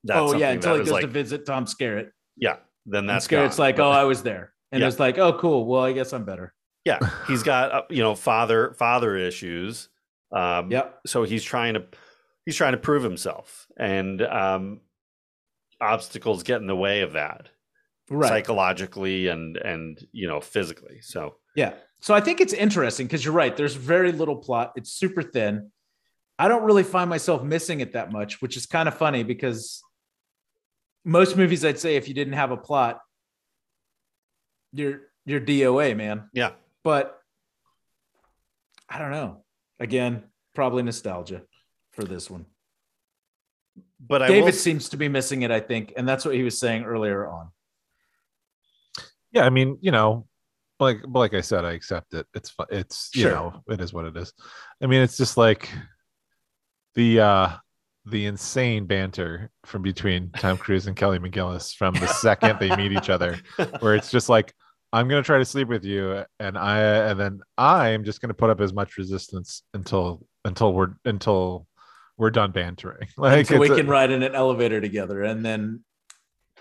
That's 0.04 0.20
oh 0.20 0.36
yeah, 0.36 0.52
until 0.52 0.74
he 0.76 0.80
goes 0.80 0.92
like 0.92 1.02
to 1.02 1.08
visit 1.08 1.46
Tom 1.46 1.66
Skerritt. 1.66 2.12
yeah. 2.38 2.58
Then 2.86 3.06
that's 3.06 3.28
Skerritt's 3.28 3.58
gone. 3.58 3.66
like, 3.66 3.80
oh, 3.80 3.92
I 3.92 4.06
was 4.06 4.24
there, 4.24 4.54
and 4.72 4.82
Yeah. 4.82 4.88
it's 4.88 5.00
like, 5.00 5.18
oh, 5.20 5.34
cool. 5.38 5.66
Well, 5.68 5.84
I 5.84 5.92
guess 5.92 6.14
I'm 6.14 6.24
better. 6.26 6.54
Yeah, 6.86 7.00
he's 7.28 7.44
got 7.44 7.72
uh, 7.72 7.82
you 7.90 8.02
know 8.02 8.16
father 8.16 8.74
father 8.74 9.16
issues. 9.16 9.90
Um, 10.32 10.72
Yep. 10.72 11.00
So 11.08 11.24
he's 11.24 11.44
trying 11.44 11.74
to 11.76 11.86
he's 12.46 12.56
trying 12.56 12.74
to 12.74 12.78
prove 12.78 13.04
himself, 13.04 13.68
and 13.78 14.22
um, 14.22 14.82
obstacles 15.82 16.44
get 16.44 16.62
in 16.62 16.68
the 16.68 16.76
way 16.76 17.02
of 17.02 17.14
that 17.14 17.50
Right. 18.12 18.28
psychologically 18.28 19.28
and 19.28 19.56
and 19.58 20.04
you 20.12 20.28
know 20.28 20.42
physically. 20.42 21.00
So 21.02 21.36
Yeah. 21.56 21.74
So 22.02 22.14
I 22.16 22.22
think 22.22 22.42
it's 22.42 22.54
interesting 22.54 23.06
because 23.08 23.24
you're 23.24 23.34
right. 23.34 23.56
There's 23.56 23.76
very 23.76 24.12
little 24.12 24.38
plot. 24.38 24.74
It's 24.76 24.92
super 24.92 25.22
thin. 25.22 25.72
I 26.40 26.48
don't 26.48 26.64
really 26.64 26.84
find 26.84 27.10
myself 27.10 27.44
missing 27.44 27.82
it 27.82 27.92
that 27.94 28.12
much, 28.12 28.42
which 28.42 28.56
is 28.58 28.66
kind 28.66 28.88
of 28.88 28.98
funny 28.98 29.24
because 29.24 29.84
most 31.06 31.38
movies 31.38 31.64
I'd 31.66 31.78
say 31.78 31.98
if 31.98 32.08
you 32.08 32.14
didn't 32.14 32.34
have 32.34 32.52
a 32.52 32.58
plot, 32.58 33.00
you're 34.74 35.02
you're 35.26 35.42
DOA, 35.42 35.96
man. 35.96 36.30
yeah, 36.34 36.52
But 36.90 37.22
I 38.90 38.98
don't 38.98 39.12
know. 39.12 39.44
Again, 39.80 40.24
probably 40.56 40.82
nostalgia 40.82 41.44
for 41.92 42.04
this 42.04 42.32
one. 42.32 42.48
but 44.00 44.24
I 44.24 44.28
David 44.28 44.46
will, 44.46 44.52
seems 44.54 44.90
to 44.90 44.98
be 44.98 45.08
missing 45.08 45.44
it, 45.44 45.52
I 45.52 45.60
think, 45.60 45.94
and 45.96 46.10
that's 46.10 46.26
what 46.26 46.34
he 46.34 46.42
was 46.42 46.58
saying 46.58 46.86
earlier 46.86 47.28
on. 47.28 47.52
Yeah, 49.32 49.46
I 49.46 49.52
mean, 49.52 49.78
you 49.82 49.92
know, 49.92 50.26
like 50.80 50.98
like 51.06 51.36
I 51.36 51.42
said, 51.42 51.64
I 51.64 51.74
accept 51.74 52.16
it. 52.16 52.26
It's 52.34 52.50
fu- 52.50 52.66
it's 52.72 53.12
you 53.14 53.22
Sure. 53.22 53.32
know, 53.34 53.64
it 53.70 53.80
is 53.82 53.94
what 53.94 54.06
it 54.06 54.18
is. 54.18 54.34
I 54.82 54.88
mean, 54.88 55.04
it's 55.04 55.16
just 55.18 55.38
like 55.38 55.70
the 56.96 57.20
uh 57.20 57.50
the 58.08 58.26
insane 58.26 58.88
banter 58.88 59.52
from 59.66 59.84
between 59.84 60.32
Tom 60.32 60.58
Cruise 60.58 60.88
and 60.88 60.96
Kelly 60.96 61.20
McGillis 61.20 61.76
from 61.76 61.94
the 61.94 62.08
second 62.08 62.58
they 62.60 62.76
meet 62.76 62.94
each 62.94 63.12
other, 63.12 63.38
where 63.82 63.94
it's 63.94 64.10
just 64.10 64.28
like, 64.30 64.56
I'm 64.92 65.08
gonna 65.08 65.22
try 65.24 65.38
to 65.38 65.46
sleep 65.46 65.68
with 65.68 65.84
you, 65.86 66.24
and 66.40 66.58
I 66.58 66.80
and 67.10 67.20
then 67.20 67.40
I 67.58 67.90
am 67.90 68.04
just 68.04 68.22
gonna 68.22 68.34
put 68.34 68.50
up 68.50 68.60
as 68.62 68.74
much 68.74 68.98
resistance 68.98 69.64
until 69.74 70.26
until 70.46 70.74
we're 70.74 70.94
until 71.06 71.68
we're 72.18 72.32
done 72.32 72.52
bantering. 72.52 73.08
Like 73.18 73.42
Until 73.42 73.60
we 73.60 73.68
it's 73.68 73.74
a- 73.74 73.82
can 73.82 73.88
ride 73.88 74.12
in 74.12 74.24
an 74.24 74.34
elevator 74.36 74.82
together, 74.82 75.24
and 75.24 75.46
then 75.46 75.84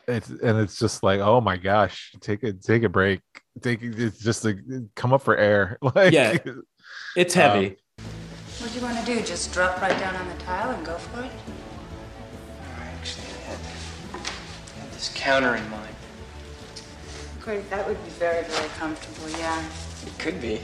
it's 0.06 0.28
and 0.28 0.58
it's 0.58 0.78
just 0.78 1.02
like 1.02 1.20
oh 1.20 1.40
my 1.40 1.56
gosh 1.58 2.12
take 2.20 2.42
a 2.42 2.52
take 2.54 2.82
a 2.82 2.88
break 2.88 3.20
take 3.60 3.80
it's 3.82 4.18
just 4.18 4.42
like 4.42 4.56
come 4.94 5.12
up 5.12 5.20
for 5.20 5.36
air 5.36 5.76
like 5.94 6.14
Yeah. 6.14 6.38
it's 7.16 7.36
um, 7.36 7.42
heavy. 7.42 7.76
What 8.58 8.72
do 8.72 8.78
you 8.78 8.84
want 8.84 8.98
to 8.98 9.14
do? 9.14 9.22
Just 9.22 9.52
drop 9.52 9.80
right 9.82 9.98
down 10.00 10.16
on 10.16 10.26
the 10.28 10.34
tile 10.42 10.70
and 10.70 10.84
go 10.84 10.96
for 10.96 11.22
it? 11.22 11.30
Actually, 12.80 13.26
I 13.26 13.50
had, 13.50 13.58
I 14.14 14.80
had 14.80 14.92
this 14.92 15.12
counter 15.14 15.54
in 15.56 15.68
mind. 15.70 15.94
Great, 17.48 17.70
that 17.70 17.88
would 17.88 17.96
be 18.04 18.10
very, 18.10 18.44
very 18.44 18.68
comfortable, 18.78 19.30
yeah. 19.38 19.64
It 20.06 20.18
could 20.18 20.38
be. 20.38 20.60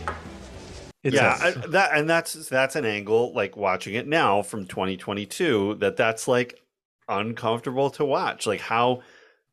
It's 1.02 1.16
yeah, 1.16 1.38
a- 1.42 1.46
I- 1.64 1.66
that 1.68 1.92
and 1.94 2.10
that's 2.10 2.34
that's 2.34 2.76
an 2.76 2.84
angle 2.84 3.32
like 3.32 3.56
watching 3.56 3.94
it 3.94 4.06
now 4.06 4.42
from 4.42 4.66
2022 4.66 5.76
that 5.76 5.96
that's 5.96 6.28
like 6.28 6.60
uncomfortable 7.08 7.88
to 7.92 8.04
watch. 8.04 8.46
Like 8.46 8.60
how 8.60 9.00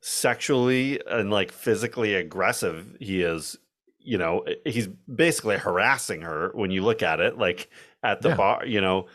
sexually 0.02 1.00
and 1.08 1.32
like 1.32 1.54
physically 1.54 2.16
aggressive 2.16 2.98
he 3.00 3.22
is. 3.22 3.58
You 3.98 4.18
know, 4.18 4.44
he's 4.66 4.88
basically 4.88 5.56
harassing 5.56 6.24
her 6.24 6.52
when 6.54 6.70
you 6.70 6.84
look 6.84 7.02
at 7.02 7.22
it, 7.22 7.38
like 7.38 7.70
at 8.04 8.22
the 8.22 8.30
Yeah. 8.30 8.36
bar. 8.36 8.66
You 8.66 8.82
know, 8.82 9.06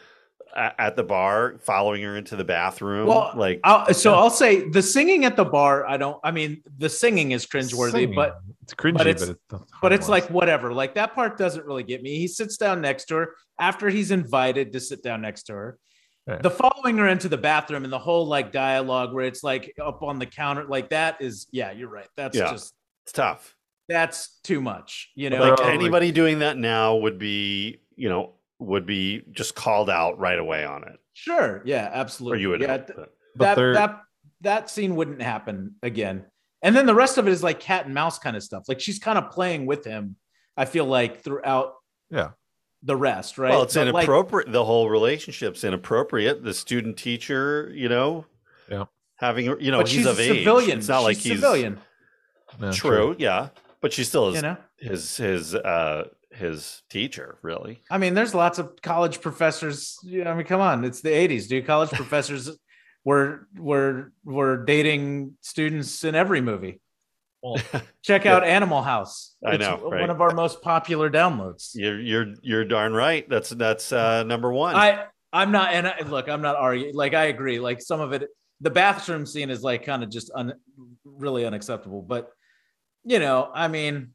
at, 0.56 0.74
at 0.78 0.96
the 0.96 1.02
bar, 1.04 1.56
following 1.60 2.02
her 2.02 2.16
into 2.16 2.34
the 2.36 2.44
bathroom. 2.44 3.06
Well, 3.06 3.32
like 3.36 3.60
I'll, 3.62 3.92
so 3.94 4.14
I'll 4.14 4.30
say 4.30 4.68
the 4.68 4.82
singing 4.82 5.24
at 5.24 5.36
the 5.36 5.44
bar. 5.44 5.86
I 5.86 5.96
don't. 5.96 6.18
I 6.24 6.30
mean, 6.30 6.62
the 6.78 6.88
singing 6.88 7.32
is 7.32 7.46
cringeworthy, 7.46 7.92
Singing. 7.92 8.14
but 8.14 8.38
it's 8.62 8.74
cringy 8.74 8.94
but 8.94 8.98
but 8.98 9.06
it's- 9.06 9.28
it's, 9.28 9.64
but 9.82 9.92
it's 9.92 10.08
like 10.08 10.28
whatever. 10.30 10.72
Like 10.72 10.94
that 10.94 11.14
part 11.14 11.36
doesn't 11.38 11.64
really 11.66 11.82
get 11.84 12.02
me. 12.02 12.18
He 12.18 12.26
sits 12.26 12.56
down 12.56 12.80
next 12.80 13.04
to 13.06 13.16
her 13.16 13.34
after 13.60 13.88
he's 13.90 14.10
invited 14.10 14.72
to 14.72 14.80
sit 14.80 15.02
down 15.02 15.20
next 15.22 15.44
to 15.44 15.52
her. 15.52 15.78
Right. 16.26 16.42
The 16.42 16.50
following 16.50 16.98
her 16.98 17.06
into 17.06 17.28
the 17.28 17.36
bathroom 17.38 17.84
and 17.84 17.92
the 17.92 18.00
whole 18.00 18.26
like 18.26 18.50
dialogue 18.50 19.14
where 19.14 19.26
it's 19.26 19.44
like 19.44 19.72
up 19.80 20.02
on 20.02 20.18
the 20.18 20.26
counter, 20.26 20.64
like 20.64 20.90
that 20.90 21.18
is 21.20 21.46
yeah, 21.52 21.70
you're 21.70 21.88
right. 21.88 22.08
That's 22.16 22.36
Yeah. 22.36 22.50
just 22.50 22.74
it's 23.04 23.12
tough. 23.12 23.54
that's 23.88 24.40
too 24.42 24.60
much. 24.60 25.12
You 25.14 25.30
know, 25.30 25.50
like 25.54 25.60
anybody 25.60 26.10
doing 26.10 26.40
that 26.40 26.56
now 26.56 26.96
would 26.96 27.18
be, 27.20 27.78
you 27.94 28.08
know, 28.08 28.32
would 28.58 28.86
be 28.86 29.22
just 29.32 29.54
called 29.54 29.90
out 29.90 30.18
right 30.18 30.38
away 30.38 30.64
on 30.64 30.82
it, 30.84 30.98
sure, 31.12 31.62
yeah, 31.64 31.88
or 31.88 31.94
absolutely. 31.94 32.40
you 32.40 32.48
would. 32.50 32.60
yeah, 32.60 32.68
hope, 32.78 32.86
th- 32.86 32.96
but- 32.98 33.12
But 33.36 33.44
that 33.44 33.54
they're- 33.56 33.74
that 33.74 34.00
that 34.42 34.70
scene 34.70 34.96
wouldn't 34.96 35.22
happen 35.22 35.74
again. 35.82 36.24
And 36.62 36.74
then 36.76 36.86
the 36.86 36.94
rest 36.94 37.16
of 37.18 37.26
it 37.26 37.30
is 37.30 37.42
like 37.42 37.60
cat 37.60 37.84
and 37.86 37.94
mouse 37.94 38.18
kind 38.18 38.36
of 38.36 38.42
stuff. 38.42 38.64
Like 38.68 38.80
she's 38.80 38.98
kind 38.98 39.18
of 39.18 39.30
playing 39.30 39.66
with 39.66 39.84
him. 39.84 40.16
I 40.56 40.64
feel 40.64 40.84
like 40.86 41.22
throughout 41.22 41.74
yeah 42.10 42.30
the 42.82 42.96
rest, 42.96 43.36
right? 43.38 43.50
Well, 43.50 43.62
it's 43.62 43.74
But, 43.74 43.88
like, 43.88 44.04
inappropriate. 44.04 44.52
the 44.52 44.64
whole 44.64 44.88
relationship's 44.90 45.64
inappropriate. 45.64 46.44
The 46.44 46.54
student 46.54 46.96
teacher, 46.96 47.70
you 47.74 47.88
know, 47.88 48.24
Yeah. 48.70 48.84
having 49.16 49.46
you 49.60 49.70
know 49.70 49.78
but 49.78 49.88
he's 49.88 49.98
she's 49.98 50.06
of 50.06 50.18
a 50.18 50.22
age. 50.22 50.38
civilian. 50.38 50.78
It's 50.78 50.88
not 50.88 51.00
like 51.00 51.16
he's 51.16 51.32
civilian. 51.40 51.80
Yeah, 52.60 52.70
True, 52.72 53.16
yeah, 53.18 53.48
but 53.80 53.92
she 53.92 54.04
still 54.04 54.28
is 54.28 54.36
You 54.36 54.42
know, 54.42 54.56
his 54.78 55.16
his 55.16 55.54
uh 55.54 56.08
his 56.36 56.82
teacher. 56.90 57.38
Really, 57.42 57.82
I 57.90 57.98
mean, 57.98 58.14
there's 58.14 58.34
lots 58.34 58.58
of 58.58 58.80
college 58.82 59.20
professors. 59.20 59.98
You 60.02 60.24
know, 60.24 60.30
I 60.30 60.34
mean, 60.34 60.46
come 60.46 60.60
on, 60.60 60.84
it's 60.84 61.00
the 61.00 61.10
'80s, 61.10 61.48
dude. 61.48 61.66
College 61.66 61.90
professors 61.92 62.50
were 63.04 63.46
were 63.56 64.12
were 64.24 64.64
dating 64.64 65.36
students 65.40 66.04
in 66.04 66.14
every 66.14 66.40
movie. 66.40 66.80
Well, 67.42 67.56
Check 68.02 68.26
out 68.26 68.44
Animal 68.44 68.82
House. 68.82 69.36
I 69.44 69.52
It's 69.52 69.60
know, 69.60 69.90
right? 69.90 70.00
one 70.00 70.10
of 70.10 70.20
our 70.20 70.34
most 70.34 70.62
popular 70.62 71.10
downloads. 71.10 71.70
you're 71.74 72.00
you're 72.00 72.34
you're 72.42 72.64
darn 72.64 72.92
right. 72.92 73.28
That's 73.28 73.50
that's 73.50 73.92
uh 73.92 74.24
number 74.24 74.52
one. 74.52 74.74
I 74.74 75.04
I'm 75.32 75.52
not 75.52 75.72
and 75.72 75.86
I, 75.86 76.00
look, 76.00 76.28
I'm 76.28 76.42
not 76.42 76.56
arguing. 76.56 76.94
Like 76.94 77.14
I 77.14 77.26
agree. 77.26 77.60
Like 77.60 77.80
some 77.80 78.00
of 78.00 78.12
it, 78.12 78.28
the 78.60 78.70
bathroom 78.70 79.26
scene 79.26 79.50
is 79.50 79.62
like 79.62 79.84
kind 79.84 80.02
of 80.02 80.10
just 80.10 80.30
un, 80.34 80.54
really 81.04 81.44
unacceptable. 81.46 82.02
But 82.02 82.30
you 83.04 83.20
know, 83.20 83.48
I 83.54 83.68
mean, 83.68 84.14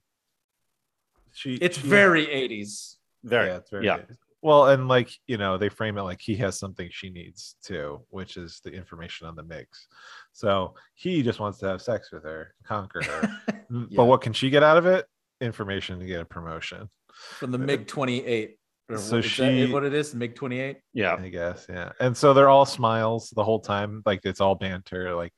she 1.34 1.56
it's 1.56 1.78
she- 1.80 1.88
very 1.88 2.26
80s. 2.28 2.96
Very, 3.24 3.50
yeah, 3.50 3.58
it's 3.58 3.70
very 3.70 3.86
yeah. 3.86 3.98
good. 3.98 4.18
well 4.42 4.68
and 4.70 4.88
like 4.88 5.12
you 5.28 5.38
know 5.38 5.58
they 5.58 5.70
frame 5.70 5.98
it 5.98 6.02
like 6.02 6.20
he 6.20 6.36
has 6.38 6.58
something 6.58 6.90
she 6.92 7.10
needs 7.12 7.56
too 7.64 8.02
which 8.10 8.36
is 8.38 8.60
the 8.64 8.72
information 8.72 9.28
on 9.28 9.36
the 9.36 9.44
MiGs 9.44 9.86
so 10.34 10.74
he 10.96 11.22
just 11.22 11.40
wants 11.40 11.60
to 11.60 11.68
have 11.68 11.82
sex 11.84 12.12
with 12.12 12.24
her 12.24 12.56
conquer 12.66 13.04
her 13.04 13.22
mm, 13.72 13.88
Yeah. 13.90 13.98
but 13.98 14.06
what 14.06 14.22
can 14.22 14.34
she 14.34 14.50
get 14.50 14.64
out 14.64 14.78
of 14.78 14.88
it 14.88 15.06
information 15.40 16.00
to 16.00 16.06
get 16.06 16.20
a 16.22 16.26
promotion 16.26 16.90
From 17.14 17.52
the 17.52 17.60
MiG 17.60 17.86
28. 17.88 18.58
Or 18.90 18.98
So 18.98 19.18
what, 19.18 19.26
is 19.26 19.38
that 19.38 19.52
she- 19.68 19.72
what 19.72 19.84
it 19.84 19.94
is? 19.94 20.16
MiG 20.16 20.34
28. 20.36 20.78
yeah. 20.94 21.16
i 21.16 21.30
guess 21.30 21.68
yeah 21.70 21.92
and 22.00 22.18
so 22.18 22.34
they're 22.34 22.50
all 22.50 22.66
smiles 22.66 23.30
the 23.36 23.44
whole 23.44 23.60
time 23.60 24.02
like 24.08 24.22
it's 24.24 24.42
all 24.42 24.56
banter 24.56 25.14
like 25.14 25.34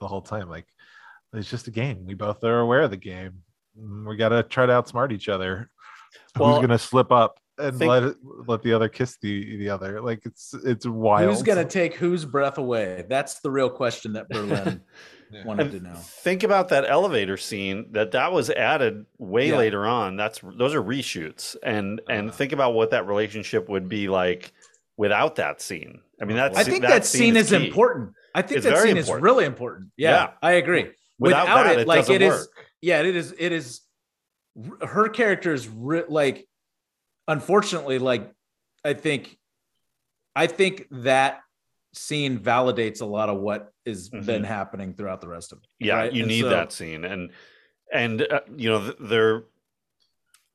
the 0.00 0.06
whole 0.06 0.22
time 0.22 0.48
like 0.48 0.66
it's 1.32 1.50
just 1.50 1.66
a 1.66 1.72
game 1.72 2.06
we 2.06 2.14
both 2.14 2.44
are 2.44 2.60
aware 2.60 2.82
of 2.82 2.90
the 2.92 2.96
game 2.96 3.42
We 3.76 4.16
gotta 4.16 4.42
try 4.42 4.66
to 4.66 4.72
outsmart 4.72 5.12
each 5.12 5.28
other 5.28 5.70
Well, 6.38 6.54
who's 6.54 6.60
gonna 6.66 6.78
slip 6.78 7.12
up 7.12 7.38
and 7.58 7.76
think- 7.78 7.90
let 7.90 8.14
let 8.46 8.62
the 8.62 8.72
other 8.72 8.88
kiss 8.88 9.16
the 9.20 9.56
the 9.58 9.70
other 9.70 10.00
like 10.00 10.24
it's 10.24 10.54
it's 10.64 10.86
wild 10.86 11.30
Who's 11.30 11.42
gonna 11.42 11.64
take 11.64 11.94
whose 11.94 12.24
breath 12.24 12.58
away? 12.58 13.04
That's 13.08 13.40
the 13.40 13.50
real 13.50 13.70
question 13.70 14.12
that 14.14 14.28
Berlin 14.28 14.82
wanted 15.44 15.72
to 15.72 15.80
know. 15.80 15.94
Think 15.96 16.42
about 16.42 16.68
that 16.68 16.84
elevator 16.88 17.36
scene 17.36 17.88
that 17.92 18.12
that 18.12 18.32
was 18.32 18.48
added 18.50 19.04
way 19.18 19.50
Yeah. 19.50 19.56
later 19.58 19.86
on. 19.86 20.16
That's 20.16 20.40
those 20.58 20.74
are 20.74 20.82
reshoots, 20.82 21.56
and 21.62 22.00
and 22.08 22.28
Uh-huh. 22.28 22.36
think 22.36 22.52
about 22.52 22.74
what 22.74 22.90
that 22.90 23.06
relationship 23.06 23.68
would 23.68 23.88
be 23.88 24.08
like 24.08 24.52
without 24.96 25.36
that 25.36 25.60
scene. 25.60 26.00
I 26.20 26.24
mean, 26.24 26.36
that's 26.38 26.56
I 26.56 26.64
think 26.64 26.82
that, 26.82 27.04
scene 27.04 27.36
is 27.36 27.50
key. 27.50 27.66
important. 27.66 28.12
I 28.34 28.40
think 28.40 28.58
It's 28.58 28.66
that 28.66 28.78
scene 28.78 28.96
important. 28.96 29.16
is 29.18 29.22
really 29.22 29.44
important. 29.44 29.90
Yeah, 29.98 30.10
Yeah. 30.10 30.30
I 30.42 30.52
agree. 30.52 30.86
Without 31.18 31.42
Without, 31.44 31.64
that, 31.64 31.72
it, 31.76 31.80
it 31.80 31.86
like 31.88 31.98
doesn't 32.00 32.14
it 32.14 32.22
is. 32.22 32.48
Yeah, 32.80 33.00
it 33.02 33.16
is. 33.16 33.34
It 33.38 33.52
is. 33.52 33.80
Her 34.86 35.08
character 35.08 35.52
is 35.52 35.68
re- 35.68 36.04
like, 36.08 36.46
unfortunately, 37.28 37.98
like 37.98 38.32
I 38.84 38.94
think, 38.94 39.36
I 40.34 40.46
think 40.46 40.86
that 40.90 41.40
scene 41.92 42.38
validates 42.38 43.00
a 43.00 43.06
lot 43.06 43.28
of 43.28 43.38
what 43.40 43.72
has 43.86 44.08
been 44.08 44.44
happening 44.44 44.94
throughout 44.94 45.20
the 45.20 45.28
rest 45.28 45.52
of 45.52 45.58
it. 45.58 45.62
Mm-hmm. 45.64 45.86
Yeah, 45.86 45.94
right? 45.96 46.12
you 46.12 46.22
And 46.22 46.28
need 46.28 46.42
so- 46.42 46.50
that 46.50 46.72
scene, 46.72 47.04
and 47.04 47.30
and 47.92 48.22
uh, 48.22 48.40
you 48.56 48.68
know 48.70 48.80
th- 48.82 48.96
there 49.00 49.44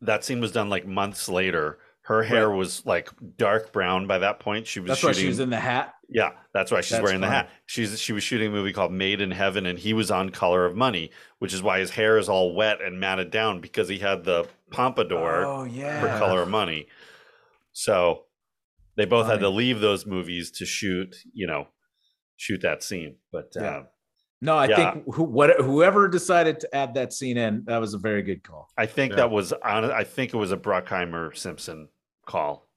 that 0.02 0.23
scene 0.23 0.39
was 0.39 0.52
done 0.52 0.69
like 0.69 0.85
months 0.88 1.30
later. 1.30 1.80
Her 2.03 2.23
hair 2.23 2.49
Right. 2.49 2.57
was 2.57 2.84
like 2.85 3.10
dark 3.38 3.72
brown 3.72 4.07
by 4.07 4.18
that 4.18 4.39
point. 4.39 4.65
She 4.65 4.80
was 4.80 4.88
That's 4.89 4.99
shooting. 5.02 5.15
why 5.18 5.22
she 5.22 5.27
was 5.27 5.39
in 5.39 5.52
the 5.52 5.60
hat. 5.60 5.93
Yeah, 6.13 6.31
that's 6.53 6.71
why 6.71 6.81
she's 6.81 6.91
That's 6.91 7.03
wearing 7.03 7.21
the 7.21 7.29
hat. 7.29 7.49
She's 7.65 7.97
she 7.99 8.11
was 8.11 8.21
shooting 8.21 8.49
a 8.49 8.51
movie 8.51 8.73
called 8.73 8.91
Made 8.91 9.21
in 9.21 9.31
Heaven, 9.31 9.65
and 9.65 9.79
he 9.79 9.93
was 9.93 10.11
on 10.11 10.29
Color 10.29 10.65
of 10.65 10.75
Money, 10.75 11.09
which 11.39 11.53
is 11.53 11.63
why 11.63 11.79
his 11.79 11.91
hair 11.91 12.17
is 12.17 12.27
all 12.27 12.53
wet 12.53 12.81
and 12.81 12.99
matted 12.99 13.31
down 13.31 13.61
because 13.61 13.88
he 13.88 13.99
had 13.99 14.25
the 14.25 14.45
pompadour 14.71 15.45
Oh 15.45 15.63
yeah. 15.63 16.01
for. 16.01 16.07
Color 16.19 16.41
of 16.41 16.49
Money. 16.49 16.88
So, 17.71 18.25
they 18.97 19.05
both 19.05 19.27
had 19.27 19.39
to 19.39 19.49
leave 19.49 19.79
those 19.79 20.05
movies 20.05 20.51
to 20.51 20.65
shoot, 20.65 21.15
you 21.33 21.47
know, 21.47 21.67
shoot 22.35 22.61
that 22.61 22.83
scene. 22.83 23.15
But 23.31 23.53
Yeah. 23.55 23.61
uh, 23.61 23.83
No, 24.43 24.57
I 24.57 24.65
Yeah. 24.67 24.91
think 24.93 25.05
who, 25.15 25.23
what, 25.23 25.51
whoever 25.61 26.07
decided 26.07 26.59
to 26.61 26.75
add 26.75 26.95
that 26.95 27.13
scene 27.13 27.38
in, 27.38 27.63
that 27.67 27.77
was 27.79 27.93
a 27.93 27.99
very 27.99 28.23
good 28.23 28.43
call. 28.43 28.69
I 28.75 28.88
think 28.88 29.11
Yeah. 29.11 29.17
that 29.17 29.31
was 29.31 29.53
on. 29.53 29.85
I 29.85 30.03
think 30.03 30.33
it 30.33 30.38
was 30.38 30.51
a 30.51 30.57
Bruckheimer 30.57 31.38
Simpson 31.38 31.89
call. 32.25 32.67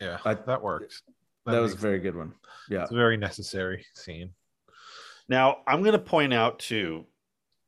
Yeah, 0.00 0.18
I- 0.24 0.34
that 0.34 0.60
works. 0.62 1.02
That, 1.46 1.58
was 1.60 1.72
a 1.74 1.76
very 1.76 1.98
good 1.98 2.16
one. 2.16 2.34
Yeah. 2.70 2.82
It's 2.82 2.92
a 2.92 2.96
very 2.96 3.16
necessary 3.16 3.84
scene. 3.94 4.30
Now, 5.28 5.58
I'm 5.66 5.80
going 5.82 5.92
to 5.92 5.98
point 5.98 6.32
out 6.34 6.58
too, 6.58 7.06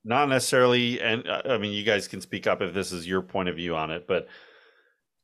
not 0.05 0.29
necessarily, 0.29 1.01
and 1.01 1.27
uh, 1.27 1.43
I 1.47 1.59
mean, 1.59 1.73
you 1.73 1.85
guys 1.85 2.09
can 2.09 2.21
speak 2.21 2.47
up 2.47 2.61
if 2.63 2.75
this 2.75 2.93
is 2.93 3.07
your 3.07 3.23
point 3.23 3.49
of 3.49 3.57
view 3.57 3.75
on 3.77 3.91
it, 3.91 4.07
but 4.07 4.29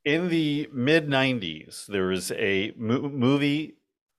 in 0.04 0.28
the 0.28 0.68
mid 0.72 1.06
90s, 1.08 1.86
there 1.86 2.06
was 2.06 2.30
a 2.32 2.72
mo- 2.76 3.08
movie 3.08 3.76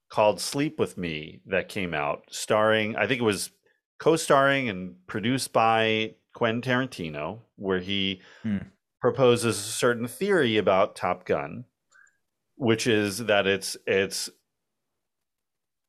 called 0.09 0.39
Sleep 0.39 0.77
with 0.77 0.97
Me 0.97 1.41
that 1.47 1.69
came 1.69 1.93
out, 1.93 2.23
starring, 2.29 2.95
I 2.95 3.07
think 3.07 3.21
it 3.21 3.25
was 3.25 3.49
co 3.99 4.15
starring 4.15 4.69
and 4.69 4.95
produced 5.07 5.51
by 5.53 6.15
Quentin 6.33 6.61
Tarantino, 6.61 7.39
where 7.55 7.79
he 7.79 8.21
Hmm. 8.43 8.57
proposes 8.99 9.57
a 9.57 9.61
certain 9.61 10.07
theory 10.07 10.57
about 10.57 10.95
Top 10.95 11.25
Gun, 11.25 11.65
which 12.61 12.85
is 12.85 13.17
that 13.25 13.47
it's, 13.47 13.75
it's, 13.87 14.29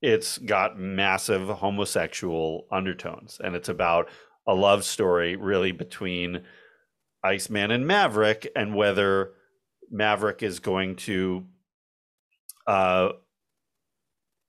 it's 0.01 0.39
got 0.39 0.79
massive 0.79 1.49
homosexual 1.49 2.67
undertones 2.73 3.39
and 3.43 3.55
it's 3.55 3.69
about 3.69 4.09
a 4.47 4.55
love 4.55 4.83
story 4.83 5.37
really 5.37 5.71
between 5.71 6.43
Iceman 7.23 7.71
and 7.71 7.87
Maverick 7.87 8.51
and 8.57 8.75
whether 8.75 9.33
Maverick 9.91 10.43
is 10.43 10.59
going 10.59 10.97
to 10.97 11.45
uh 12.67 13.11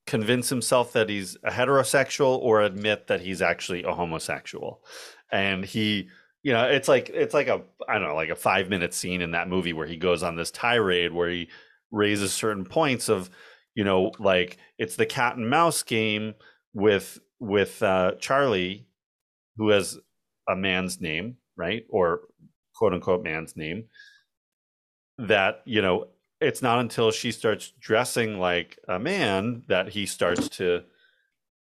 convince 0.06 0.48
himself 0.48 0.92
that 0.92 1.08
he's 1.08 1.36
a 1.44 1.50
heterosexual 1.50 2.38
or 2.38 2.62
admit 2.62 3.06
that 3.06 3.20
he's 3.20 3.42
actually 3.42 3.82
a 3.84 3.92
homosexual. 3.92 4.82
And 5.30 5.64
he 5.64 6.08
you 6.42 6.52
know, 6.52 6.64
it's 6.64 6.88
like 6.88 7.10
it's 7.10 7.34
like 7.34 7.48
a 7.48 7.62
I 7.88 7.94
don't 7.98 8.08
know, 8.08 8.14
like 8.14 8.30
a 8.30 8.36
5 8.36 8.68
minute 8.68 8.94
scene 8.94 9.20
in 9.20 9.32
that 9.32 9.48
movie 9.48 9.72
where 9.72 9.86
he 9.86 9.96
goes 9.96 10.22
on 10.22 10.36
this 10.36 10.50
tirade 10.50 11.12
where 11.12 11.30
he 11.30 11.48
raises 11.94 12.32
certain 12.32 12.64
points 12.64 13.08
of 13.08 13.30
you 13.74 13.84
know 13.84 14.12
like 14.18 14.58
it's 14.78 14.96
the 14.96 15.06
cat 15.06 15.36
and 15.36 15.48
mouse 15.48 15.82
game 15.82 16.34
with 16.72 17.18
with 17.40 17.82
uh 17.82 18.12
charlie 18.20 18.86
who 19.56 19.68
has 19.68 19.98
a 20.48 20.56
man's 20.56 21.00
name 21.00 21.36
right? 21.56 21.84
Or 21.88 22.20
quote 22.74 22.92
unquote 22.92 23.22
man's 23.22 23.56
name. 23.56 23.84
That 25.18 25.62
you 25.64 25.82
know 25.82 26.08
it's 26.40 26.62
not 26.62 26.80
until 26.80 27.10
she 27.10 27.32
starts 27.32 27.72
dressing 27.80 28.38
like 28.38 28.78
a 28.88 28.98
man 28.98 29.62
that 29.68 29.88
he 29.88 30.06
starts 30.06 30.48
to 30.50 30.82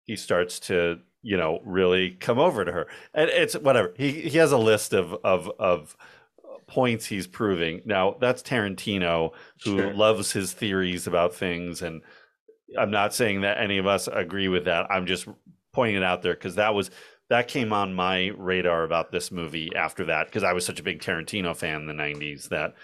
he 0.05 0.17
starts 0.17 0.61
to 0.61 1.01
you 1.23 1.37
know 1.37 1.61
really 1.65 2.11
come 2.11 2.39
over 2.39 2.65
to 2.65 2.73
her. 2.73 2.87
And 3.15 3.31
it's 3.31 3.55
whatever. 3.55 3.95
He 3.97 4.13
he 4.13 4.39
has 4.39 4.53
a 4.53 4.59
list 4.59 4.93
of 4.93 5.15
of 5.25 5.51
of 5.59 5.97
points 6.69 7.07
he's 7.07 7.27
proving 7.27 7.81
now 7.85 8.17
that's 8.21 8.43
tarantino 8.43 9.33
who 9.65 9.79
Sure. 9.79 9.95
loves 9.95 10.31
his 10.33 10.53
theories 10.53 11.07
about 11.07 11.35
things 11.35 11.83
and 11.83 12.03
i'm 12.79 12.91
not 12.91 13.15
saying 13.15 13.41
that 13.41 13.59
any 13.59 13.79
of 13.79 13.87
us 13.87 14.07
agree 14.07 14.49
with 14.49 14.67
that 14.67 14.87
i'm 14.91 15.07
just 15.07 15.27
pointing 15.73 15.97
it 15.97 16.03
out 16.05 16.23
there 16.23 16.35
because 16.35 16.55
that 16.57 16.75
was 16.75 16.91
that 17.31 17.49
came 17.49 17.73
on 17.73 17.93
my 17.95 18.29
radar 18.37 18.85
about 18.85 19.11
this 19.13 19.33
movie 19.33 19.71
after 19.75 20.05
that 20.05 20.27
because 20.27 20.45
i 20.45 20.53
was 20.53 20.65
such 20.67 20.79
a 20.79 20.83
big 20.83 21.01
tarantino 21.01 21.57
fan 21.57 21.81
in 21.81 21.87
the 21.87 21.95
90s 21.95 22.49
that 22.51 22.75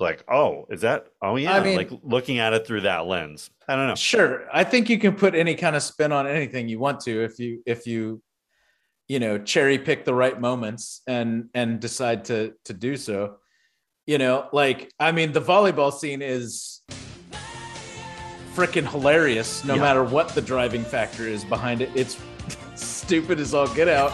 like 0.00 0.24
oh 0.28 0.66
is 0.70 0.80
that 0.80 1.06
oh 1.22 1.36
yeah 1.36 1.54
I 1.56 1.62
mean- 1.62 1.76
like 1.76 1.90
looking 2.02 2.38
at 2.40 2.52
it 2.54 2.66
through 2.66 2.80
that 2.82 3.06
lens 3.06 3.50
i 3.68 3.76
don't 3.76 3.86
know 3.86 3.94
Sure. 3.94 4.48
I 4.52 4.64
think 4.64 4.90
you 4.90 4.98
can 4.98 5.14
put 5.14 5.34
any 5.36 5.54
kind 5.54 5.76
of 5.76 5.82
spin 5.82 6.10
on 6.10 6.26
anything 6.26 6.68
you 6.68 6.80
want 6.80 6.98
to 7.00 7.22
if 7.22 7.38
you 7.38 7.62
if 7.66 7.86
you 7.86 8.20
you 9.12 9.18
know 9.24 9.36
cherry 9.52 9.78
pick 9.78 10.06
the 10.06 10.14
right 10.14 10.38
moments 10.40 11.02
and 11.06 11.28
and 11.52 11.68
decide 11.80 12.24
to 12.30 12.38
to 12.64 12.72
do 12.72 12.96
so. 12.96 13.18
You 14.06 14.16
know, 14.22 14.48
like 14.52 14.78
I 14.98 15.12
mean 15.12 15.32
the 15.32 15.40
volleyball 15.52 15.92
scene 15.92 16.22
is 16.22 16.80
freaking 18.54 18.88
hilarious 18.90 19.64
no 19.64 19.74
Yeah. 19.74 19.80
matter 19.82 20.02
what 20.02 20.28
the 20.30 20.40
driving 20.42 20.84
factor 20.84 21.24
is 21.28 21.44
behind 21.44 21.82
it. 21.82 21.90
It's 21.94 22.16
stupid 22.74 23.38
as 23.38 23.52
all 23.54 23.68
get 23.74 23.88
out. 23.88 24.12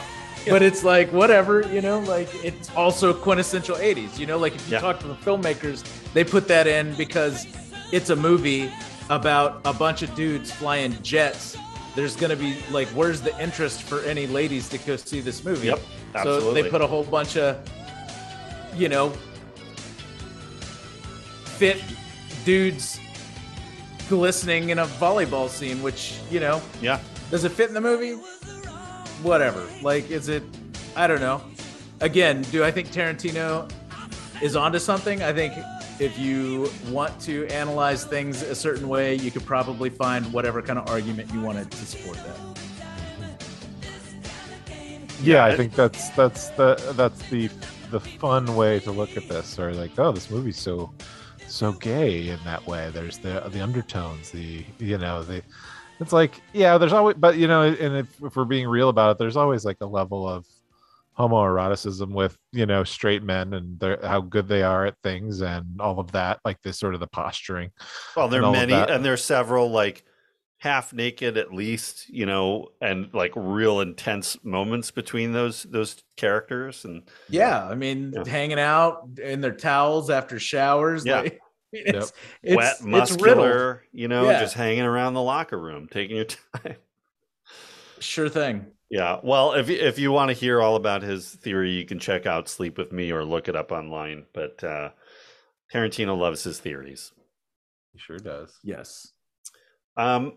But 0.48 0.62
it's 0.62 0.82
like 0.82 1.12
whatever, 1.12 1.54
you 1.74 1.82
know, 1.82 1.98
like 2.00 2.28
it's 2.44 2.70
also 2.74 3.12
quintessential 3.12 3.76
80s. 3.76 4.18
You 4.18 4.26
know, 4.26 4.38
like 4.38 4.54
if 4.56 4.66
you 4.68 4.74
Yeah. 4.74 4.80
talk 4.80 4.98
to 5.00 5.06
the 5.06 5.14
filmmakers, 5.26 5.78
they 6.14 6.24
put 6.24 6.48
that 6.48 6.66
in 6.66 6.94
because 6.94 7.46
it's 7.92 8.10
a 8.10 8.16
movie 8.16 8.70
about 9.10 9.60
a 9.64 9.72
bunch 9.72 10.02
of 10.02 10.14
dudes 10.14 10.50
flying 10.50 10.92
jets. 11.02 11.56
There's 11.98 12.14
gonna 12.14 12.36
be 12.36 12.56
like, 12.70 12.86
where's 12.90 13.20
the 13.20 13.36
interest 13.42 13.82
for 13.82 14.02
any 14.02 14.28
ladies 14.28 14.68
to 14.68 14.78
go 14.78 14.94
see 14.94 15.18
this 15.18 15.44
movie? 15.44 15.66
Yep, 15.66 15.80
absolutely. 16.14 16.44
So 16.44 16.52
they 16.52 16.70
put 16.70 16.80
a 16.80 16.86
whole 16.86 17.02
bunch 17.02 17.36
of, 17.36 17.58
you 18.76 18.88
know, 18.88 19.10
fit 21.56 21.82
dudes 22.44 23.00
glistening 24.08 24.68
in 24.68 24.78
a 24.78 24.86
volleyball 24.86 25.48
scene, 25.48 25.82
which 25.82 26.20
you 26.30 26.38
know, 26.38 26.62
yeah 26.80 27.00
does 27.32 27.42
it 27.42 27.50
fit 27.50 27.66
in 27.66 27.74
the 27.74 27.80
movie? 27.80 28.12
Whatever. 29.24 29.66
Like, 29.82 30.08
is 30.08 30.28
it? 30.28 30.44
I 30.94 31.08
don't 31.08 31.20
know. 31.20 31.42
Again, 32.00 32.42
do 32.52 32.62
I 32.62 32.70
think 32.70 32.92
Tarantino 32.92 33.68
is 34.40 34.54
onto 34.54 34.78
something? 34.78 35.20
I 35.20 35.32
think 35.32 35.52
if 36.00 36.18
you 36.18 36.70
want 36.88 37.20
to 37.22 37.46
analyze 37.48 38.04
things 38.04 38.42
a 38.42 38.54
certain 38.54 38.88
way, 38.88 39.14
you 39.16 39.30
could 39.30 39.44
probably 39.44 39.90
find 39.90 40.30
whatever 40.32 40.62
kind 40.62 40.78
of 40.78 40.88
argument 40.88 41.32
you 41.32 41.40
wanted 41.40 41.70
to 41.70 41.86
support 41.86 42.16
that. 42.16 42.58
Yeah, 45.22 45.44
I 45.44 45.56
think 45.56 45.74
that's 45.74 46.10
that's 46.10 46.50
the 46.50 46.76
that's 46.96 47.28
the 47.28 47.50
the 47.90 48.00
fun 48.00 48.54
way 48.54 48.78
to 48.80 48.92
look 48.92 49.16
at 49.16 49.28
this. 49.28 49.58
Or 49.58 49.72
like, 49.74 49.98
oh, 49.98 50.12
this 50.12 50.30
movie's 50.30 50.58
so 50.58 50.92
so 51.48 51.72
gay 51.72 52.28
in 52.28 52.38
that 52.44 52.64
way. 52.66 52.90
There's 52.90 53.18
the 53.18 53.40
the 53.50 53.60
undertones, 53.60 54.30
the 54.30 54.64
you 54.78 54.98
know 54.98 55.22
the. 55.22 55.42
It's 56.00 56.12
like 56.12 56.40
yeah, 56.52 56.78
there's 56.78 56.92
always, 56.92 57.16
but 57.16 57.36
you 57.36 57.48
know, 57.48 57.62
and 57.62 57.96
if, 57.96 58.22
if 58.22 58.36
we're 58.36 58.44
being 58.44 58.68
real 58.68 58.88
about 58.88 59.12
it, 59.12 59.18
there's 59.18 59.36
always 59.36 59.64
like 59.64 59.78
a 59.80 59.86
level 59.86 60.28
of 60.28 60.46
homoeroticism 61.18 62.12
with 62.12 62.36
you 62.52 62.66
know 62.66 62.84
straight 62.84 63.22
men 63.22 63.54
and 63.54 63.78
their, 63.80 63.98
how 64.02 64.20
good 64.20 64.48
they 64.48 64.62
are 64.62 64.86
at 64.86 64.94
things 65.02 65.40
and 65.42 65.80
all 65.80 65.98
of 66.00 66.12
that, 66.12 66.38
like 66.44 66.60
this 66.62 66.78
sort 66.78 66.94
of 66.94 67.00
the 67.00 67.06
posturing. 67.08 67.70
Well, 68.16 68.28
there 68.28 68.44
are 68.44 68.52
many, 68.52 68.72
that. 68.72 68.90
and 68.90 69.04
there's 69.04 69.24
several 69.24 69.70
like 69.70 70.04
half 70.60 70.92
naked 70.92 71.36
at 71.36 71.52
least, 71.54 72.08
you 72.08 72.26
know, 72.26 72.68
and 72.80 73.12
like 73.14 73.32
real 73.36 73.80
intense 73.80 74.36
moments 74.44 74.90
between 74.90 75.32
those 75.32 75.62
those 75.64 76.02
characters. 76.16 76.84
And 76.84 77.08
Yeah, 77.28 77.64
I 77.64 77.74
mean, 77.74 78.12
Yeah. 78.14 78.28
hanging 78.28 78.58
out 78.58 79.08
in 79.22 79.40
their 79.40 79.54
towels 79.54 80.10
after 80.10 80.38
showers. 80.40 81.04
Yeah. 81.06 81.20
Like, 81.20 81.40
it's, 81.72 82.12
it's, 82.42 82.56
wet, 82.56 82.72
it's 82.72 82.80
riddled. 82.82 82.90
muscular, 82.90 83.84
you 83.92 84.08
know, 84.08 84.24
Yeah. 84.24 84.40
just 84.40 84.54
hanging 84.54 84.82
around 84.84 85.14
the 85.14 85.22
locker 85.22 85.58
room, 85.60 85.86
taking 85.88 86.16
your 86.16 86.24
time. 86.54 86.76
Sure 88.00 88.28
thing. 88.28 88.66
Yeah. 88.90 89.20
Well, 89.22 89.52
if 89.52 89.68
you- 89.68 89.76
if 89.78 89.98
you 89.98 90.12
want 90.12 90.30
to 90.30 90.32
hear 90.34 90.60
all 90.60 90.76
about 90.76 91.02
his 91.02 91.34
theory, 91.34 91.72
you 91.72 91.84
can 91.84 91.98
check 91.98 92.24
out 92.26 92.48
Sleep 92.48 92.78
with 92.78 92.90
Me 92.92 93.12
or 93.12 93.24
look 93.24 93.48
it 93.48 93.56
up 93.56 93.70
online. 93.70 94.26
But 94.32 94.62
uh, 94.64 94.90
Tarantino 95.72 96.16
loves 96.18 96.42
his 96.44 96.58
theories. 96.58 97.12
He 97.92 97.98
sure 97.98 98.18
does. 98.18 98.58
Yes. 98.62 99.12
Um, 99.96 100.34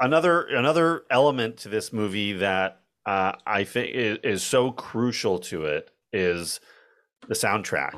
another 0.00 0.42
another 0.42 1.04
element 1.10 1.58
to 1.58 1.68
this 1.68 1.92
movie 1.92 2.32
that 2.34 2.80
uh, 3.04 3.32
I 3.46 3.62
think 3.64 3.94
is, 3.94 4.18
is 4.24 4.42
so 4.42 4.72
crucial 4.72 5.38
to 5.40 5.66
it 5.66 5.90
is 6.12 6.58
the 7.28 7.34
soundtrack. 7.34 7.94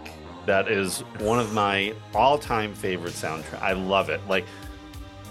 That 0.46 0.68
is 0.70 1.00
one 1.20 1.38
of 1.38 1.52
my 1.54 1.94
all-time 2.14 2.74
favorite 2.74 3.14
soundtrack. 3.14 3.62
I 3.62 3.72
love 3.72 4.10
it. 4.10 4.20
Like 4.28 4.44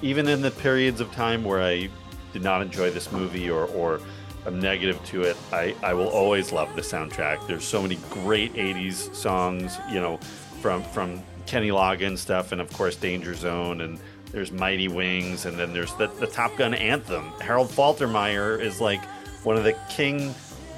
even 0.01 0.27
in 0.27 0.41
the 0.41 0.51
periods 0.51 0.99
of 1.01 1.11
time 1.11 1.43
where 1.43 1.61
I 1.61 1.89
did 2.33 2.41
not 2.43 2.61
enjoy 2.61 2.89
this 2.91 3.11
movie 3.11 3.49
or 3.49 3.65
or 3.67 3.99
I'm 4.47 4.59
negative 4.61 5.03
to 5.07 5.23
it, 5.23 5.35
I, 5.51 5.75
I 5.83 5.93
will 5.93 6.07
always 6.07 6.51
love 6.53 6.73
the 6.75 6.81
soundtrack. 6.81 7.45
There's 7.47 7.65
so 7.65 7.81
many 7.81 7.97
great 8.09 8.53
80s 8.53 9.13
songs, 9.13 9.77
you 9.91 9.99
know, 9.99 10.17
from 10.61 10.81
from 10.83 11.21
Kenny 11.45 11.69
Loggins 11.69 12.19
stuff 12.19 12.51
and 12.53 12.59
of 12.61 12.71
course 12.73 12.95
Danger 12.95 13.33
Zone 13.35 13.81
and 13.81 13.99
there's 14.31 14.51
Mighty 14.51 14.87
Wings 14.87 15.45
and 15.45 15.57
then 15.59 15.73
there's 15.73 15.93
the, 15.95 16.07
the 16.07 16.27
Top 16.27 16.55
Gun 16.57 16.73
anthem. 16.73 17.25
Harold 17.41 17.69
Faltermeyer 17.69 18.59
is 18.59 18.81
like 18.81 19.03
one 19.43 19.55
of 19.57 19.63
the 19.65 19.73
king 19.89 20.33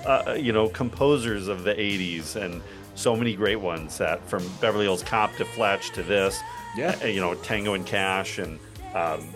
uh, 0.06 0.36
you 0.38 0.52
know 0.52 0.68
composers 0.70 1.48
of 1.48 1.64
the 1.64 1.74
80s 1.74 2.36
and 2.36 2.62
so 2.96 3.16
many 3.16 3.36
great 3.36 3.56
ones 3.60 3.98
that 4.00 4.22
from 4.28 4.44
Beverly 4.62 4.86
Hills 4.86 5.04
Cop 5.04 5.36
to 5.38 5.46
Fletch 5.46 5.92
to 5.92 6.04
this 6.04 6.40
Yeah. 6.76 6.96
uh, 7.04 7.08
you 7.08 7.22
know 7.22 7.36
Tango 7.36 7.74
and 7.76 7.86
Cash 7.86 8.40
and 8.40 8.60
um, 8.96 9.28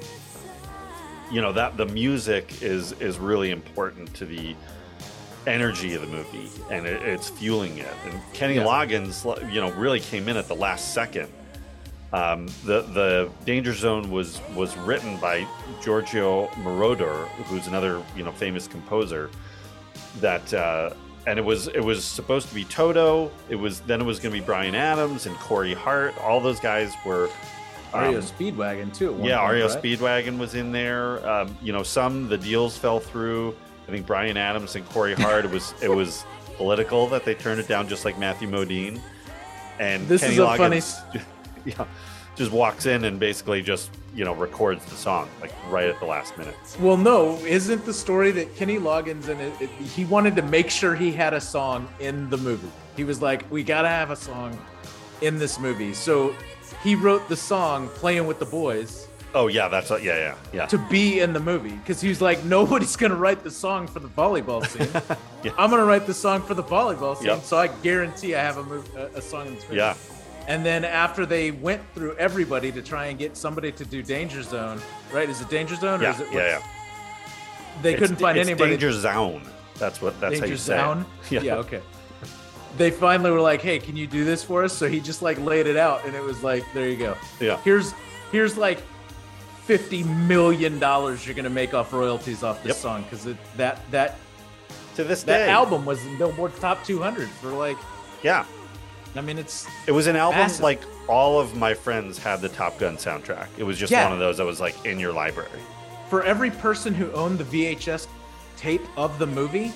you 1.33 1.41
know 1.41 1.51
that 1.51 1.75
the 1.77 1.85
music 1.87 2.61
is 2.61 2.93
is 3.01 3.17
really 3.17 3.51
important 3.51 4.13
to 4.15 4.25
the 4.25 4.55
energy 5.45 5.93
of 5.93 6.01
the 6.01 6.07
movie 6.07 6.49
and 6.71 6.85
it, 6.85 7.01
it's 7.01 7.29
fueling 7.29 7.77
it 7.79 7.93
and 8.05 8.13
Kenny 8.33 8.55
Yeah. 8.55 8.63
Loggins 8.63 9.25
you 9.53 9.59
know 9.59 9.71
really 9.71 9.99
came 9.99 10.29
in 10.29 10.37
at 10.37 10.47
the 10.47 10.55
last 10.55 10.93
second 10.93 11.27
Um, 12.13 12.45
the 12.63 12.81
the 12.99 13.29
Danger 13.45 13.73
Zone 13.73 14.11
was 14.11 14.39
was 14.55 14.77
written 14.77 15.17
by 15.17 15.47
Giorgio 15.83 16.47
Moroder, 16.63 17.27
who's 17.49 17.65
another 17.67 18.03
you 18.15 18.23
know 18.23 18.31
famous 18.31 18.67
composer. 18.67 19.31
That 20.21 20.53
uh, 20.53 20.91
and 21.25 21.39
it 21.39 21.45
was 21.51 21.69
it 21.69 21.83
was 21.83 22.05
supposed 22.05 22.49
to 22.49 22.55
be 22.55 22.65
Toto. 22.65 23.31
It 23.49 23.55
was 23.55 23.79
then 23.89 23.99
it 23.99 24.05
was 24.05 24.19
going 24.19 24.31
to 24.35 24.39
be 24.39 24.45
Bryan 24.45 24.75
Adams 24.75 25.25
and 25.25 25.35
Corey 25.37 25.73
Hart. 25.73 26.13
All 26.19 26.39
those 26.39 26.59
guys 26.59 26.93
were. 27.03 27.29
REO 27.93 28.17
um, 28.17 28.23
Speedwagon 28.23 28.95
too. 28.95 29.17
yeah, 29.21 29.39
point, 29.39 29.53
REO 29.53 29.67
right? 29.67 29.83
Speedwagon 29.83 30.37
was 30.37 30.55
in 30.55 30.71
there. 30.71 31.27
Um, 31.27 31.57
you 31.61 31.71
know, 31.73 31.83
some 31.83 32.27
the 32.29 32.37
deals 32.37 32.77
fell 32.77 32.99
through. 32.99 33.55
I 33.87 33.91
think 33.91 34.05
Bryan 34.05 34.37
Adams 34.37 34.75
and 34.75 34.87
Corey 34.89 35.13
Hart. 35.13 35.45
It 35.45 35.51
was 35.51 35.73
it 35.81 35.89
was 35.95 36.25
political 36.57 37.07
that 37.07 37.25
they 37.25 37.35
turned 37.35 37.59
it 37.59 37.67
down, 37.67 37.87
just 37.87 38.05
like 38.05 38.17
Matthew 38.17 38.49
Modine. 38.49 38.99
And 39.79 40.07
This 40.07 40.21
Kenny 40.21 40.33
is 40.33 40.39
a 40.39 40.57
funny- 40.57 40.77
Loggins, 40.77 41.23
yeah, 41.65 41.85
just 42.35 42.51
walks 42.51 42.85
in 42.85 43.05
and 43.05 43.19
basically 43.19 43.61
just 43.61 43.89
you 44.15 44.23
know 44.23 44.33
records 44.35 44.85
the 44.85 44.95
song 44.95 45.27
like 45.41 45.51
right 45.69 45.87
at 45.87 45.99
the 45.99 46.05
last 46.05 46.37
minute. 46.37 46.55
Well, 46.79 46.97
no, 46.97 47.37
isn't 47.45 47.85
the 47.85 47.93
story 47.93 48.31
that 48.31 48.55
Kenny 48.55 48.77
Loggins 48.77 49.27
and 49.27 49.41
it, 49.41 49.53
it, 49.61 49.69
he 49.69 50.05
wanted 50.05 50.35
to 50.35 50.41
make 50.43 50.69
sure 50.69 50.95
he 50.95 51.11
had 51.11 51.33
a 51.33 51.41
song 51.41 51.87
in 51.99 52.29
the 52.29 52.37
movie. 52.37 52.69
He 52.95 53.03
was 53.03 53.21
like, 53.21 53.49
"We 53.51 53.63
gotta 53.63 53.89
have 53.89 54.11
a 54.11 54.15
song 54.15 54.57
in 55.21 55.39
this 55.39 55.59
movie," 55.59 55.93
so 55.93 56.35
he 56.83 56.95
wrote 56.95 57.27
the 57.29 57.35
song 57.37 57.87
"Playing 57.89 58.27
with 58.27 58.39
the 58.39 58.45
Boys" 58.45 59.07
Oh 59.35 59.47
yeah, 59.47 59.67
that's 59.67 59.89
uh, 59.89 59.95
yeah 59.95 60.17
yeah 60.17 60.35
yeah. 60.53 60.65
to 60.67 60.77
be 60.89 61.19
in 61.19 61.33
the 61.33 61.39
movie 61.39 61.71
because 61.71 61.99
he 61.99 62.07
was 62.09 62.21
like, 62.21 62.43
"Nobody's 62.45 62.95
gonna 62.95 63.15
write 63.15 63.43
the 63.43 63.49
song 63.51 63.87
for 63.87 63.99
the 63.99 64.07
volleyball 64.09 64.65
scene. 64.67 64.87
Yeah. 65.43 65.51
I'm 65.57 65.69
gonna 65.71 65.83
write 65.85 66.05
the 66.05 66.13
song 66.13 66.41
for 66.41 66.53
the 66.53 66.63
volleyball 66.63 67.17
scene, 67.17 67.27
Yep. 67.27 67.43
so 67.43 67.57
I 67.57 67.67
guarantee 67.67 68.33
I 68.35 68.41
have 68.41 68.57
a, 68.57 68.63
mov- 68.63 68.95
a, 68.95 69.17
a 69.17 69.21
song 69.21 69.47
in 69.47 69.55
this 69.55 69.63
movie." 69.63 69.77
Yeah. 69.77 69.95
And 70.47 70.65
then 70.65 70.83
after 70.85 71.25
they 71.25 71.51
went 71.51 71.81
through 71.95 72.15
everybody 72.17 72.71
to 72.73 72.81
try 72.81 73.05
and 73.07 73.17
get 73.17 73.35
somebody 73.37 73.71
to 73.71 73.85
do 73.85 74.03
Danger 74.03 74.41
Zone, 74.43 74.79
right? 75.11 75.29
Is 75.29 75.41
it 75.41 75.49
Danger 75.49 75.75
Zone? 75.75 75.99
Or 75.99 76.03
Yeah, 76.03 76.13
is 76.15 76.19
it 76.19 76.27
yeah, 76.31 76.39
yeah. 76.59 76.63
They 77.81 77.93
It's- 77.93 77.99
couldn't 78.01 78.17
find 78.17 78.37
it's 78.37 78.47
anybody. 78.49 78.71
Danger 78.71 78.91
Zone. 78.91 79.41
That's 79.79 80.01
what 80.01 80.19
that's 80.21 80.35
how 80.35 80.41
Danger 80.41 80.47
you 80.53 80.57
say. 80.57 80.75
it. 80.75 80.79
Zone? 80.79 81.05
Yeah. 81.31 81.55
okay. 81.55 81.81
They 82.77 82.89
finally 82.91 83.29
were 83.31 83.41
like, 83.41 83.61
"Hey, 83.61 83.79
can 83.79 83.95
you 83.95 84.07
do 84.07 84.23
this 84.25 84.43
for 84.43 84.63
us?" 84.63 84.73
So 84.73 84.87
he 84.89 84.99
just 84.99 85.21
like 85.21 85.39
laid 85.39 85.67
it 85.67 85.77
out, 85.77 86.05
and 86.05 86.15
it 86.15 86.23
was 86.23 86.41
like, 86.43 86.63
"There 86.73 86.87
you 86.89 86.97
go. 86.97 87.15
Yeah. 87.39 87.57
Here's 87.63 87.93
here's 88.31 88.57
like 88.57 88.81
fifty 89.65 90.03
million 90.03 90.79
dollars 90.79 91.25
you're 91.25 91.35
gonna 91.35 91.49
make 91.49 91.73
off 91.73 91.93
royalties 91.93 92.43
off 92.43 92.57
this 92.63 92.69
Yep. 92.71 92.75
song 92.77 93.03
because 93.03 93.27
that 93.57 93.79
that 93.91 94.17
To 94.95 95.03
this 95.03 95.23
that 95.23 95.45
day, 95.45 95.49
album 95.49 95.85
was 95.85 96.03
in 96.05 96.17
Billboard 96.17 96.55
Top 96.59 96.83
200 96.83 97.29
for 97.29 97.49
like. 97.49 97.77
yeah, 98.23 98.43
I 99.15 99.21
mean, 99.21 99.37
it's 99.37 99.65
It 99.87 99.91
was 99.91 100.07
an 100.07 100.15
album 100.15 100.39
Massive. 100.39 100.61
like 100.63 100.81
all 101.07 101.39
of 101.39 101.55
my 101.55 101.73
friends 101.73 102.17
had 102.17 102.41
the 102.41 102.49
Top 102.49 102.77
Gun 102.79 102.97
soundtrack. 102.97 103.47
It 103.57 103.63
was 103.63 103.77
just 103.77 103.91
Yeah. 103.91 104.03
one 104.05 104.13
of 104.13 104.19
those 104.19 104.37
that 104.37 104.45
was 104.45 104.59
like 104.59 104.75
in 104.85 104.99
your 104.99 105.13
library. 105.13 105.49
for 106.09 106.21
every 106.23 106.51
person 106.51 106.93
who 106.93 107.11
owned 107.13 107.39
the 107.39 107.43
VHS 107.43 108.07
tape 108.55 108.85
of 108.97 109.17
the 109.17 109.25
movie, 109.25 109.71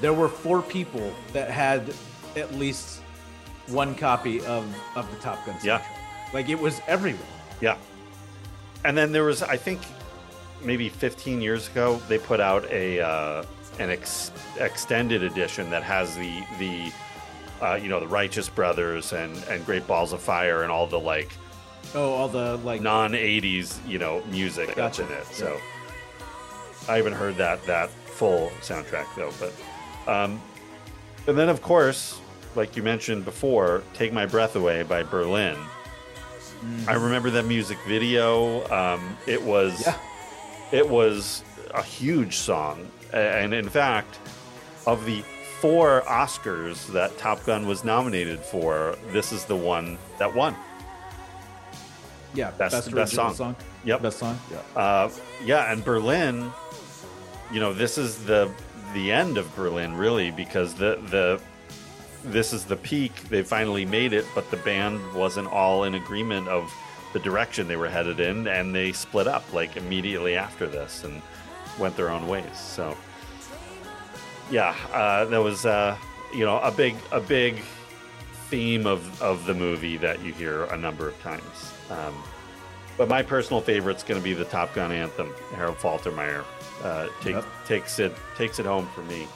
there 0.00 0.12
were 0.12 0.28
four 0.28 0.62
people 0.62 1.12
that 1.32 1.50
had 1.50 1.92
at 2.36 2.54
least 2.54 3.00
one 3.68 3.94
copy 3.94 4.44
of 4.44 4.64
of 4.96 5.10
the 5.10 5.16
Top 5.20 5.44
Gun 5.46 5.56
soundtrack. 5.56 5.64
Yeah. 5.64 5.82
Like 6.32 6.48
it 6.48 6.58
was 6.58 6.80
everywhere. 6.86 7.26
Yeah. 7.60 7.76
And 8.84 8.96
then 8.96 9.12
there 9.12 9.24
was, 9.24 9.42
I 9.42 9.56
think, 9.56 9.80
maybe 10.62 10.88
15 10.88 11.42
years 11.42 11.68
ago, 11.68 12.00
they 12.08 12.18
put 12.18 12.40
out 12.40 12.64
a 12.70 13.00
uh, 13.00 13.44
an 13.78 13.90
ex- 13.90 14.32
extended 14.58 15.22
edition 15.22 15.70
that 15.70 15.82
has 15.82 16.16
the 16.16 16.42
the 16.58 16.92
uh, 17.64 17.74
you 17.74 17.88
know 17.88 18.00
the 18.00 18.08
Righteous 18.08 18.48
Brothers 18.48 19.12
and 19.12 19.36
and 19.44 19.64
Great 19.66 19.86
Balls 19.86 20.12
of 20.12 20.20
Fire 20.20 20.62
and 20.62 20.72
all 20.72 20.86
the 20.86 20.98
like 20.98 21.30
Oh, 21.94 22.12
all 22.12 22.28
the 22.28 22.56
like 22.58 22.80
non 22.82 23.12
80s 23.12 23.86
you 23.88 23.98
know 23.98 24.22
music 24.30 24.74
that's 24.74 24.98
in 24.98 25.10
it. 25.10 25.26
So 25.26 25.58
I 26.88 26.96
haven't 26.96 27.14
heard 27.14 27.36
that 27.36 27.64
that 27.66 27.90
full 27.90 28.50
soundtrack 28.60 29.06
though, 29.16 29.32
but 29.40 29.52
um, 30.10 30.40
and 31.26 31.36
then 31.36 31.48
of 31.48 31.62
course, 31.62 32.19
like 32.54 32.76
you 32.76 32.82
mentioned 32.82 33.24
before, 33.24 33.82
"Take 33.94 34.12
My 34.12 34.26
Breath 34.26 34.56
Away" 34.56 34.82
by 34.82 35.02
Berlin. 35.02 35.56
I 36.86 36.92
remember 36.94 37.30
that 37.30 37.44
music 37.46 37.78
video. 37.86 38.68
Um, 38.70 39.16
it 39.26 39.42
was 39.42 39.80
Yeah. 39.86 39.96
it 40.72 40.88
was 40.88 41.42
a 41.72 41.82
huge 41.82 42.36
song, 42.36 42.86
and 43.12 43.54
in 43.54 43.68
fact, 43.68 44.18
of 44.86 45.04
the 45.06 45.22
four 45.60 46.02
Oscars 46.06 46.86
that 46.92 47.16
Top 47.18 47.44
Gun 47.44 47.66
was 47.66 47.84
nominated 47.84 48.40
for, 48.40 48.96
this 49.12 49.30
is 49.32 49.44
the 49.44 49.56
one 49.56 49.98
that 50.18 50.34
won. 50.34 50.56
yeah, 52.34 52.50
Best- 52.52 52.72
best, 52.74 52.94
best 52.94 53.14
song. 53.14 53.34
song. 53.34 53.56
Yep. 53.84 54.02
Best 54.02 54.18
song. 54.18 54.38
Yeah. 54.50 54.80
Uh, 54.80 55.10
yeah, 55.44 55.72
and 55.72 55.84
Berlin, 55.84 56.52
you 57.52 57.58
know, 57.60 57.72
this 57.72 57.98
is 57.98 58.24
the 58.24 58.50
the 58.94 59.10
end 59.12 59.36
of 59.38 59.54
Berlin, 59.56 59.94
really, 59.96 60.30
because 60.30 60.74
the 60.74 60.98
the 61.10 61.40
this 62.24 62.52
is 62.52 62.64
the 62.64 62.76
peak. 62.76 63.14
They 63.28 63.42
finally 63.42 63.84
made 63.84 64.12
it, 64.12 64.26
but 64.34 64.50
the 64.50 64.56
band 64.58 65.12
wasn't 65.14 65.48
all 65.48 65.84
in 65.84 65.94
agreement 65.94 66.48
of 66.48 66.72
the 67.12 67.18
direction 67.18 67.66
they 67.66 67.76
were 67.76 67.88
headed 67.88 68.20
in, 68.20 68.46
and 68.46 68.74
they 68.74 68.92
split 68.92 69.26
up 69.26 69.52
like 69.52 69.76
immediately 69.76 70.36
after 70.36 70.66
this 70.66 71.04
and 71.04 71.20
went 71.78 71.96
their 71.96 72.10
own 72.10 72.26
ways. 72.28 72.56
So, 72.58 72.96
yeah, 74.50 74.74
uh, 74.92 75.24
that 75.26 75.38
was 75.42 75.66
uh, 75.66 75.96
you 76.34 76.44
know 76.44 76.58
a 76.60 76.70
big 76.70 76.94
a 77.12 77.20
big 77.20 77.62
theme 78.48 78.86
of 78.86 79.20
of 79.22 79.46
the 79.46 79.54
movie 79.54 79.96
that 79.96 80.22
you 80.24 80.32
hear 80.32 80.64
a 80.64 80.76
number 80.76 81.08
of 81.08 81.20
times. 81.22 81.72
Um, 81.90 82.14
but 82.96 83.08
my 83.08 83.22
personal 83.22 83.60
favorite's 83.62 84.02
going 84.02 84.20
to 84.20 84.24
be 84.24 84.34
the 84.34 84.44
Top 84.44 84.74
Gun 84.74 84.92
anthem. 84.92 85.32
Harold 85.54 85.78
Faltermeyer 85.78 86.44
uh, 86.84 87.08
take, 87.22 87.34
Yep. 87.34 87.44
takes 87.66 87.98
it 87.98 88.14
takes 88.36 88.58
it 88.58 88.66
home 88.66 88.86
for 88.94 89.02
me. 89.02 89.26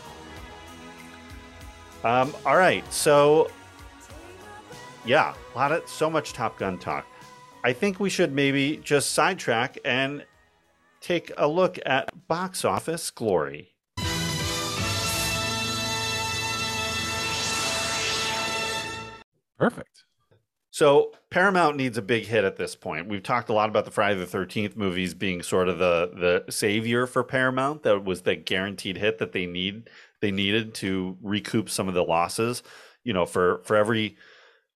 Um, 2.05 2.35
all 2.45 2.59
right, 2.59 2.85
so 2.93 3.51
yeah, 5.07 5.35
a 5.55 5.59
lot 5.59 5.73
of 5.73 5.89
so 5.89 6.11
much 6.11 6.35
Top 6.35 6.59
Gun 6.59 6.79
talk. 6.79 7.07
I 7.65 7.73
think 7.73 7.99
we 7.99 8.11
should 8.11 8.31
maybe 8.31 8.77
just 8.85 9.13
sidetrack 9.13 9.79
and 9.87 10.27
take 11.01 11.33
a 11.39 11.49
look 11.49 11.79
at 11.87 12.29
box 12.29 12.63
office 12.63 13.11
glory. 13.11 13.71
Perfect. 19.59 20.05
So 20.71 21.13
Paramount 21.31 21.77
needs 21.77 21.97
a 21.97 22.03
big 22.03 22.25
hit 22.25 22.45
at 22.45 22.57
this 22.57 22.75
point. 22.75 23.09
We've 23.09 23.23
talked 23.23 23.49
a 23.49 23.53
lot 23.55 23.69
about 23.71 23.87
the 23.87 23.91
Friday 23.91 24.19
the 24.19 24.27
Thirteenth 24.27 24.77
movies 24.77 25.15
being 25.15 25.41
sort 25.41 25.71
of 25.71 25.79
the 25.79 26.43
the 26.47 26.53
savior 26.53 27.07
for 27.07 27.25
Paramount. 27.25 27.83
That 27.85 28.05
was 28.05 28.23
the 28.23 28.37
guaranteed 28.37 28.99
hit 28.99 29.19
that 29.19 29.33
they 29.33 29.47
need 29.47 29.89
they 30.25 30.33
needed 30.33 30.75
to 30.75 31.17
recoup 31.23 31.69
some 31.69 31.89
of 31.89 31.95
the 31.95 32.03
losses. 32.03 32.63
You 33.03 33.13
know, 33.13 33.27
for 33.27 33.63
for 33.65 33.77
every 33.77 34.17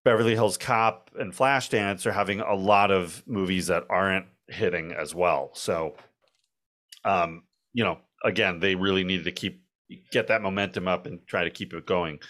Beverly 0.05 0.35
Hills 0.35 0.59
Cop 0.59 1.11
and 1.19 1.33
Flashdance 1.33 2.07
are 2.07 2.13
having 2.13 2.41
a 2.41 2.55
lot 2.55 2.91
of 2.91 3.23
movies 3.27 3.69
that 3.69 3.85
aren't 3.89 4.27
hitting 4.49 4.93
as 4.93 5.15
well. 5.15 5.51
So, 5.55 5.97
um, 7.05 7.45
you 7.73 7.85
know, 7.85 7.99
again, 8.25 8.61
they 8.61 8.75
really 8.75 9.05
needed 9.05 9.25
to 9.25 9.33
keep 9.33 9.63
get 10.13 10.29
that 10.29 10.43
momentum 10.43 10.87
up 10.87 11.07
and 11.07 11.27
try 11.27 11.45
to 11.45 11.51
keep 11.51 11.73
it 11.73 11.87
going 11.87 12.21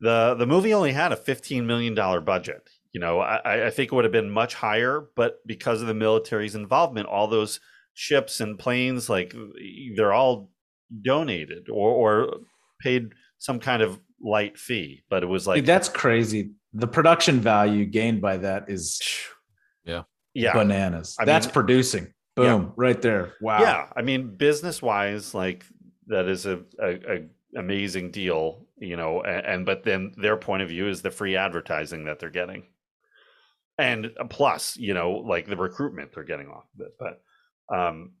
the 0.00 0.34
the 0.34 0.46
movie 0.46 0.74
only 0.74 0.92
had 0.92 1.12
a 1.12 1.16
fifteen 1.16 1.66
million 1.66 1.94
dollar 1.94 2.20
budget. 2.20 2.68
You 2.92 3.00
know, 3.00 3.20
I, 3.20 3.66
I 3.66 3.70
think 3.70 3.92
it 3.92 3.94
would 3.94 4.04
have 4.04 4.12
been 4.12 4.30
much 4.30 4.54
higher, 4.54 5.08
but 5.16 5.46
because 5.46 5.82
of 5.82 5.86
the 5.86 5.94
military's 5.94 6.54
involvement, 6.54 7.08
all 7.08 7.28
those 7.28 7.60
ships 7.92 8.40
and 8.40 8.58
planes, 8.58 9.10
like 9.10 9.34
they're 9.96 10.14
all 10.14 10.50
donated 11.02 11.68
or, 11.70 11.90
or 11.90 12.36
paid 12.80 13.12
some 13.38 13.58
kind 13.60 13.82
of 13.82 13.98
light 14.20 14.58
fee. 14.58 15.02
But 15.08 15.22
it 15.22 15.26
was 15.26 15.46
like, 15.46 15.56
Dude, 15.56 15.66
that's 15.66 15.88
crazy. 15.88 16.52
The 16.72 16.86
production 16.86 17.40
value 17.40 17.84
gained 17.84 18.20
by 18.20 18.38
that 18.38 18.68
is 18.68 19.00
Yeah. 19.84 20.02
yeah, 20.34 20.52
bananas. 20.52 21.16
I 21.18 21.24
that's 21.24 21.46
mean- 21.46 21.52
producing. 21.52 22.12
Boom, 22.34 22.74
right 22.76 23.00
there. 23.00 23.32
Wow. 23.40 23.60
Yeah, 23.60 23.86
I 23.96 24.02
mean, 24.02 24.36
business 24.36 24.82
wise, 24.82 25.32
like 25.32 25.64
that 26.08 26.28
is 26.28 26.44
a, 26.44 26.60
a, 26.78 26.88
a 27.10 27.28
amazing 27.56 28.10
deal, 28.10 28.66
you 28.78 28.94
know. 28.94 29.22
And, 29.22 29.46
and 29.46 29.66
but 29.66 29.84
then 29.84 30.12
their 30.18 30.36
point 30.36 30.62
of 30.62 30.68
view 30.68 30.86
is 30.86 31.00
the 31.00 31.10
free 31.10 31.34
advertising 31.34 32.04
that 32.04 32.18
they're 32.18 32.28
getting, 32.28 32.64
and 33.78 34.10
uh, 34.20 34.24
plus, 34.24 34.76
you 34.76 34.92
know, 34.92 35.12
like 35.12 35.46
the 35.46 35.56
recruitment 35.56 36.12
they're 36.12 36.24
getting 36.24 36.48
off 36.48 36.66
of 36.78 36.86
it. 36.86 36.92
But 36.98 37.22
um, 37.74 38.12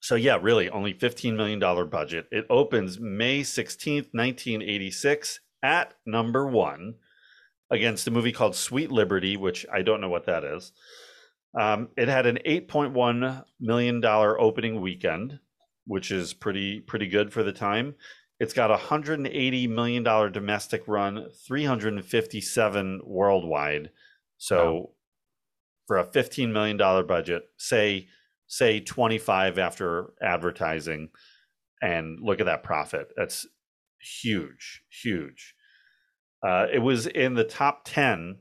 so 0.00 0.14
yeah, 0.14 0.38
really, 0.40 0.68
only 0.70 0.94
fifteen 0.94 1.36
million 1.36 1.58
dollar 1.58 1.84
budget. 1.84 2.26
It 2.30 2.46
opens 2.50 2.98
May 2.98 3.42
sixteenth, 3.42 4.08
nineteen 4.12 4.62
eighty 4.62 4.90
six, 4.90 5.40
at 5.62 5.94
number 6.06 6.46
one 6.46 6.94
against 7.70 8.08
a 8.08 8.10
movie 8.10 8.32
called 8.32 8.56
Sweet 8.56 8.90
Liberty, 8.90 9.36
which 9.36 9.66
I 9.72 9.82
don't 9.82 10.00
know 10.00 10.08
what 10.08 10.26
that 10.26 10.42
is. 10.42 10.72
Um, 11.58 11.88
it 11.96 12.08
had 12.08 12.26
an 12.26 12.38
eight 12.44 12.68
point 12.68 12.92
one 12.92 13.44
million 13.60 14.00
dollar 14.00 14.40
opening 14.40 14.80
weekend, 14.80 15.38
which 15.86 16.10
is 16.10 16.32
pretty 16.32 16.80
pretty 16.80 17.06
good 17.06 17.32
for 17.32 17.42
the 17.42 17.52
time. 17.52 17.94
It's 18.38 18.54
got 18.54 18.70
a 18.70 18.76
hundred 18.76 19.18
and 19.18 19.28
eighty 19.28 19.66
million 19.66 20.02
dollar 20.02 20.30
domestic 20.30 20.82
run, 20.86 21.26
three 21.46 21.64
hundred 21.64 21.92
and 21.92 22.04
fifty 22.04 22.40
seven 22.40 23.00
worldwide. 23.04 23.90
So 24.38 24.92
for 25.86 25.98
a 25.98 26.04
fifteen 26.04 26.52
million 26.52 26.76
dollar 26.76 27.02
budget, 27.02 27.42
say 27.58 28.08
say 28.52 28.80
twenty 28.80 29.16
five 29.16 29.58
after 29.58 30.12
advertising, 30.20 31.08
and 31.80 32.18
look 32.20 32.40
at 32.40 32.46
that 32.46 32.64
profit. 32.64 33.12
That's 33.16 33.46
huge, 34.00 34.82
huge. 34.90 35.54
Uh, 36.42 36.66
it 36.72 36.80
was 36.80 37.06
in 37.06 37.34
the 37.34 37.44
top 37.44 37.82
ten 37.84 38.38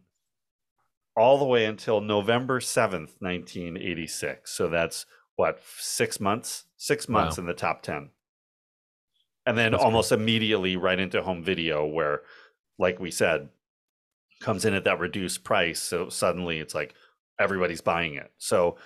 all 1.16 1.38
the 1.38 1.46
way 1.46 1.66
until 1.66 2.02
November 2.02 2.60
seventh, 2.60 3.18
nineteen 3.22 3.78
eighty 3.78 4.08
six. 4.08 4.52
So 4.52 4.68
that's 4.68 5.06
what 5.36 5.62
six 5.78 6.20
months, 6.20 6.66
six 6.76 7.08
months 7.08 7.38
Wow. 7.38 7.42
in 7.44 7.48
the 7.48 7.54
top 7.54 7.84
ten, 7.84 8.10
and 9.46 9.56
then 9.56 9.74
That's 9.74 9.84
almost 9.84 10.12
immediately 10.12 10.76
right 10.76 11.00
into 11.00 11.22
home 11.22 11.44
video, 11.44 11.86
where, 11.86 12.24
like 12.80 13.00
we 13.00 13.12
said, 13.12 13.50
comes 14.42 14.66
in 14.66 14.74
at 14.74 14.86
that 14.86 15.00
reduced 15.00 15.44
price. 15.44 15.80
So 15.80 16.10
suddenly 16.10 16.58
it's 16.58 16.74
like 16.74 16.96
everybody's 17.40 17.82
buying 17.82 18.16
it. 18.16 18.32
So 18.40 18.78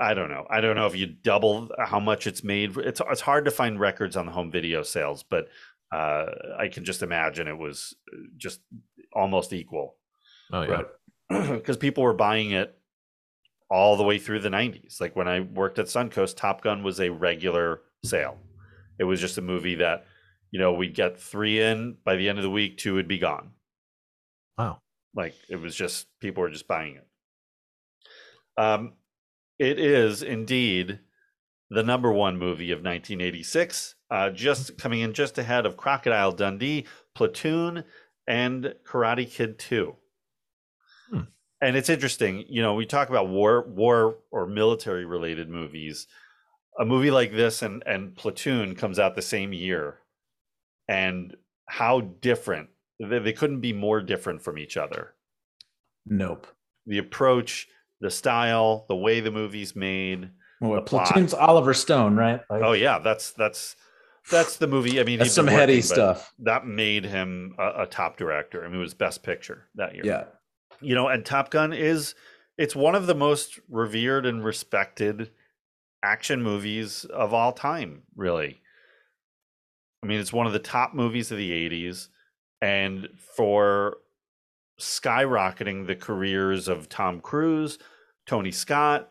I 0.00 0.14
don't 0.14 0.30
know. 0.30 0.46
I 0.48 0.60
don't 0.60 0.76
know 0.76 0.86
if 0.86 0.96
you 0.96 1.06
double 1.06 1.70
how 1.78 2.00
much 2.00 2.26
it's 2.26 2.42
made. 2.42 2.76
It's 2.78 3.00
it's 3.10 3.20
hard 3.20 3.44
to 3.44 3.50
find 3.50 3.78
records 3.78 4.16
on 4.16 4.26
the 4.26 4.32
home 4.32 4.50
video 4.50 4.82
sales, 4.82 5.22
but 5.22 5.48
uh, 5.92 6.26
I 6.58 6.68
can 6.68 6.84
just 6.84 7.02
imagine 7.02 7.46
it 7.46 7.58
was 7.58 7.94
uh, 8.12 8.16
just 8.38 8.60
almost 9.14 9.52
equal 9.52 9.96
Oh 10.52 10.62
yeah. 10.62 10.82
because 11.56 11.76
people 11.78 12.02
were 12.02 12.14
buying 12.14 12.52
it 12.52 12.74
all 13.70 13.96
the 13.96 14.02
way 14.02 14.18
through 14.18 14.40
the 14.40 14.48
90s. 14.48 15.00
Like 15.00 15.16
when 15.16 15.28
I 15.28 15.40
worked 15.40 15.78
at 15.78 15.86
Suncoast, 15.86 16.36
Top 16.36 16.62
Gun 16.62 16.82
was 16.82 17.00
a 17.00 17.10
regular 17.10 17.80
sale. 18.04 18.38
It 18.98 19.04
was 19.04 19.20
just 19.20 19.38
a 19.38 19.42
movie 19.42 19.76
that, 19.76 20.04
you 20.50 20.58
know, 20.58 20.72
we'd 20.74 20.94
get 20.94 21.18
three 21.18 21.60
in 21.60 21.96
by 22.04 22.16
the 22.16 22.28
end 22.28 22.38
of 22.38 22.42
the 22.42 22.50
week, 22.50 22.76
two 22.78 22.94
would 22.94 23.08
be 23.08 23.18
gone. 23.18 23.52
Wow. 24.58 24.80
Like 25.14 25.34
it 25.48 25.56
was 25.56 25.74
just 25.74 26.06
people 26.20 26.42
were 26.42 26.50
just 26.50 26.68
buying 26.68 26.96
it. 26.96 27.06
Um, 28.56 28.92
it 29.62 29.78
is 29.78 30.22
indeed 30.22 30.98
the 31.70 31.84
number 31.84 32.10
one 32.12 32.36
movie 32.36 32.72
of 32.72 32.78
1986, 32.78 33.94
uh, 34.10 34.30
just 34.30 34.76
coming 34.76 35.00
in 35.00 35.12
just 35.14 35.38
ahead 35.38 35.64
of 35.64 35.76
Crocodile 35.76 36.32
Dundee, 36.32 36.86
Platoon, 37.14 37.84
and 38.26 38.74
Karate 38.84 39.30
Kid 39.30 39.58
2. 39.58 39.96
And 41.60 41.76
it's 41.76 41.88
interesting, 41.88 42.44
you 42.48 42.60
know, 42.60 42.74
we 42.74 42.86
talk 42.86 43.08
about 43.08 43.28
war, 43.28 43.68
war 43.68 44.16
or 44.32 44.46
military 44.46 45.04
related 45.04 45.48
movies. 45.48 46.08
A 46.80 46.84
movie 46.84 47.12
like 47.12 47.32
this 47.32 47.62
and 47.62 47.84
and 47.86 48.16
Platoon 48.16 48.74
comes 48.74 48.98
out 48.98 49.14
the 49.14 49.22
same 49.22 49.52
year, 49.52 49.98
and 50.88 51.36
how 51.66 52.00
different 52.00 52.70
they, 52.98 53.20
they 53.20 53.32
couldn't 53.32 53.60
be 53.60 53.72
more 53.72 54.00
different 54.00 54.42
from 54.42 54.58
each 54.58 54.76
other 54.76 55.14
Nope. 56.04 56.48
the 56.86 56.98
approach, 56.98 57.68
the 58.02 58.10
style, 58.10 58.84
the 58.88 58.96
way 58.96 59.20
the 59.20 59.30
movie's 59.30 59.74
made. 59.74 60.28
Well, 60.60 60.74
the 60.74 60.82
plot. 60.82 61.06
Platoon's 61.06 61.32
Oliver 61.32 61.72
Stone, 61.72 62.16
right? 62.16 62.40
Like, 62.50 62.62
Oh 62.62 62.72
yeah, 62.72 62.98
that's 62.98 63.30
that's 63.30 63.76
that's 64.30 64.56
the 64.56 64.66
movie. 64.66 65.00
I 65.00 65.04
mean, 65.04 65.18
That's 65.20 65.32
some 65.32 65.46
been 65.46 65.54
heady 65.54 65.74
working, 65.74 65.82
stuff. 65.82 66.32
That 66.40 66.66
made 66.66 67.04
him 67.04 67.54
a, 67.58 67.82
a 67.82 67.86
top 67.86 68.16
director. 68.16 68.64
I 68.64 68.68
mean, 68.68 68.76
it 68.76 68.80
was 68.80 68.94
Best 68.94 69.22
Picture 69.22 69.66
that 69.76 69.94
year. 69.94 70.04
yeah. 70.04 70.24
you 70.80 70.94
know, 70.94 71.08
and 71.08 71.24
Top 71.24 71.50
Gun 71.50 71.72
is 71.72 72.14
it's 72.58 72.76
one 72.76 72.94
of 72.94 73.06
the 73.06 73.14
most 73.14 73.58
revered 73.68 74.26
and 74.26 74.44
respected 74.44 75.30
action 76.02 76.42
movies 76.42 77.04
of 77.04 77.32
all 77.32 77.52
time. 77.52 78.02
Really, 78.16 78.60
I 80.02 80.06
mean, 80.06 80.20
it's 80.20 80.32
one 80.32 80.46
of 80.46 80.52
the 80.52 80.58
top 80.58 80.92
movies 80.94 81.30
of 81.30 81.38
the 81.38 81.50
'80s, 81.50 82.08
and 82.60 83.08
for 83.36 83.96
skyrocketing 84.80 85.86
the 85.86 85.96
careers 85.96 86.68
of 86.68 86.88
Tom 86.88 87.20
Cruise, 87.20 87.78
Tony 88.26 88.50
Scott, 88.50 89.08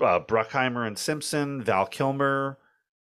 uh, 0.00 0.20
Bruckheimer 0.20 0.86
and 0.86 0.98
Simpson, 0.98 1.62
Val 1.62 1.86
Kilmer. 1.86 2.58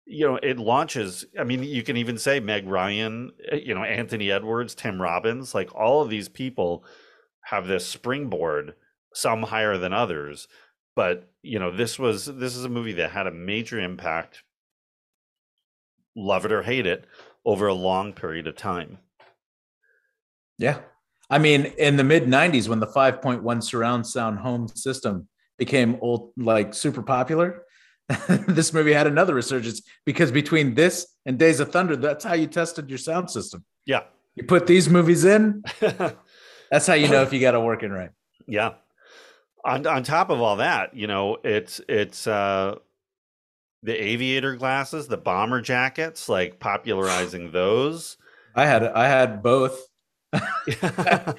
You 0.06 0.28
know, 0.28 0.36
it 0.38 0.58
launches. 0.58 1.26
I 1.40 1.44
mean, 1.44 1.64
you 1.64 1.84
can 1.84 1.98
even 1.98 2.18
say 2.18 2.40
Meg 2.40 2.68
Ryan, 2.68 3.32
uh, 3.52 3.58
you 3.58 3.76
know, 3.76 3.84
Anthony 3.84 4.32
Edwards, 4.32 4.74
Tim 4.74 5.02
Robbins, 5.02 5.54
like 5.54 5.74
all 5.76 6.02
of 6.02 6.10
these 6.10 6.30
people 6.30 6.84
have 7.44 7.68
this 7.68 7.86
springboard, 7.86 8.76
some 9.14 9.44
higher 9.44 9.78
than 9.78 9.94
others. 9.94 10.48
But 10.96 11.30
you 11.42 11.60
know, 11.60 11.72
this 11.72 12.00
was 12.00 12.26
this 12.26 12.56
is 12.56 12.66
a 12.66 12.70
movie 12.70 12.94
that 12.94 13.12
had 13.12 13.28
a 13.28 13.32
major 13.32 13.80
impact, 13.80 14.44
love 16.16 16.46
it 16.46 16.52
or 16.52 16.64
hate 16.64 16.88
it, 16.88 17.06
over 17.46 17.68
a 17.68 17.74
long 17.74 18.14
period 18.14 18.48
of 18.48 18.56
time. 18.56 18.98
Yeah. 20.58 20.80
I 21.30 21.38
mean, 21.38 21.66
in 21.78 21.98
the 21.98 22.04
mid 22.04 22.26
90s, 22.26 22.68
when 22.68 22.80
the 22.80 22.88
5.1 22.88 23.64
surround 23.64 24.08
sound 24.08 24.40
home 24.40 24.68
system 24.68 25.28
became 25.58 25.98
old, 26.02 26.32
like 26.38 26.74
super 26.74 27.04
popular, 27.04 27.64
this 28.48 28.74
movie 28.74 28.94
had 28.94 29.08
another 29.08 29.36
resurgence 29.36 29.82
because 30.06 30.32
between 30.32 30.74
this 30.74 31.08
and 31.26 31.38
Days 31.38 31.60
of 31.60 31.72
Thunder, 31.72 31.96
that's 31.96 32.24
how 32.24 32.34
you 32.34 32.48
tested 32.48 32.90
your 32.90 32.98
sound 32.98 33.30
system. 33.30 33.64
Yeah. 33.86 34.04
You 34.36 34.44
put 34.44 34.66
these 34.66 34.90
movies 34.90 35.26
in, 35.26 35.64
that's 35.80 36.88
how 36.88 36.94
you 36.94 37.08
know 37.08 37.22
if 37.22 37.34
you 37.34 37.40
got 37.40 37.56
it 37.56 37.60
working 37.60 37.92
right. 37.92 38.12
Yeah. 38.48 38.74
On 39.66 39.86
on 39.86 40.04
top 40.04 40.30
of 40.30 40.42
all 40.42 40.58
that, 40.58 40.96
you 40.96 41.08
know, 41.08 41.38
it's 41.44 41.82
it's 41.90 42.26
uh 42.26 42.76
the 43.84 44.02
aviator 44.02 44.56
glasses, 44.56 45.08
the 45.08 45.18
bomber 45.18 45.62
jackets, 45.62 46.30
like 46.30 46.60
popularizing 46.60 47.52
those. 47.52 48.18
I 48.56 48.66
had 48.66 48.84
I 48.84 49.08
had 49.08 49.44
both. 49.44 49.89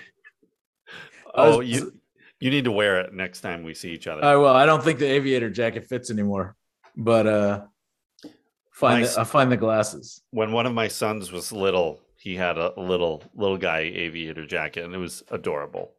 oh, 1.34 1.60
you 1.60 1.92
you 2.40 2.50
need 2.50 2.64
to 2.64 2.72
wear 2.72 3.00
it 3.00 3.12
next 3.12 3.40
time 3.42 3.62
we 3.62 3.74
see 3.74 3.92
each 3.92 4.06
other. 4.06 4.24
I 4.24 4.36
will. 4.36 4.48
I 4.48 4.66
don't 4.66 4.82
think 4.82 4.98
the 4.98 5.06
aviator 5.06 5.50
jacket 5.50 5.86
fits 5.86 6.10
anymore, 6.10 6.56
but 6.96 7.26
uh, 7.26 7.62
find 8.72 9.04
the, 9.04 9.20
I 9.20 9.24
find 9.24 9.52
the 9.52 9.56
glasses. 9.56 10.22
when 10.30 10.52
one 10.52 10.66
of 10.66 10.72
my 10.72 10.88
sons 10.88 11.30
was 11.30 11.52
little, 11.52 12.00
he 12.16 12.36
had 12.36 12.58
a 12.58 12.72
little 12.78 13.22
little 13.34 13.58
guy 13.58 13.80
aviator 13.80 14.46
jacket, 14.46 14.84
and 14.84 14.94
it 14.94 14.98
was 14.98 15.22
adorable. 15.30 15.92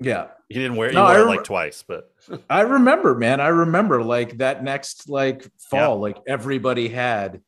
Yeah, 0.00 0.28
He 0.48 0.54
didn't 0.54 0.76
wear. 0.76 0.88
He 0.90 0.94
No, 0.94 1.04
I 1.04 1.18
wore 1.18 1.22
it 1.24 1.26
like 1.26 1.44
twice, 1.44 1.84
but 1.86 2.10
I 2.48 2.62
remember, 2.62 3.14
man. 3.14 3.40
I 3.40 3.48
remember 3.48 4.02
like 4.02 4.38
that 4.38 4.64
next 4.64 5.08
like 5.08 5.50
fall, 5.70 5.80
Yeah. 5.80 5.86
like 5.88 6.18
everybody 6.26 6.88
had 6.88 7.42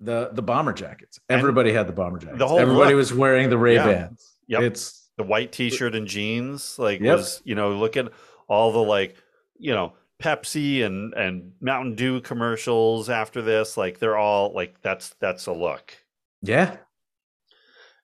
the 0.00 0.30
the 0.32 0.42
bomber 0.42 0.72
jackets. 0.72 1.18
And 1.28 1.38
Everybody 1.38 1.72
had 1.72 1.86
the 1.88 1.92
bomber 1.92 2.18
jackets. 2.18 2.42
whole 2.42 2.58
everybody 2.58 2.90
look- 2.94 2.98
was 2.98 3.14
wearing 3.14 3.50
the 3.50 3.58
Ray 3.58 3.76
Bans. 3.76 4.36
Yep. 4.48 4.62
It's 4.62 5.08
the 5.16 5.24
white 5.24 5.50
T-shirt 5.52 5.94
and 5.94 6.06
jeans, 6.06 6.78
like 6.78 7.00
Yep. 7.00 7.16
was 7.16 7.40
you 7.44 7.54
know 7.54 7.72
look 7.72 7.96
at 7.96 8.10
all 8.48 8.72
the 8.72 8.78
like 8.82 9.16
you 9.58 9.72
know 9.72 9.94
Pepsi 10.22 10.84
and 10.84 11.14
and 11.14 11.52
Mountain 11.60 11.94
Dew 11.94 12.20
commercials 12.20 13.08
after 13.10 13.42
this, 13.42 13.76
like 13.76 13.98
they're 13.98 14.16
all 14.18 14.52
like 14.54 14.80
that's 14.82 15.10
that's 15.20 15.46
a 15.46 15.52
look. 15.52 15.94
yeah, 16.42 16.76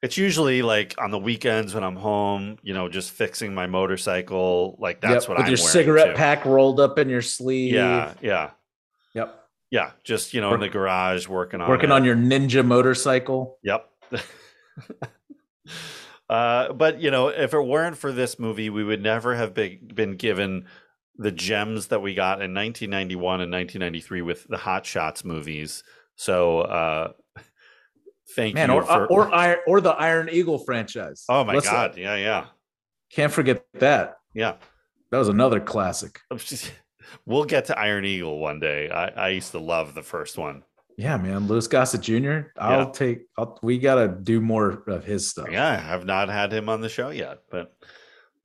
It's 0.03 0.17
usually 0.19 0.63
like 0.63 0.95
on 0.99 1.11
the 1.11 1.19
weekends 1.19 1.75
when 1.75 1.85
I'm 1.85 1.97
home, 1.97 2.59
you 2.63 2.75
know, 2.75 2.89
just 2.89 3.11
fixing 3.13 3.55
my 3.55 3.67
motorcycle. 3.67 4.77
Like 4.81 5.01
that's 5.01 5.25
Yep, 5.25 5.29
what 5.29 5.39
with 5.39 5.45
I'm 5.47 5.51
your 5.51 5.57
cigarette 5.59 6.09
too. 6.09 6.15
pack 6.17 6.45
rolled 6.45 6.81
up 6.81 6.99
in 6.99 7.09
your 7.09 7.23
sleeve. 7.23 7.73
Yeah, 7.75 8.13
yeah, 8.21 8.51
Yep. 9.15 9.42
Yeah. 9.73 9.91
Just 10.05 10.33
you 10.35 10.41
know, 10.41 10.55
in 10.55 10.61
the 10.61 10.69
garage 10.69 11.27
working 11.27 11.61
on 11.61 11.69
Working 11.69 11.91
it. 11.91 11.93
on 11.95 12.05
your 12.05 12.15
ninja 12.15 12.65
motorcycle. 12.65 13.59
Yep. 13.65 13.89
uh, 16.31 16.73
but 16.73 17.01
you 17.01 17.11
know, 17.11 17.29
if 17.29 17.53
it 17.55 17.61
weren't 17.61 17.97
for 17.99 18.13
this 18.13 18.39
movie, 18.39 18.71
we 18.71 18.85
would 18.85 19.03
never 19.03 19.35
have 19.35 19.55
been, 19.55 19.79
been 19.95 20.17
given 20.17 20.67
the 21.17 21.33
gems 21.33 21.89
that 21.89 22.01
we 22.01 22.15
got 22.15 22.41
in 22.43 22.55
1991 22.55 23.41
and 23.41 23.53
1993 23.53 24.23
with 24.23 24.47
the 24.49 24.57
Hot 24.57 24.87
Shots 24.87 25.25
movies. 25.25 25.83
So, 26.17 26.61
uh, 26.61 27.13
thank 28.37 28.55
Man, 28.55 28.71
you 28.71 28.77
or 28.77 28.85
for. 28.85 29.07
or 29.11 29.59
or 29.67 29.81
the 29.81 29.91
Iron 29.91 30.29
Eagle 30.31 30.59
franchise. 30.59 31.25
oh 31.29 31.45
my 31.45 31.55
Let's- 31.55 31.69
God! 31.69 31.97
Yeah, 31.97 32.17
yeah, 32.17 32.47
Can't 33.11 33.33
forget 33.33 33.65
that. 33.75 34.17
yeah. 34.35 34.55
That 35.11 35.19
was 35.19 35.29
another 35.29 35.61
classic. 35.61 36.21
We'll 37.27 37.45
get 37.45 37.67
to 37.67 37.79
Iron 37.79 38.05
Eagle 38.05 38.39
one 38.39 38.61
day. 38.61 38.91
I, 38.91 39.09
I 39.09 39.29
used 39.29 39.53
to 39.53 39.59
love 39.59 39.95
the 39.95 40.03
first 40.03 40.39
one. 40.39 40.63
Yeah, 40.99 41.17
man. 41.17 41.47
Louis 41.49 41.67
Gossett 41.67 42.03
Jr. 42.03 42.41
I'll 42.59 42.79
Yeah. 42.87 42.91
take 42.93 43.21
I'll, 43.39 43.59
we 43.63 43.79
gotta 43.79 44.09
do 44.09 44.41
more 44.41 44.83
of 44.87 45.05
his 45.05 45.29
stuff. 45.29 45.49
Yeah, 45.51 45.71
I 45.71 45.77
have 45.77 46.05
not 46.05 46.29
had 46.29 46.53
him 46.53 46.69
on 46.69 46.81
the 46.81 46.89
show 46.89 47.11
yet, 47.11 47.39
but 47.51 47.75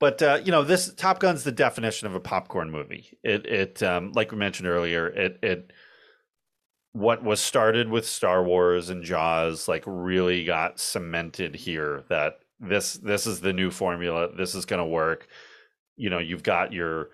but 0.00 0.22
uh, 0.22 0.40
you 0.44 0.50
know, 0.52 0.62
this 0.64 0.92
Top 0.94 1.18
Gun's 1.20 1.44
the 1.44 1.52
definition 1.52 2.06
of 2.06 2.14
a 2.14 2.20
popcorn 2.20 2.70
movie. 2.70 3.18
It 3.22 3.46
it 3.46 3.82
um, 3.82 4.12
like 4.12 4.32
we 4.32 4.38
mentioned 4.38 4.68
earlier, 4.68 5.08
it 5.08 5.38
it 5.42 5.72
what 6.92 7.22
was 7.22 7.40
started 7.40 7.88
with 7.88 8.06
Star 8.06 8.42
Wars 8.42 8.88
and 8.90 9.04
Jaws 9.04 9.68
like 9.68 9.84
really 9.86 10.44
got 10.44 10.80
cemented 10.80 11.54
here 11.54 12.04
that 12.08 12.38
this 12.60 12.94
this 12.94 13.26
is 13.26 13.40
the 13.40 13.52
new 13.52 13.70
formula. 13.70 14.28
This 14.36 14.54
is 14.54 14.64
going 14.64 14.80
to 14.80 14.86
work. 14.86 15.28
You 15.96 16.10
know, 16.10 16.18
you've 16.18 16.42
got 16.42 16.72
your 16.72 17.10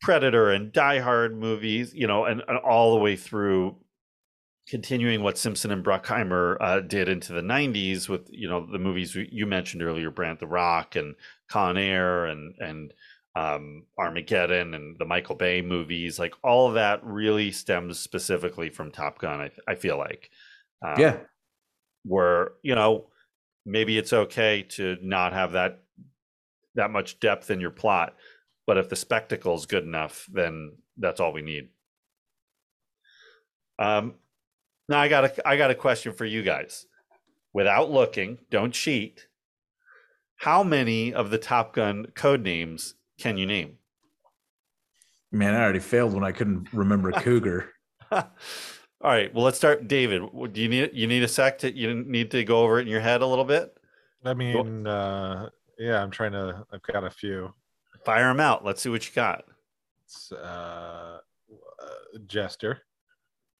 Predator 0.00 0.50
and 0.50 0.72
Die 0.72 0.98
Hard 1.00 1.36
movies, 1.36 1.92
you 1.94 2.06
know, 2.06 2.24
and, 2.24 2.42
and 2.46 2.58
all 2.58 2.94
the 2.94 3.00
way 3.00 3.16
through 3.16 3.76
continuing 4.68 5.22
what 5.22 5.38
Simpson 5.38 5.70
and 5.70 5.84
Bruckheimer 5.84 6.56
uh, 6.60 6.80
did 6.80 7.08
into 7.08 7.32
the 7.32 7.40
90s 7.40 8.08
with, 8.08 8.28
you 8.30 8.48
know, 8.48 8.66
the 8.70 8.78
movies 8.78 9.14
you 9.14 9.46
mentioned 9.46 9.82
earlier, 9.82 10.10
Brent 10.10 10.40
the 10.40 10.46
Rock 10.46 10.94
and 10.94 11.14
Con 11.48 11.78
Air 11.78 12.26
and, 12.26 12.54
and 12.58 12.92
um, 13.34 13.84
Armageddon 13.98 14.74
and 14.74 14.98
the 14.98 15.04
Michael 15.04 15.36
Bay 15.36 15.62
movies. 15.62 16.18
Like 16.18 16.34
all 16.42 16.68
of 16.68 16.74
that 16.74 17.00
really 17.04 17.50
stems 17.50 17.98
specifically 17.98 18.68
from 18.68 18.90
Top 18.90 19.18
Gun. 19.18 19.40
I, 19.40 19.50
I 19.66 19.74
feel 19.74 19.96
like, 19.96 20.30
um, 20.84 20.98
yeah, 20.98 21.16
where 22.04 22.52
you 22.62 22.74
know 22.74 23.06
maybe 23.64 23.98
it's 23.98 24.12
okay 24.12 24.62
to 24.62 24.96
not 25.02 25.32
have 25.32 25.52
that 25.52 25.82
that 26.74 26.90
much 26.90 27.20
depth 27.20 27.50
in 27.50 27.60
your 27.60 27.70
plot, 27.70 28.14
but 28.68 28.76
if 28.76 28.90
the 28.90 28.96
spectacle 28.96 29.54
is 29.54 29.64
good 29.64 29.84
enough, 29.84 30.28
then 30.30 30.72
that's 30.98 31.20
all 31.20 31.32
we 31.32 31.40
need. 31.40 31.70
Um, 33.78 34.16
now 34.90 35.00
I 35.00 35.08
got 35.08 35.24
a 35.24 35.48
I 35.48 35.56
got 35.56 35.70
a 35.70 35.74
question 35.74 36.12
for 36.12 36.26
you 36.26 36.42
guys. 36.42 36.84
Without 37.54 37.90
looking, 37.90 38.38
don't 38.50 38.74
cheat. 38.74 39.26
How 40.36 40.62
many 40.62 41.14
of 41.14 41.30
the 41.30 41.38
Top 41.38 41.72
Gun 41.74 42.08
code 42.14 42.42
names 42.42 42.94
can 43.18 43.38
you 43.38 43.46
name? 43.46 43.78
Man, 45.32 45.54
I 45.54 45.62
already 45.62 45.78
failed 45.78 46.12
when 46.12 46.22
I 46.22 46.32
couldn't 46.32 46.70
remember 46.74 47.10
Cougar. 47.22 47.72
All 48.12 48.22
right. 49.02 49.32
Well, 49.32 49.44
let's 49.44 49.56
start. 49.56 49.88
David, 49.88 50.22
do 50.52 50.60
you 50.60 50.68
need 50.68 50.90
you 50.92 51.06
need 51.06 51.22
a 51.22 51.28
sec 51.28 51.60
to 51.60 51.74
you 51.74 51.94
need 51.94 52.30
to 52.32 52.44
go 52.44 52.64
over 52.64 52.78
it 52.78 52.82
in 52.82 52.88
your 52.88 53.00
head 53.00 53.22
a 53.22 53.26
little 53.26 53.46
bit? 53.46 53.74
I 54.26 54.34
mean, 54.34 54.86
uh, 54.86 55.48
yeah, 55.78 56.02
I'm 56.02 56.10
trying 56.10 56.32
to. 56.32 56.66
I've 56.70 56.82
got 56.82 57.04
a 57.04 57.10
few. 57.10 57.54
Fire 58.04 58.28
them 58.28 58.40
out. 58.40 58.64
Let's 58.64 58.82
see 58.82 58.88
what 58.88 59.06
you 59.06 59.14
got. 59.14 59.44
It's, 60.04 60.32
uh, 60.32 61.18
uh, 61.82 62.18
Jester. 62.26 62.82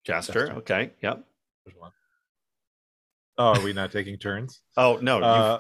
Jester. 0.05 0.33
Jester. 0.33 0.53
Okay. 0.59 0.91
Yep. 1.03 1.25
There's 1.65 1.77
one. 1.77 1.93
Oh, 3.37 3.55
are 3.55 3.61
we 3.63 3.73
not 3.73 3.93
taking 3.93 4.19
turns? 4.19 4.61
Oh 4.77 4.99
no. 5.03 5.21
Uh, 5.21 5.59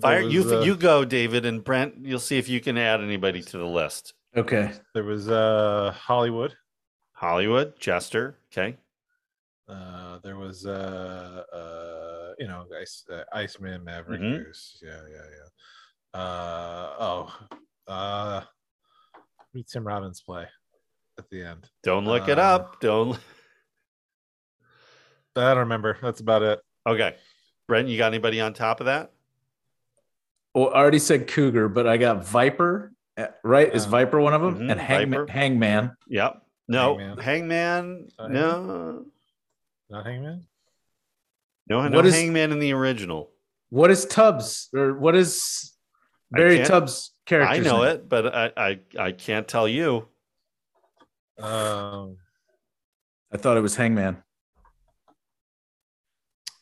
fire. 0.00 0.20
there 0.22 0.30
You 0.30 0.58
uh, 0.58 0.62
you 0.62 0.76
go, 0.76 1.04
David 1.04 1.44
and 1.46 1.62
Brent. 1.64 1.94
You'll 2.02 2.20
see 2.20 2.38
if 2.38 2.48
you 2.48 2.60
can 2.60 2.78
add 2.78 3.00
anybody 3.00 3.42
to 3.42 3.58
the 3.58 3.66
list. 3.66 4.14
Okay. 4.36 4.72
There 4.94 5.04
was 5.04 5.28
uh, 5.28 5.94
Hollywood. 5.96 6.54
Hollywood. 7.12 7.78
Jester. 7.78 8.36
Okay. 8.52 8.76
Uh, 9.68 10.18
there 10.22 10.36
was 10.36 10.66
uh, 10.66 11.42
uh, 11.52 12.32
you 12.38 12.46
know, 12.46 12.66
Ice, 12.80 13.04
uh, 13.10 13.22
Iceman, 13.32 13.82
Maverick, 13.84 14.20
Mhm. 14.20 14.44
Goose. 14.44 14.78
Yeah, 14.82 15.00
yeah, 15.10 15.16
yeah. 15.16 15.48
Uh, 16.14 16.90
oh, 17.00 17.34
uh, 17.88 18.40
who 19.52 19.58
did 19.58 19.68
Tim 19.68 19.86
Robbins 19.86 20.20
play 20.22 20.46
at 21.18 21.28
the 21.30 21.42
end? 21.44 21.68
Don't 21.82 22.04
look 22.04 22.28
it 22.28 22.38
Uh, 22.38 22.42
up. 22.42 22.80
Don't. 22.80 23.18
I 25.36 25.48
don't 25.50 25.58
remember. 25.58 25.98
That's 26.00 26.20
about 26.20 26.42
it. 26.42 26.60
Okay. 26.86 27.16
Brent, 27.66 27.88
you 27.88 27.98
got 27.98 28.06
anybody 28.08 28.40
on 28.40 28.54
top 28.54 28.78
of 28.80 28.86
that? 28.86 29.10
Well, 30.54 30.68
I 30.68 30.78
already 30.78 31.00
said 31.00 31.26
Cougar, 31.26 31.68
but 31.70 31.86
I 31.88 31.96
got 31.96 32.24
Viper. 32.24 32.92
uh, 33.16 33.26
Right? 33.42 33.74
Is 33.74 33.84
Yeah. 33.84 33.90
Viper 33.90 34.20
one 34.20 34.34
of 34.34 34.42
them? 34.42 34.58
Mhm, 34.60 34.70
And 34.70 34.80
Hangman. 34.80 35.26
Hangman. 35.28 35.96
Yep. 36.08 36.42
No. 36.68 36.96
Hangman. 36.98 37.18
Hangman. 37.18 38.08
Uh, 38.18 38.28
no. 38.28 39.06
Not 39.90 40.06
Hangman. 40.06 40.46
No. 41.68 41.88
No. 41.88 41.96
What 41.96 42.06
is- 42.06 42.14
Hangman 42.14 42.52
in 42.52 42.58
the 42.60 42.72
original. 42.72 43.32
What 43.70 43.90
is 43.90 44.04
Tubbs 44.06 44.68
or 44.74 44.94
what 44.96 45.16
is 45.16 45.72
I 45.72 45.73
Barry 46.34 46.64
Tubbs' 46.64 47.12
character? 47.26 47.54
I 47.54 47.58
know 47.58 47.82
it, 47.82 48.08
but 48.08 48.34
I, 48.34 48.52
I 48.56 48.80
I 48.98 49.12
can't 49.12 49.46
tell 49.48 49.68
you. 49.68 50.08
Um, 51.38 52.16
I 53.32 53.36
thought 53.36 53.56
it 53.56 53.60
was 53.60 53.76
Hangman. 53.76 54.22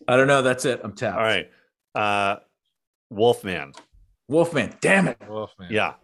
I 0.09 0.17
don't 0.17 0.27
know. 0.27 0.43
That's 0.43 0.65
it. 0.65 0.81
I'm 0.83 0.93
tapped. 0.95 1.17
All 1.17 1.23
right. 1.23 1.51
Uh 1.95 2.37
Wolfman. 3.11 3.73
Wolfman. 4.29 4.73
Damn 4.81 5.09
it. 5.09 5.19
Wolfman. 5.29 5.69
Yeah. 5.71 5.95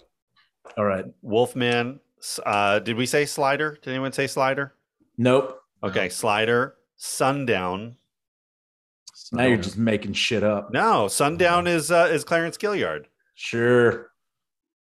All 0.77 0.85
right. 0.85 1.05
Wolfman. 1.23 2.01
Uh 2.45 2.79
did 2.81 2.97
we 2.97 3.07
say 3.07 3.25
slider? 3.25 3.79
Did 3.83 3.91
anyone 3.91 4.13
say 4.13 4.27
slider? 4.27 4.75
Nope. 5.17 5.61
Okay, 5.83 6.09
slider. 6.09 6.75
Sundown. 6.97 7.97
Now 9.33 9.45
you're 9.45 9.57
just 9.57 9.79
making 9.79 10.13
shit 10.13 10.43
up. 10.43 10.73
No, 10.73 11.09
Sundown 11.09 11.67
is 11.67 11.91
uh 11.91 12.09
is 12.11 12.25
Clarence 12.25 12.57
Gilyard. 12.57 13.07
Sure. 13.41 14.11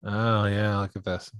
Oh 0.04 0.44
yeah, 0.44 0.78
look 0.80 0.94
at 0.94 1.04
this. 1.04 1.32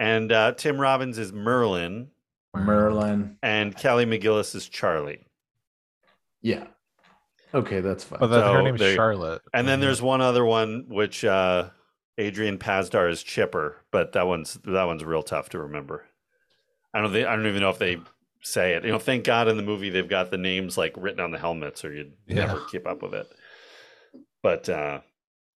And 0.00 0.32
uh 0.32 0.50
Tim 0.52 0.80
Robbins 0.80 1.16
is 1.16 1.32
Merlin. 1.32 2.08
Merlin. 2.56 3.38
And 3.40 3.76
Kelly 3.76 4.04
McGillis 4.04 4.56
is 4.56 4.68
Charlie. 4.68 5.24
Yeah. 6.42 6.66
Okay, 7.54 7.80
that's 7.80 8.02
fine. 8.02 8.18
But 8.18 8.26
then 8.28 8.40
So 8.40 8.52
her 8.52 8.62
name's 8.62 8.80
there- 8.80 8.96
Charlotte. 8.96 9.42
And 9.54 9.68
then 9.68 9.78
Mhm. 9.78 9.82
there's 9.82 10.02
one 10.02 10.20
other 10.20 10.44
one 10.44 10.86
which 10.88 11.24
uh 11.24 11.70
Adrian 12.18 12.58
Pasdar 12.58 13.08
is 13.08 13.22
Chipper, 13.22 13.76
but 13.92 14.10
that 14.14 14.26
one's 14.26 14.54
that 14.64 14.84
one's 14.84 15.04
real 15.04 15.22
tough 15.22 15.50
to 15.50 15.60
remember. 15.60 16.04
I 16.92 17.00
don't 17.00 17.12
think 17.12 17.28
I 17.28 17.36
don't 17.36 17.46
even 17.46 17.60
know 17.60 17.70
if 17.70 17.78
they 17.78 17.98
say 18.42 18.74
it. 18.74 18.84
You 18.84 18.90
know, 18.90 18.98
thank 18.98 19.22
God 19.22 19.46
in 19.46 19.56
the 19.56 19.62
movie 19.62 19.88
they've 19.90 20.08
got 20.08 20.32
the 20.32 20.36
names 20.38 20.76
like 20.76 20.94
written 20.96 21.20
on 21.20 21.30
the 21.30 21.38
helmets 21.38 21.84
or 21.84 21.92
you'd 21.92 22.14
Yeah. 22.26 22.46
never 22.46 22.64
keep 22.72 22.88
up 22.88 23.02
with 23.02 23.14
it. 23.14 23.30
But 24.42 24.68
uh 24.68 25.02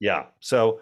yeah. 0.03 0.25
So 0.41 0.81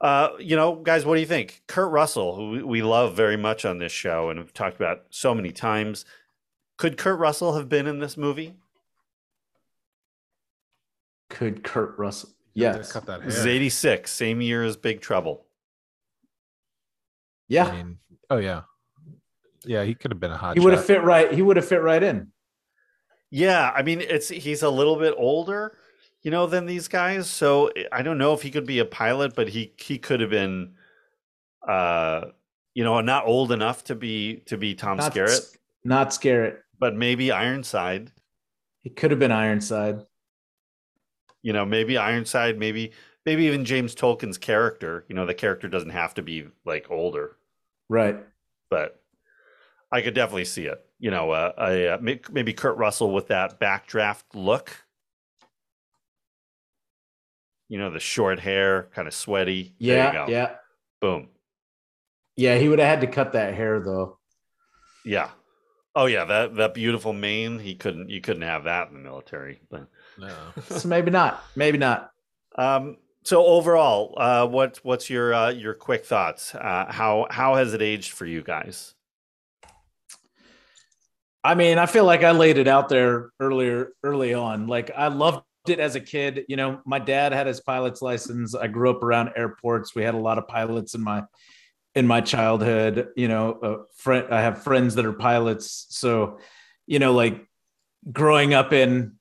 uh 0.00 0.30
you 0.38 0.56
know, 0.56 0.76
guys, 0.76 1.04
what 1.04 1.14
do 1.16 1.20
you 1.20 1.26
think? 1.26 1.62
Kurt 1.68 1.90
Russell, 1.92 2.34
who 2.34 2.50
we- 2.50 2.62
we 2.62 2.82
love 2.82 3.14
very 3.14 3.36
much 3.36 3.64
on 3.66 3.78
this 3.78 3.92
show 3.92 4.30
and 4.30 4.38
have 4.38 4.54
talked 4.54 4.76
about 4.76 5.02
so 5.10 5.34
many 5.34 5.52
times. 5.52 6.04
Could 6.78 6.96
Kurt 6.96 7.18
Russell 7.18 7.54
have 7.56 7.68
been 7.68 7.86
in 7.86 7.98
this 8.00 8.16
movie? 8.16 8.54
Could 11.28 11.62
Kurt 11.62 11.98
Russell? 11.98 12.30
They 12.54 12.62
Yes. 12.62 12.92
cut 12.92 13.06
that 13.06 13.22
This 13.24 13.36
is 13.36 13.46
86, 13.46 14.10
same 14.10 14.40
year 14.40 14.64
as 14.64 14.76
Big 14.76 15.00
Trouble. 15.00 15.46
Yeah. 17.48 17.66
I 17.66 17.72
mean, 17.76 17.98
oh 18.30 18.38
yeah, 18.38 18.62
yeah. 19.64 19.84
He 19.84 19.94
could 19.94 20.10
have 20.12 20.20
been 20.20 20.30
a 20.32 20.36
hot. 20.36 20.56
he 20.56 20.60
would 20.64 20.72
have 20.72 20.84
fit 20.84 21.02
right. 21.02 21.32
He 21.32 21.42
would 21.42 21.56
have 21.56 21.66
fit 21.66 21.82
right 21.82 22.02
in. 22.02 22.32
Yeah, 23.30 23.70
I 23.74 23.82
mean, 23.82 24.00
it's 24.00 24.28
he's 24.28 24.62
a 24.62 24.70
little 24.70 24.96
bit 24.96 25.14
older, 25.16 25.76
you 26.22 26.30
know, 26.30 26.46
than 26.46 26.66
these 26.66 26.88
guys. 26.88 27.28
So 27.30 27.70
I 27.92 28.02
don't 28.02 28.18
know 28.18 28.32
if 28.34 28.42
he 28.42 28.50
could 28.50 28.66
be 28.66 28.78
a 28.78 28.84
pilot, 28.84 29.34
but 29.34 29.48
he 29.48 29.72
he 29.78 29.98
could 29.98 30.20
have 30.20 30.30
been, 30.30 30.74
uh, 31.66 32.26
you 32.74 32.84
know, 32.84 33.00
not 33.00 33.26
old 33.26 33.52
enough 33.52 33.84
to 33.84 33.94
be 33.94 34.36
to 34.46 34.56
be 34.56 34.74
Tom 34.74 34.98
Not, 34.98 35.12
Skerritt, 35.14 35.56
not 35.84 36.08
Skerritt. 36.10 36.58
but 36.78 36.94
maybe 36.94 37.30
Ironside. 37.32 38.12
He 38.82 38.90
could 38.90 39.10
have 39.10 39.20
been 39.20 39.32
Ironside. 39.32 40.00
You 41.42 41.52
know, 41.52 41.64
maybe 41.64 41.96
Ironside, 41.96 42.58
maybe 42.58 42.92
maybe 43.24 43.44
even 43.44 43.64
James 43.64 43.94
Tolkan's 43.94 44.38
character. 44.38 45.04
You 45.08 45.14
know, 45.14 45.26
the 45.26 45.34
character 45.34 45.68
doesn't 45.68 45.90
have 45.90 46.14
to 46.14 46.22
be 46.22 46.46
like 46.64 46.90
older, 46.90 47.36
Right. 47.88 48.16
but 48.68 49.02
I 49.92 50.02
could 50.02 50.14
definitely 50.14 50.44
see 50.44 50.66
it. 50.66 50.84
You 50.98 51.10
know, 51.10 51.30
uh, 51.30 51.52
a, 51.58 51.94
uh, 51.94 51.98
maybe 52.30 52.52
Kurt 52.52 52.76
Russell 52.76 53.12
with 53.12 53.28
that 53.28 53.58
backdraft 53.58 54.24
look. 54.34 54.70
You 57.70 57.78
know, 57.78 57.88
the 57.90 58.00
short 58.00 58.38
hair, 58.40 58.88
kind 58.94 59.08
of 59.08 59.14
sweaty. 59.14 59.72
There 59.80 59.96
you 59.96 60.02
Yeah. 60.02 60.12
go. 60.12 60.26
Yeah. 60.30 60.50
Boom. 61.00 61.28
Yeah. 62.36 62.58
He 62.58 62.68
would 62.68 62.78
have 62.80 62.88
had 62.88 63.00
to 63.00 63.06
cut 63.06 63.32
that 63.32 63.54
hair 63.54 63.80
though. 63.80 64.18
Yeah. 65.04 65.30
Oh 65.94 66.06
yeah, 66.06 66.24
that 66.26 66.56
that 66.56 66.74
beautiful 66.74 67.12
mane. 67.12 67.58
He 67.58 67.74
couldn't. 67.76 68.10
You 68.10 68.20
couldn't 68.20 68.42
have 68.42 68.64
that 68.64 68.88
in 68.88 68.94
the 68.94 69.00
military. 69.00 69.60
But 69.70 69.86
No. 70.18 70.34
So 70.62 70.88
maybe 70.88 71.10
not. 71.10 71.42
Maybe 71.56 71.78
not. 71.78 72.10
um. 72.56 72.98
So 73.22 73.44
overall, 73.44 74.14
uh, 74.16 74.46
what 74.46 74.80
what's 74.82 75.08
your 75.10 75.32
uh, 75.34 75.50
your 75.50 75.74
quick 75.74 76.04
thoughts? 76.06 76.54
Uh, 76.54 76.86
how 76.88 77.26
how 77.30 77.54
has 77.54 77.74
it 77.74 77.82
aged 77.82 78.12
for 78.12 78.24
you 78.26 78.42
guys? 78.42 78.94
I 81.44 81.54
mean, 81.54 81.78
I 81.78 81.86
feel 81.86 82.04
like 82.04 82.22
I 82.24 82.32
laid 82.32 82.58
it 82.58 82.66
out 82.68 82.88
there 82.88 83.30
earlier, 83.40 83.92
early 84.02 84.34
on. 84.34 84.66
Like 84.66 84.90
I 84.96 85.08
loved 85.08 85.44
it 85.70 85.80
as 85.80 85.94
a 85.94 86.00
kid. 86.00 86.44
You 86.48 86.56
know, 86.56 86.80
my 86.84 86.98
dad 86.98 87.32
had 87.32 87.46
his 87.46 87.60
pilot's 87.60 88.02
license. 88.02 88.54
I 88.54 88.66
grew 88.66 88.90
up 88.90 89.02
around 89.02 89.30
airports. 89.36 89.94
We 89.94 90.02
had 90.02 90.14
a 90.14 90.18
lot 90.18 90.38
of 90.38 90.48
pilots 90.48 90.94
in 90.94 91.02
my 91.02 91.24
in 91.94 92.06
my 92.06 92.20
childhood. 92.20 93.08
You 93.16 93.28
know, 93.28 93.58
uh, 93.62 93.68
a 93.68 93.84
friend. 93.96 94.32
I 94.32 94.42
have 94.42 94.62
friends 94.62 94.94
that 94.96 95.06
are 95.06 95.12
pilots. 95.12 95.86
So, 95.90 96.38
you 96.86 96.98
know, 96.98 97.12
like 97.12 97.46
growing 98.10 98.54
up 98.54 98.72
in 98.72 99.16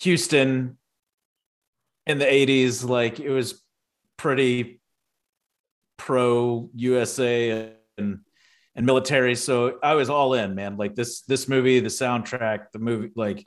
Houston 0.00 0.78
in 2.06 2.18
the 2.18 2.26
'80s, 2.26 2.88
like 2.88 3.20
it 3.20 3.30
was 3.30 3.62
pretty 4.16 4.80
pro 5.96 6.70
USA 6.74 7.72
and 7.98 8.20
and 8.74 8.86
military. 8.86 9.34
So 9.34 9.78
I 9.82 9.94
was 9.94 10.10
all 10.10 10.34
in, 10.34 10.54
man. 10.54 10.76
Like 10.76 10.94
this 10.94 11.22
this 11.22 11.48
movie, 11.48 11.80
the 11.80 11.88
soundtrack, 11.88 12.70
the 12.72 12.78
movie, 12.78 13.10
like 13.14 13.46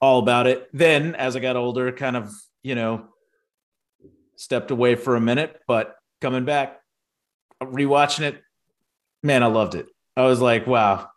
all 0.00 0.18
about 0.18 0.46
it. 0.46 0.68
Then 0.72 1.14
as 1.14 1.36
I 1.36 1.40
got 1.40 1.56
older, 1.56 1.90
kind 1.92 2.16
of, 2.16 2.32
you 2.62 2.74
know, 2.74 3.08
stepped 4.36 4.70
away 4.70 4.94
for 4.94 5.16
a 5.16 5.20
minute, 5.20 5.60
but 5.66 5.96
coming 6.20 6.44
back, 6.44 6.80
rewatching 7.62 8.22
it, 8.22 8.42
man, 9.22 9.42
I 9.42 9.46
loved 9.46 9.74
it. 9.74 9.86
I 10.16 10.24
was 10.24 10.40
like, 10.40 10.66
wow. 10.66 11.08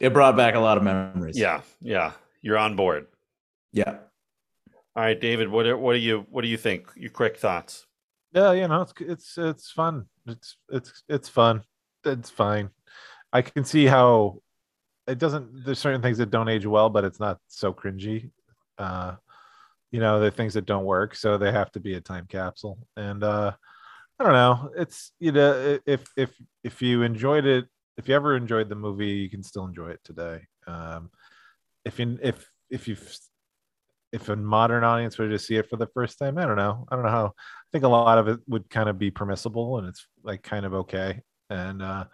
It 0.00 0.12
brought 0.12 0.36
back 0.36 0.54
a 0.54 0.58
lot 0.58 0.78
of 0.78 0.82
memories. 0.82 1.38
Yeah, 1.38 1.60
yeah, 1.80 2.12
you're 2.40 2.58
on 2.58 2.76
board. 2.76 3.06
Yeah. 3.72 3.98
All 4.96 5.02
right, 5.04 5.18
David. 5.18 5.48
What 5.48 5.66
are, 5.66 5.76
what 5.76 5.92
do 5.92 5.98
you 6.00 6.26
what 6.30 6.42
do 6.42 6.48
you 6.48 6.56
think? 6.56 6.90
Your 6.96 7.10
quick 7.10 7.36
thoughts. 7.36 7.86
Yeah, 8.34 8.52
you 8.52 8.66
know, 8.66 8.82
it's 8.82 8.94
it's 9.00 9.38
it's 9.38 9.70
fun. 9.70 10.06
It's 10.26 10.56
it's 10.70 11.04
it's 11.08 11.28
fun. 11.28 11.62
It's 12.04 12.30
fine. 12.30 12.70
I 13.32 13.42
can 13.42 13.64
see 13.64 13.86
how 13.86 14.41
it 15.06 15.18
doesn't. 15.18 15.64
There's 15.64 15.78
certain 15.78 16.02
things 16.02 16.18
that 16.18 16.30
don't 16.30 16.48
age 16.48 16.66
well, 16.66 16.90
but 16.90 17.04
it's 17.04 17.20
not 17.20 17.38
so 17.48 17.72
cringy. 17.72 18.30
Uh, 18.78 19.16
you 19.90 20.00
know, 20.00 20.20
the 20.20 20.30
things 20.30 20.54
that 20.54 20.66
don't 20.66 20.84
work, 20.84 21.14
so 21.14 21.36
they 21.36 21.52
have 21.52 21.70
to 21.72 21.80
be 21.80 21.94
a 21.94 22.00
time 22.00 22.26
capsule. 22.28 22.78
And 22.96 23.22
uh, 23.22 23.52
I 24.18 24.24
don't 24.24 24.32
know. 24.32 24.70
It's 24.76 25.12
you 25.20 25.32
know, 25.32 25.78
if 25.86 26.04
if 26.16 26.30
if 26.62 26.80
you 26.82 27.02
enjoyed 27.02 27.44
it, 27.44 27.66
if 27.96 28.08
you 28.08 28.14
ever 28.14 28.36
enjoyed 28.36 28.68
the 28.68 28.74
movie, 28.74 29.08
you 29.08 29.30
can 29.30 29.42
still 29.42 29.64
enjoy 29.64 29.90
it 29.90 30.00
today. 30.04 30.40
Um, 30.66 31.10
if 31.84 31.98
you 31.98 32.18
if 32.22 32.48
if 32.70 32.88
you 32.88 32.96
if 34.12 34.28
a 34.28 34.36
modern 34.36 34.84
audience 34.84 35.18
were 35.18 35.28
to 35.28 35.38
see 35.38 35.56
it 35.56 35.68
for 35.68 35.76
the 35.76 35.86
first 35.88 36.18
time, 36.18 36.38
I 36.38 36.46
don't 36.46 36.56
know. 36.56 36.86
I 36.90 36.96
don't 36.96 37.04
know 37.04 37.10
how. 37.10 37.26
I 37.26 37.68
think 37.72 37.84
a 37.84 37.88
lot 37.88 38.18
of 38.18 38.28
it 38.28 38.40
would 38.46 38.68
kind 38.70 38.88
of 38.88 38.98
be 38.98 39.10
permissible, 39.10 39.78
and 39.78 39.88
it's 39.88 40.06
like 40.22 40.42
kind 40.42 40.66
of 40.66 40.74
okay. 40.74 41.22
And 41.50 41.82
uh, 41.82 42.04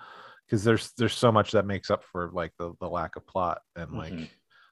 because 0.49 0.65
there's 0.65 0.93
there's 0.93 1.15
so 1.15 1.31
much 1.31 1.53
that 1.53 1.66
makes 1.66 1.91
up 1.91 2.03
for 2.03 2.31
like 2.33 2.53
the 2.59 2.73
the 2.81 2.89
lack 2.89 3.16
of 3.16 3.27
plot 3.27 3.61
and 3.77 3.93
like 3.93 4.12
Mhm. 4.15 4.29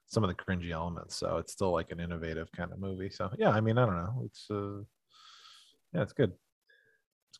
some 0.07 0.24
of 0.24 0.28
the 0.28 0.35
cringy 0.43 0.70
elements. 0.70 1.16
So 1.16 1.36
it's 1.36 1.53
still 1.53 1.73
like 1.73 1.90
an 1.90 2.01
innovative 2.01 2.51
kind 2.53 2.73
of 2.73 2.78
movie. 2.78 3.11
So 3.11 3.31
yeah, 3.39 3.51
I 3.51 3.61
mean, 3.61 3.77
I 3.78 3.85
don't 3.86 3.97
know. 3.97 4.23
It's 4.24 4.47
uh, 4.51 4.82
yeah, 5.93 6.03
it's 6.03 6.12
good. 6.12 6.32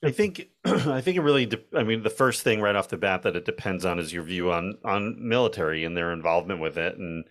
I 0.05 0.11
think 0.11 0.49
I 0.65 1.01
think 1.01 1.17
it 1.17 1.23
really. 1.23 1.47
De- 1.47 1.65
I 1.75 1.83
mean, 1.83 2.03
the 2.03 2.11
first 2.11 2.43
thing 2.43 2.61
right 2.61 2.77
off 2.77 2.89
the 2.89 2.99
bat 2.99 3.23
that 3.23 3.37
it 3.37 3.47
depends 3.47 3.85
on 3.87 3.99
is 3.99 4.13
your 4.13 4.25
view 4.25 4.53
on 4.53 4.79
on 4.85 5.27
military 5.27 5.85
and 5.85 5.97
their 5.97 6.13
involvement 6.13 6.61
with 6.61 6.77
it, 6.77 6.99
and 6.99 7.25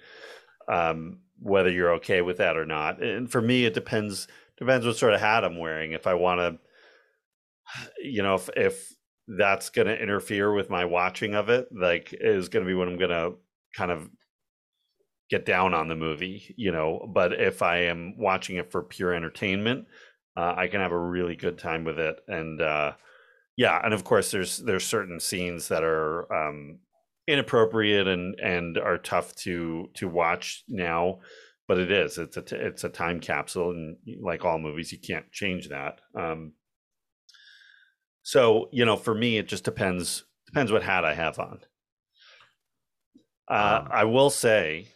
um, 0.67 1.19
whether 1.39 1.69
you're 1.69 1.93
okay 1.95 2.21
with 2.23 2.37
that 2.37 2.57
or 2.57 2.65
not. 2.65 3.03
And 3.03 3.31
for 3.31 3.41
me, 3.41 3.65
it 3.65 3.75
depends 3.75 4.27
depends 4.57 4.85
what 4.85 4.95
sort 4.97 5.13
of 5.13 5.19
hat 5.19 5.43
I'm 5.43 5.59
wearing. 5.59 5.91
If 5.91 6.07
I 6.07 6.15
want 6.15 6.39
to, 6.39 7.89
you 8.03 8.23
know, 8.23 8.35
if 8.35 8.49
if 8.55 8.94
that's 9.27 9.69
going 9.69 9.87
to 9.87 10.01
interfere 10.01 10.53
with 10.53 10.69
my 10.69 10.85
watching 10.85 11.33
of 11.35 11.49
it, 11.49 11.67
like 11.71 12.13
is 12.19 12.49
going 12.49 12.65
to 12.65 12.69
be 12.69 12.75
when 12.75 12.87
I'm 12.87 12.97
going 12.97 13.09
to 13.09 13.33
kind 13.75 13.91
of 13.91 14.09
get 15.29 15.45
down 15.45 15.73
on 15.73 15.87
the 15.87 15.95
movie, 15.95 16.53
you 16.57 16.71
know. 16.71 17.09
But 17.13 17.33
if 17.33 17.61
I 17.61 17.77
am 17.83 18.17
watching 18.17 18.57
it 18.57 18.71
for 18.71 18.83
pure 18.83 19.13
entertainment, 19.13 19.87
uh, 20.37 20.53
I 20.57 20.67
can 20.67 20.81
have 20.81 20.91
a 20.91 20.99
really 20.99 21.35
good 21.35 21.57
time 21.57 21.83
with 21.83 21.99
it. 21.99 22.19
And 22.27 22.61
uh, 22.61 22.93
yeah, 23.57 23.79
and 23.83 23.93
of 23.93 24.03
course, 24.03 24.31
there's 24.31 24.57
there's 24.57 24.85
certain 24.85 25.19
scenes 25.19 25.69
that 25.69 25.83
are 25.83 26.31
um, 26.31 26.79
inappropriate 27.27 28.07
and 28.07 28.39
and 28.39 28.77
are 28.77 28.97
tough 28.97 29.35
to 29.37 29.89
to 29.95 30.07
watch 30.07 30.63
now. 30.67 31.19
But 31.67 31.79
it 31.79 31.91
is 31.91 32.19
it's 32.19 32.37
a 32.37 32.43
it's 32.51 32.83
a 32.83 32.89
time 32.89 33.19
capsule, 33.19 33.71
and 33.71 33.97
like 34.21 34.45
all 34.45 34.59
movies, 34.59 34.91
you 34.91 34.99
can't 34.99 35.31
change 35.31 35.69
that. 35.69 35.99
Um, 36.13 36.53
so 38.25 38.69
you 38.71 38.85
know, 38.85 38.97
for 38.97 39.13
me, 39.13 39.37
it 39.37 39.47
just 39.47 39.63
depends 39.63 40.25
depends 40.47 40.71
what 40.71 40.81
hat 40.81 41.05
I 41.05 41.13
have 41.13 41.37
on. 41.37 41.59
Uh, 43.47 43.85
I 43.91 44.05
will 44.05 44.31
say, 44.31 44.87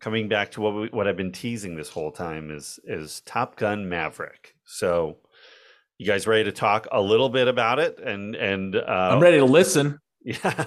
coming 0.00 0.26
back 0.26 0.52
to 0.52 0.62
what 0.62 0.74
we, 0.74 0.88
what 0.88 1.06
I've 1.06 1.18
been 1.18 1.30
teasing 1.30 1.76
this 1.76 1.90
whole 1.90 2.10
time 2.10 2.50
is 2.50 2.80
is 2.84 3.20
Top 3.26 3.56
Gun 3.56 3.86
Maverick. 3.86 4.54
So, 4.64 5.18
you 5.98 6.06
guys 6.06 6.26
ready 6.26 6.44
to 6.44 6.52
talk 6.52 6.88
a 6.90 7.02
little 7.02 7.28
bit 7.28 7.48
about 7.48 7.78
it? 7.78 7.98
And 7.98 8.34
and 8.34 8.76
uh, 8.76 9.10
I'm 9.12 9.20
ready 9.20 9.38
to 9.38 9.44
listen. 9.44 9.98
Yeah. 10.22 10.66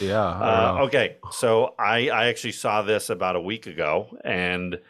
Yeah. 0.00 0.24
Uh, 0.26 0.78
okay, 0.82 1.18
so 1.30 1.74
I 1.78 2.08
I 2.08 2.26
actually 2.26 2.52
saw 2.52 2.82
this 2.82 3.10
about 3.10 3.36
a 3.36 3.40
week 3.40 3.68
ago, 3.68 4.16
and 4.24 4.80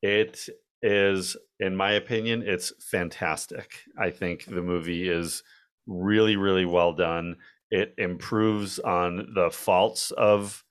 it 0.00 0.48
is, 0.82 1.36
in 1.58 1.76
my 1.76 1.92
opinion, 1.92 2.42
it's 2.46 2.72
fantastic. 2.80 3.80
I 3.98 4.10
think 4.10 4.44
the 4.44 4.62
movie 4.62 5.08
is 5.08 5.42
really 5.86 6.36
really 6.36 6.66
well 6.66 6.92
done. 6.92 7.36
It 7.70 7.94
improves 7.98 8.78
on 8.78 9.32
the 9.34 9.50
faults 9.50 10.10
of 10.12 10.64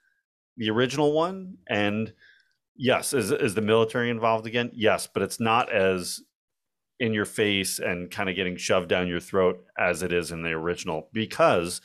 the 0.58 0.70
original 0.70 1.14
one, 1.14 1.58
and 1.68 2.14
yes, 2.76 3.14
is 3.14 3.32
is 3.32 3.56
the 3.56 3.62
military 3.62 4.10
involved 4.10 4.48
again? 4.48 4.72
Yes, 4.74 5.08
but 5.12 5.24
it's 5.24 5.40
not 5.40 5.72
as 5.72 6.22
in 7.00 7.14
your 7.14 7.26
face 7.26 7.80
and 7.80 8.10
kind 8.10 8.30
of 8.30 8.36
getting 8.36 8.58
shoved 8.58 8.90
down 8.90 9.08
your 9.08 9.20
throat 9.20 9.64
as 9.78 10.02
it 10.02 10.12
is 10.12 10.32
in 10.32 10.42
the 10.42 10.50
original 10.50 11.10
because 11.14 11.82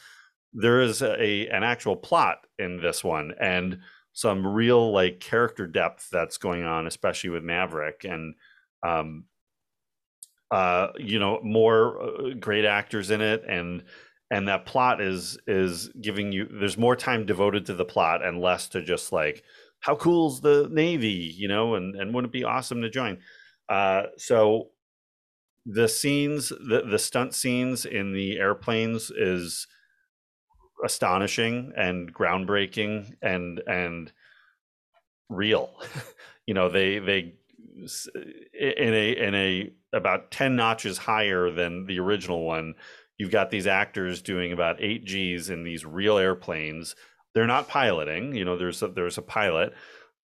there 0.55 0.81
is 0.81 1.03
a 1.03 1.49
an 1.49 1.63
actual 1.63 1.97
plot 1.97 2.47
in 2.59 2.81
this 2.81 3.05
one 3.05 3.33
and 3.41 3.79
some 4.13 4.47
real 4.47 4.93
like 4.93 5.21
character 5.21 5.67
depth 5.67 6.09
that's 6.11 6.39
going 6.39 6.65
on 6.65 6.87
especially 6.87 7.31
with 7.31 7.43
maverick 7.43 8.05
and 8.05 8.35
um 8.83 9.25
uh 10.51 10.89
you 10.99 11.19
know 11.19 11.41
more 11.43 12.03
uh, 12.03 12.35
great 12.39 12.65
actors 12.65 13.11
in 13.11 13.21
it 13.21 13.43
and 13.49 13.85
and 14.31 14.49
that 14.49 14.67
plot 14.67 15.01
is 15.01 15.39
is 15.47 15.89
giving 16.01 16.33
you 16.33 16.47
there's 16.61 16.79
more 16.79 16.97
time 16.97 17.25
devoted 17.25 17.67
to 17.67 17.75
the 17.75 17.85
plot 17.85 18.25
and 18.25 18.41
less 18.41 18.69
to 18.69 18.83
just 18.83 19.13
like 19.13 19.43
how 19.81 19.97
cool's 19.97 20.41
the 20.41 20.69
navy 20.71 21.33
you 21.37 21.49
know 21.49 21.75
and 21.75 21.95
and 21.97 22.15
wouldn't 22.15 22.31
it 22.31 22.39
be 22.39 22.45
awesome 22.45 22.83
to 22.83 22.91
join? 22.91 23.19
Uh 23.69 24.05
so 24.17 24.71
the 25.67 25.89
scenes 25.89 26.49
the 26.49 26.83
the 26.89 26.99
stunt 26.99 27.35
scenes 27.35 27.85
in 27.87 28.13
the 28.13 28.39
airplanes 28.39 29.11
is 29.11 29.67
astonishing 30.83 31.73
and 31.77 32.13
groundbreaking 32.13 33.15
and 33.23 33.61
and 33.67 34.13
real. 35.29 35.71
You 36.45 36.55
know 36.55 36.69
they 36.69 36.99
they 36.99 37.35
in 38.53 38.95
a 38.95 39.13
in 39.13 39.35
a 39.35 39.71
about 39.93 40.33
10 40.33 40.57
notches 40.57 40.99
higher 40.99 41.53
than 41.53 41.87
the 41.87 42.01
original 42.01 42.45
one 42.45 42.75
you've 43.17 43.31
got 43.31 43.51
these 43.51 43.69
actors 43.69 44.21
doing 44.21 44.53
about 44.53 44.81
8 44.81 45.05
Gs 45.07 45.49
in 45.51 45.63
these 45.63 45.85
real 45.85 46.19
airplanes. 46.19 46.97
They're 47.33 47.47
not 47.47 47.69
piloting 47.69 48.35
you 48.35 48.45
know 48.45 48.57
there's 48.57 48.83
a, 48.83 48.89
there's 48.89 49.19
a 49.19 49.23
pilot 49.23 49.73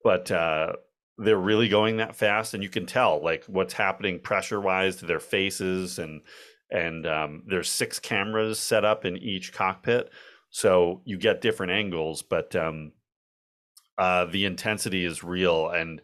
but 0.03 0.31
uh 0.31 0.73
they're 1.19 1.37
really 1.37 1.69
going 1.69 1.97
that 1.97 2.15
fast 2.15 2.55
and 2.55 2.63
you 2.63 2.69
can 2.69 2.87
tell 2.87 3.23
like 3.23 3.43
what's 3.45 3.73
happening 3.73 4.19
pressure 4.19 4.59
wise 4.59 4.95
to 4.97 5.05
their 5.05 5.19
faces 5.19 5.99
and 5.99 6.21
and 6.69 7.05
um, 7.07 7.43
there's 7.47 7.69
six 7.69 7.97
cameras 7.99 8.59
set 8.59 8.83
up 8.83 9.05
in 9.05 9.17
each 9.17 9.53
cockpit 9.53 10.09
so 10.49 11.01
you 11.05 11.17
get 11.17 11.41
different 11.41 11.71
angles 11.71 12.21
but 12.21 12.55
um 12.55 12.91
uh 13.97 14.25
the 14.25 14.45
intensity 14.45 15.05
is 15.05 15.23
real 15.23 15.69
and 15.69 16.01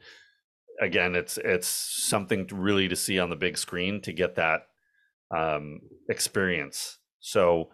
again 0.82 1.16
it's 1.16 1.38
it's 1.38 1.68
something 1.68 2.48
to 2.48 2.56
really 2.56 2.88
to 2.88 2.96
see 2.96 3.20
on 3.20 3.30
the 3.30 3.36
big 3.36 3.58
screen 3.58 4.02
to 4.02 4.12
get 4.12 4.36
that 4.36 4.68
um 5.36 5.80
experience 6.10 6.98
so 7.20 7.70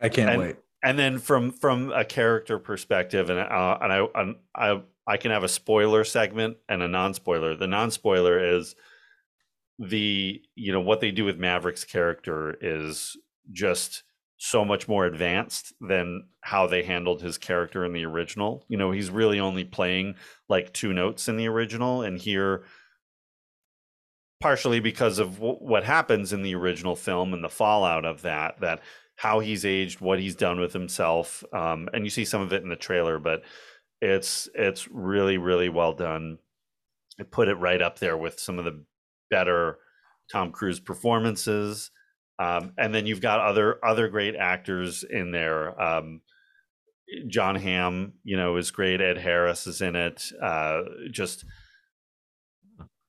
I 0.00 0.08
can't 0.08 0.30
and, 0.30 0.40
wait. 0.40 0.56
and 0.82 0.98
then 0.98 1.18
from 1.18 1.50
from 1.50 1.90
a 1.92 2.04
character 2.04 2.58
perspective 2.58 3.30
and 3.30 3.38
uh, 3.38 3.78
and 3.80 3.92
I, 3.92 4.06
and 4.14 4.36
I 4.54 4.82
I 5.06 5.16
can 5.16 5.30
have 5.30 5.44
a 5.44 5.48
spoiler 5.48 6.04
segment 6.04 6.58
and 6.68 6.82
a 6.82 6.88
non-spoiler 6.88 7.56
the 7.56 7.66
non-spoiler 7.66 8.56
is 8.56 8.74
the 9.78 10.40
you 10.54 10.72
know 10.72 10.80
what 10.80 11.00
they 11.00 11.10
do 11.10 11.24
with 11.24 11.38
Maverick's 11.38 11.84
character 11.84 12.56
is 12.60 13.16
just 13.52 14.02
so 14.38 14.64
much 14.64 14.86
more 14.86 15.06
advanced 15.06 15.72
than 15.80 16.24
how 16.42 16.66
they 16.66 16.82
handled 16.82 17.22
his 17.22 17.38
character 17.38 17.84
in 17.84 17.92
the 17.92 18.04
original. 18.04 18.64
You 18.68 18.76
know, 18.76 18.90
he's 18.90 19.10
really 19.10 19.40
only 19.40 19.64
playing 19.64 20.16
like 20.48 20.72
two 20.72 20.92
notes 20.92 21.28
in 21.28 21.36
the 21.36 21.48
original 21.48 22.02
and 22.02 22.18
here 22.18 22.64
partially 24.40 24.80
because 24.80 25.18
of 25.18 25.36
w- 25.36 25.54
what 25.54 25.84
happens 25.84 26.32
in 26.32 26.42
the 26.42 26.54
original 26.54 26.94
film 26.94 27.32
and 27.32 27.42
the 27.42 27.48
fallout 27.48 28.04
of 28.04 28.22
that 28.22 28.60
that 28.60 28.82
how 29.16 29.40
he's 29.40 29.64
aged, 29.64 30.02
what 30.02 30.18
he's 30.20 30.36
done 30.36 30.60
with 30.60 30.74
himself 30.74 31.42
um 31.54 31.88
and 31.94 32.04
you 32.04 32.10
see 32.10 32.24
some 32.24 32.42
of 32.42 32.52
it 32.52 32.62
in 32.62 32.68
the 32.68 32.76
trailer 32.76 33.18
but 33.18 33.42
it's 34.00 34.48
it's 34.54 34.88
really 34.88 35.38
really 35.38 35.68
well 35.68 35.92
done. 35.92 36.38
It 37.18 37.30
put 37.30 37.48
it 37.48 37.54
right 37.54 37.80
up 37.80 37.98
there 37.98 38.16
with 38.16 38.38
some 38.38 38.58
of 38.58 38.64
the 38.64 38.84
better 39.30 39.78
Tom 40.30 40.52
Cruise 40.52 40.80
performances. 40.80 41.90
Um, 42.38 42.72
and 42.76 42.94
then 42.94 43.06
you've 43.06 43.20
got 43.20 43.40
other 43.40 43.82
other 43.84 44.08
great 44.08 44.36
actors 44.36 45.04
in 45.08 45.30
there. 45.30 45.80
Um, 45.80 46.20
Jon 47.28 47.54
Hamm, 47.54 48.14
you 48.24 48.36
know, 48.36 48.56
is 48.56 48.70
great. 48.70 49.00
Ed 49.00 49.16
Harris 49.18 49.66
is 49.66 49.80
in 49.80 49.96
it. 49.96 50.30
Uh, 50.42 50.82
just 51.10 51.44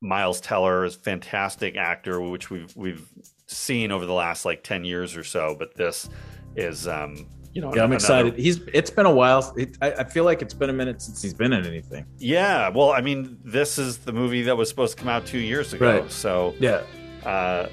Miles 0.01 0.39
Teller 0.39 0.85
is 0.85 0.95
a 0.95 0.99
fantastic 0.99 1.75
actor, 1.75 2.21
which 2.21 2.49
we've 2.49 2.75
we've 2.75 3.07
seen 3.47 3.91
over 3.91 4.05
the 4.05 4.13
last 4.13 4.45
like 4.45 4.63
ten 4.63 4.85
years 4.85 5.17
or 5.17 5.23
so. 5.23 5.55
But 5.57 5.75
this 5.75 6.07
is, 6.55 6.87
um, 6.87 7.27
you 7.53 7.61
know, 7.61 7.69
Yeah, 7.73 7.81
I'm 7.83 7.91
another- 7.91 7.95
excited. 7.95 8.35
He's. 8.37 8.61
It's 8.73 8.91
been 8.91 9.07
a 9.07 9.13
while. 9.13 9.51
It, 9.57 9.75
I, 9.81 9.91
I 9.93 10.03
feel 10.03 10.23
like 10.23 10.41
it's 10.43 10.53
been 10.53 10.69
a 10.69 10.73
minute 10.73 11.01
since 11.01 11.21
he's 11.21 11.33
been 11.33 11.51
in 11.51 11.65
anything. 11.65 12.05
Yeah, 12.17 12.69
well, 12.69 12.91
I 12.91 13.01
mean, 13.01 13.39
this 13.43 13.79
is 13.79 13.97
the 13.97 14.13
movie 14.13 14.43
that 14.43 14.55
was 14.55 14.69
supposed 14.69 14.95
to 14.97 15.03
come 15.03 15.09
out 15.09 15.25
two 15.25 15.39
years 15.39 15.73
ago. 15.73 16.01
Right. 16.01 16.11
So 16.11 16.53
Yeah. 16.59 16.83
uh, 17.25 17.67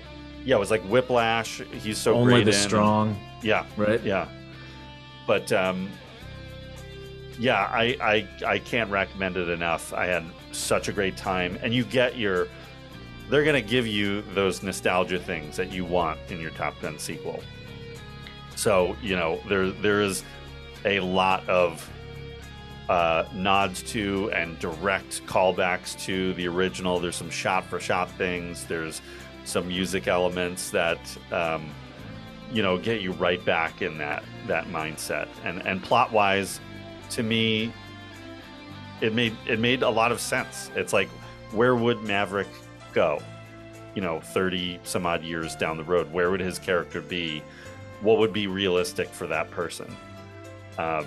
yeah, 0.44 0.56
it 0.56 0.58
was 0.58 0.70
like 0.70 0.82
Whiplash. 0.82 1.60
He's 1.72 1.98
so 1.98 2.14
Only 2.14 2.34
great 2.34 2.44
the 2.44 2.50
in. 2.50 2.56
strong. 2.56 3.18
Yeah, 3.42 3.66
Right. 3.76 4.02
Yeah, 4.02 4.28
but 5.26 5.52
um, 5.52 5.90
yeah, 7.38 7.60
I, 7.70 7.96
I 8.00 8.28
I 8.46 8.58
can't 8.58 8.90
recommend 8.90 9.36
it 9.36 9.48
enough. 9.48 9.92
I 9.92 10.06
had 10.06 10.24
such 10.52 10.88
a 10.88 10.92
great 10.92 11.16
time, 11.16 11.58
and 11.62 11.74
you 11.74 11.84
get 11.84 12.16
your 12.16 12.48
they're 13.30 13.44
going 13.44 13.60
to 13.60 13.68
give 13.68 13.86
you 13.86 14.20
those 14.34 14.62
nostalgia 14.62 15.18
things 15.18 15.56
that 15.56 15.72
you 15.72 15.84
want 15.84 16.20
in 16.28 16.40
your 16.40 16.50
Top 16.50 16.78
Gun 16.80 16.98
sequel. 16.98 17.42
So 18.54 18.96
you 19.02 19.16
know 19.16 19.40
there 19.48 19.70
there 19.70 20.02
is 20.02 20.22
a 20.84 21.00
lot 21.00 21.46
of 21.48 21.90
uh, 22.88 23.24
nods 23.34 23.82
to 23.82 24.30
and 24.32 24.58
direct 24.58 25.26
callbacks 25.26 25.98
to 26.04 26.34
the 26.34 26.46
original. 26.46 27.00
There's 27.00 27.16
some 27.16 27.30
shot 27.30 27.64
for 27.64 27.80
shot 27.80 28.10
things. 28.12 28.64
There's 28.66 29.00
some 29.44 29.68
music 29.68 30.08
elements 30.08 30.70
that 30.70 30.98
um, 31.32 31.70
you 32.52 32.62
know 32.62 32.78
get 32.78 33.00
you 33.00 33.12
right 33.12 33.44
back 33.44 33.82
in 33.82 33.98
that 33.98 34.24
that 34.46 34.66
mindset. 34.66 35.28
And 35.44 35.64
and 35.66 35.82
plot 35.82 36.12
wise, 36.12 36.60
to 37.10 37.22
me, 37.22 37.72
it 39.00 39.14
made 39.14 39.36
it 39.46 39.58
made 39.58 39.82
a 39.82 39.90
lot 39.90 40.12
of 40.12 40.20
sense. 40.20 40.70
It's 40.74 40.92
like 40.92 41.08
where 41.52 41.76
would 41.76 42.02
Maverick 42.02 42.48
go? 42.92 43.20
You 43.94 44.02
know, 44.02 44.20
30 44.20 44.80
some 44.82 45.06
odd 45.06 45.22
years 45.22 45.54
down 45.54 45.76
the 45.76 45.84
road, 45.84 46.12
where 46.12 46.30
would 46.30 46.40
his 46.40 46.58
character 46.58 47.00
be? 47.00 47.42
What 48.00 48.18
would 48.18 48.32
be 48.32 48.48
realistic 48.48 49.08
for 49.08 49.26
that 49.28 49.50
person? 49.50 49.94
Um, 50.78 51.06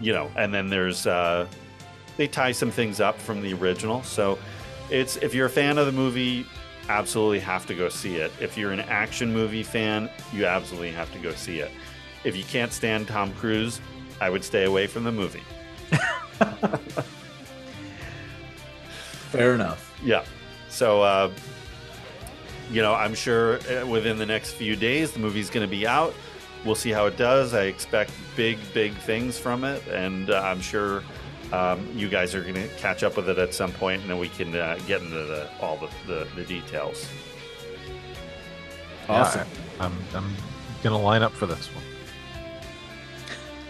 you 0.00 0.12
know, 0.12 0.30
and 0.36 0.52
then 0.52 0.68
there's 0.68 1.06
uh, 1.06 1.46
they 2.16 2.26
tie 2.26 2.52
some 2.52 2.70
things 2.70 3.00
up 3.00 3.18
from 3.18 3.42
the 3.42 3.54
original. 3.54 4.02
So 4.02 4.38
it's 4.90 5.16
if 5.16 5.34
you're 5.34 5.46
a 5.46 5.50
fan 5.50 5.78
of 5.78 5.86
the 5.86 5.92
movie, 5.92 6.46
absolutely 6.88 7.40
have 7.40 7.66
to 7.66 7.74
go 7.74 7.88
see 7.88 8.16
it. 8.16 8.32
If 8.40 8.56
you're 8.56 8.72
an 8.72 8.80
action 8.80 9.32
movie 9.32 9.62
fan, 9.62 10.10
you 10.32 10.46
absolutely 10.46 10.92
have 10.92 11.12
to 11.12 11.18
go 11.18 11.32
see 11.32 11.60
it. 11.60 11.70
If 12.24 12.36
you 12.36 12.44
can't 12.44 12.72
stand 12.72 13.08
Tom 13.08 13.32
Cruise, 13.34 13.80
I 14.20 14.30
would 14.30 14.44
stay 14.44 14.64
away 14.64 14.86
from 14.86 15.04
the 15.04 15.12
movie. 15.12 15.42
Fair 19.30 19.54
enough. 19.54 19.98
Yeah. 20.02 20.24
So, 20.68 21.02
uh, 21.02 21.30
you 22.70 22.82
know, 22.82 22.94
I'm 22.94 23.14
sure 23.14 23.58
uh, 23.70 23.86
within 23.86 24.18
the 24.18 24.26
next 24.26 24.52
few 24.52 24.76
days 24.76 25.12
the 25.12 25.18
movie's 25.18 25.50
going 25.50 25.66
to 25.66 25.70
be 25.70 25.86
out. 25.86 26.14
We'll 26.64 26.74
see 26.74 26.90
how 26.90 27.06
it 27.06 27.16
does. 27.16 27.52
I 27.52 27.64
expect 27.64 28.12
big, 28.36 28.58
big 28.72 28.94
things 28.94 29.38
from 29.38 29.64
it, 29.64 29.86
and 29.88 30.30
uh, 30.30 30.40
I'm 30.40 30.60
sure 30.60 31.02
um, 31.52 31.88
you 31.94 32.08
guys 32.08 32.34
are 32.34 32.42
going 32.42 32.54
to 32.54 32.68
catch 32.76 33.02
up 33.02 33.16
with 33.16 33.28
it 33.28 33.38
at 33.38 33.54
some 33.54 33.72
point, 33.72 34.02
and 34.02 34.10
then 34.10 34.18
we 34.18 34.28
can 34.28 34.54
uh, 34.54 34.78
get 34.86 35.02
into 35.02 35.14
the, 35.14 35.48
all 35.60 35.76
the, 35.76 35.88
the, 36.06 36.26
the 36.36 36.44
details. 36.44 37.08
Awesome. 39.08 39.46
Yeah, 39.78 39.84
I'm 39.84 39.92
I'm 40.14 40.34
gonna 40.82 41.00
line 41.00 41.22
up 41.22 41.32
for 41.32 41.46
this 41.46 41.66
one. 41.68 41.84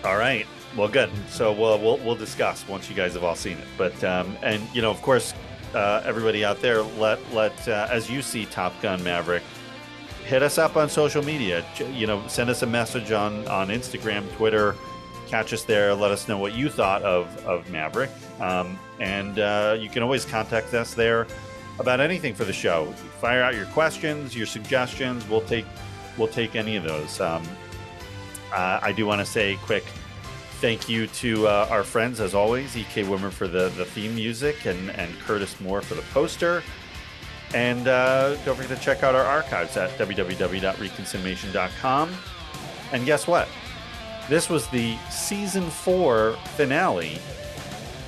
All 0.04 0.16
right. 0.16 0.46
Well, 0.76 0.88
good. 0.88 1.10
So 1.28 1.52
we'll 1.52 1.78
we'll, 1.78 1.98
we'll 1.98 2.14
discuss 2.14 2.66
once 2.68 2.88
you 2.88 2.96
guys 2.96 3.14
have 3.14 3.24
all 3.24 3.34
seen 3.34 3.58
it. 3.58 3.66
But 3.76 4.02
um, 4.04 4.36
and 4.42 4.62
you 4.74 4.82
know, 4.82 4.90
of 4.90 5.00
course, 5.02 5.34
uh, 5.74 6.02
everybody 6.04 6.44
out 6.44 6.60
there, 6.60 6.82
let 6.82 7.18
let 7.32 7.68
uh, 7.68 7.88
as 7.90 8.10
you 8.10 8.22
see 8.22 8.46
Top 8.46 8.80
Gun 8.80 9.02
Maverick, 9.02 9.42
hit 10.24 10.42
us 10.42 10.58
up 10.58 10.76
on 10.76 10.88
social 10.88 11.22
media. 11.24 11.64
You 11.92 12.06
know, 12.06 12.26
send 12.28 12.50
us 12.50 12.62
a 12.62 12.66
message 12.66 13.12
on 13.12 13.46
on 13.48 13.68
Instagram, 13.68 14.30
Twitter. 14.36 14.76
Catch 15.34 15.52
us 15.52 15.64
there. 15.64 15.96
Let 15.96 16.12
us 16.12 16.28
know 16.28 16.38
what 16.38 16.54
you 16.54 16.68
thought 16.68 17.02
of 17.02 17.44
of 17.44 17.68
Maverick. 17.68 18.10
Um, 18.38 18.78
and 19.00 19.40
uh, 19.40 19.76
you 19.80 19.88
can 19.88 20.04
always 20.04 20.24
contact 20.24 20.72
us 20.74 20.94
there 20.94 21.26
about 21.80 21.98
anything 21.98 22.36
for 22.36 22.44
the 22.44 22.52
show. 22.52 22.92
Fire 23.20 23.42
out 23.42 23.56
your 23.56 23.66
questions, 23.66 24.36
your 24.36 24.46
suggestions. 24.46 25.28
We'll 25.28 25.40
take 25.40 25.66
we'll 26.16 26.28
take 26.28 26.54
any 26.54 26.76
of 26.76 26.84
those. 26.84 27.20
Um, 27.20 27.42
uh, 28.52 28.78
I 28.80 28.92
do 28.92 29.06
want 29.06 29.22
to 29.22 29.26
say 29.26 29.58
quick 29.64 29.82
thank 30.60 30.88
you 30.88 31.08
to 31.08 31.48
uh, 31.48 31.66
our 31.68 31.82
friends 31.82 32.20
as 32.20 32.32
always, 32.32 32.76
EK 32.76 33.02
Wimmer 33.02 33.32
for 33.32 33.48
the, 33.48 33.70
the 33.70 33.86
theme 33.86 34.14
music 34.14 34.66
and, 34.66 34.90
and 34.90 35.12
Curtis 35.18 35.60
Moore 35.60 35.82
for 35.82 35.96
the 35.96 36.04
poster. 36.12 36.62
And 37.54 37.88
uh, 37.88 38.36
don't 38.44 38.54
forget 38.54 38.78
to 38.78 38.84
check 38.84 39.02
out 39.02 39.16
our 39.16 39.24
archives 39.24 39.76
at 39.76 39.90
www.reconcinimation.com. 39.98 42.14
And 42.92 43.04
guess 43.04 43.26
what? 43.26 43.48
This 44.28 44.48
was 44.48 44.66
the 44.68 44.96
season 45.10 45.68
four 45.70 46.36
finale 46.56 47.18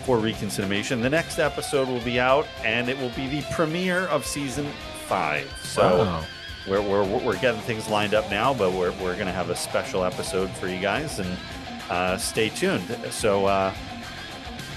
for 0.05 0.19
Reconcinimation. 0.19 1.03
The 1.03 1.11
next 1.11 1.39
episode 1.39 1.89
will 1.89 2.01
be 2.01 2.19
out, 2.19 2.47
and 2.65 2.89
it 2.89 2.99
will 2.99 3.11
be 3.11 3.27
the 3.29 3.43
premiere 3.53 4.03
of 4.07 4.25
season 4.25 4.67
five. 5.07 5.53
So 5.63 5.99
Wow. 6.05 6.25
we're, 6.69 6.81
we're, 6.81 7.05
we're 7.25 7.39
getting 7.39 7.61
things 7.63 7.89
lined 7.89 8.15
up 8.15 8.31
now, 8.31 8.55
but 8.55 8.73
we're, 8.73 8.93
we're 8.93 9.15
going 9.15 9.27
to 9.27 9.33
have 9.33 9.51
a 9.51 9.57
special 9.57 10.05
episode 10.05 10.49
for 10.51 10.69
you 10.69 10.81
guys, 10.81 11.19
and 11.19 11.37
uh, 11.91 12.17
stay 12.17 12.49
tuned. 12.49 12.87
So 13.11 13.47
uh, 13.47 13.75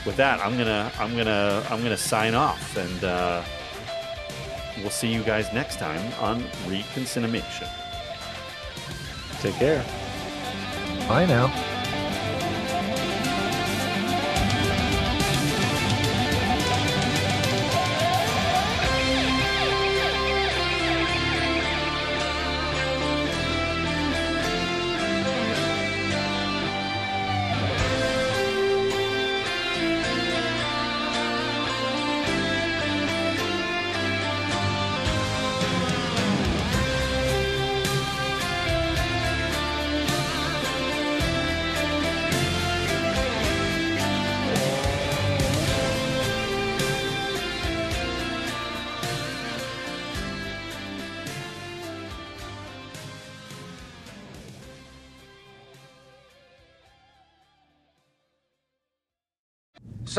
with 0.06 0.18
that, 0.18 0.40
I'm 0.46 0.58
gonna 0.58 0.92
I'm 1.00 1.16
gonna 1.18 1.64
I'm 1.70 1.82
gonna 1.84 1.98
sign 1.98 2.34
off, 2.36 2.78
and 2.78 3.04
uh, 3.04 3.44
we'll 4.80 4.90
see 4.92 5.12
you 5.12 5.24
guys 5.24 5.52
next 5.54 5.78
time 5.78 6.02
on 6.22 6.42
Reconcinimation. 6.68 7.68
Take 9.42 9.56
care. 9.56 9.84
Bye 11.10 11.26
now. 11.26 11.79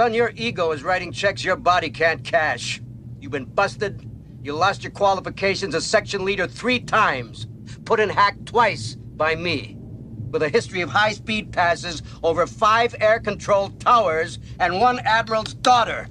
Son, 0.00 0.14
your 0.14 0.32
ego 0.34 0.72
is 0.72 0.82
writing 0.82 1.12
checks 1.12 1.44
your 1.44 1.56
body 1.56 1.90
can't 1.90 2.24
cash. 2.24 2.80
You've 3.20 3.32
been 3.32 3.44
busted. 3.44 4.10
You 4.42 4.54
lost 4.54 4.82
your 4.82 4.92
qualifications 4.92 5.74
as 5.74 5.84
section 5.84 6.24
leader 6.24 6.46
three 6.46 6.80
times. 6.80 7.46
Put 7.84 8.00
in 8.00 8.08
hack 8.08 8.38
twice 8.46 8.94
by 8.94 9.34
me. 9.34 9.76
With 10.30 10.42
a 10.42 10.48
history 10.48 10.80
of 10.80 10.88
high 10.88 11.12
speed 11.12 11.52
passes 11.52 12.02
over 12.22 12.46
five 12.46 12.94
air 12.98 13.20
controlled 13.20 13.78
towers 13.78 14.38
and 14.58 14.80
one 14.80 15.00
admiral's 15.00 15.52
daughter. 15.52 16.08